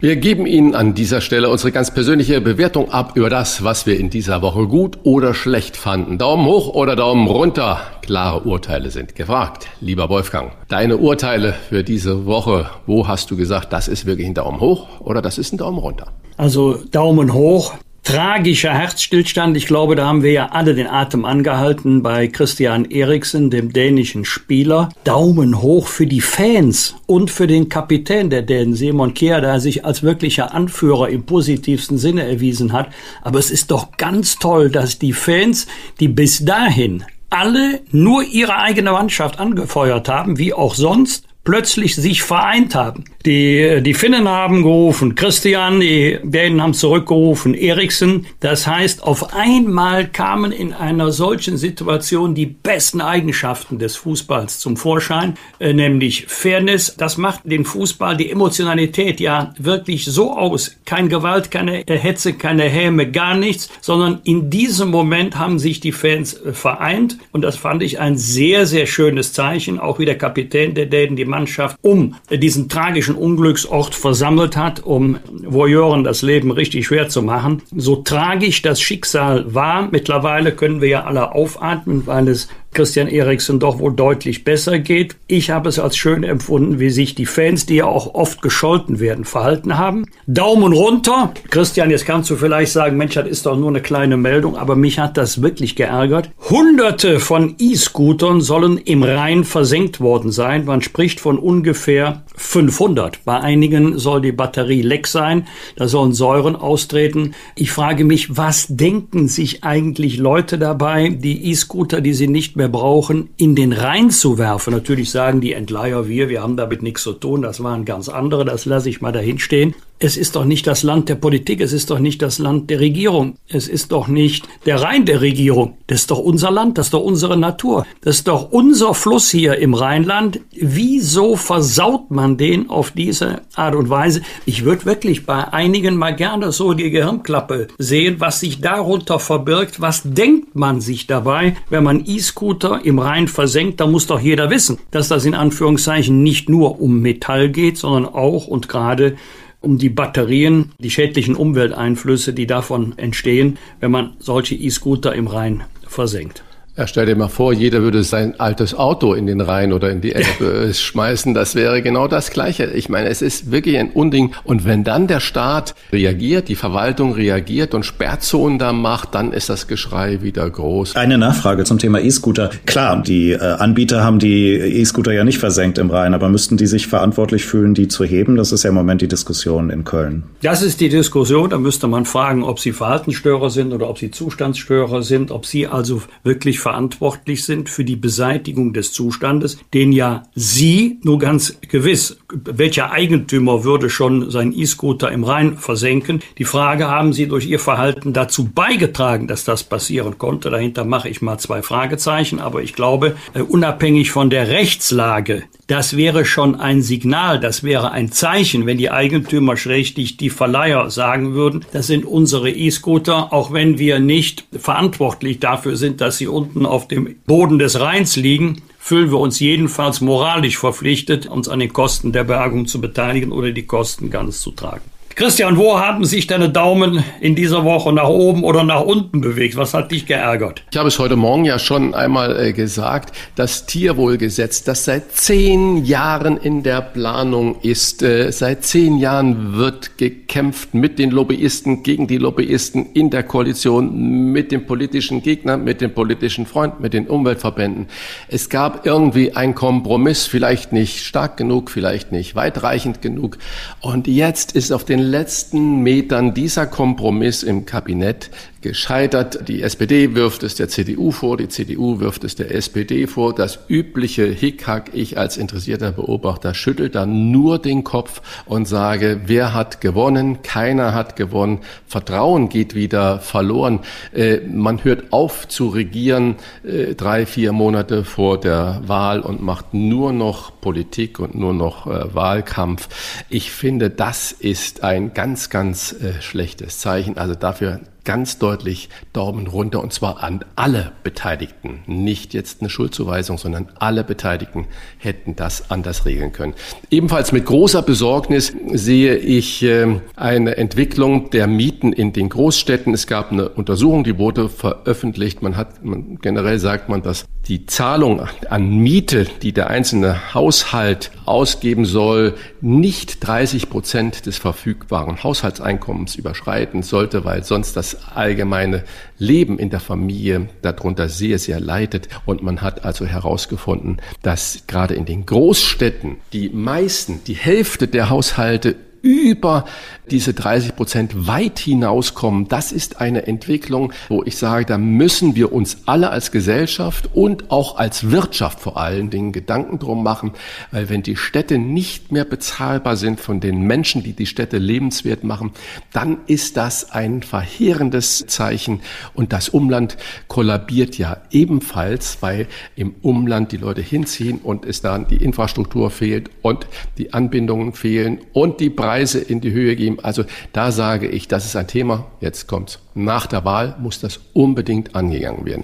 Wir 0.00 0.16
geben 0.16 0.46
Ihnen 0.46 0.74
an 0.74 0.94
dieser 0.94 1.20
Stelle 1.20 1.48
unsere 1.48 1.70
ganz 1.70 1.94
persönliche 1.94 2.40
Bewertung 2.40 2.90
ab 2.90 3.12
über 3.14 3.30
das, 3.30 3.62
was 3.62 3.86
wir 3.86 4.00
in 4.00 4.10
dieser 4.10 4.42
Woche 4.42 4.66
gut 4.66 4.98
oder 5.04 5.32
schlecht 5.32 5.76
fanden. 5.76 6.18
Daumen 6.18 6.44
hoch 6.46 6.74
oder 6.74 6.96
Daumen 6.96 7.28
runter. 7.28 7.78
Klare 8.02 8.40
Urteile 8.40 8.90
sind 8.90 9.14
gefragt. 9.14 9.68
Lieber 9.80 10.08
Wolfgang, 10.08 10.50
deine 10.66 10.96
Urteile 10.96 11.54
für 11.68 11.84
diese 11.84 12.26
Woche, 12.26 12.68
wo 12.86 13.06
hast 13.06 13.30
du 13.30 13.36
gesagt, 13.36 13.72
das 13.72 13.86
ist 13.86 14.04
wirklich 14.04 14.26
ein 14.26 14.34
Daumen 14.34 14.58
hoch 14.58 14.98
oder 14.98 15.22
das 15.22 15.38
ist 15.38 15.52
ein 15.52 15.58
Daumen 15.58 15.78
runter? 15.78 16.08
Also 16.36 16.82
Daumen 16.90 17.32
hoch 17.32 17.74
tragischer 18.08 18.72
Herzstillstand. 18.72 19.54
Ich 19.58 19.66
glaube, 19.66 19.94
da 19.94 20.06
haben 20.06 20.22
wir 20.22 20.32
ja 20.32 20.46
alle 20.46 20.74
den 20.74 20.86
Atem 20.86 21.26
angehalten 21.26 22.02
bei 22.02 22.26
Christian 22.26 22.86
Eriksen, 22.86 23.50
dem 23.50 23.70
dänischen 23.70 24.24
Spieler. 24.24 24.88
Daumen 25.04 25.60
hoch 25.60 25.88
für 25.88 26.06
die 26.06 26.22
Fans 26.22 26.94
und 27.04 27.30
für 27.30 27.46
den 27.46 27.68
Kapitän 27.68 28.30
der 28.30 28.40
Dänen, 28.40 28.72
Simon 28.72 29.12
Kjær, 29.12 29.42
der 29.42 29.60
sich 29.60 29.84
als 29.84 30.02
wirklicher 30.02 30.54
Anführer 30.54 31.10
im 31.10 31.24
positivsten 31.24 31.98
Sinne 31.98 32.26
erwiesen 32.26 32.72
hat. 32.72 32.88
Aber 33.20 33.38
es 33.38 33.50
ist 33.50 33.70
doch 33.70 33.98
ganz 33.98 34.38
toll, 34.38 34.70
dass 34.70 34.98
die 34.98 35.12
Fans, 35.12 35.66
die 36.00 36.08
bis 36.08 36.42
dahin 36.42 37.04
alle 37.28 37.82
nur 37.90 38.22
ihre 38.22 38.56
eigene 38.56 38.92
Mannschaft 38.92 39.38
angefeuert 39.38 40.08
haben, 40.08 40.38
wie 40.38 40.54
auch 40.54 40.74
sonst, 40.74 41.27
plötzlich 41.48 41.96
sich 41.96 42.22
vereint 42.22 42.74
haben. 42.74 43.04
Die, 43.24 43.80
die 43.82 43.94
Finnen 43.94 44.28
haben 44.28 44.62
gerufen, 44.62 45.14
Christian, 45.14 45.80
die 45.80 46.18
Dänen 46.22 46.62
haben 46.62 46.74
zurückgerufen, 46.74 47.54
Eriksen. 47.54 48.26
Das 48.40 48.66
heißt, 48.66 49.02
auf 49.02 49.32
einmal 49.34 50.08
kamen 50.08 50.52
in 50.52 50.74
einer 50.74 51.10
solchen 51.10 51.56
Situation 51.56 52.34
die 52.34 52.44
besten 52.44 53.00
Eigenschaften 53.00 53.78
des 53.78 53.96
Fußballs 53.96 54.58
zum 54.58 54.76
Vorschein, 54.76 55.38
äh, 55.58 55.72
nämlich 55.72 56.26
Fairness. 56.26 56.96
Das 56.98 57.16
macht 57.16 57.40
den 57.44 57.64
Fußball, 57.64 58.18
die 58.18 58.30
Emotionalität 58.30 59.18
ja 59.18 59.54
wirklich 59.58 60.04
so 60.04 60.36
aus. 60.36 60.76
Kein 60.84 61.08
Gewalt, 61.08 61.50
keine 61.50 61.82
Hetze, 61.88 62.34
keine 62.34 62.64
Häme, 62.64 63.10
gar 63.10 63.34
nichts, 63.34 63.70
sondern 63.80 64.20
in 64.24 64.50
diesem 64.50 64.90
Moment 64.90 65.38
haben 65.38 65.58
sich 65.58 65.80
die 65.80 65.92
Fans 65.92 66.34
äh, 66.34 66.52
vereint 66.52 67.16
und 67.32 67.40
das 67.40 67.56
fand 67.56 67.82
ich 67.82 68.00
ein 68.00 68.18
sehr, 68.18 68.66
sehr 68.66 68.86
schönes 68.86 69.32
Zeichen. 69.32 69.78
Auch 69.78 69.98
wie 69.98 70.04
der 70.04 70.18
Kapitän 70.18 70.74
der 70.74 70.86
Dänen 70.86 71.16
die 71.16 71.24
Mannschaft 71.38 71.78
um 71.82 72.16
diesen 72.30 72.68
tragischen 72.68 73.14
Unglücksort 73.14 73.94
versammelt 73.94 74.56
hat, 74.56 74.84
um 74.84 75.18
Voyeuren 75.30 76.02
das 76.02 76.22
Leben 76.22 76.50
richtig 76.50 76.86
schwer 76.86 77.08
zu 77.08 77.22
machen. 77.22 77.62
So 77.76 77.96
tragisch 77.96 78.62
das 78.62 78.80
Schicksal 78.80 79.54
war, 79.54 79.88
mittlerweile 79.92 80.50
können 80.52 80.80
wir 80.80 80.88
ja 80.88 81.04
alle 81.04 81.32
aufatmen, 81.32 82.06
weil 82.06 82.26
es 82.26 82.48
Christian 82.72 83.08
Eriksen 83.08 83.58
doch 83.58 83.78
wohl 83.78 83.94
deutlich 83.94 84.44
besser 84.44 84.78
geht. 84.78 85.16
Ich 85.26 85.50
habe 85.50 85.68
es 85.68 85.78
als 85.78 85.96
schön 85.96 86.22
empfunden, 86.22 86.78
wie 86.78 86.90
sich 86.90 87.14
die 87.14 87.26
Fans, 87.26 87.66
die 87.66 87.76
ja 87.76 87.86
auch 87.86 88.14
oft 88.14 88.42
gescholten 88.42 89.00
werden, 89.00 89.24
verhalten 89.24 89.78
haben. 89.78 90.06
Daumen 90.26 90.72
runter. 90.72 91.32
Christian, 91.50 91.90
jetzt 91.90 92.06
kannst 92.06 92.30
du 92.30 92.36
vielleicht 92.36 92.72
sagen, 92.72 92.96
Mensch, 92.96 93.14
das 93.14 93.26
ist 93.26 93.46
doch 93.46 93.56
nur 93.56 93.68
eine 93.68 93.82
kleine 93.82 94.16
Meldung, 94.16 94.56
aber 94.56 94.76
mich 94.76 94.98
hat 94.98 95.16
das 95.16 95.42
wirklich 95.42 95.76
geärgert. 95.76 96.30
Hunderte 96.50 97.20
von 97.20 97.54
E-Scootern 97.58 98.40
sollen 98.40 98.78
im 98.78 99.02
Rhein 99.02 99.44
versenkt 99.44 100.00
worden 100.00 100.30
sein. 100.30 100.64
Man 100.64 100.82
spricht 100.82 101.20
von 101.20 101.38
ungefähr 101.38 102.22
500. 102.38 103.24
Bei 103.24 103.40
einigen 103.40 103.98
soll 103.98 104.22
die 104.22 104.32
Batterie 104.32 104.82
leck 104.82 105.06
sein. 105.06 105.46
Da 105.76 105.88
sollen 105.88 106.12
Säuren 106.12 106.56
austreten. 106.56 107.34
Ich 107.54 107.70
frage 107.70 108.04
mich, 108.04 108.36
was 108.36 108.66
denken 108.68 109.28
sich 109.28 109.64
eigentlich 109.64 110.16
Leute 110.18 110.58
dabei, 110.58 111.10
die 111.10 111.50
E-Scooter, 111.50 112.00
die 112.00 112.14
sie 112.14 112.28
nicht 112.28 112.56
mehr 112.56 112.68
brauchen, 112.68 113.30
in 113.36 113.54
den 113.54 113.72
Rhein 113.72 114.10
zu 114.10 114.38
werfen. 114.38 114.72
Natürlich 114.72 115.10
sagen 115.10 115.40
die 115.40 115.52
Entleiher, 115.52 116.08
wir, 116.08 116.28
wir 116.28 116.42
haben 116.42 116.56
damit 116.56 116.82
nichts 116.82 117.02
zu 117.02 117.12
tun, 117.12 117.42
das 117.42 117.62
waren 117.62 117.84
ganz 117.84 118.08
andere, 118.08 118.44
das 118.44 118.64
lasse 118.64 118.88
ich 118.88 119.00
mal 119.00 119.12
dahin 119.12 119.38
stehen. 119.38 119.74
Es 120.00 120.16
ist 120.16 120.36
doch 120.36 120.44
nicht 120.44 120.68
das 120.68 120.84
Land 120.84 121.08
der 121.08 121.16
Politik, 121.16 121.60
es 121.60 121.72
ist 121.72 121.90
doch 121.90 121.98
nicht 121.98 122.22
das 122.22 122.38
Land 122.38 122.70
der 122.70 122.78
Regierung, 122.78 123.34
es 123.48 123.66
ist 123.66 123.90
doch 123.90 124.06
nicht 124.06 124.46
der 124.64 124.80
Rhein 124.80 125.06
der 125.06 125.20
Regierung. 125.20 125.76
Das 125.88 126.02
ist 126.02 126.12
doch 126.12 126.20
unser 126.20 126.52
Land, 126.52 126.78
das 126.78 126.86
ist 126.86 126.94
doch 126.94 127.02
unsere 127.02 127.36
Natur, 127.36 127.84
das 128.02 128.18
ist 128.18 128.28
doch 128.28 128.52
unser 128.52 128.94
Fluss 128.94 129.28
hier 129.28 129.58
im 129.58 129.74
Rheinland. 129.74 130.38
Wieso 130.52 131.34
versaut 131.34 132.12
man 132.12 132.36
den 132.36 132.70
auf 132.70 132.92
diese 132.92 133.40
Art 133.56 133.74
und 133.74 133.90
Weise? 133.90 134.22
Ich 134.46 134.64
würde 134.64 134.84
wirklich 134.84 135.26
bei 135.26 135.52
einigen 135.52 135.96
mal 135.96 136.14
gerne 136.14 136.52
so 136.52 136.74
die 136.74 136.90
Gehirnklappe 136.90 137.66
sehen, 137.78 138.16
was 138.20 138.38
sich 138.38 138.60
darunter 138.60 139.18
verbirgt. 139.18 139.80
Was 139.80 140.02
denkt 140.04 140.54
man 140.54 140.80
sich 140.80 141.08
dabei, 141.08 141.56
wenn 141.70 141.82
man 141.82 142.04
E-Scooter 142.06 142.84
im 142.84 143.00
Rhein 143.00 143.26
versenkt? 143.26 143.80
Da 143.80 143.88
muss 143.88 144.06
doch 144.06 144.20
jeder 144.20 144.48
wissen, 144.48 144.78
dass 144.92 145.08
das 145.08 145.24
in 145.24 145.34
Anführungszeichen 145.34 146.22
nicht 146.22 146.48
nur 146.48 146.80
um 146.80 147.00
Metall 147.00 147.48
geht, 147.48 147.78
sondern 147.78 148.06
auch 148.06 148.46
und 148.46 148.68
gerade 148.68 149.16
um 149.60 149.78
die 149.78 149.88
Batterien, 149.88 150.72
die 150.78 150.90
schädlichen 150.90 151.34
Umwelteinflüsse, 151.34 152.32
die 152.32 152.46
davon 152.46 152.96
entstehen, 152.96 153.58
wenn 153.80 153.90
man 153.90 154.16
solche 154.18 154.54
E-Scooter 154.54 155.14
im 155.14 155.26
Rhein 155.26 155.64
versenkt. 155.86 156.44
Ja, 156.78 156.86
stell 156.86 157.06
dir 157.06 157.16
mal 157.16 157.26
vor, 157.26 157.52
jeder 157.52 157.82
würde 157.82 158.04
sein 158.04 158.38
altes 158.38 158.72
Auto 158.72 159.12
in 159.12 159.26
den 159.26 159.40
Rhein 159.40 159.72
oder 159.72 159.90
in 159.90 160.00
die 160.00 160.14
Elbe 160.14 160.72
schmeißen. 160.72 161.34
Das 161.34 161.56
wäre 161.56 161.82
genau 161.82 162.06
das 162.06 162.30
Gleiche. 162.30 162.66
Ich 162.66 162.88
meine, 162.88 163.08
es 163.08 163.20
ist 163.20 163.50
wirklich 163.50 163.78
ein 163.78 163.90
Unding. 163.90 164.30
Und 164.44 164.64
wenn 164.64 164.84
dann 164.84 165.08
der 165.08 165.18
Staat 165.18 165.74
reagiert, 165.90 166.48
die 166.48 166.54
Verwaltung 166.54 167.14
reagiert 167.14 167.74
und 167.74 167.84
Sperrzonen 167.84 168.60
da 168.60 168.72
macht, 168.72 169.16
dann 169.16 169.32
ist 169.32 169.48
das 169.48 169.66
Geschrei 169.66 170.22
wieder 170.22 170.48
groß. 170.48 170.94
Eine 170.94 171.18
Nachfrage 171.18 171.64
zum 171.64 171.80
Thema 171.80 171.98
E-Scooter. 171.98 172.50
Klar, 172.64 173.02
die 173.02 173.32
äh, 173.32 173.38
Anbieter 173.38 174.04
haben 174.04 174.20
die 174.20 174.52
E-Scooter 174.52 175.12
ja 175.12 175.24
nicht 175.24 175.38
versenkt 175.38 175.78
im 175.78 175.90
Rhein, 175.90 176.14
aber 176.14 176.28
müssten 176.28 176.58
die 176.58 176.68
sich 176.68 176.86
verantwortlich 176.86 177.44
fühlen, 177.44 177.74
die 177.74 177.88
zu 177.88 178.04
heben? 178.04 178.36
Das 178.36 178.52
ist 178.52 178.62
ja 178.62 178.68
im 178.68 178.76
Moment 178.76 179.02
die 179.02 179.08
Diskussion 179.08 179.70
in 179.70 179.82
Köln. 179.82 180.22
Das 180.42 180.62
ist 180.62 180.80
die 180.80 180.90
Diskussion. 180.90 181.50
Da 181.50 181.58
müsste 181.58 181.88
man 181.88 182.04
fragen, 182.04 182.44
ob 182.44 182.60
sie 182.60 182.70
Verhaltensstörer 182.70 183.50
sind 183.50 183.72
oder 183.72 183.90
ob 183.90 183.98
sie 183.98 184.12
Zustandsstörer 184.12 185.02
sind, 185.02 185.32
ob 185.32 185.44
sie 185.44 185.66
also 185.66 186.02
wirklich 186.22 186.60
verantwortlich 186.68 187.44
sind 187.44 187.70
für 187.70 187.82
die 187.82 187.96
Beseitigung 187.96 188.74
des 188.74 188.92
Zustandes, 188.92 189.58
den 189.72 189.90
ja 189.90 190.24
Sie 190.34 190.98
nur 191.02 191.18
ganz 191.18 191.58
gewiss, 191.62 192.18
welcher 192.30 192.90
Eigentümer 192.90 193.64
würde 193.64 193.88
schon 193.88 194.30
seinen 194.30 194.52
E-Scooter 194.52 195.10
im 195.10 195.24
Rhein 195.24 195.56
versenken? 195.56 196.20
Die 196.36 196.44
Frage, 196.44 196.86
haben 196.88 197.14
Sie 197.14 197.26
durch 197.26 197.46
Ihr 197.46 197.58
Verhalten 197.58 198.12
dazu 198.12 198.44
beigetragen, 198.44 199.28
dass 199.28 199.44
das 199.44 199.64
passieren 199.64 200.18
konnte? 200.18 200.50
Dahinter 200.50 200.84
mache 200.84 201.08
ich 201.08 201.22
mal 201.22 201.38
zwei 201.38 201.62
Fragezeichen, 201.62 202.38
aber 202.38 202.60
ich 202.60 202.74
glaube, 202.74 203.16
äh, 203.32 203.40
unabhängig 203.40 204.10
von 204.10 204.28
der 204.28 204.48
Rechtslage, 204.48 205.44
das 205.68 205.96
wäre 205.96 206.24
schon 206.24 206.56
ein 206.56 206.80
Signal, 206.80 207.38
das 207.38 207.62
wäre 207.62 207.92
ein 207.92 208.10
Zeichen, 208.10 208.64
wenn 208.64 208.78
die 208.78 208.90
Eigentümer 208.90 209.56
schrägstich 209.56 210.16
die 210.16 210.30
Verleiher 210.30 210.90
sagen 210.90 211.34
würden, 211.34 211.64
das 211.72 211.86
sind 211.86 212.06
unsere 212.06 212.50
E-Scooter, 212.50 213.32
auch 213.34 213.52
wenn 213.52 213.78
wir 213.78 214.00
nicht 214.00 214.46
verantwortlich 214.58 215.40
dafür 215.40 215.76
sind, 215.76 216.00
dass 216.00 216.16
sie 216.16 216.26
unten 216.26 216.64
auf 216.64 216.88
dem 216.88 217.16
Boden 217.26 217.58
des 217.58 217.78
Rheins 217.78 218.16
liegen, 218.16 218.62
fühlen 218.78 219.10
wir 219.10 219.18
uns 219.18 219.40
jedenfalls 219.40 220.00
moralisch 220.00 220.56
verpflichtet, 220.56 221.26
uns 221.26 221.50
an 221.50 221.60
den 221.60 221.72
Kosten 221.74 222.12
der 222.12 222.24
Bergung 222.24 222.66
zu 222.66 222.80
beteiligen 222.80 223.30
oder 223.30 223.52
die 223.52 223.66
Kosten 223.66 224.08
ganz 224.08 224.40
zu 224.40 224.52
tragen. 224.52 224.97
Christian, 225.18 225.56
wo 225.56 225.80
haben 225.80 226.04
sich 226.04 226.28
deine 226.28 226.48
Daumen 226.48 227.02
in 227.20 227.34
dieser 227.34 227.64
Woche 227.64 227.92
nach 227.92 228.06
oben 228.06 228.44
oder 228.44 228.62
nach 228.62 228.82
unten 228.82 229.20
bewegt? 229.20 229.56
Was 229.56 229.74
hat 229.74 229.90
dich 229.90 230.06
geärgert? 230.06 230.62
Ich 230.70 230.78
habe 230.78 230.86
es 230.86 231.00
heute 231.00 231.16
Morgen 231.16 231.44
ja 231.44 231.58
schon 231.58 231.92
einmal 231.92 232.38
äh, 232.38 232.52
gesagt. 232.52 233.16
Das 233.34 233.66
Tierwohlgesetz, 233.66 234.62
das 234.62 234.84
seit 234.84 235.10
zehn 235.10 235.84
Jahren 235.84 236.36
in 236.36 236.62
der 236.62 236.82
Planung 236.82 237.60
ist, 237.62 238.04
äh, 238.04 238.30
seit 238.30 238.64
zehn 238.64 238.98
Jahren 238.98 239.56
wird 239.56 239.98
gekämpft 239.98 240.74
mit 240.74 241.00
den 241.00 241.10
Lobbyisten, 241.10 241.82
gegen 241.82 242.06
die 242.06 242.18
Lobbyisten 242.18 242.92
in 242.92 243.10
der 243.10 243.24
Koalition, 243.24 244.30
mit 244.30 244.52
den 244.52 244.66
politischen 244.66 245.24
Gegnern, 245.24 245.64
mit 245.64 245.80
den 245.80 245.94
politischen 245.94 246.46
Freunden, 246.46 246.80
mit 246.80 246.94
den 246.94 247.08
Umweltverbänden. 247.08 247.88
Es 248.28 248.50
gab 248.50 248.86
irgendwie 248.86 249.32
einen 249.32 249.56
Kompromiss, 249.56 250.28
vielleicht 250.28 250.72
nicht 250.72 251.04
stark 251.04 251.36
genug, 251.36 251.72
vielleicht 251.72 252.12
nicht 252.12 252.36
weitreichend 252.36 253.02
genug. 253.02 253.38
Und 253.80 254.06
jetzt 254.06 254.52
ist 254.52 254.70
auf 254.70 254.84
den 254.84 255.07
letzten 255.08 255.82
Metern 255.82 256.34
dieser 256.34 256.66
Kompromiss 256.66 257.42
im 257.42 257.66
Kabinett 257.66 258.30
gescheitert. 258.68 259.48
Die 259.48 259.62
SPD 259.62 260.14
wirft 260.14 260.42
es 260.42 260.54
der 260.54 260.68
CDU 260.68 261.10
vor, 261.10 261.38
die 261.38 261.48
CDU 261.48 262.00
wirft 262.00 262.22
es 262.24 262.34
der 262.34 262.54
SPD 262.54 263.06
vor. 263.06 263.34
Das 263.34 263.60
übliche 263.66 264.26
Hickhack, 264.26 264.90
ich 264.92 265.16
als 265.16 265.38
interessierter 265.38 265.90
Beobachter 265.90 266.52
schüttel 266.52 266.90
dann 266.90 267.30
nur 267.30 267.58
den 267.58 267.82
Kopf 267.82 268.20
und 268.44 268.68
sage, 268.68 269.22
wer 269.24 269.54
hat 269.54 269.80
gewonnen? 269.80 270.42
Keiner 270.42 270.92
hat 270.92 271.16
gewonnen. 271.16 271.60
Vertrauen 271.86 272.50
geht 272.50 272.74
wieder 272.74 273.20
verloren. 273.20 273.80
Äh, 274.12 274.40
man 274.46 274.84
hört 274.84 275.14
auf 275.14 275.48
zu 275.48 275.68
regieren 275.68 276.36
äh, 276.62 276.94
drei, 276.94 277.24
vier 277.24 277.52
Monate 277.52 278.04
vor 278.04 278.38
der 278.38 278.82
Wahl 278.84 279.20
und 279.20 279.40
macht 279.40 279.72
nur 279.72 280.12
noch 280.12 280.60
Politik 280.60 281.20
und 281.20 281.34
nur 281.34 281.54
noch 281.54 281.86
äh, 281.86 282.14
Wahlkampf. 282.14 282.90
Ich 283.30 283.50
finde, 283.50 283.88
das 283.88 284.30
ist 284.30 284.84
ein 284.84 285.14
ganz, 285.14 285.48
ganz 285.48 285.96
schlechtes 286.20 286.80
Zeichen. 286.80 287.16
Also 287.16 287.34
dafür 287.34 287.80
ganz 288.08 288.38
deutlich 288.38 288.88
Daumen 289.12 289.48
runter 289.48 289.82
und 289.82 289.92
zwar 289.92 290.22
an 290.22 290.42
alle 290.56 290.92
Beteiligten. 291.02 291.80
Nicht 291.86 292.32
jetzt 292.32 292.62
eine 292.62 292.70
Schuldzuweisung, 292.70 293.36
sondern 293.36 293.68
alle 293.78 294.02
Beteiligten 294.02 294.66
hätten 294.96 295.36
das 295.36 295.70
anders 295.70 296.06
regeln 296.06 296.32
können. 296.32 296.54
Ebenfalls 296.90 297.32
mit 297.32 297.44
großer 297.44 297.82
Besorgnis 297.82 298.54
sehe 298.72 299.16
ich 299.16 299.62
äh, 299.62 300.00
eine 300.16 300.56
Entwicklung 300.56 301.28
der 301.28 301.46
Mieten 301.46 301.92
in 301.92 302.14
den 302.14 302.30
Großstädten. 302.30 302.94
Es 302.94 303.06
gab 303.06 303.30
eine 303.30 303.50
Untersuchung, 303.50 304.04
die 304.04 304.16
wurde 304.16 304.48
veröffentlicht. 304.48 305.42
Man 305.42 305.58
hat, 305.58 305.84
man, 305.84 306.16
generell 306.22 306.58
sagt 306.58 306.88
man, 306.88 307.02
dass 307.02 307.26
die 307.48 307.64
Zahlung 307.64 308.28
an 308.50 308.78
Miete, 308.78 309.26
die 309.42 309.52
der 309.52 309.68
einzelne 309.70 310.34
Haushalt 310.34 311.10
ausgeben 311.24 311.86
soll, 311.86 312.34
nicht 312.60 313.26
30 313.26 313.70
Prozent 313.70 314.26
des 314.26 314.36
verfügbaren 314.36 315.22
Haushaltseinkommens 315.22 316.14
überschreiten 316.16 316.82
sollte, 316.82 317.24
weil 317.24 317.44
sonst 317.44 317.74
das 317.76 318.08
allgemeine 318.14 318.84
Leben 319.16 319.58
in 319.58 319.70
der 319.70 319.80
Familie 319.80 320.48
darunter 320.60 321.08
sehr, 321.08 321.38
sehr 321.38 321.58
leidet. 321.58 322.08
Und 322.26 322.42
man 322.42 322.60
hat 322.60 322.84
also 322.84 323.06
herausgefunden, 323.06 324.02
dass 324.22 324.64
gerade 324.66 324.94
in 324.94 325.06
den 325.06 325.24
Großstädten 325.24 326.16
die 326.34 326.50
meisten, 326.50 327.22
die 327.26 327.34
Hälfte 327.34 327.88
der 327.88 328.10
Haushalte 328.10 328.76
über 329.02 329.64
diese 330.10 330.34
30 330.34 330.76
Prozent 330.76 331.26
weit 331.26 331.58
hinauskommen. 331.58 332.48
Das 332.48 332.72
ist 332.72 333.00
eine 333.00 333.26
Entwicklung, 333.26 333.92
wo 334.08 334.22
ich 334.24 334.36
sage, 334.36 334.64
da 334.64 334.78
müssen 334.78 335.36
wir 335.36 335.52
uns 335.52 335.82
alle 335.86 336.10
als 336.10 336.32
Gesellschaft 336.32 337.10
und 337.14 337.50
auch 337.50 337.76
als 337.76 338.10
Wirtschaft 338.10 338.60
vor 338.60 338.78
allen 338.78 339.10
Dingen 339.10 339.32
Gedanken 339.32 339.78
drum 339.78 340.02
machen, 340.02 340.32
weil 340.70 340.88
wenn 340.88 341.02
die 341.02 341.16
Städte 341.16 341.58
nicht 341.58 342.10
mehr 342.12 342.24
bezahlbar 342.24 342.96
sind 342.96 343.20
von 343.20 343.40
den 343.40 343.62
Menschen, 343.62 344.02
die 344.02 344.12
die 344.12 344.26
Städte 344.26 344.58
lebenswert 344.58 345.24
machen, 345.24 345.52
dann 345.92 346.18
ist 346.26 346.56
das 346.56 346.90
ein 346.90 347.22
verheerendes 347.22 348.26
Zeichen 348.26 348.80
und 349.14 349.32
das 349.32 349.48
Umland 349.48 349.96
kollabiert 350.28 350.96
ja 350.98 351.18
ebenfalls, 351.30 352.18
weil 352.20 352.46
im 352.76 352.94
Umland 353.02 353.52
die 353.52 353.56
Leute 353.56 353.82
hinziehen 353.82 354.38
und 354.42 354.64
es 354.64 354.80
dann 354.80 355.06
die 355.06 355.16
Infrastruktur 355.16 355.90
fehlt 355.90 356.30
und 356.42 356.66
die 356.96 357.12
Anbindungen 357.12 357.72
fehlen 357.72 358.18
und 358.32 358.60
die 358.60 358.70
Preise 358.98 359.20
in 359.20 359.40
die 359.40 359.52
Höhe 359.52 359.76
gehen. 359.76 360.00
Also 360.02 360.24
da 360.52 360.72
sage 360.72 361.06
ich, 361.06 361.28
das 361.28 361.44
ist 361.46 361.54
ein 361.54 361.68
Thema. 361.68 362.06
Jetzt 362.20 362.48
kommt's. 362.48 362.80
Nach 362.94 363.26
der 363.26 363.44
Wahl 363.44 363.76
muss 363.78 364.00
das 364.00 364.18
unbedingt 364.32 364.96
angegangen 364.96 365.46
werden. 365.46 365.62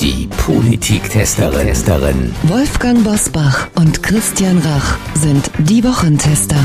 Die 0.00 0.26
Politiktesterin. 0.46 2.34
Wolfgang 2.44 3.04
Bosbach 3.04 3.68
und 3.74 4.02
Christian 4.02 4.58
Rach 4.60 4.96
sind 5.14 5.50
die 5.58 5.84
Wochentester. 5.84 6.56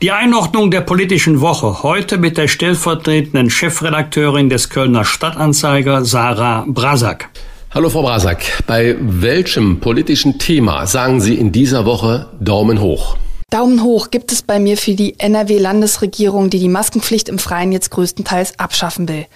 Die 0.00 0.12
Einordnung 0.12 0.70
der 0.70 0.80
politischen 0.80 1.42
Woche 1.42 1.82
heute 1.82 2.16
mit 2.16 2.38
der 2.38 2.48
stellvertretenden 2.48 3.50
Chefredakteurin 3.50 4.48
des 4.48 4.70
Kölner 4.70 5.04
Stadtanzeiger 5.04 6.06
Sarah 6.06 6.64
Brasak. 6.66 7.28
Hallo 7.76 7.90
Frau 7.90 8.00
Brasak, 8.00 8.64
bei 8.66 8.96
welchem 8.98 9.80
politischen 9.80 10.38
Thema 10.38 10.86
sagen 10.86 11.20
Sie 11.20 11.34
in 11.34 11.52
dieser 11.52 11.84
Woche 11.84 12.30
Daumen 12.40 12.80
hoch? 12.80 13.18
Daumen 13.50 13.82
hoch 13.82 14.10
gibt 14.10 14.32
es 14.32 14.40
bei 14.40 14.58
mir 14.58 14.78
für 14.78 14.94
die 14.94 15.20
NRW-Landesregierung, 15.20 16.48
die 16.48 16.58
die 16.58 16.70
Maskenpflicht 16.70 17.28
im 17.28 17.38
Freien 17.38 17.72
jetzt 17.72 17.90
größtenteils 17.90 18.58
abschaffen 18.58 19.10
will. 19.10 19.26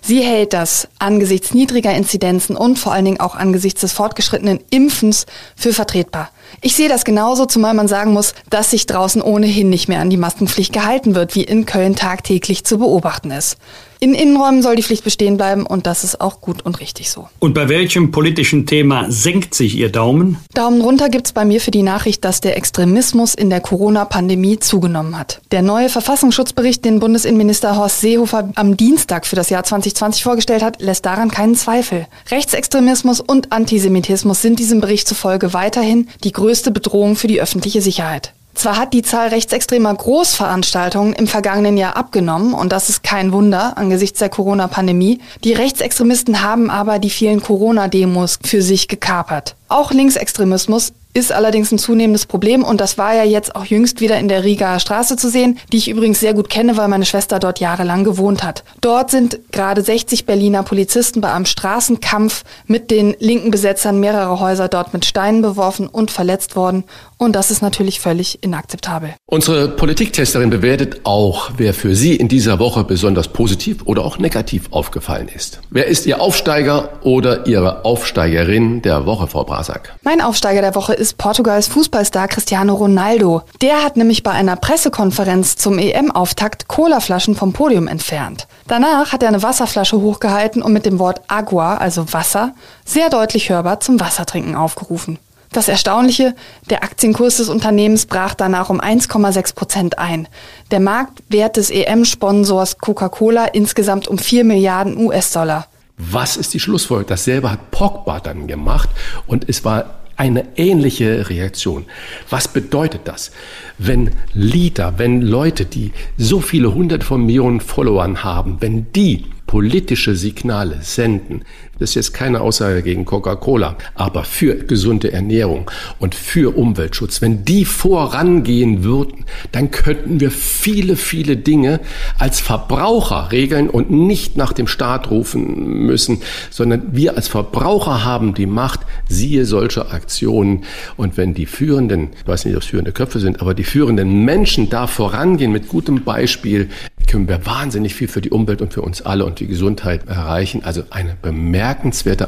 Sie 0.00 0.22
hält 0.22 0.54
das 0.54 0.88
angesichts 0.98 1.52
niedriger 1.52 1.94
Inzidenzen 1.94 2.56
und 2.56 2.78
vor 2.78 2.92
allen 2.92 3.04
Dingen 3.04 3.20
auch 3.20 3.34
angesichts 3.34 3.82
des 3.82 3.92
fortgeschrittenen 3.92 4.60
Impfens 4.70 5.26
für 5.54 5.74
vertretbar. 5.74 6.30
Ich 6.62 6.74
sehe 6.76 6.88
das 6.88 7.04
genauso, 7.04 7.44
zumal 7.44 7.74
man 7.74 7.86
sagen 7.86 8.14
muss, 8.14 8.32
dass 8.48 8.70
sich 8.70 8.86
draußen 8.86 9.20
ohnehin 9.20 9.68
nicht 9.68 9.88
mehr 9.88 10.00
an 10.00 10.08
die 10.08 10.16
Maskenpflicht 10.16 10.72
gehalten 10.72 11.14
wird, 11.14 11.34
wie 11.34 11.44
in 11.44 11.66
Köln 11.66 11.96
tagtäglich 11.96 12.64
zu 12.64 12.78
beobachten 12.78 13.30
ist. 13.30 13.58
In 14.02 14.14
Innenräumen 14.14 14.62
soll 14.62 14.76
die 14.76 14.82
Pflicht 14.82 15.04
bestehen 15.04 15.36
bleiben 15.36 15.66
und 15.66 15.86
das 15.86 16.04
ist 16.04 16.22
auch 16.22 16.40
gut 16.40 16.64
und 16.64 16.80
richtig 16.80 17.10
so. 17.10 17.28
Und 17.38 17.52
bei 17.52 17.68
welchem 17.68 18.10
politischen 18.10 18.64
Thema 18.64 19.10
senkt 19.10 19.54
sich 19.54 19.76
Ihr 19.76 19.92
Daumen? 19.92 20.38
Daumen 20.54 20.80
runter 20.80 21.10
gibt's 21.10 21.32
bei 21.32 21.44
mir 21.44 21.60
für 21.60 21.70
die 21.70 21.82
Nachricht, 21.82 22.24
dass 22.24 22.40
der 22.40 22.56
Extremismus 22.56 23.34
in 23.34 23.50
der 23.50 23.60
Corona-Pandemie 23.60 24.58
zugenommen 24.58 25.18
hat. 25.18 25.42
Der 25.50 25.60
neue 25.60 25.90
Verfassungsschutzbericht, 25.90 26.82
den 26.82 26.98
Bundesinnenminister 26.98 27.76
Horst 27.76 28.00
Seehofer 28.00 28.48
am 28.54 28.78
Dienstag 28.78 29.26
für 29.26 29.36
das 29.36 29.50
Jahr 29.50 29.64
2020 29.64 30.22
vorgestellt 30.22 30.62
hat, 30.62 30.80
lässt 30.80 31.04
daran 31.04 31.30
keinen 31.30 31.54
Zweifel. 31.54 32.06
Rechtsextremismus 32.30 33.20
und 33.20 33.52
Antisemitismus 33.52 34.40
sind 34.40 34.58
diesem 34.58 34.80
Bericht 34.80 35.08
zufolge 35.08 35.52
weiterhin 35.52 36.08
die 36.24 36.32
größte 36.32 36.70
Bedrohung 36.70 37.16
für 37.16 37.26
die 37.26 37.42
öffentliche 37.42 37.82
Sicherheit. 37.82 38.32
Zwar 38.54 38.76
hat 38.76 38.92
die 38.92 39.02
Zahl 39.02 39.28
rechtsextremer 39.28 39.94
Großveranstaltungen 39.94 41.14
im 41.14 41.26
vergangenen 41.26 41.76
Jahr 41.76 41.96
abgenommen, 41.96 42.54
und 42.54 42.72
das 42.72 42.88
ist 42.88 43.02
kein 43.02 43.32
Wunder 43.32 43.78
angesichts 43.78 44.18
der 44.18 44.28
Corona-Pandemie. 44.28 45.20
Die 45.44 45.52
Rechtsextremisten 45.52 46.42
haben 46.42 46.70
aber 46.70 46.98
die 46.98 47.10
vielen 47.10 47.42
Corona-Demos 47.42 48.38
für 48.44 48.62
sich 48.62 48.88
gekapert. 48.88 49.56
Auch 49.68 49.92
Linksextremismus 49.92 50.92
ist 51.12 51.32
allerdings 51.32 51.72
ein 51.72 51.78
zunehmendes 51.78 52.26
Problem 52.26 52.62
und 52.62 52.80
das 52.80 52.96
war 52.96 53.14
ja 53.14 53.24
jetzt 53.24 53.56
auch 53.56 53.64
jüngst 53.64 54.00
wieder 54.00 54.18
in 54.18 54.28
der 54.28 54.44
Rigaer 54.44 54.78
Straße 54.78 55.16
zu 55.16 55.28
sehen, 55.28 55.58
die 55.72 55.78
ich 55.78 55.88
übrigens 55.88 56.20
sehr 56.20 56.34
gut 56.34 56.48
kenne, 56.48 56.76
weil 56.76 56.86
meine 56.86 57.04
Schwester 57.04 57.40
dort 57.40 57.58
jahrelang 57.58 58.04
gewohnt 58.04 58.44
hat. 58.44 58.62
Dort 58.80 59.10
sind 59.10 59.40
gerade 59.50 59.82
60 59.82 60.24
Berliner 60.24 60.62
Polizisten 60.62 61.20
bei 61.20 61.32
einem 61.32 61.46
Straßenkampf 61.46 62.44
mit 62.66 62.92
den 62.92 63.16
linken 63.18 63.50
Besetzern 63.50 63.98
mehrerer 63.98 64.38
Häuser 64.38 64.68
dort 64.68 64.92
mit 64.92 65.04
Steinen 65.04 65.42
beworfen 65.42 65.88
und 65.88 66.12
verletzt 66.12 66.54
worden 66.54 66.84
und 67.20 67.36
das 67.36 67.50
ist 67.50 67.60
natürlich 67.60 68.00
völlig 68.00 68.42
inakzeptabel. 68.42 69.14
Unsere 69.26 69.68
Politiktesterin 69.68 70.48
bewertet 70.48 71.02
auch, 71.04 71.50
wer 71.58 71.74
für 71.74 71.94
Sie 71.94 72.16
in 72.16 72.28
dieser 72.28 72.58
Woche 72.58 72.82
besonders 72.82 73.28
positiv 73.28 73.82
oder 73.84 74.06
auch 74.06 74.18
negativ 74.18 74.68
aufgefallen 74.70 75.28
ist. 75.28 75.60
Wer 75.68 75.86
ist 75.86 76.06
Ihr 76.06 76.22
Aufsteiger 76.22 76.88
oder 77.02 77.46
Ihre 77.46 77.84
Aufsteigerin 77.84 78.80
der 78.80 79.04
Woche, 79.04 79.26
Frau 79.26 79.44
Brasak? 79.44 79.94
Mein 80.02 80.22
Aufsteiger 80.22 80.62
der 80.62 80.74
Woche 80.74 80.94
ist 80.94 81.18
Portugals 81.18 81.68
Fußballstar 81.68 82.26
Cristiano 82.26 82.74
Ronaldo. 82.74 83.42
Der 83.60 83.84
hat 83.84 83.98
nämlich 83.98 84.22
bei 84.22 84.30
einer 84.30 84.56
Pressekonferenz 84.56 85.56
zum 85.56 85.78
EM-Auftakt 85.78 86.68
Colaflaschen 86.68 87.34
vom 87.34 87.52
Podium 87.52 87.86
entfernt. 87.86 88.48
Danach 88.66 89.12
hat 89.12 89.22
er 89.22 89.28
eine 89.28 89.42
Wasserflasche 89.42 90.00
hochgehalten 90.00 90.62
und 90.62 90.72
mit 90.72 90.86
dem 90.86 90.98
Wort 90.98 91.20
Agua, 91.28 91.76
also 91.76 92.14
Wasser, 92.14 92.54
sehr 92.86 93.10
deutlich 93.10 93.50
hörbar 93.50 93.80
zum 93.80 94.00
Wassertrinken 94.00 94.54
aufgerufen. 94.54 95.18
Das 95.52 95.66
Erstaunliche, 95.66 96.36
der 96.68 96.84
Aktienkurs 96.84 97.38
des 97.38 97.48
Unternehmens 97.48 98.06
brach 98.06 98.34
danach 98.34 98.70
um 98.70 98.80
1,6 98.80 99.54
Prozent 99.56 99.98
ein. 99.98 100.28
Der 100.70 100.78
Marktwert 100.78 101.56
des 101.56 101.70
EM-Sponsors 101.70 102.78
Coca-Cola 102.78 103.46
insgesamt 103.46 104.06
um 104.06 104.16
4 104.16 104.44
Milliarden 104.44 104.96
US-Dollar. 104.96 105.66
Was 105.98 106.36
ist 106.36 106.54
die 106.54 106.60
Schlussfolgerung? 106.60 107.08
Dasselbe 107.08 107.50
hat 107.50 107.72
Pogba 107.72 108.20
dann 108.20 108.46
gemacht 108.46 108.88
und 109.26 109.48
es 109.48 109.64
war 109.64 110.00
eine 110.16 110.56
ähnliche 110.56 111.28
Reaktion. 111.30 111.86
Was 112.28 112.46
bedeutet 112.46 113.02
das? 113.04 113.32
Wenn 113.78 114.10
Leader, 114.34 114.98
wenn 114.98 115.20
Leute, 115.20 115.64
die 115.64 115.92
so 116.16 116.40
viele 116.40 116.74
hundert 116.74 117.02
von 117.02 117.26
Millionen 117.26 117.60
Followern 117.60 118.22
haben, 118.22 118.58
wenn 118.60 118.92
die 118.92 119.24
politische 119.46 120.14
Signale 120.14 120.78
senden, 120.82 121.44
das 121.80 121.90
ist 121.90 121.94
jetzt 121.94 122.14
keine 122.14 122.42
Aussage 122.42 122.82
gegen 122.82 123.06
Coca-Cola, 123.06 123.76
aber 123.94 124.24
für 124.24 124.54
gesunde 124.54 125.12
Ernährung 125.12 125.70
und 125.98 126.14
für 126.14 126.56
Umweltschutz, 126.56 127.22
wenn 127.22 127.44
die 127.46 127.64
vorangehen 127.64 128.84
würden, 128.84 129.24
dann 129.52 129.70
könnten 129.70 130.20
wir 130.20 130.30
viele, 130.30 130.96
viele 130.96 131.38
Dinge 131.38 131.80
als 132.18 132.38
Verbraucher 132.38 133.32
regeln 133.32 133.70
und 133.70 133.90
nicht 133.90 134.36
nach 134.36 134.52
dem 134.52 134.66
Staat 134.66 135.10
rufen 135.10 135.86
müssen, 135.86 136.20
sondern 136.50 136.94
wir 136.94 137.16
als 137.16 137.28
Verbraucher 137.28 138.04
haben 138.04 138.34
die 138.34 138.46
Macht, 138.46 138.80
siehe 139.08 139.46
solche 139.46 139.90
Aktionen. 139.90 140.64
Und 140.98 141.16
wenn 141.16 141.32
die 141.32 141.46
führenden, 141.46 142.10
ich 142.20 142.28
weiß 142.28 142.44
nicht, 142.44 142.56
ob 142.56 142.62
es 142.62 142.68
führende 142.68 142.92
Köpfe 142.92 143.20
sind, 143.20 143.40
aber 143.40 143.54
die 143.54 143.64
führenden 143.64 144.26
Menschen 144.26 144.68
da 144.68 144.86
vorangehen 144.86 145.50
mit 145.50 145.68
gutem 145.68 146.04
Beispiel, 146.04 146.68
können 147.10 147.26
wir 147.26 147.44
wahnsinnig 147.44 147.94
viel 147.94 148.06
für 148.06 148.20
die 148.20 148.30
Umwelt 148.30 148.62
und 148.62 148.72
für 148.72 148.82
uns 148.82 149.02
alle 149.02 149.24
und 149.24 149.40
die 149.40 149.48
Gesundheit 149.48 150.06
erreichen. 150.06 150.62
Also 150.62 150.84
eine 150.90 151.16
bemerkenswerte 151.20 151.69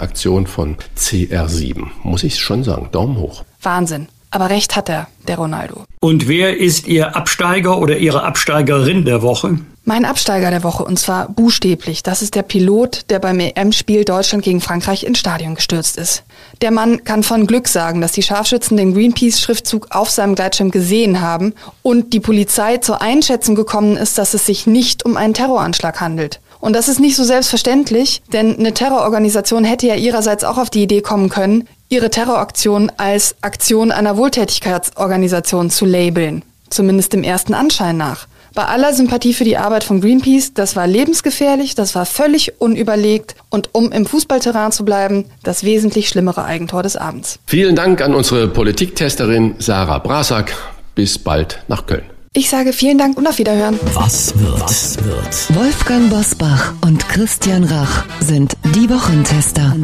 Aktion 0.01 0.47
von 0.47 0.77
CR7, 0.97 1.87
muss 2.03 2.23
ich 2.23 2.39
schon 2.39 2.65
sagen. 2.65 2.89
Daumen 2.93 3.17
hoch. 3.17 3.45
Wahnsinn. 3.61 4.09
Aber 4.31 4.49
recht 4.49 4.77
hat 4.77 4.89
er, 4.89 5.09
der 5.29 5.37
Ronaldo. 5.37 5.85
Und 6.01 6.27
wer 6.27 6.57
ist 6.57 6.87
Ihr 6.89 7.15
Absteiger 7.15 7.79
oder 7.79 7.99
Ihre 7.99 8.23
Absteigerin 8.23 9.05
der 9.05 9.21
Woche? 9.21 9.59
Mein 9.85 10.05
Absteiger 10.05 10.51
der 10.51 10.63
Woche, 10.63 10.85
und 10.85 10.99
zwar 10.99 11.29
buchstäblich. 11.29 12.05
Das 12.05 12.23
ist 12.23 12.37
der 12.37 12.43
Pilot, 12.43 13.11
der 13.11 13.19
beim 13.19 13.41
EM-Spiel 13.41 14.05
Deutschland 14.05 14.45
gegen 14.45 14.61
Frankreich 14.61 15.03
ins 15.03 15.19
Stadion 15.19 15.57
gestürzt 15.57 15.99
ist. 15.99 16.23
Der 16.63 16.71
Mann 16.71 17.03
kann 17.03 17.25
von 17.25 17.49
Glück 17.49 17.67
sagen, 17.67 18.01
dass 18.01 18.13
die 18.13 18.23
Scharfschützen 18.23 18.77
den 18.77 18.95
Greenpeace-Schriftzug 18.95 19.89
auf 19.91 20.09
seinem 20.09 20.37
Gleitschirm 20.37 20.71
gesehen 20.71 21.21
haben 21.21 21.53
und 21.83 22.13
die 22.13 22.21
Polizei 22.21 22.79
zur 22.79 23.03
Einschätzung 23.03 23.57
gekommen 23.57 23.97
ist, 23.97 24.17
dass 24.19 24.35
es 24.35 24.47
sich 24.47 24.69
nicht 24.69 25.05
um 25.05 25.17
einen 25.17 25.35
Terroranschlag 25.35 26.01
handelt. 26.01 26.41
Und 26.63 26.75
das 26.75 26.89
ist 26.89 27.01
nicht 27.01 27.17
so 27.17 27.25
selbstverständlich, 27.25 28.23
denn 28.33 28.57
eine 28.57 28.73
Terrororganisation 28.73 29.65
hätte 29.65 29.89
ja 29.89 29.97
ihrerseits 29.97 30.45
auch 30.45 30.59
auf 30.59 30.71
die 30.71 30.85
Idee 30.85 31.01
kommen 31.01 31.29
können, 31.29 31.69
ihre 31.89 32.09
Terroraktion 32.09 32.93
als 32.99 33.35
Aktion 33.41 33.91
einer 33.91 34.17
Wohltätigkeitsorganisation 34.17 35.71
zu 35.71 35.87
labeln. 35.87 36.45
Zumindest 36.71 37.15
dem 37.15 37.25
ersten 37.25 37.53
Anschein 37.53 37.97
nach. 37.97 38.29
Bei 38.55 38.67
aller 38.67 38.95
Sympathie 38.95 39.35
für 39.35 39.43
die 39.43 39.57
Arbeit 39.57 39.83
von 39.83 40.01
Greenpeace, 40.01 40.55
das 40.55 40.77
war 40.77 40.87
lebensgefährlich, 40.87 41.75
das 41.75 41.97
war 41.97 42.07
völlig 42.07 42.61
unüberlegt 42.61 43.35
und 43.51 43.71
um 43.73 43.91
im 43.91 44.07
Fußballterrain 44.07 44.71
zu 44.71 44.85
bleiben, 44.85 45.25
das 45.43 45.65
wesentlich 45.65 46.09
schlimmere 46.09 46.45
Eigentor 46.45 46.85
des 46.85 46.95
Abends. 46.95 47.41
Vielen 47.45 47.75
Dank 47.75 48.01
an 48.01 48.15
unsere 48.15 48.47
Politiktesterin 48.47 49.57
Sarah 49.59 49.99
Brasak. 49.99 50.55
Bis 50.95 51.19
bald 51.19 51.65
nach 51.67 51.87
Köln. 51.87 52.05
Ich 52.35 52.49
sage 52.49 52.73
vielen 52.73 52.97
Dank 52.97 53.19
und 53.19 53.27
auf 53.27 53.37
Wiederhören. 53.37 53.79
Was 53.93 54.39
wird? 54.39 54.63
Was 54.63 55.05
wird? 55.05 55.55
Wolfgang 55.55 56.09
Bosbach 56.09 56.73
und 56.81 57.07
Christian 57.11 57.63
Rach 57.65 58.07
sind 58.21 58.57
die 58.75 58.89
Wochentester. 58.89 59.77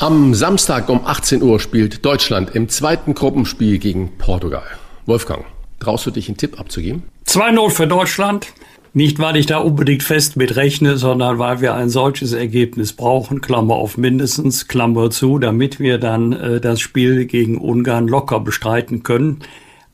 Am 0.00 0.34
Samstag 0.34 0.88
um 0.88 1.06
18 1.06 1.40
Uhr 1.40 1.60
spielt 1.60 2.04
Deutschland 2.04 2.56
im 2.56 2.68
zweiten 2.68 3.14
Gruppenspiel 3.14 3.78
gegen 3.78 4.10
Portugal. 4.18 4.66
Wolfgang, 5.06 5.44
traust 5.78 6.06
du 6.06 6.10
dich 6.10 6.26
einen 6.26 6.36
Tipp 6.36 6.58
abzugeben? 6.58 7.04
2-0 7.28 7.70
für 7.70 7.86
Deutschland. 7.86 8.48
Nicht, 8.92 9.20
weil 9.20 9.36
ich 9.36 9.46
da 9.46 9.58
unbedingt 9.58 10.02
fest 10.02 10.36
mit 10.36 10.56
rechne, 10.56 10.96
sondern 10.96 11.38
weil 11.38 11.60
wir 11.60 11.74
ein 11.74 11.90
solches 11.90 12.32
Ergebnis 12.32 12.92
brauchen, 12.92 13.40
Klammer 13.40 13.76
auf 13.76 13.96
mindestens, 13.96 14.66
Klammer 14.66 15.10
zu, 15.10 15.38
damit 15.38 15.78
wir 15.78 15.98
dann 15.98 16.32
äh, 16.32 16.60
das 16.60 16.80
Spiel 16.80 17.26
gegen 17.26 17.58
Ungarn 17.58 18.08
locker 18.08 18.40
bestreiten 18.40 19.04
können. 19.04 19.38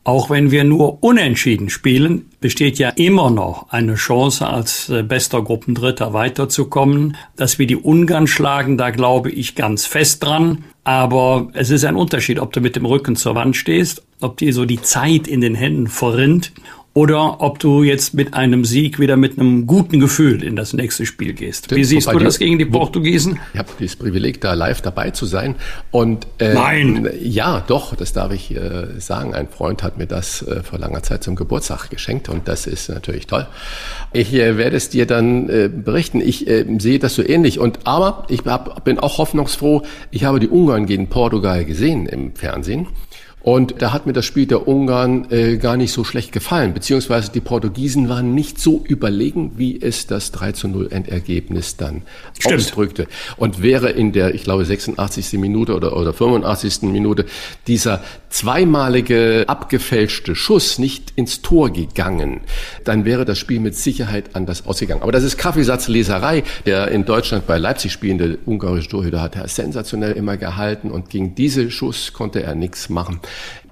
Auch 0.03 0.31
wenn 0.31 0.51
wir 0.51 0.65
nur 0.65 1.03
unentschieden 1.03 1.69
spielen, 1.69 2.31
besteht 2.41 2.79
ja 2.79 2.91
immer 2.91 3.29
noch 3.29 3.71
eine 3.71 3.97
Chance, 3.97 4.47
als 4.47 4.89
äh, 4.89 5.03
bester 5.03 5.43
Gruppendritter 5.43 6.15
weiterzukommen. 6.15 7.17
Dass 7.35 7.59
wir 7.59 7.67
die 7.67 7.77
Ungarn 7.77 8.27
schlagen, 8.27 8.79
da 8.79 8.91
glaube 8.91 9.31
ich 9.31 9.57
ganz 9.57 9.85
fest 9.85 10.25
dran. 10.25 10.65
Aber 10.85 11.49
es 11.53 11.69
ist 11.71 11.85
ein 11.85 11.97
Unterschied, 11.97 12.39
ob 12.39 12.53
du 12.53 12.61
mit 12.61 12.77
dem 12.77 12.87
Rücken 12.87 13.17
zur 13.17 13.35
Wand 13.35 13.57
stehst, 13.57 14.07
ob 14.21 14.39
dir 14.39 14.55
so 14.55 14.65
die 14.65 14.81
Zeit 14.81 15.27
in 15.27 15.43
den 15.43 15.57
Händen 15.57 15.89
verrinnt 15.89 16.53
oder 16.97 17.43
ob 17.43 17.59
du 17.59 17.83
jetzt 17.83 18.15
mit 18.15 18.33
einem 18.33 18.65
Sieg 18.65 18.99
wieder 18.99 19.19
mit 19.19 19.39
einem 19.39 19.67
guten 19.67 20.01
Gefühl 20.01 20.43
in 20.43 20.57
das 20.57 20.73
nächste 20.73 21.05
Spiel 21.05 21.35
gehst. 21.35 21.71
Wie 21.77 21.85
siehst 21.85 22.11
du 22.11 22.19
das 22.19 22.39
gegen 22.39 22.59
die 22.59 22.65
Portugiesen? 22.65 23.39
Ich 23.53 23.59
habe 23.59 23.69
das 23.79 23.97
Privileg, 23.97 24.41
da 24.41 24.55
live 24.55 24.81
dabei 24.81 25.11
zu 25.11 25.27
sein. 25.27 25.57
Und 25.91 26.27
äh, 26.39 26.55
Nein. 26.55 27.11
Ja, 27.21 27.63
doch, 27.67 27.95
das 27.95 28.15
darf 28.15 28.33
ich 28.33 28.57
äh, 28.57 28.99
sagen. 28.99 29.35
Ein 29.35 29.49
Freund 29.49 29.83
hat 29.83 29.99
mir 29.99 30.07
das 30.07 30.41
äh, 30.41 30.63
vor 30.63 30.79
langer 30.79 31.03
Zeit 31.03 31.23
zum 31.23 31.37
Geburtstag 31.37 31.91
geschenkt 31.91 32.31
und 32.31 32.49
das 32.49 32.67
ist 32.67 32.89
natürlich 32.89 33.27
toll. 33.27 33.47
Ich 34.15 34.33
äh, 34.33 34.57
werde 34.57 34.79
es 34.79 34.89
dir 34.89 35.05
dann 35.05 35.51
äh, 35.51 35.69
berichten. 35.69 36.23
Ich 36.23 36.49
äh, 36.49 36.65
sehe 36.79 36.99
das 36.99 37.15
so 37.15 37.23
ähnlich. 37.23 37.59
Und 37.59 37.81
aber 37.85 38.25
ich 38.31 38.47
hab, 38.47 38.87
bin 38.87 38.99
auch 38.99 39.19
hoffnungsfroh. 39.19 39.83
Ich 40.11 40.25
habe 40.25 40.41
die 40.41 40.49
Ungarn 40.49 40.87
gegen 40.87 41.09
Portugal 41.09 41.67
gesehen 41.67 42.07
im 42.07 42.35
Fernsehen. 42.35 42.87
Und 43.47 43.81
da 43.81 43.93
hat 43.93 44.07
mir 44.07 44.13
das 44.13 44.25
Spiel 44.25 44.47
der 44.47 44.67
Ungarn 44.67 45.31
äh, 45.31 45.57
gar 45.57 45.77
nicht 45.77 45.93
so 45.93 46.03
schlecht 46.03 46.33
gefallen, 46.33 46.75
beziehungsweise 46.75 47.31
die 47.31 47.39
Portugiesen 47.39 48.09
waren 48.09 48.35
nicht 48.35 48.59
so 48.59 48.83
überlegen, 48.85 49.53
wie 49.55 49.81
es 49.81 50.09
das 50.09 50.33
3 50.33 50.51
zu 50.51 50.67
0 50.67 50.89
Endergebnis 50.91 51.77
dann 51.77 52.03
Stimmt. 52.37 52.57
ausdrückte. 52.57 53.07
Und 53.37 53.63
wäre 53.63 53.91
in 53.91 54.11
der, 54.11 54.35
ich 54.35 54.43
glaube, 54.43 54.65
86. 54.65 55.35
Minute 55.35 55.77
oder, 55.77 55.97
oder 55.97 56.13
85. 56.13 56.91
Minute 56.91 57.25
dieser 57.69 58.03
zweimalige 58.31 59.45
abgefälschte 59.47 60.35
Schuss 60.35 60.81
nicht 60.81 61.13
ins 61.15 61.41
Tor 61.41 61.71
gegangen, 61.71 62.41
dann 62.83 63.05
wäre 63.05 63.25
das 63.25 63.39
Spiel 63.39 63.61
mit 63.61 63.77
Sicherheit 63.77 64.31
anders 64.35 64.67
ausgegangen. 64.67 65.03
Aber 65.03 65.13
das 65.13 65.23
ist 65.23 65.39
Kaffeesatzleserei. 65.39 66.43
Der 66.67 66.89
in 66.89 67.05
Deutschland 67.05 67.47
bei 67.47 67.59
Leipzig 67.59 67.93
spielende 67.93 68.39
ungarische 68.45 68.89
Torhüter 68.89 69.23
hat 69.23 69.37
er 69.37 69.47
sensationell 69.47 70.13
immer 70.13 70.37
gehalten 70.37 70.91
und 70.91 71.11
gegen 71.11 71.37
diese 71.37 71.71
Schuss 71.71 72.13
konnte 72.13 72.43
er 72.43 72.57
nichts 72.57 72.89
machen. 72.89 73.21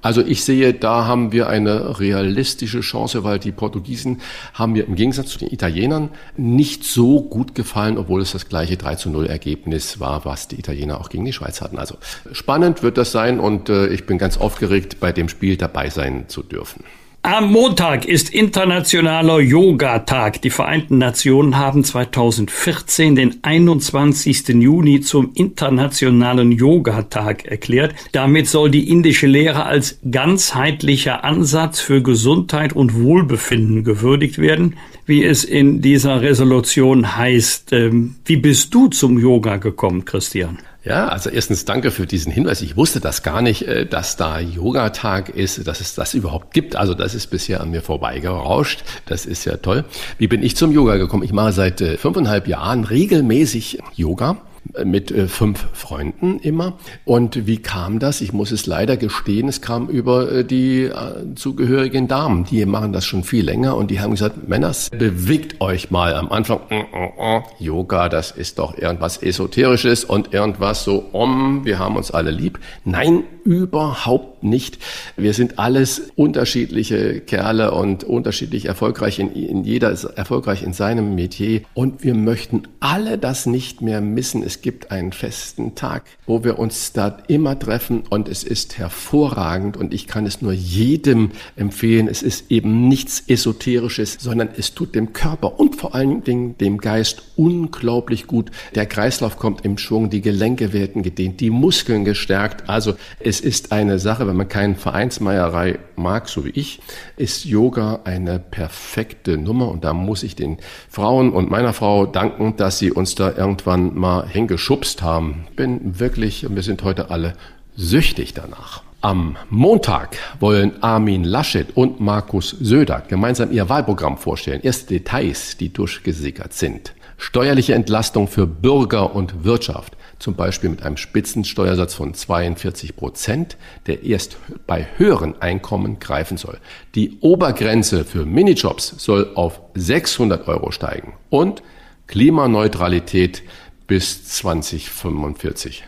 Also 0.03 0.21
ich 0.21 0.45
sehe, 0.45 0.75
da 0.75 1.07
haben 1.07 1.33
wir 1.33 1.49
eine 1.49 1.99
realistische 1.99 2.81
Chance, 2.81 3.25
weil 3.25 3.39
die 3.39 3.53
Portugiesen 3.53 4.21
haben 4.53 4.73
mir 4.73 4.87
im 4.87 4.97
Gegensatz 4.97 5.31
zu 5.31 5.39
den 5.39 5.51
Italienern 5.51 6.11
nicht 6.37 6.85
so 6.85 7.23
gut 7.23 7.55
gefallen, 7.55 7.97
obwohl 7.97 8.21
es 8.21 8.33
das 8.33 8.51
gleiche 8.51 8.77
3 8.77 8.97
zu 8.97 9.09
0 9.09 9.27
Ergebnis 9.27 10.01
war, 10.01 10.27
was 10.27 10.47
die 10.47 10.59
Italiener 10.59 11.01
auch 11.01 11.09
gegen 11.09 11.25
die 11.25 11.33
Schweiz 11.33 11.63
hatten. 11.63 11.79
Also 11.79 11.97
spannend 12.33 12.83
wird 12.83 12.99
das 12.99 13.13
sein 13.13 13.41
und 13.41 13.71
äh, 13.71 13.87
ich 13.87 14.05
bin 14.05 14.19
ganz 14.19 14.37
aufgeregt, 14.37 15.01
bei 15.01 15.11
dem 15.11 15.31
Spiel 15.31 15.57
dabei 15.57 15.89
sein 15.89 16.29
zu 16.29 16.43
dürfen. 16.43 16.85
Am 17.27 17.51
Montag 17.51 18.05
ist 18.05 18.35
Internationaler 18.35 19.41
Yoga-Tag. 19.41 20.43
Die 20.43 20.51
Vereinten 20.51 20.99
Nationen 20.99 21.57
haben 21.57 21.83
2014 21.83 23.17
den 23.17 23.39
21. 23.43 24.49
Juni 24.49 25.01
zum 25.01 25.31
Internationalen 25.33 26.53
Yoga-Tag 26.53 27.47
erklärt. 27.47 27.95
Damit 28.13 28.47
soll 28.47 28.71
die 28.71 28.91
indische 28.91 29.27
Lehre 29.27 29.65
als 29.65 30.01
ganzheitlicher 30.11 31.25
Ansatz 31.25 31.81
für 31.81 32.03
Gesundheit 32.03 32.75
und 32.75 32.95
Wohlbefinden 32.95 33.85
gewürdigt 33.85 34.37
werden, 34.37 34.77
wie 35.07 35.25
es 35.25 35.45
in 35.45 35.81
dieser 35.81 36.21
Resolution 36.21 37.17
heißt. 37.17 37.73
Ähm, 37.73 38.17
wie 38.27 38.37
bist 38.37 38.75
du 38.75 38.89
zum 38.89 39.19
Yoga 39.19 39.57
gekommen, 39.57 40.05
Christian? 40.05 40.59
Ja, 40.85 41.09
also 41.09 41.31
erstens 41.31 41.65
danke 41.65 41.91
für 41.91 42.07
diesen 42.07 42.31
Hinweis. 42.31 42.61
Ich 42.61 42.77
wusste 42.77 43.01
das 43.01 43.23
gar 43.23 43.41
nicht, 43.41 43.63
äh, 43.63 43.87
dass 43.87 44.17
da 44.17 44.39
Yoga-Tag 44.39 45.31
ist, 45.31 45.67
dass 45.67 45.81
es 45.81 45.95
das 45.95 46.13
überhaupt 46.13 46.53
gibt. 46.53 46.77
Also 46.77 46.93
das 46.93 47.15
ist 47.15 47.29
bisher 47.29 47.63
an 47.63 47.71
mir 47.71 47.81
vorbeigerauscht. 47.81 48.85
Das 49.07 49.25
ist 49.25 49.47
ja 49.47 49.57
toll. 49.57 49.87
Wie 50.19 50.29
bin 50.29 50.43
ich 50.43 50.57
zum 50.57 50.73
Yoga 50.73 50.97
gekommen? 50.97 51.23
Ich 51.23 51.33
mache 51.33 51.53
seit 51.53 51.81
äh, 51.81 51.97
fünfeinhalb 51.97 52.47
Jahren 52.49 52.85
regelmäßig 52.85 53.79
Yoga 53.95 54.43
mit 54.85 55.11
äh, 55.11 55.29
fünf 55.29 55.67
Freunden 55.73 56.39
immer. 56.41 56.79
Und 57.05 57.47
wie 57.47 57.59
kam 57.59 57.99
das? 57.99 58.21
Ich 58.21 58.33
muss 58.33 58.51
es 58.51 58.67
leider 58.67 58.97
gestehen, 58.97 59.49
es 59.49 59.61
kam 59.61 59.89
über 59.89 60.31
äh, 60.31 60.45
die 60.45 60.85
äh, 60.85 61.35
zugehörigen 61.35 62.09
Damen. 62.09 62.45
Die 62.45 62.65
machen 62.67 62.93
das 62.93 63.05
schon 63.05 63.25
viel 63.25 63.45
länger 63.45 63.77
und 63.77 63.91
die 63.91 64.01
haben 64.01 64.13
gesagt, 64.13 64.49
Männers, 64.49 64.91
bewegt 64.91 65.61
euch 65.61 65.91
mal 65.91 66.15
am 66.15 66.31
Anfang. 66.31 66.61
Mm, 66.71 66.75
mm, 66.75 67.37
mm, 67.37 67.43
Yoga, 67.59 68.09
das 68.09 68.31
ist 68.31 68.59
doch 68.59 68.77
irgendwas 68.77 69.23
Esoterisches 69.23 70.05
und 70.05 70.33
irgendwas 70.33 70.85
so, 70.85 71.05
um, 71.13 71.65
wir 71.65 71.79
haben 71.79 71.97
uns 71.97 72.11
alle 72.11 72.31
lieb. 72.31 72.59
Nein, 72.85 73.25
überhaupt 73.45 74.43
nicht. 74.43 74.79
Wir 75.17 75.35
sind 75.35 75.59
alles 75.59 76.11
unterschiedliche 76.17 77.21
Kerle 77.21 77.73
und 77.73 78.05
unterschiedlich 78.05 78.67
erfolgreich 78.67 79.19
in, 79.19 79.33
in 79.33 79.65
jeder 79.65 79.91
ist 79.91 80.05
erfolgreich 80.05 80.63
in 80.63 80.73
seinem 80.73 81.15
Metier 81.15 81.63
und 81.75 82.03
wir 82.05 82.15
möchten 82.15 82.63
alle 82.81 83.19
das 83.19 83.47
nicht 83.47 83.83
mehr 83.83 84.01
missen. 84.01 84.43
Es 84.43 84.54
gibt 84.63 84.91
einen 84.91 85.13
festen 85.13 85.75
Tag, 85.75 86.05
wo 86.27 86.45
wir 86.45 86.59
uns 86.59 86.93
da 86.93 87.19
immer 87.29 87.59
treffen 87.59 88.05
und 88.09 88.29
es 88.29 88.45
ist 88.45 88.79
hervorragend 88.79 89.77
und 89.77 89.95
ich 89.95 90.07
kann 90.07 90.27
es 90.27 90.43
nur 90.43 90.53
jedem 90.53 91.31
empfehlen. 91.57 92.09
Es 92.09 92.23
ist 92.23 92.51
eben 92.51 92.89
nichts 92.89 93.23
Esoterisches, 93.27 94.19
sondern 94.21 94.49
es 94.57 94.75
tut 94.75 94.95
dem 94.95 95.13
Körper 95.13 95.59
und 95.59 95.77
vor 95.77 95.95
allen 95.95 96.25
Dingen 96.25 96.57
dem 96.59 96.79
Geist 96.79 97.23
unglaublich 97.37 98.27
gut. 98.27 98.51
Der 98.75 98.87
Kreislauf 98.87 99.37
kommt 99.37 99.65
im 99.65 99.79
Schwung, 99.79 100.11
die 100.11 100.21
Gelenke 100.21 100.73
werden 100.73 101.03
gedehnt, 101.03 101.41
die 101.41 101.51
Muskeln 101.51 102.05
gestärkt. 102.05 102.69
Also 102.69 102.95
es 103.21 103.41
ist 103.41 103.73
eine 103.73 103.99
Sache, 103.99 104.27
wenn 104.27 104.37
man 104.37 104.49
keinen 104.49 104.77
Vereinsmeierei 104.77 105.79
mag, 105.97 106.29
so 106.29 106.45
wie 106.45 106.51
ich, 106.51 106.81
ist 107.17 107.45
Yoga 107.45 108.01
eine 108.05 108.39
perfekte 108.39 109.37
Nummer 109.37 109.69
und 109.69 109.85
da 109.85 109.95
muss 109.95 110.23
ich 110.23 110.37
den 110.37 110.59
Frauen 110.89 111.33
und 111.33 111.51
meiner 111.51 111.73
Frau 111.73 112.07
danken, 112.07 112.57
dass 112.57 112.79
sie 112.79 112.91
uns 112.93 113.15
da 113.15 113.33
irgendwann 113.37 113.95
mal 113.95 114.29
hingeschubst 114.45 115.03
haben. 115.03 115.47
Bin 115.57 115.99
wirklich, 115.99 116.47
wir 116.49 116.63
sind 116.63 116.85
heute 116.85 117.11
alle 117.11 117.35
süchtig 117.77 118.35
danach. 118.35 118.83
Am 119.01 119.37
Montag 119.51 120.17
wollen 120.39 120.83
Armin 120.83 121.25
Laschet 121.25 121.69
und 121.75 122.01
Markus 122.01 122.51
Söder 122.51 123.03
gemeinsam 123.09 123.53
ihr 123.53 123.69
Wahlprogramm 123.69 124.19
vorstellen. 124.19 124.61
Erste 124.63 124.95
Details, 124.95 125.57
die 125.57 125.73
durchgesickert 125.73 126.53
sind. 126.53 126.95
Steuerliche 127.17 127.75
Entlastung 127.75 128.29
für 128.29 128.47
Bürger 128.47 129.15
und 129.15 129.45
Wirtschaft 129.45 129.97
zum 130.19 130.35
Beispiel 130.35 130.71
mit 130.71 130.83
einem 130.83 130.97
Spitzensteuersatz 130.97 131.95
von 131.95 132.15
42 132.15 132.97
Prozent, 132.97 133.57
der 133.87 134.05
erst 134.05 134.37
bei 134.67 134.87
höheren 134.97 135.41
Einkommen 135.41 135.99
greifen 135.99 136.37
soll. 136.37 136.59
Die 136.95 137.19
Obergrenze 137.21 138.05
für 138.05 138.25
Minijobs 138.25 138.95
soll 138.99 139.33
auf 139.35 139.61
600 139.75 140.49
Euro 140.49 140.71
steigen 140.71 141.15
und 141.31 141.63
Klimaneutralität 142.07 143.43
bis 143.87 144.25
2045. 144.25 145.85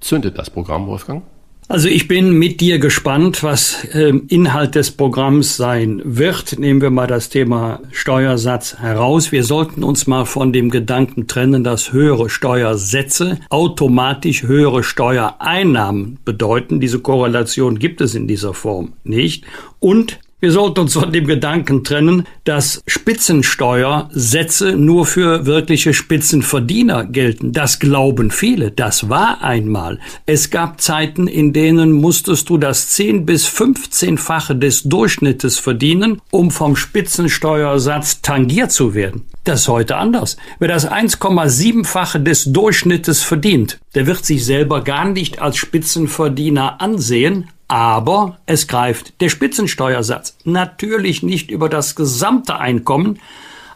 Zündet 0.00 0.38
das 0.38 0.50
Programm, 0.50 0.86
Wolfgang? 0.86 1.22
Also 1.70 1.86
ich 1.86 2.08
bin 2.08 2.32
mit 2.32 2.60
dir 2.60 2.80
gespannt, 2.80 3.44
was 3.44 3.84
äh, 3.94 4.08
Inhalt 4.26 4.74
des 4.74 4.90
Programms 4.90 5.56
sein 5.56 6.02
wird. 6.04 6.58
Nehmen 6.58 6.80
wir 6.80 6.90
mal 6.90 7.06
das 7.06 7.28
Thema 7.28 7.78
Steuersatz 7.92 8.78
heraus. 8.80 9.30
Wir 9.30 9.44
sollten 9.44 9.84
uns 9.84 10.08
mal 10.08 10.24
von 10.24 10.52
dem 10.52 10.70
Gedanken 10.70 11.28
trennen, 11.28 11.62
dass 11.62 11.92
höhere 11.92 12.28
Steuersätze 12.28 13.38
automatisch 13.50 14.42
höhere 14.42 14.82
Steuereinnahmen 14.82 16.18
bedeuten. 16.24 16.80
Diese 16.80 16.98
Korrelation 16.98 17.78
gibt 17.78 18.00
es 18.00 18.16
in 18.16 18.26
dieser 18.26 18.52
Form 18.52 18.94
nicht. 19.04 19.44
Und 19.78 20.18
wir 20.40 20.52
sollten 20.52 20.80
uns 20.80 20.94
von 20.94 21.12
dem 21.12 21.26
Gedanken 21.26 21.84
trennen, 21.84 22.26
dass 22.44 22.82
Spitzensteuersätze 22.86 24.72
nur 24.72 25.04
für 25.04 25.46
wirkliche 25.46 25.92
Spitzenverdiener 25.92 27.04
gelten. 27.04 27.52
Das 27.52 27.78
glauben 27.78 28.30
viele. 28.30 28.70
Das 28.70 29.08
war 29.08 29.42
einmal. 29.42 29.98
Es 30.26 30.50
gab 30.50 30.80
Zeiten, 30.80 31.26
in 31.26 31.52
denen 31.52 31.92
musstest 31.92 32.48
du 32.48 32.56
das 32.56 32.88
10 32.90 33.26
bis 33.26 33.46
15-fache 33.46 34.54
des 34.54 34.84
Durchschnittes 34.84 35.58
verdienen, 35.58 36.20
um 36.30 36.50
vom 36.50 36.74
Spitzensteuersatz 36.74 38.22
tangiert 38.22 38.72
zu 38.72 38.94
werden. 38.94 39.26
Das 39.44 39.62
ist 39.62 39.68
heute 39.68 39.96
anders. 39.96 40.36
Wer 40.58 40.68
das 40.68 40.90
1,7-fache 40.90 42.18
des 42.18 42.44
Durchschnittes 42.52 43.22
verdient, 43.22 43.78
der 43.94 44.06
wird 44.06 44.24
sich 44.24 44.44
selber 44.44 44.84
gar 44.84 45.06
nicht 45.06 45.40
als 45.40 45.56
Spitzenverdiener 45.56 46.80
ansehen, 46.80 47.48
aber 47.70 48.38
es 48.46 48.66
greift 48.66 49.20
der 49.20 49.28
Spitzensteuersatz. 49.28 50.36
Natürlich 50.42 51.22
nicht 51.22 51.52
über 51.52 51.68
das 51.68 51.94
gesamte 51.94 52.58
Einkommen, 52.58 53.20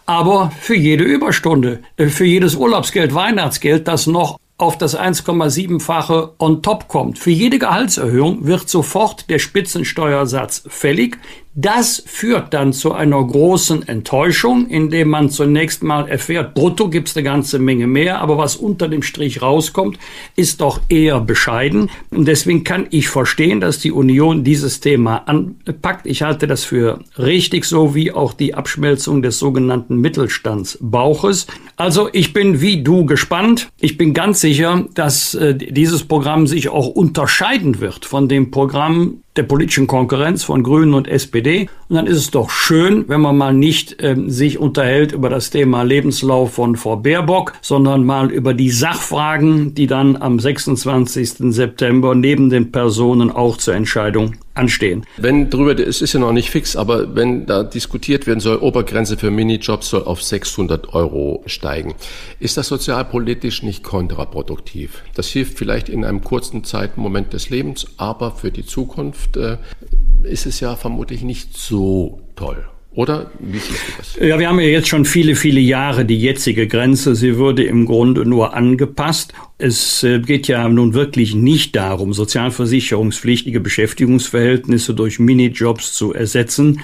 aber 0.05 0.51
für 0.61 0.75
jede 0.75 1.05
Überstunde, 1.05 1.79
äh, 1.97 2.09
für 2.09 2.25
jedes 2.25 2.57
Urlaubsgeld, 2.57 3.15
Weihnachtsgeld, 3.15 3.87
das 3.87 4.09
noch 4.09 4.41
auf 4.59 4.77
das 4.79 4.99
1,7-fache 4.99 6.33
on 6.41 6.61
top 6.61 6.89
kommt. 6.89 7.21
Für 7.21 7.31
jede 7.31 7.61
Gehaltserhöhung 7.61 8.45
wird 8.47 8.69
sofort 8.69 9.31
der 9.31 9.39
Spitzensteuersatz 9.39 10.65
fällig. 10.67 11.19
Das 11.57 12.03
führt 12.05 12.53
dann 12.53 12.73
zu 12.73 12.93
einer 12.95 13.23
großen 13.23 13.87
Enttäuschung, 13.87 14.67
indem 14.67 15.11
man 15.11 15.31
zunächst 15.31 15.85
mal 15.85 16.09
erfährt, 16.09 16.53
brutto 16.55 16.89
gibt's 16.89 17.17
eine 17.17 17.23
ganze 17.23 17.61
Menge 17.61 17.87
mehr, 17.87 18.21
aber 18.21 18.37
was 18.39 18.57
unter 18.57 18.89
dem 18.89 19.03
Strich 19.03 19.41
rauskommt, 19.41 19.97
ist 20.35 20.61
doch 20.61 20.81
eher 20.89 21.21
bescheiden. 21.21 21.91
Und 22.11 22.27
deswegen 22.27 22.65
kann 22.65 22.89
ich 22.91 23.09
verstehen, 23.09 23.61
dass 23.61 23.79
die 23.79 23.93
Union 23.93 24.43
dieses 24.43 24.81
Thema 24.81 25.29
anpackt. 25.29 26.07
Ich 26.07 26.23
halte 26.23 26.49
das 26.49 26.65
für 26.65 26.99
richtig, 27.19 27.67
so 27.67 27.95
wie 27.95 28.11
auch 28.11 28.33
die 28.33 28.55
Abschmelzung 28.55 29.23
des 29.23 29.39
sogenannten 29.39 29.99
Mittelstandsbauches. 29.99 31.47
Also 31.77 32.09
ich 32.13 32.33
bin 32.33 32.61
wie 32.61 32.83
du 32.83 33.07
gespannt. 33.07 33.69
Ich 33.81 33.97
bin 33.97 34.13
ganz 34.13 34.41
sicher, 34.41 34.87
dass 34.95 35.35
äh, 35.35 35.55
dieses 35.55 36.03
Programm 36.03 36.49
sich 36.49 36.69
auch 36.69 36.89
unterscheiden 36.89 37.79
wird 37.79 38.07
von 38.07 38.29
dem 38.29 38.51
Programm 38.51 39.21
der 39.37 39.43
politischen 39.43 39.87
Konkurrenz 39.87 40.45
von 40.45 40.63
Grünen 40.63 40.95
und 40.95 41.09
SPD. 41.09 41.69
Und 41.89 41.97
dann 41.97 42.07
ist 42.07 42.19
es 42.19 42.31
doch 42.31 42.51
schön, 42.51 43.05
wenn 43.09 43.21
man 43.21 43.37
mal 43.37 43.53
nicht 43.53 44.01
äh, 44.03 44.17
sich 44.27 44.59
unterhält 44.59 45.13
über 45.13 45.29
das 45.29 45.51
Thema 45.51 45.83
Lebenslauf 45.83 46.55
von 46.55 46.77
Frau 46.77 46.97
Baerbock, 46.97 47.55
sondern 47.61 48.05
mal 48.05 48.31
über 48.31 48.55
die 48.55 48.71
Sachfragen, 48.71 49.75
die 49.75 49.87
dann 49.87 50.17
am 50.17 50.39
26. 50.39 51.53
September 51.55 52.15
neben 52.15 52.51
den 52.51 52.71
Personen 52.71 53.31
auch 53.31 53.57
zur 53.57 53.75
Entscheidung 53.75 54.37
anstehen. 54.55 55.05
Wenn 55.17 55.51
drüber, 55.51 55.79
es 55.79 56.01
ist 56.01 56.13
ja 56.13 56.21
noch 56.21 56.33
nicht 56.33 56.51
fix, 56.51 56.77
aber 56.77 57.15
wenn 57.15 57.47
da 57.47 57.63
diskutiert 57.65 58.27
werden 58.27 58.41
soll, 58.41 58.57
Obergrenze 58.59 59.17
für 59.17 59.31
Minijobs 59.31 59.89
soll 59.89 60.05
auf 60.05 60.23
600 60.23 60.95
Euro 60.95 61.43
steigen, 61.47 61.95
ist 62.39 62.57
das 62.57 62.69
sozialpolitisch 62.69 63.63
nicht 63.63 63.83
kontraproduktiv? 63.83 65.03
Das 65.15 65.29
hilft 65.29 65.59
vielleicht 65.59 65.89
in 65.89 66.05
einem 66.05 66.23
kurzen 66.23 66.65
Zeitmoment 66.65 67.33
des 67.33 67.51
Lebens, 67.51 67.87
aber 67.97 68.31
für 68.31 68.51
die 68.51 68.65
Zukunft 68.65 69.37
äh, 69.37 69.59
ist 70.23 70.47
es 70.47 70.61
ja 70.61 70.77
vermutlich 70.77 71.23
nicht 71.23 71.57
so 71.57 72.21
toll. 72.37 72.65
Oder 72.95 73.33
wie 73.41 73.59
siehst 73.59 73.89
du 73.89 73.93
das? 73.99 74.17
Ja, 74.21 74.39
wir 74.39 74.49
haben 74.49 74.61
ja 74.61 74.67
jetzt 74.67 74.87
schon 74.89 75.05
viele, 75.05 75.35
viele 75.35 75.59
Jahre 75.59 76.05
die 76.05 76.19
jetzige 76.19 76.69
Grenze. 76.69 77.17
Sie 77.17 77.37
würde 77.39 77.65
im 77.65 77.87
Grunde 77.87 78.25
nur 78.25 78.55
angepasst. 78.55 79.33
Es 79.59 80.05
äh, 80.05 80.21
geht 80.21 80.47
ja 80.47 80.69
nun 80.69 80.95
wirklich 80.95 81.35
nicht 81.35 81.75
darum, 81.75 82.13
sozialversicherungspflichtige 82.13 83.61
Beschäftigungsverhältnisse 83.61 84.95
durch 84.95 85.19
Minijobs 85.19 85.93
zu 85.93 86.15
ersetzen, 86.15 86.81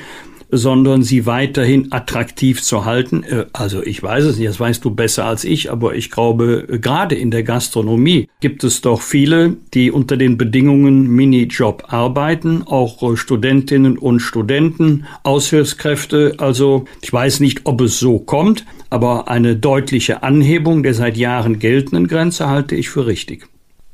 sondern 0.51 1.03
sie 1.03 1.27
weiterhin 1.27 1.93
attraktiv 1.93 2.63
zu 2.63 2.85
halten. 2.85 3.23
Äh, 3.25 3.47
also 3.53 3.83
ich 3.83 4.03
weiß 4.03 4.25
es 4.25 4.39
nicht, 4.39 4.49
das 4.49 4.61
weißt 4.61 4.85
du 4.85 4.91
besser 4.91 5.27
als 5.27 5.45
ich, 5.45 5.71
aber 5.71 5.95
ich 5.95 6.11
glaube, 6.11 6.67
gerade 6.81 7.15
in 7.15 7.31
der 7.31 7.43
Gastronomie 7.43 8.29
gibt 8.41 8.65
es 8.65 8.81
doch 8.81 9.03
viele, 9.03 9.57
die 9.75 9.91
unter 9.91 10.17
den 10.17 10.39
Bedingungen 10.39 11.09
Minijob 11.09 11.85
arbeiten, 11.89 12.63
auch 12.67 13.03
äh, 13.03 13.17
Studentinnen 13.17 13.99
und 13.99 14.21
Studenten, 14.21 15.07
Aushilfskräfte. 15.23 16.35
Also 16.39 16.85
ich 17.03 17.13
weiß 17.13 17.41
nicht, 17.41 17.63
ob 17.65 17.81
es 17.81 17.99
so 17.99 18.19
kommt, 18.19 18.65
aber 18.89 19.29
eine 19.29 19.57
deutliche 19.57 20.23
Anhebung 20.23 20.83
der 20.83 20.95
seit 20.95 21.17
Jahren 21.17 21.59
geltenden 21.59 22.09
Grenze 22.09 22.49
halte 22.49 22.75
ich 22.75 22.89
für 22.89 23.07
richtig. 23.07 23.49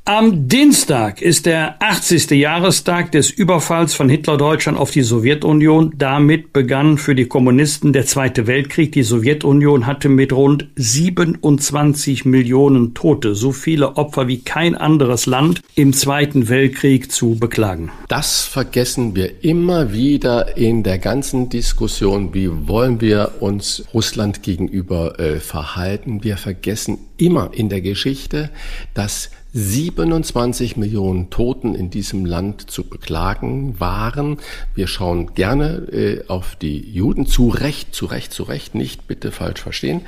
Am 0.07 0.47
Dienstag 0.47 1.21
ist 1.21 1.45
der 1.45 1.81
80. 1.81 2.31
Jahrestag 2.31 3.11
des 3.11 3.29
Überfalls 3.29 3.93
von 3.93 4.07
Hitler-Deutschland 4.07 4.77
auf 4.77 4.89
die 4.89 5.01
Sowjetunion. 5.01 5.95
Damit 5.97 6.53
begann 6.53 6.97
für 6.97 7.13
die 7.13 7.25
Kommunisten 7.25 7.91
der 7.91 8.05
Zweite 8.05 8.47
Weltkrieg. 8.47 8.93
Die 8.93 9.03
Sowjetunion 9.03 9.85
hatte 9.85 10.07
mit 10.07 10.31
rund 10.31 10.69
27 10.77 12.23
Millionen 12.23 12.93
Tote 12.93 13.35
so 13.35 13.51
viele 13.51 13.97
Opfer 13.97 14.29
wie 14.29 14.39
kein 14.39 14.75
anderes 14.75 15.25
Land 15.25 15.61
im 15.75 15.91
Zweiten 15.91 16.47
Weltkrieg 16.47 17.11
zu 17.11 17.35
beklagen. 17.35 17.91
Das 18.07 18.45
vergessen 18.45 19.13
wir 19.13 19.43
immer 19.43 19.91
wieder 19.91 20.55
in 20.55 20.83
der 20.83 20.99
ganzen 20.99 21.49
Diskussion. 21.49 22.33
Wie 22.33 22.49
wollen 22.69 23.01
wir 23.01 23.33
uns 23.41 23.83
Russland 23.93 24.41
gegenüber 24.41 25.19
äh, 25.19 25.41
verhalten? 25.41 26.23
Wir 26.23 26.37
vergessen 26.37 26.97
immer 27.17 27.49
in 27.53 27.67
der 27.67 27.81
Geschichte, 27.81 28.51
dass 28.93 29.31
27 29.53 30.77
Millionen 30.77 31.29
Toten 31.29 31.73
in 31.73 31.89
diesem 31.89 32.25
Land 32.25 32.69
zu 32.69 32.83
beklagen 32.83 33.79
waren. 33.79 34.37
Wir 34.75 34.87
schauen 34.87 35.33
gerne 35.33 35.87
äh, 35.91 36.23
auf 36.27 36.55
die 36.55 36.79
Juden, 36.79 37.25
zu 37.25 37.49
Recht, 37.49 37.95
zu 37.95 38.05
Recht, 38.05 38.33
zu 38.33 38.43
Recht, 38.43 38.75
nicht 38.75 39.07
bitte 39.07 39.31
falsch 39.31 39.61
verstehen. 39.61 40.01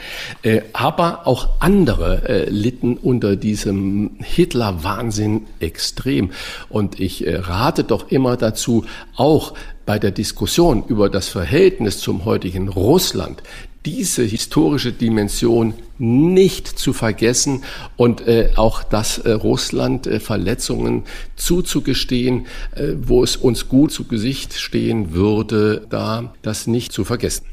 Äh, 0.43 0.61
aber 0.73 1.25
auch 1.25 1.49
andere 1.59 2.27
äh, 2.27 2.49
litten 2.49 2.97
unter 2.97 3.35
diesem 3.35 4.11
Hitler-Wahnsinn 4.19 5.47
extrem. 5.59 6.31
Und 6.69 6.99
ich 6.99 7.25
äh, 7.25 7.37
rate 7.37 7.83
doch 7.83 8.11
immer 8.11 8.37
dazu, 8.37 8.85
auch 9.15 9.53
bei 9.85 9.97
der 9.97 10.11
Diskussion 10.11 10.83
über 10.87 11.09
das 11.09 11.29
Verhältnis 11.29 11.97
zum 11.97 12.23
heutigen 12.23 12.69
Russland 12.69 13.41
diese 13.85 14.23
historische 14.23 14.91
Dimension 14.91 15.73
nicht 15.97 16.67
zu 16.67 16.93
vergessen 16.93 17.63
und 17.97 18.27
äh, 18.27 18.51
auch 18.55 18.83
das 18.83 19.19
äh, 19.19 19.31
Russland 19.31 20.07
äh, 20.07 20.19
Verletzungen 20.19 21.03
zuzugestehen, 21.35 22.47
äh, 22.75 22.93
wo 23.01 23.23
es 23.23 23.35
uns 23.35 23.67
gut 23.67 23.91
zu 23.91 24.05
Gesicht 24.05 24.53
stehen 24.53 25.13
würde, 25.13 25.85
da 25.89 26.33
das 26.41 26.67
nicht 26.67 26.91
zu 26.91 27.03
vergessen. 27.03 27.45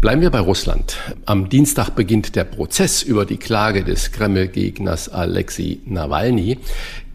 Bleiben 0.00 0.22
wir 0.22 0.30
bei 0.30 0.40
Russland. 0.40 0.96
Am 1.26 1.50
Dienstag 1.50 1.90
beginnt 1.90 2.34
der 2.34 2.44
Prozess 2.44 3.02
über 3.02 3.26
die 3.26 3.36
Klage 3.36 3.84
des 3.84 4.12
Kreml-Gegners 4.12 5.10
Alexei 5.10 5.78
Nawalny 5.84 6.56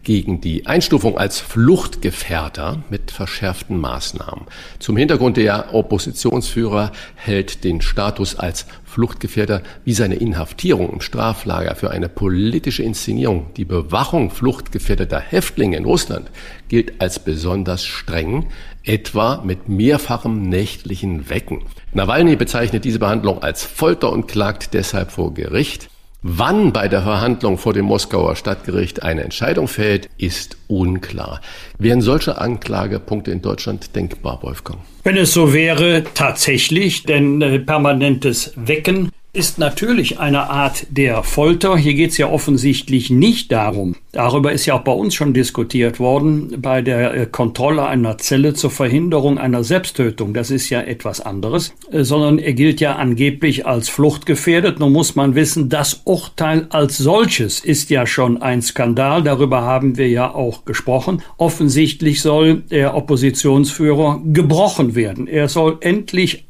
gegen 0.06 0.40
die 0.40 0.66
Einstufung 0.66 1.18
als 1.18 1.40
Fluchtgefährder 1.40 2.84
mit 2.90 3.10
verschärften 3.10 3.76
Maßnahmen. 3.80 4.46
Zum 4.78 4.96
Hintergrund 4.96 5.36
der 5.36 5.74
Oppositionsführer 5.74 6.92
hält 7.16 7.64
den 7.64 7.80
Status 7.80 8.36
als 8.36 8.66
Fluchtgefährder 8.84 9.62
wie 9.84 9.94
seine 9.94 10.14
Inhaftierung 10.14 10.92
im 10.92 11.00
Straflager 11.00 11.74
für 11.74 11.90
eine 11.90 12.08
politische 12.08 12.84
Inszenierung. 12.84 13.46
Die 13.56 13.64
Bewachung 13.64 14.30
fluchtgefährdeter 14.30 15.18
Häftlinge 15.18 15.76
in 15.76 15.84
Russland 15.84 16.30
gilt 16.68 17.00
als 17.00 17.18
besonders 17.18 17.84
streng, 17.84 18.46
etwa 18.84 19.42
mit 19.44 19.68
mehrfachem 19.68 20.48
nächtlichen 20.48 21.28
Wecken. 21.30 21.64
Nawalny 21.94 22.36
bezeichnet 22.36 22.84
diese 22.84 23.00
Behandlung 23.00 23.42
als 23.42 23.64
Folter 23.64 24.12
und 24.12 24.28
klagt 24.28 24.72
deshalb 24.72 25.10
vor 25.10 25.34
Gericht. 25.34 25.90
Wann 26.22 26.72
bei 26.72 26.88
der 26.88 27.02
Verhandlung 27.02 27.58
vor 27.58 27.72
dem 27.72 27.84
Moskauer 27.84 28.36
Stadtgericht 28.36 29.02
eine 29.02 29.22
Entscheidung 29.22 29.68
fällt, 29.68 30.08
ist 30.18 30.56
unklar. 30.66 31.40
Wären 31.78 32.00
solche 32.00 32.38
Anklagepunkte 32.38 33.30
in 33.30 33.42
Deutschland 33.42 33.94
denkbar, 33.94 34.42
Wolfgang? 34.42 34.80
Wenn 35.04 35.16
es 35.16 35.32
so 35.32 35.52
wäre, 35.52 36.02
tatsächlich, 36.14 37.04
denn 37.04 37.40
äh, 37.42 37.60
permanentes 37.60 38.52
Wecken 38.56 39.10
ist 39.36 39.58
natürlich 39.58 40.18
eine 40.18 40.48
Art 40.48 40.86
der 40.88 41.22
Folter. 41.22 41.76
Hier 41.76 41.92
geht 41.92 42.12
es 42.12 42.16
ja 42.16 42.30
offensichtlich 42.30 43.10
nicht 43.10 43.52
darum. 43.52 43.94
Darüber 44.12 44.50
ist 44.50 44.64
ja 44.64 44.72
auch 44.72 44.80
bei 44.80 44.92
uns 44.92 45.14
schon 45.14 45.34
diskutiert 45.34 46.00
worden, 46.00 46.54
bei 46.62 46.80
der 46.80 47.12
äh, 47.12 47.26
Kontrolle 47.26 47.86
einer 47.86 48.16
Zelle 48.16 48.54
zur 48.54 48.70
Verhinderung 48.70 49.36
einer 49.36 49.62
Selbsttötung. 49.62 50.32
Das 50.32 50.50
ist 50.50 50.70
ja 50.70 50.80
etwas 50.80 51.20
anderes, 51.20 51.74
äh, 51.90 52.02
sondern 52.02 52.38
er 52.38 52.54
gilt 52.54 52.80
ja 52.80 52.96
angeblich 52.96 53.66
als 53.66 53.90
fluchtgefährdet. 53.90 54.80
Nun 54.80 54.92
muss 54.92 55.16
man 55.16 55.34
wissen, 55.34 55.68
das 55.68 56.00
Urteil 56.04 56.66
als 56.70 56.96
solches 56.96 57.60
ist 57.60 57.90
ja 57.90 58.06
schon 58.06 58.40
ein 58.40 58.62
Skandal. 58.62 59.22
Darüber 59.22 59.60
haben 59.60 59.98
wir 59.98 60.08
ja 60.08 60.34
auch 60.34 60.64
gesprochen. 60.64 61.20
Offensichtlich 61.36 62.22
soll 62.22 62.62
der 62.70 62.94
Oppositionsführer 62.94 64.22
gebrochen 64.24 64.94
werden. 64.94 65.26
Er 65.26 65.50
soll 65.50 65.76
endlich 65.80 66.46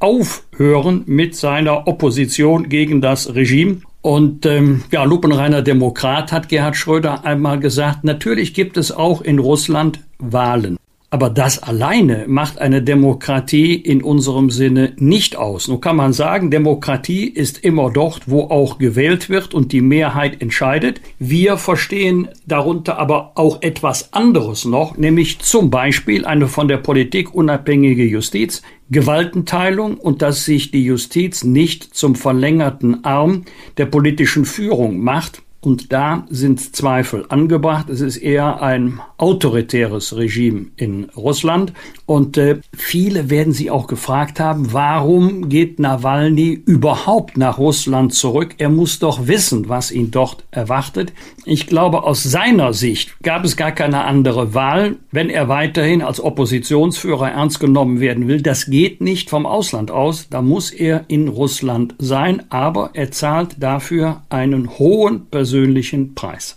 aufhören 0.57 1.03
mit 1.07 1.37
seiner 1.37 1.87
Opposition 1.87 2.69
gegen 2.69 3.01
das 3.01 3.35
Regime. 3.35 3.79
Und 4.01 4.47
ähm, 4.47 4.85
ja, 4.91 5.05
lupenreiner 5.05 5.63
Demokrat 5.63 6.33
hat 6.33 6.49
Gerhard 6.49 6.77
Schröder 6.77 7.25
einmal 7.25 7.61
gesagt, 7.61 8.05
natürlich 8.05 8.55
gibt 8.55 8.77
es 8.77 8.91
auch 8.93 9.21
in 9.21 9.39
Russland 9.39 10.01
Wahlen. 10.19 10.79
Aber 11.09 11.31
das 11.31 11.63
alleine 11.63 12.25
macht 12.27 12.59
eine 12.59 12.83
Demokratie 12.83 13.75
in 13.75 14.03
unserem 14.03 14.51
Sinne 14.51 14.93
nicht 14.97 15.37
aus. 15.37 15.69
Nun 15.69 15.81
kann 15.81 15.95
man 15.95 16.13
sagen, 16.13 16.51
Demokratie 16.51 17.29
ist 17.29 17.63
immer 17.63 17.91
dort, 17.91 18.23
wo 18.27 18.43
auch 18.43 18.79
gewählt 18.79 19.31
wird 19.31 19.55
und 19.55 19.71
die 19.71 19.83
Mehrheit 19.83 20.43
entscheidet. 20.43 21.01
Wir 21.21 21.59
verstehen 21.59 22.29
darunter 22.45 22.99
aber 22.99 23.33
auch 23.37 23.63
etwas 23.63 24.13
anderes 24.15 24.65
noch, 24.65 24.97
nämlich 24.97 25.39
zum 25.39 25.71
Beispiel 25.71 26.25
eine 26.25 26.49
von 26.49 26.67
der 26.67 26.79
Politik 26.79 27.33
unabhängige 27.33 28.05
Justiz, 28.05 28.63
Gewaltenteilung 28.91 29.99
und 29.99 30.23
dass 30.23 30.45
sich 30.45 30.73
die 30.73 30.85
Justiz 30.85 31.45
nicht 31.45 31.95
zum 31.95 32.17
verlängerten 32.17 33.05
Arm 33.05 33.45
der 33.79 33.87
politischen 33.87 34.45
Führung 34.45 34.99
macht 34.99 35.43
Und 35.67 35.93
da 35.93 36.25
sind 36.31 36.77
Zweifel 36.77 37.27
angebracht. 37.29 37.91
Es 37.91 38.01
ist 38.01 38.19
eher 38.19 38.63
ein 38.63 39.01
autoritäres 39.17 40.17
Regime 40.17 40.67
in 40.77 41.11
Russland. 41.17 41.73
Und 42.07 42.37
äh, 42.39 42.61
viele 42.73 43.31
werden 43.31 43.53
sich 43.53 43.73
auch 43.73 43.89
gefragt 43.89 44.39
haben, 44.39 44.73
warum 44.73 45.49
geht 45.49 45.81
Nawalny 45.81 46.53
überhaupt 46.53 47.37
nach 47.37 47.59
Russland 47.59 48.15
zurück? 48.15 48.55
Er 48.59 48.69
muss 48.69 49.01
doch 49.01 49.27
wissen, 49.27 49.69
was 49.69 49.91
ihn 49.91 50.13
dort 50.13 50.45
erwartet. 50.53 51.13
Ich 51.45 51.67
glaube, 51.67 52.05
aus 52.05 52.23
seiner 52.23 52.73
Sicht 52.73 53.21
gab 53.23 53.45
es 53.45 53.57
gar 53.57 53.73
keine 53.73 54.05
andere 54.05 54.55
Wahl, 54.55 54.97
wenn 55.11 55.31
er 55.31 55.49
weiterhin 55.49 56.01
als 56.01 56.21
Oppositionsführer 56.21 57.33
ernst 57.33 57.59
genommen 57.59 57.99
werden 57.99 58.29
will. 58.29 58.41
Das 58.41 58.67
geht 58.67 59.01
nicht 59.01 59.29
vom 59.29 59.45
Ausland 59.45 59.91
aus. 59.91 60.29
Da 60.29 60.43
muss 60.43 60.71
er 60.71 61.05
in 61.09 61.27
Russland 61.27 61.97
sein. 61.99 62.45
Aber 62.51 62.91
er 62.93 63.11
zahlt 63.11 63.57
dafür 63.59 64.23
einen 64.29 64.79
hohen 64.79 65.27
persönlichen 65.27 66.15
Preis. 66.15 66.57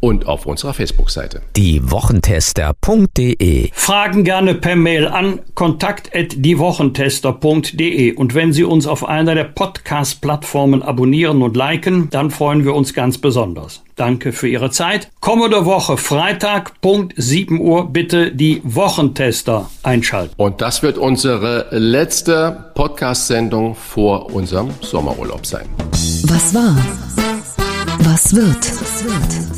und 0.00 0.26
auf 0.26 0.46
unserer 0.46 0.72
Facebook-Seite. 0.74 1.42
Die 1.56 1.90
Wochentester.de 1.90 3.70
Fragen 3.72 4.24
gerne 4.24 4.54
per 4.54 4.76
Mail 4.76 5.08
an 5.08 5.40
kontakt@diewochentester.de 5.54 8.14
und 8.14 8.34
wenn 8.34 8.52
Sie 8.52 8.64
uns 8.64 8.86
auf 8.86 9.08
einer 9.08 9.34
der 9.34 9.44
Podcast-Plattformen 9.44 10.82
abonnieren 10.82 11.40
und 11.42 11.56
liken, 11.56 12.08
dann 12.10 12.30
freuen 12.30 12.64
wir 12.64 12.74
uns 12.74 12.92
ganz 12.94 13.18
besonders. 13.18 13.82
Danke 13.96 14.32
für 14.32 14.48
Ihre 14.48 14.70
Zeit. 14.70 15.10
Kommende 15.20 15.64
Woche 15.64 15.96
Freitag 15.96 16.80
Punkt 16.80 17.14
7 17.16 17.60
Uhr 17.60 17.92
bitte 17.92 18.30
die 18.30 18.62
Wochentester 18.64 19.68
einschalten. 19.82 20.32
Und 20.36 20.60
das 20.60 20.84
wird 20.84 20.98
unsere 20.98 21.66
letzte 21.72 22.70
Podcast-Sendung 22.74 23.74
vor 23.74 24.32
unserem 24.32 24.70
Sommerurlaub 24.80 25.44
sein. 25.44 25.66
Was 26.24 26.54
war? 26.54 26.76
Was 28.00 28.32
wird? 28.34 29.57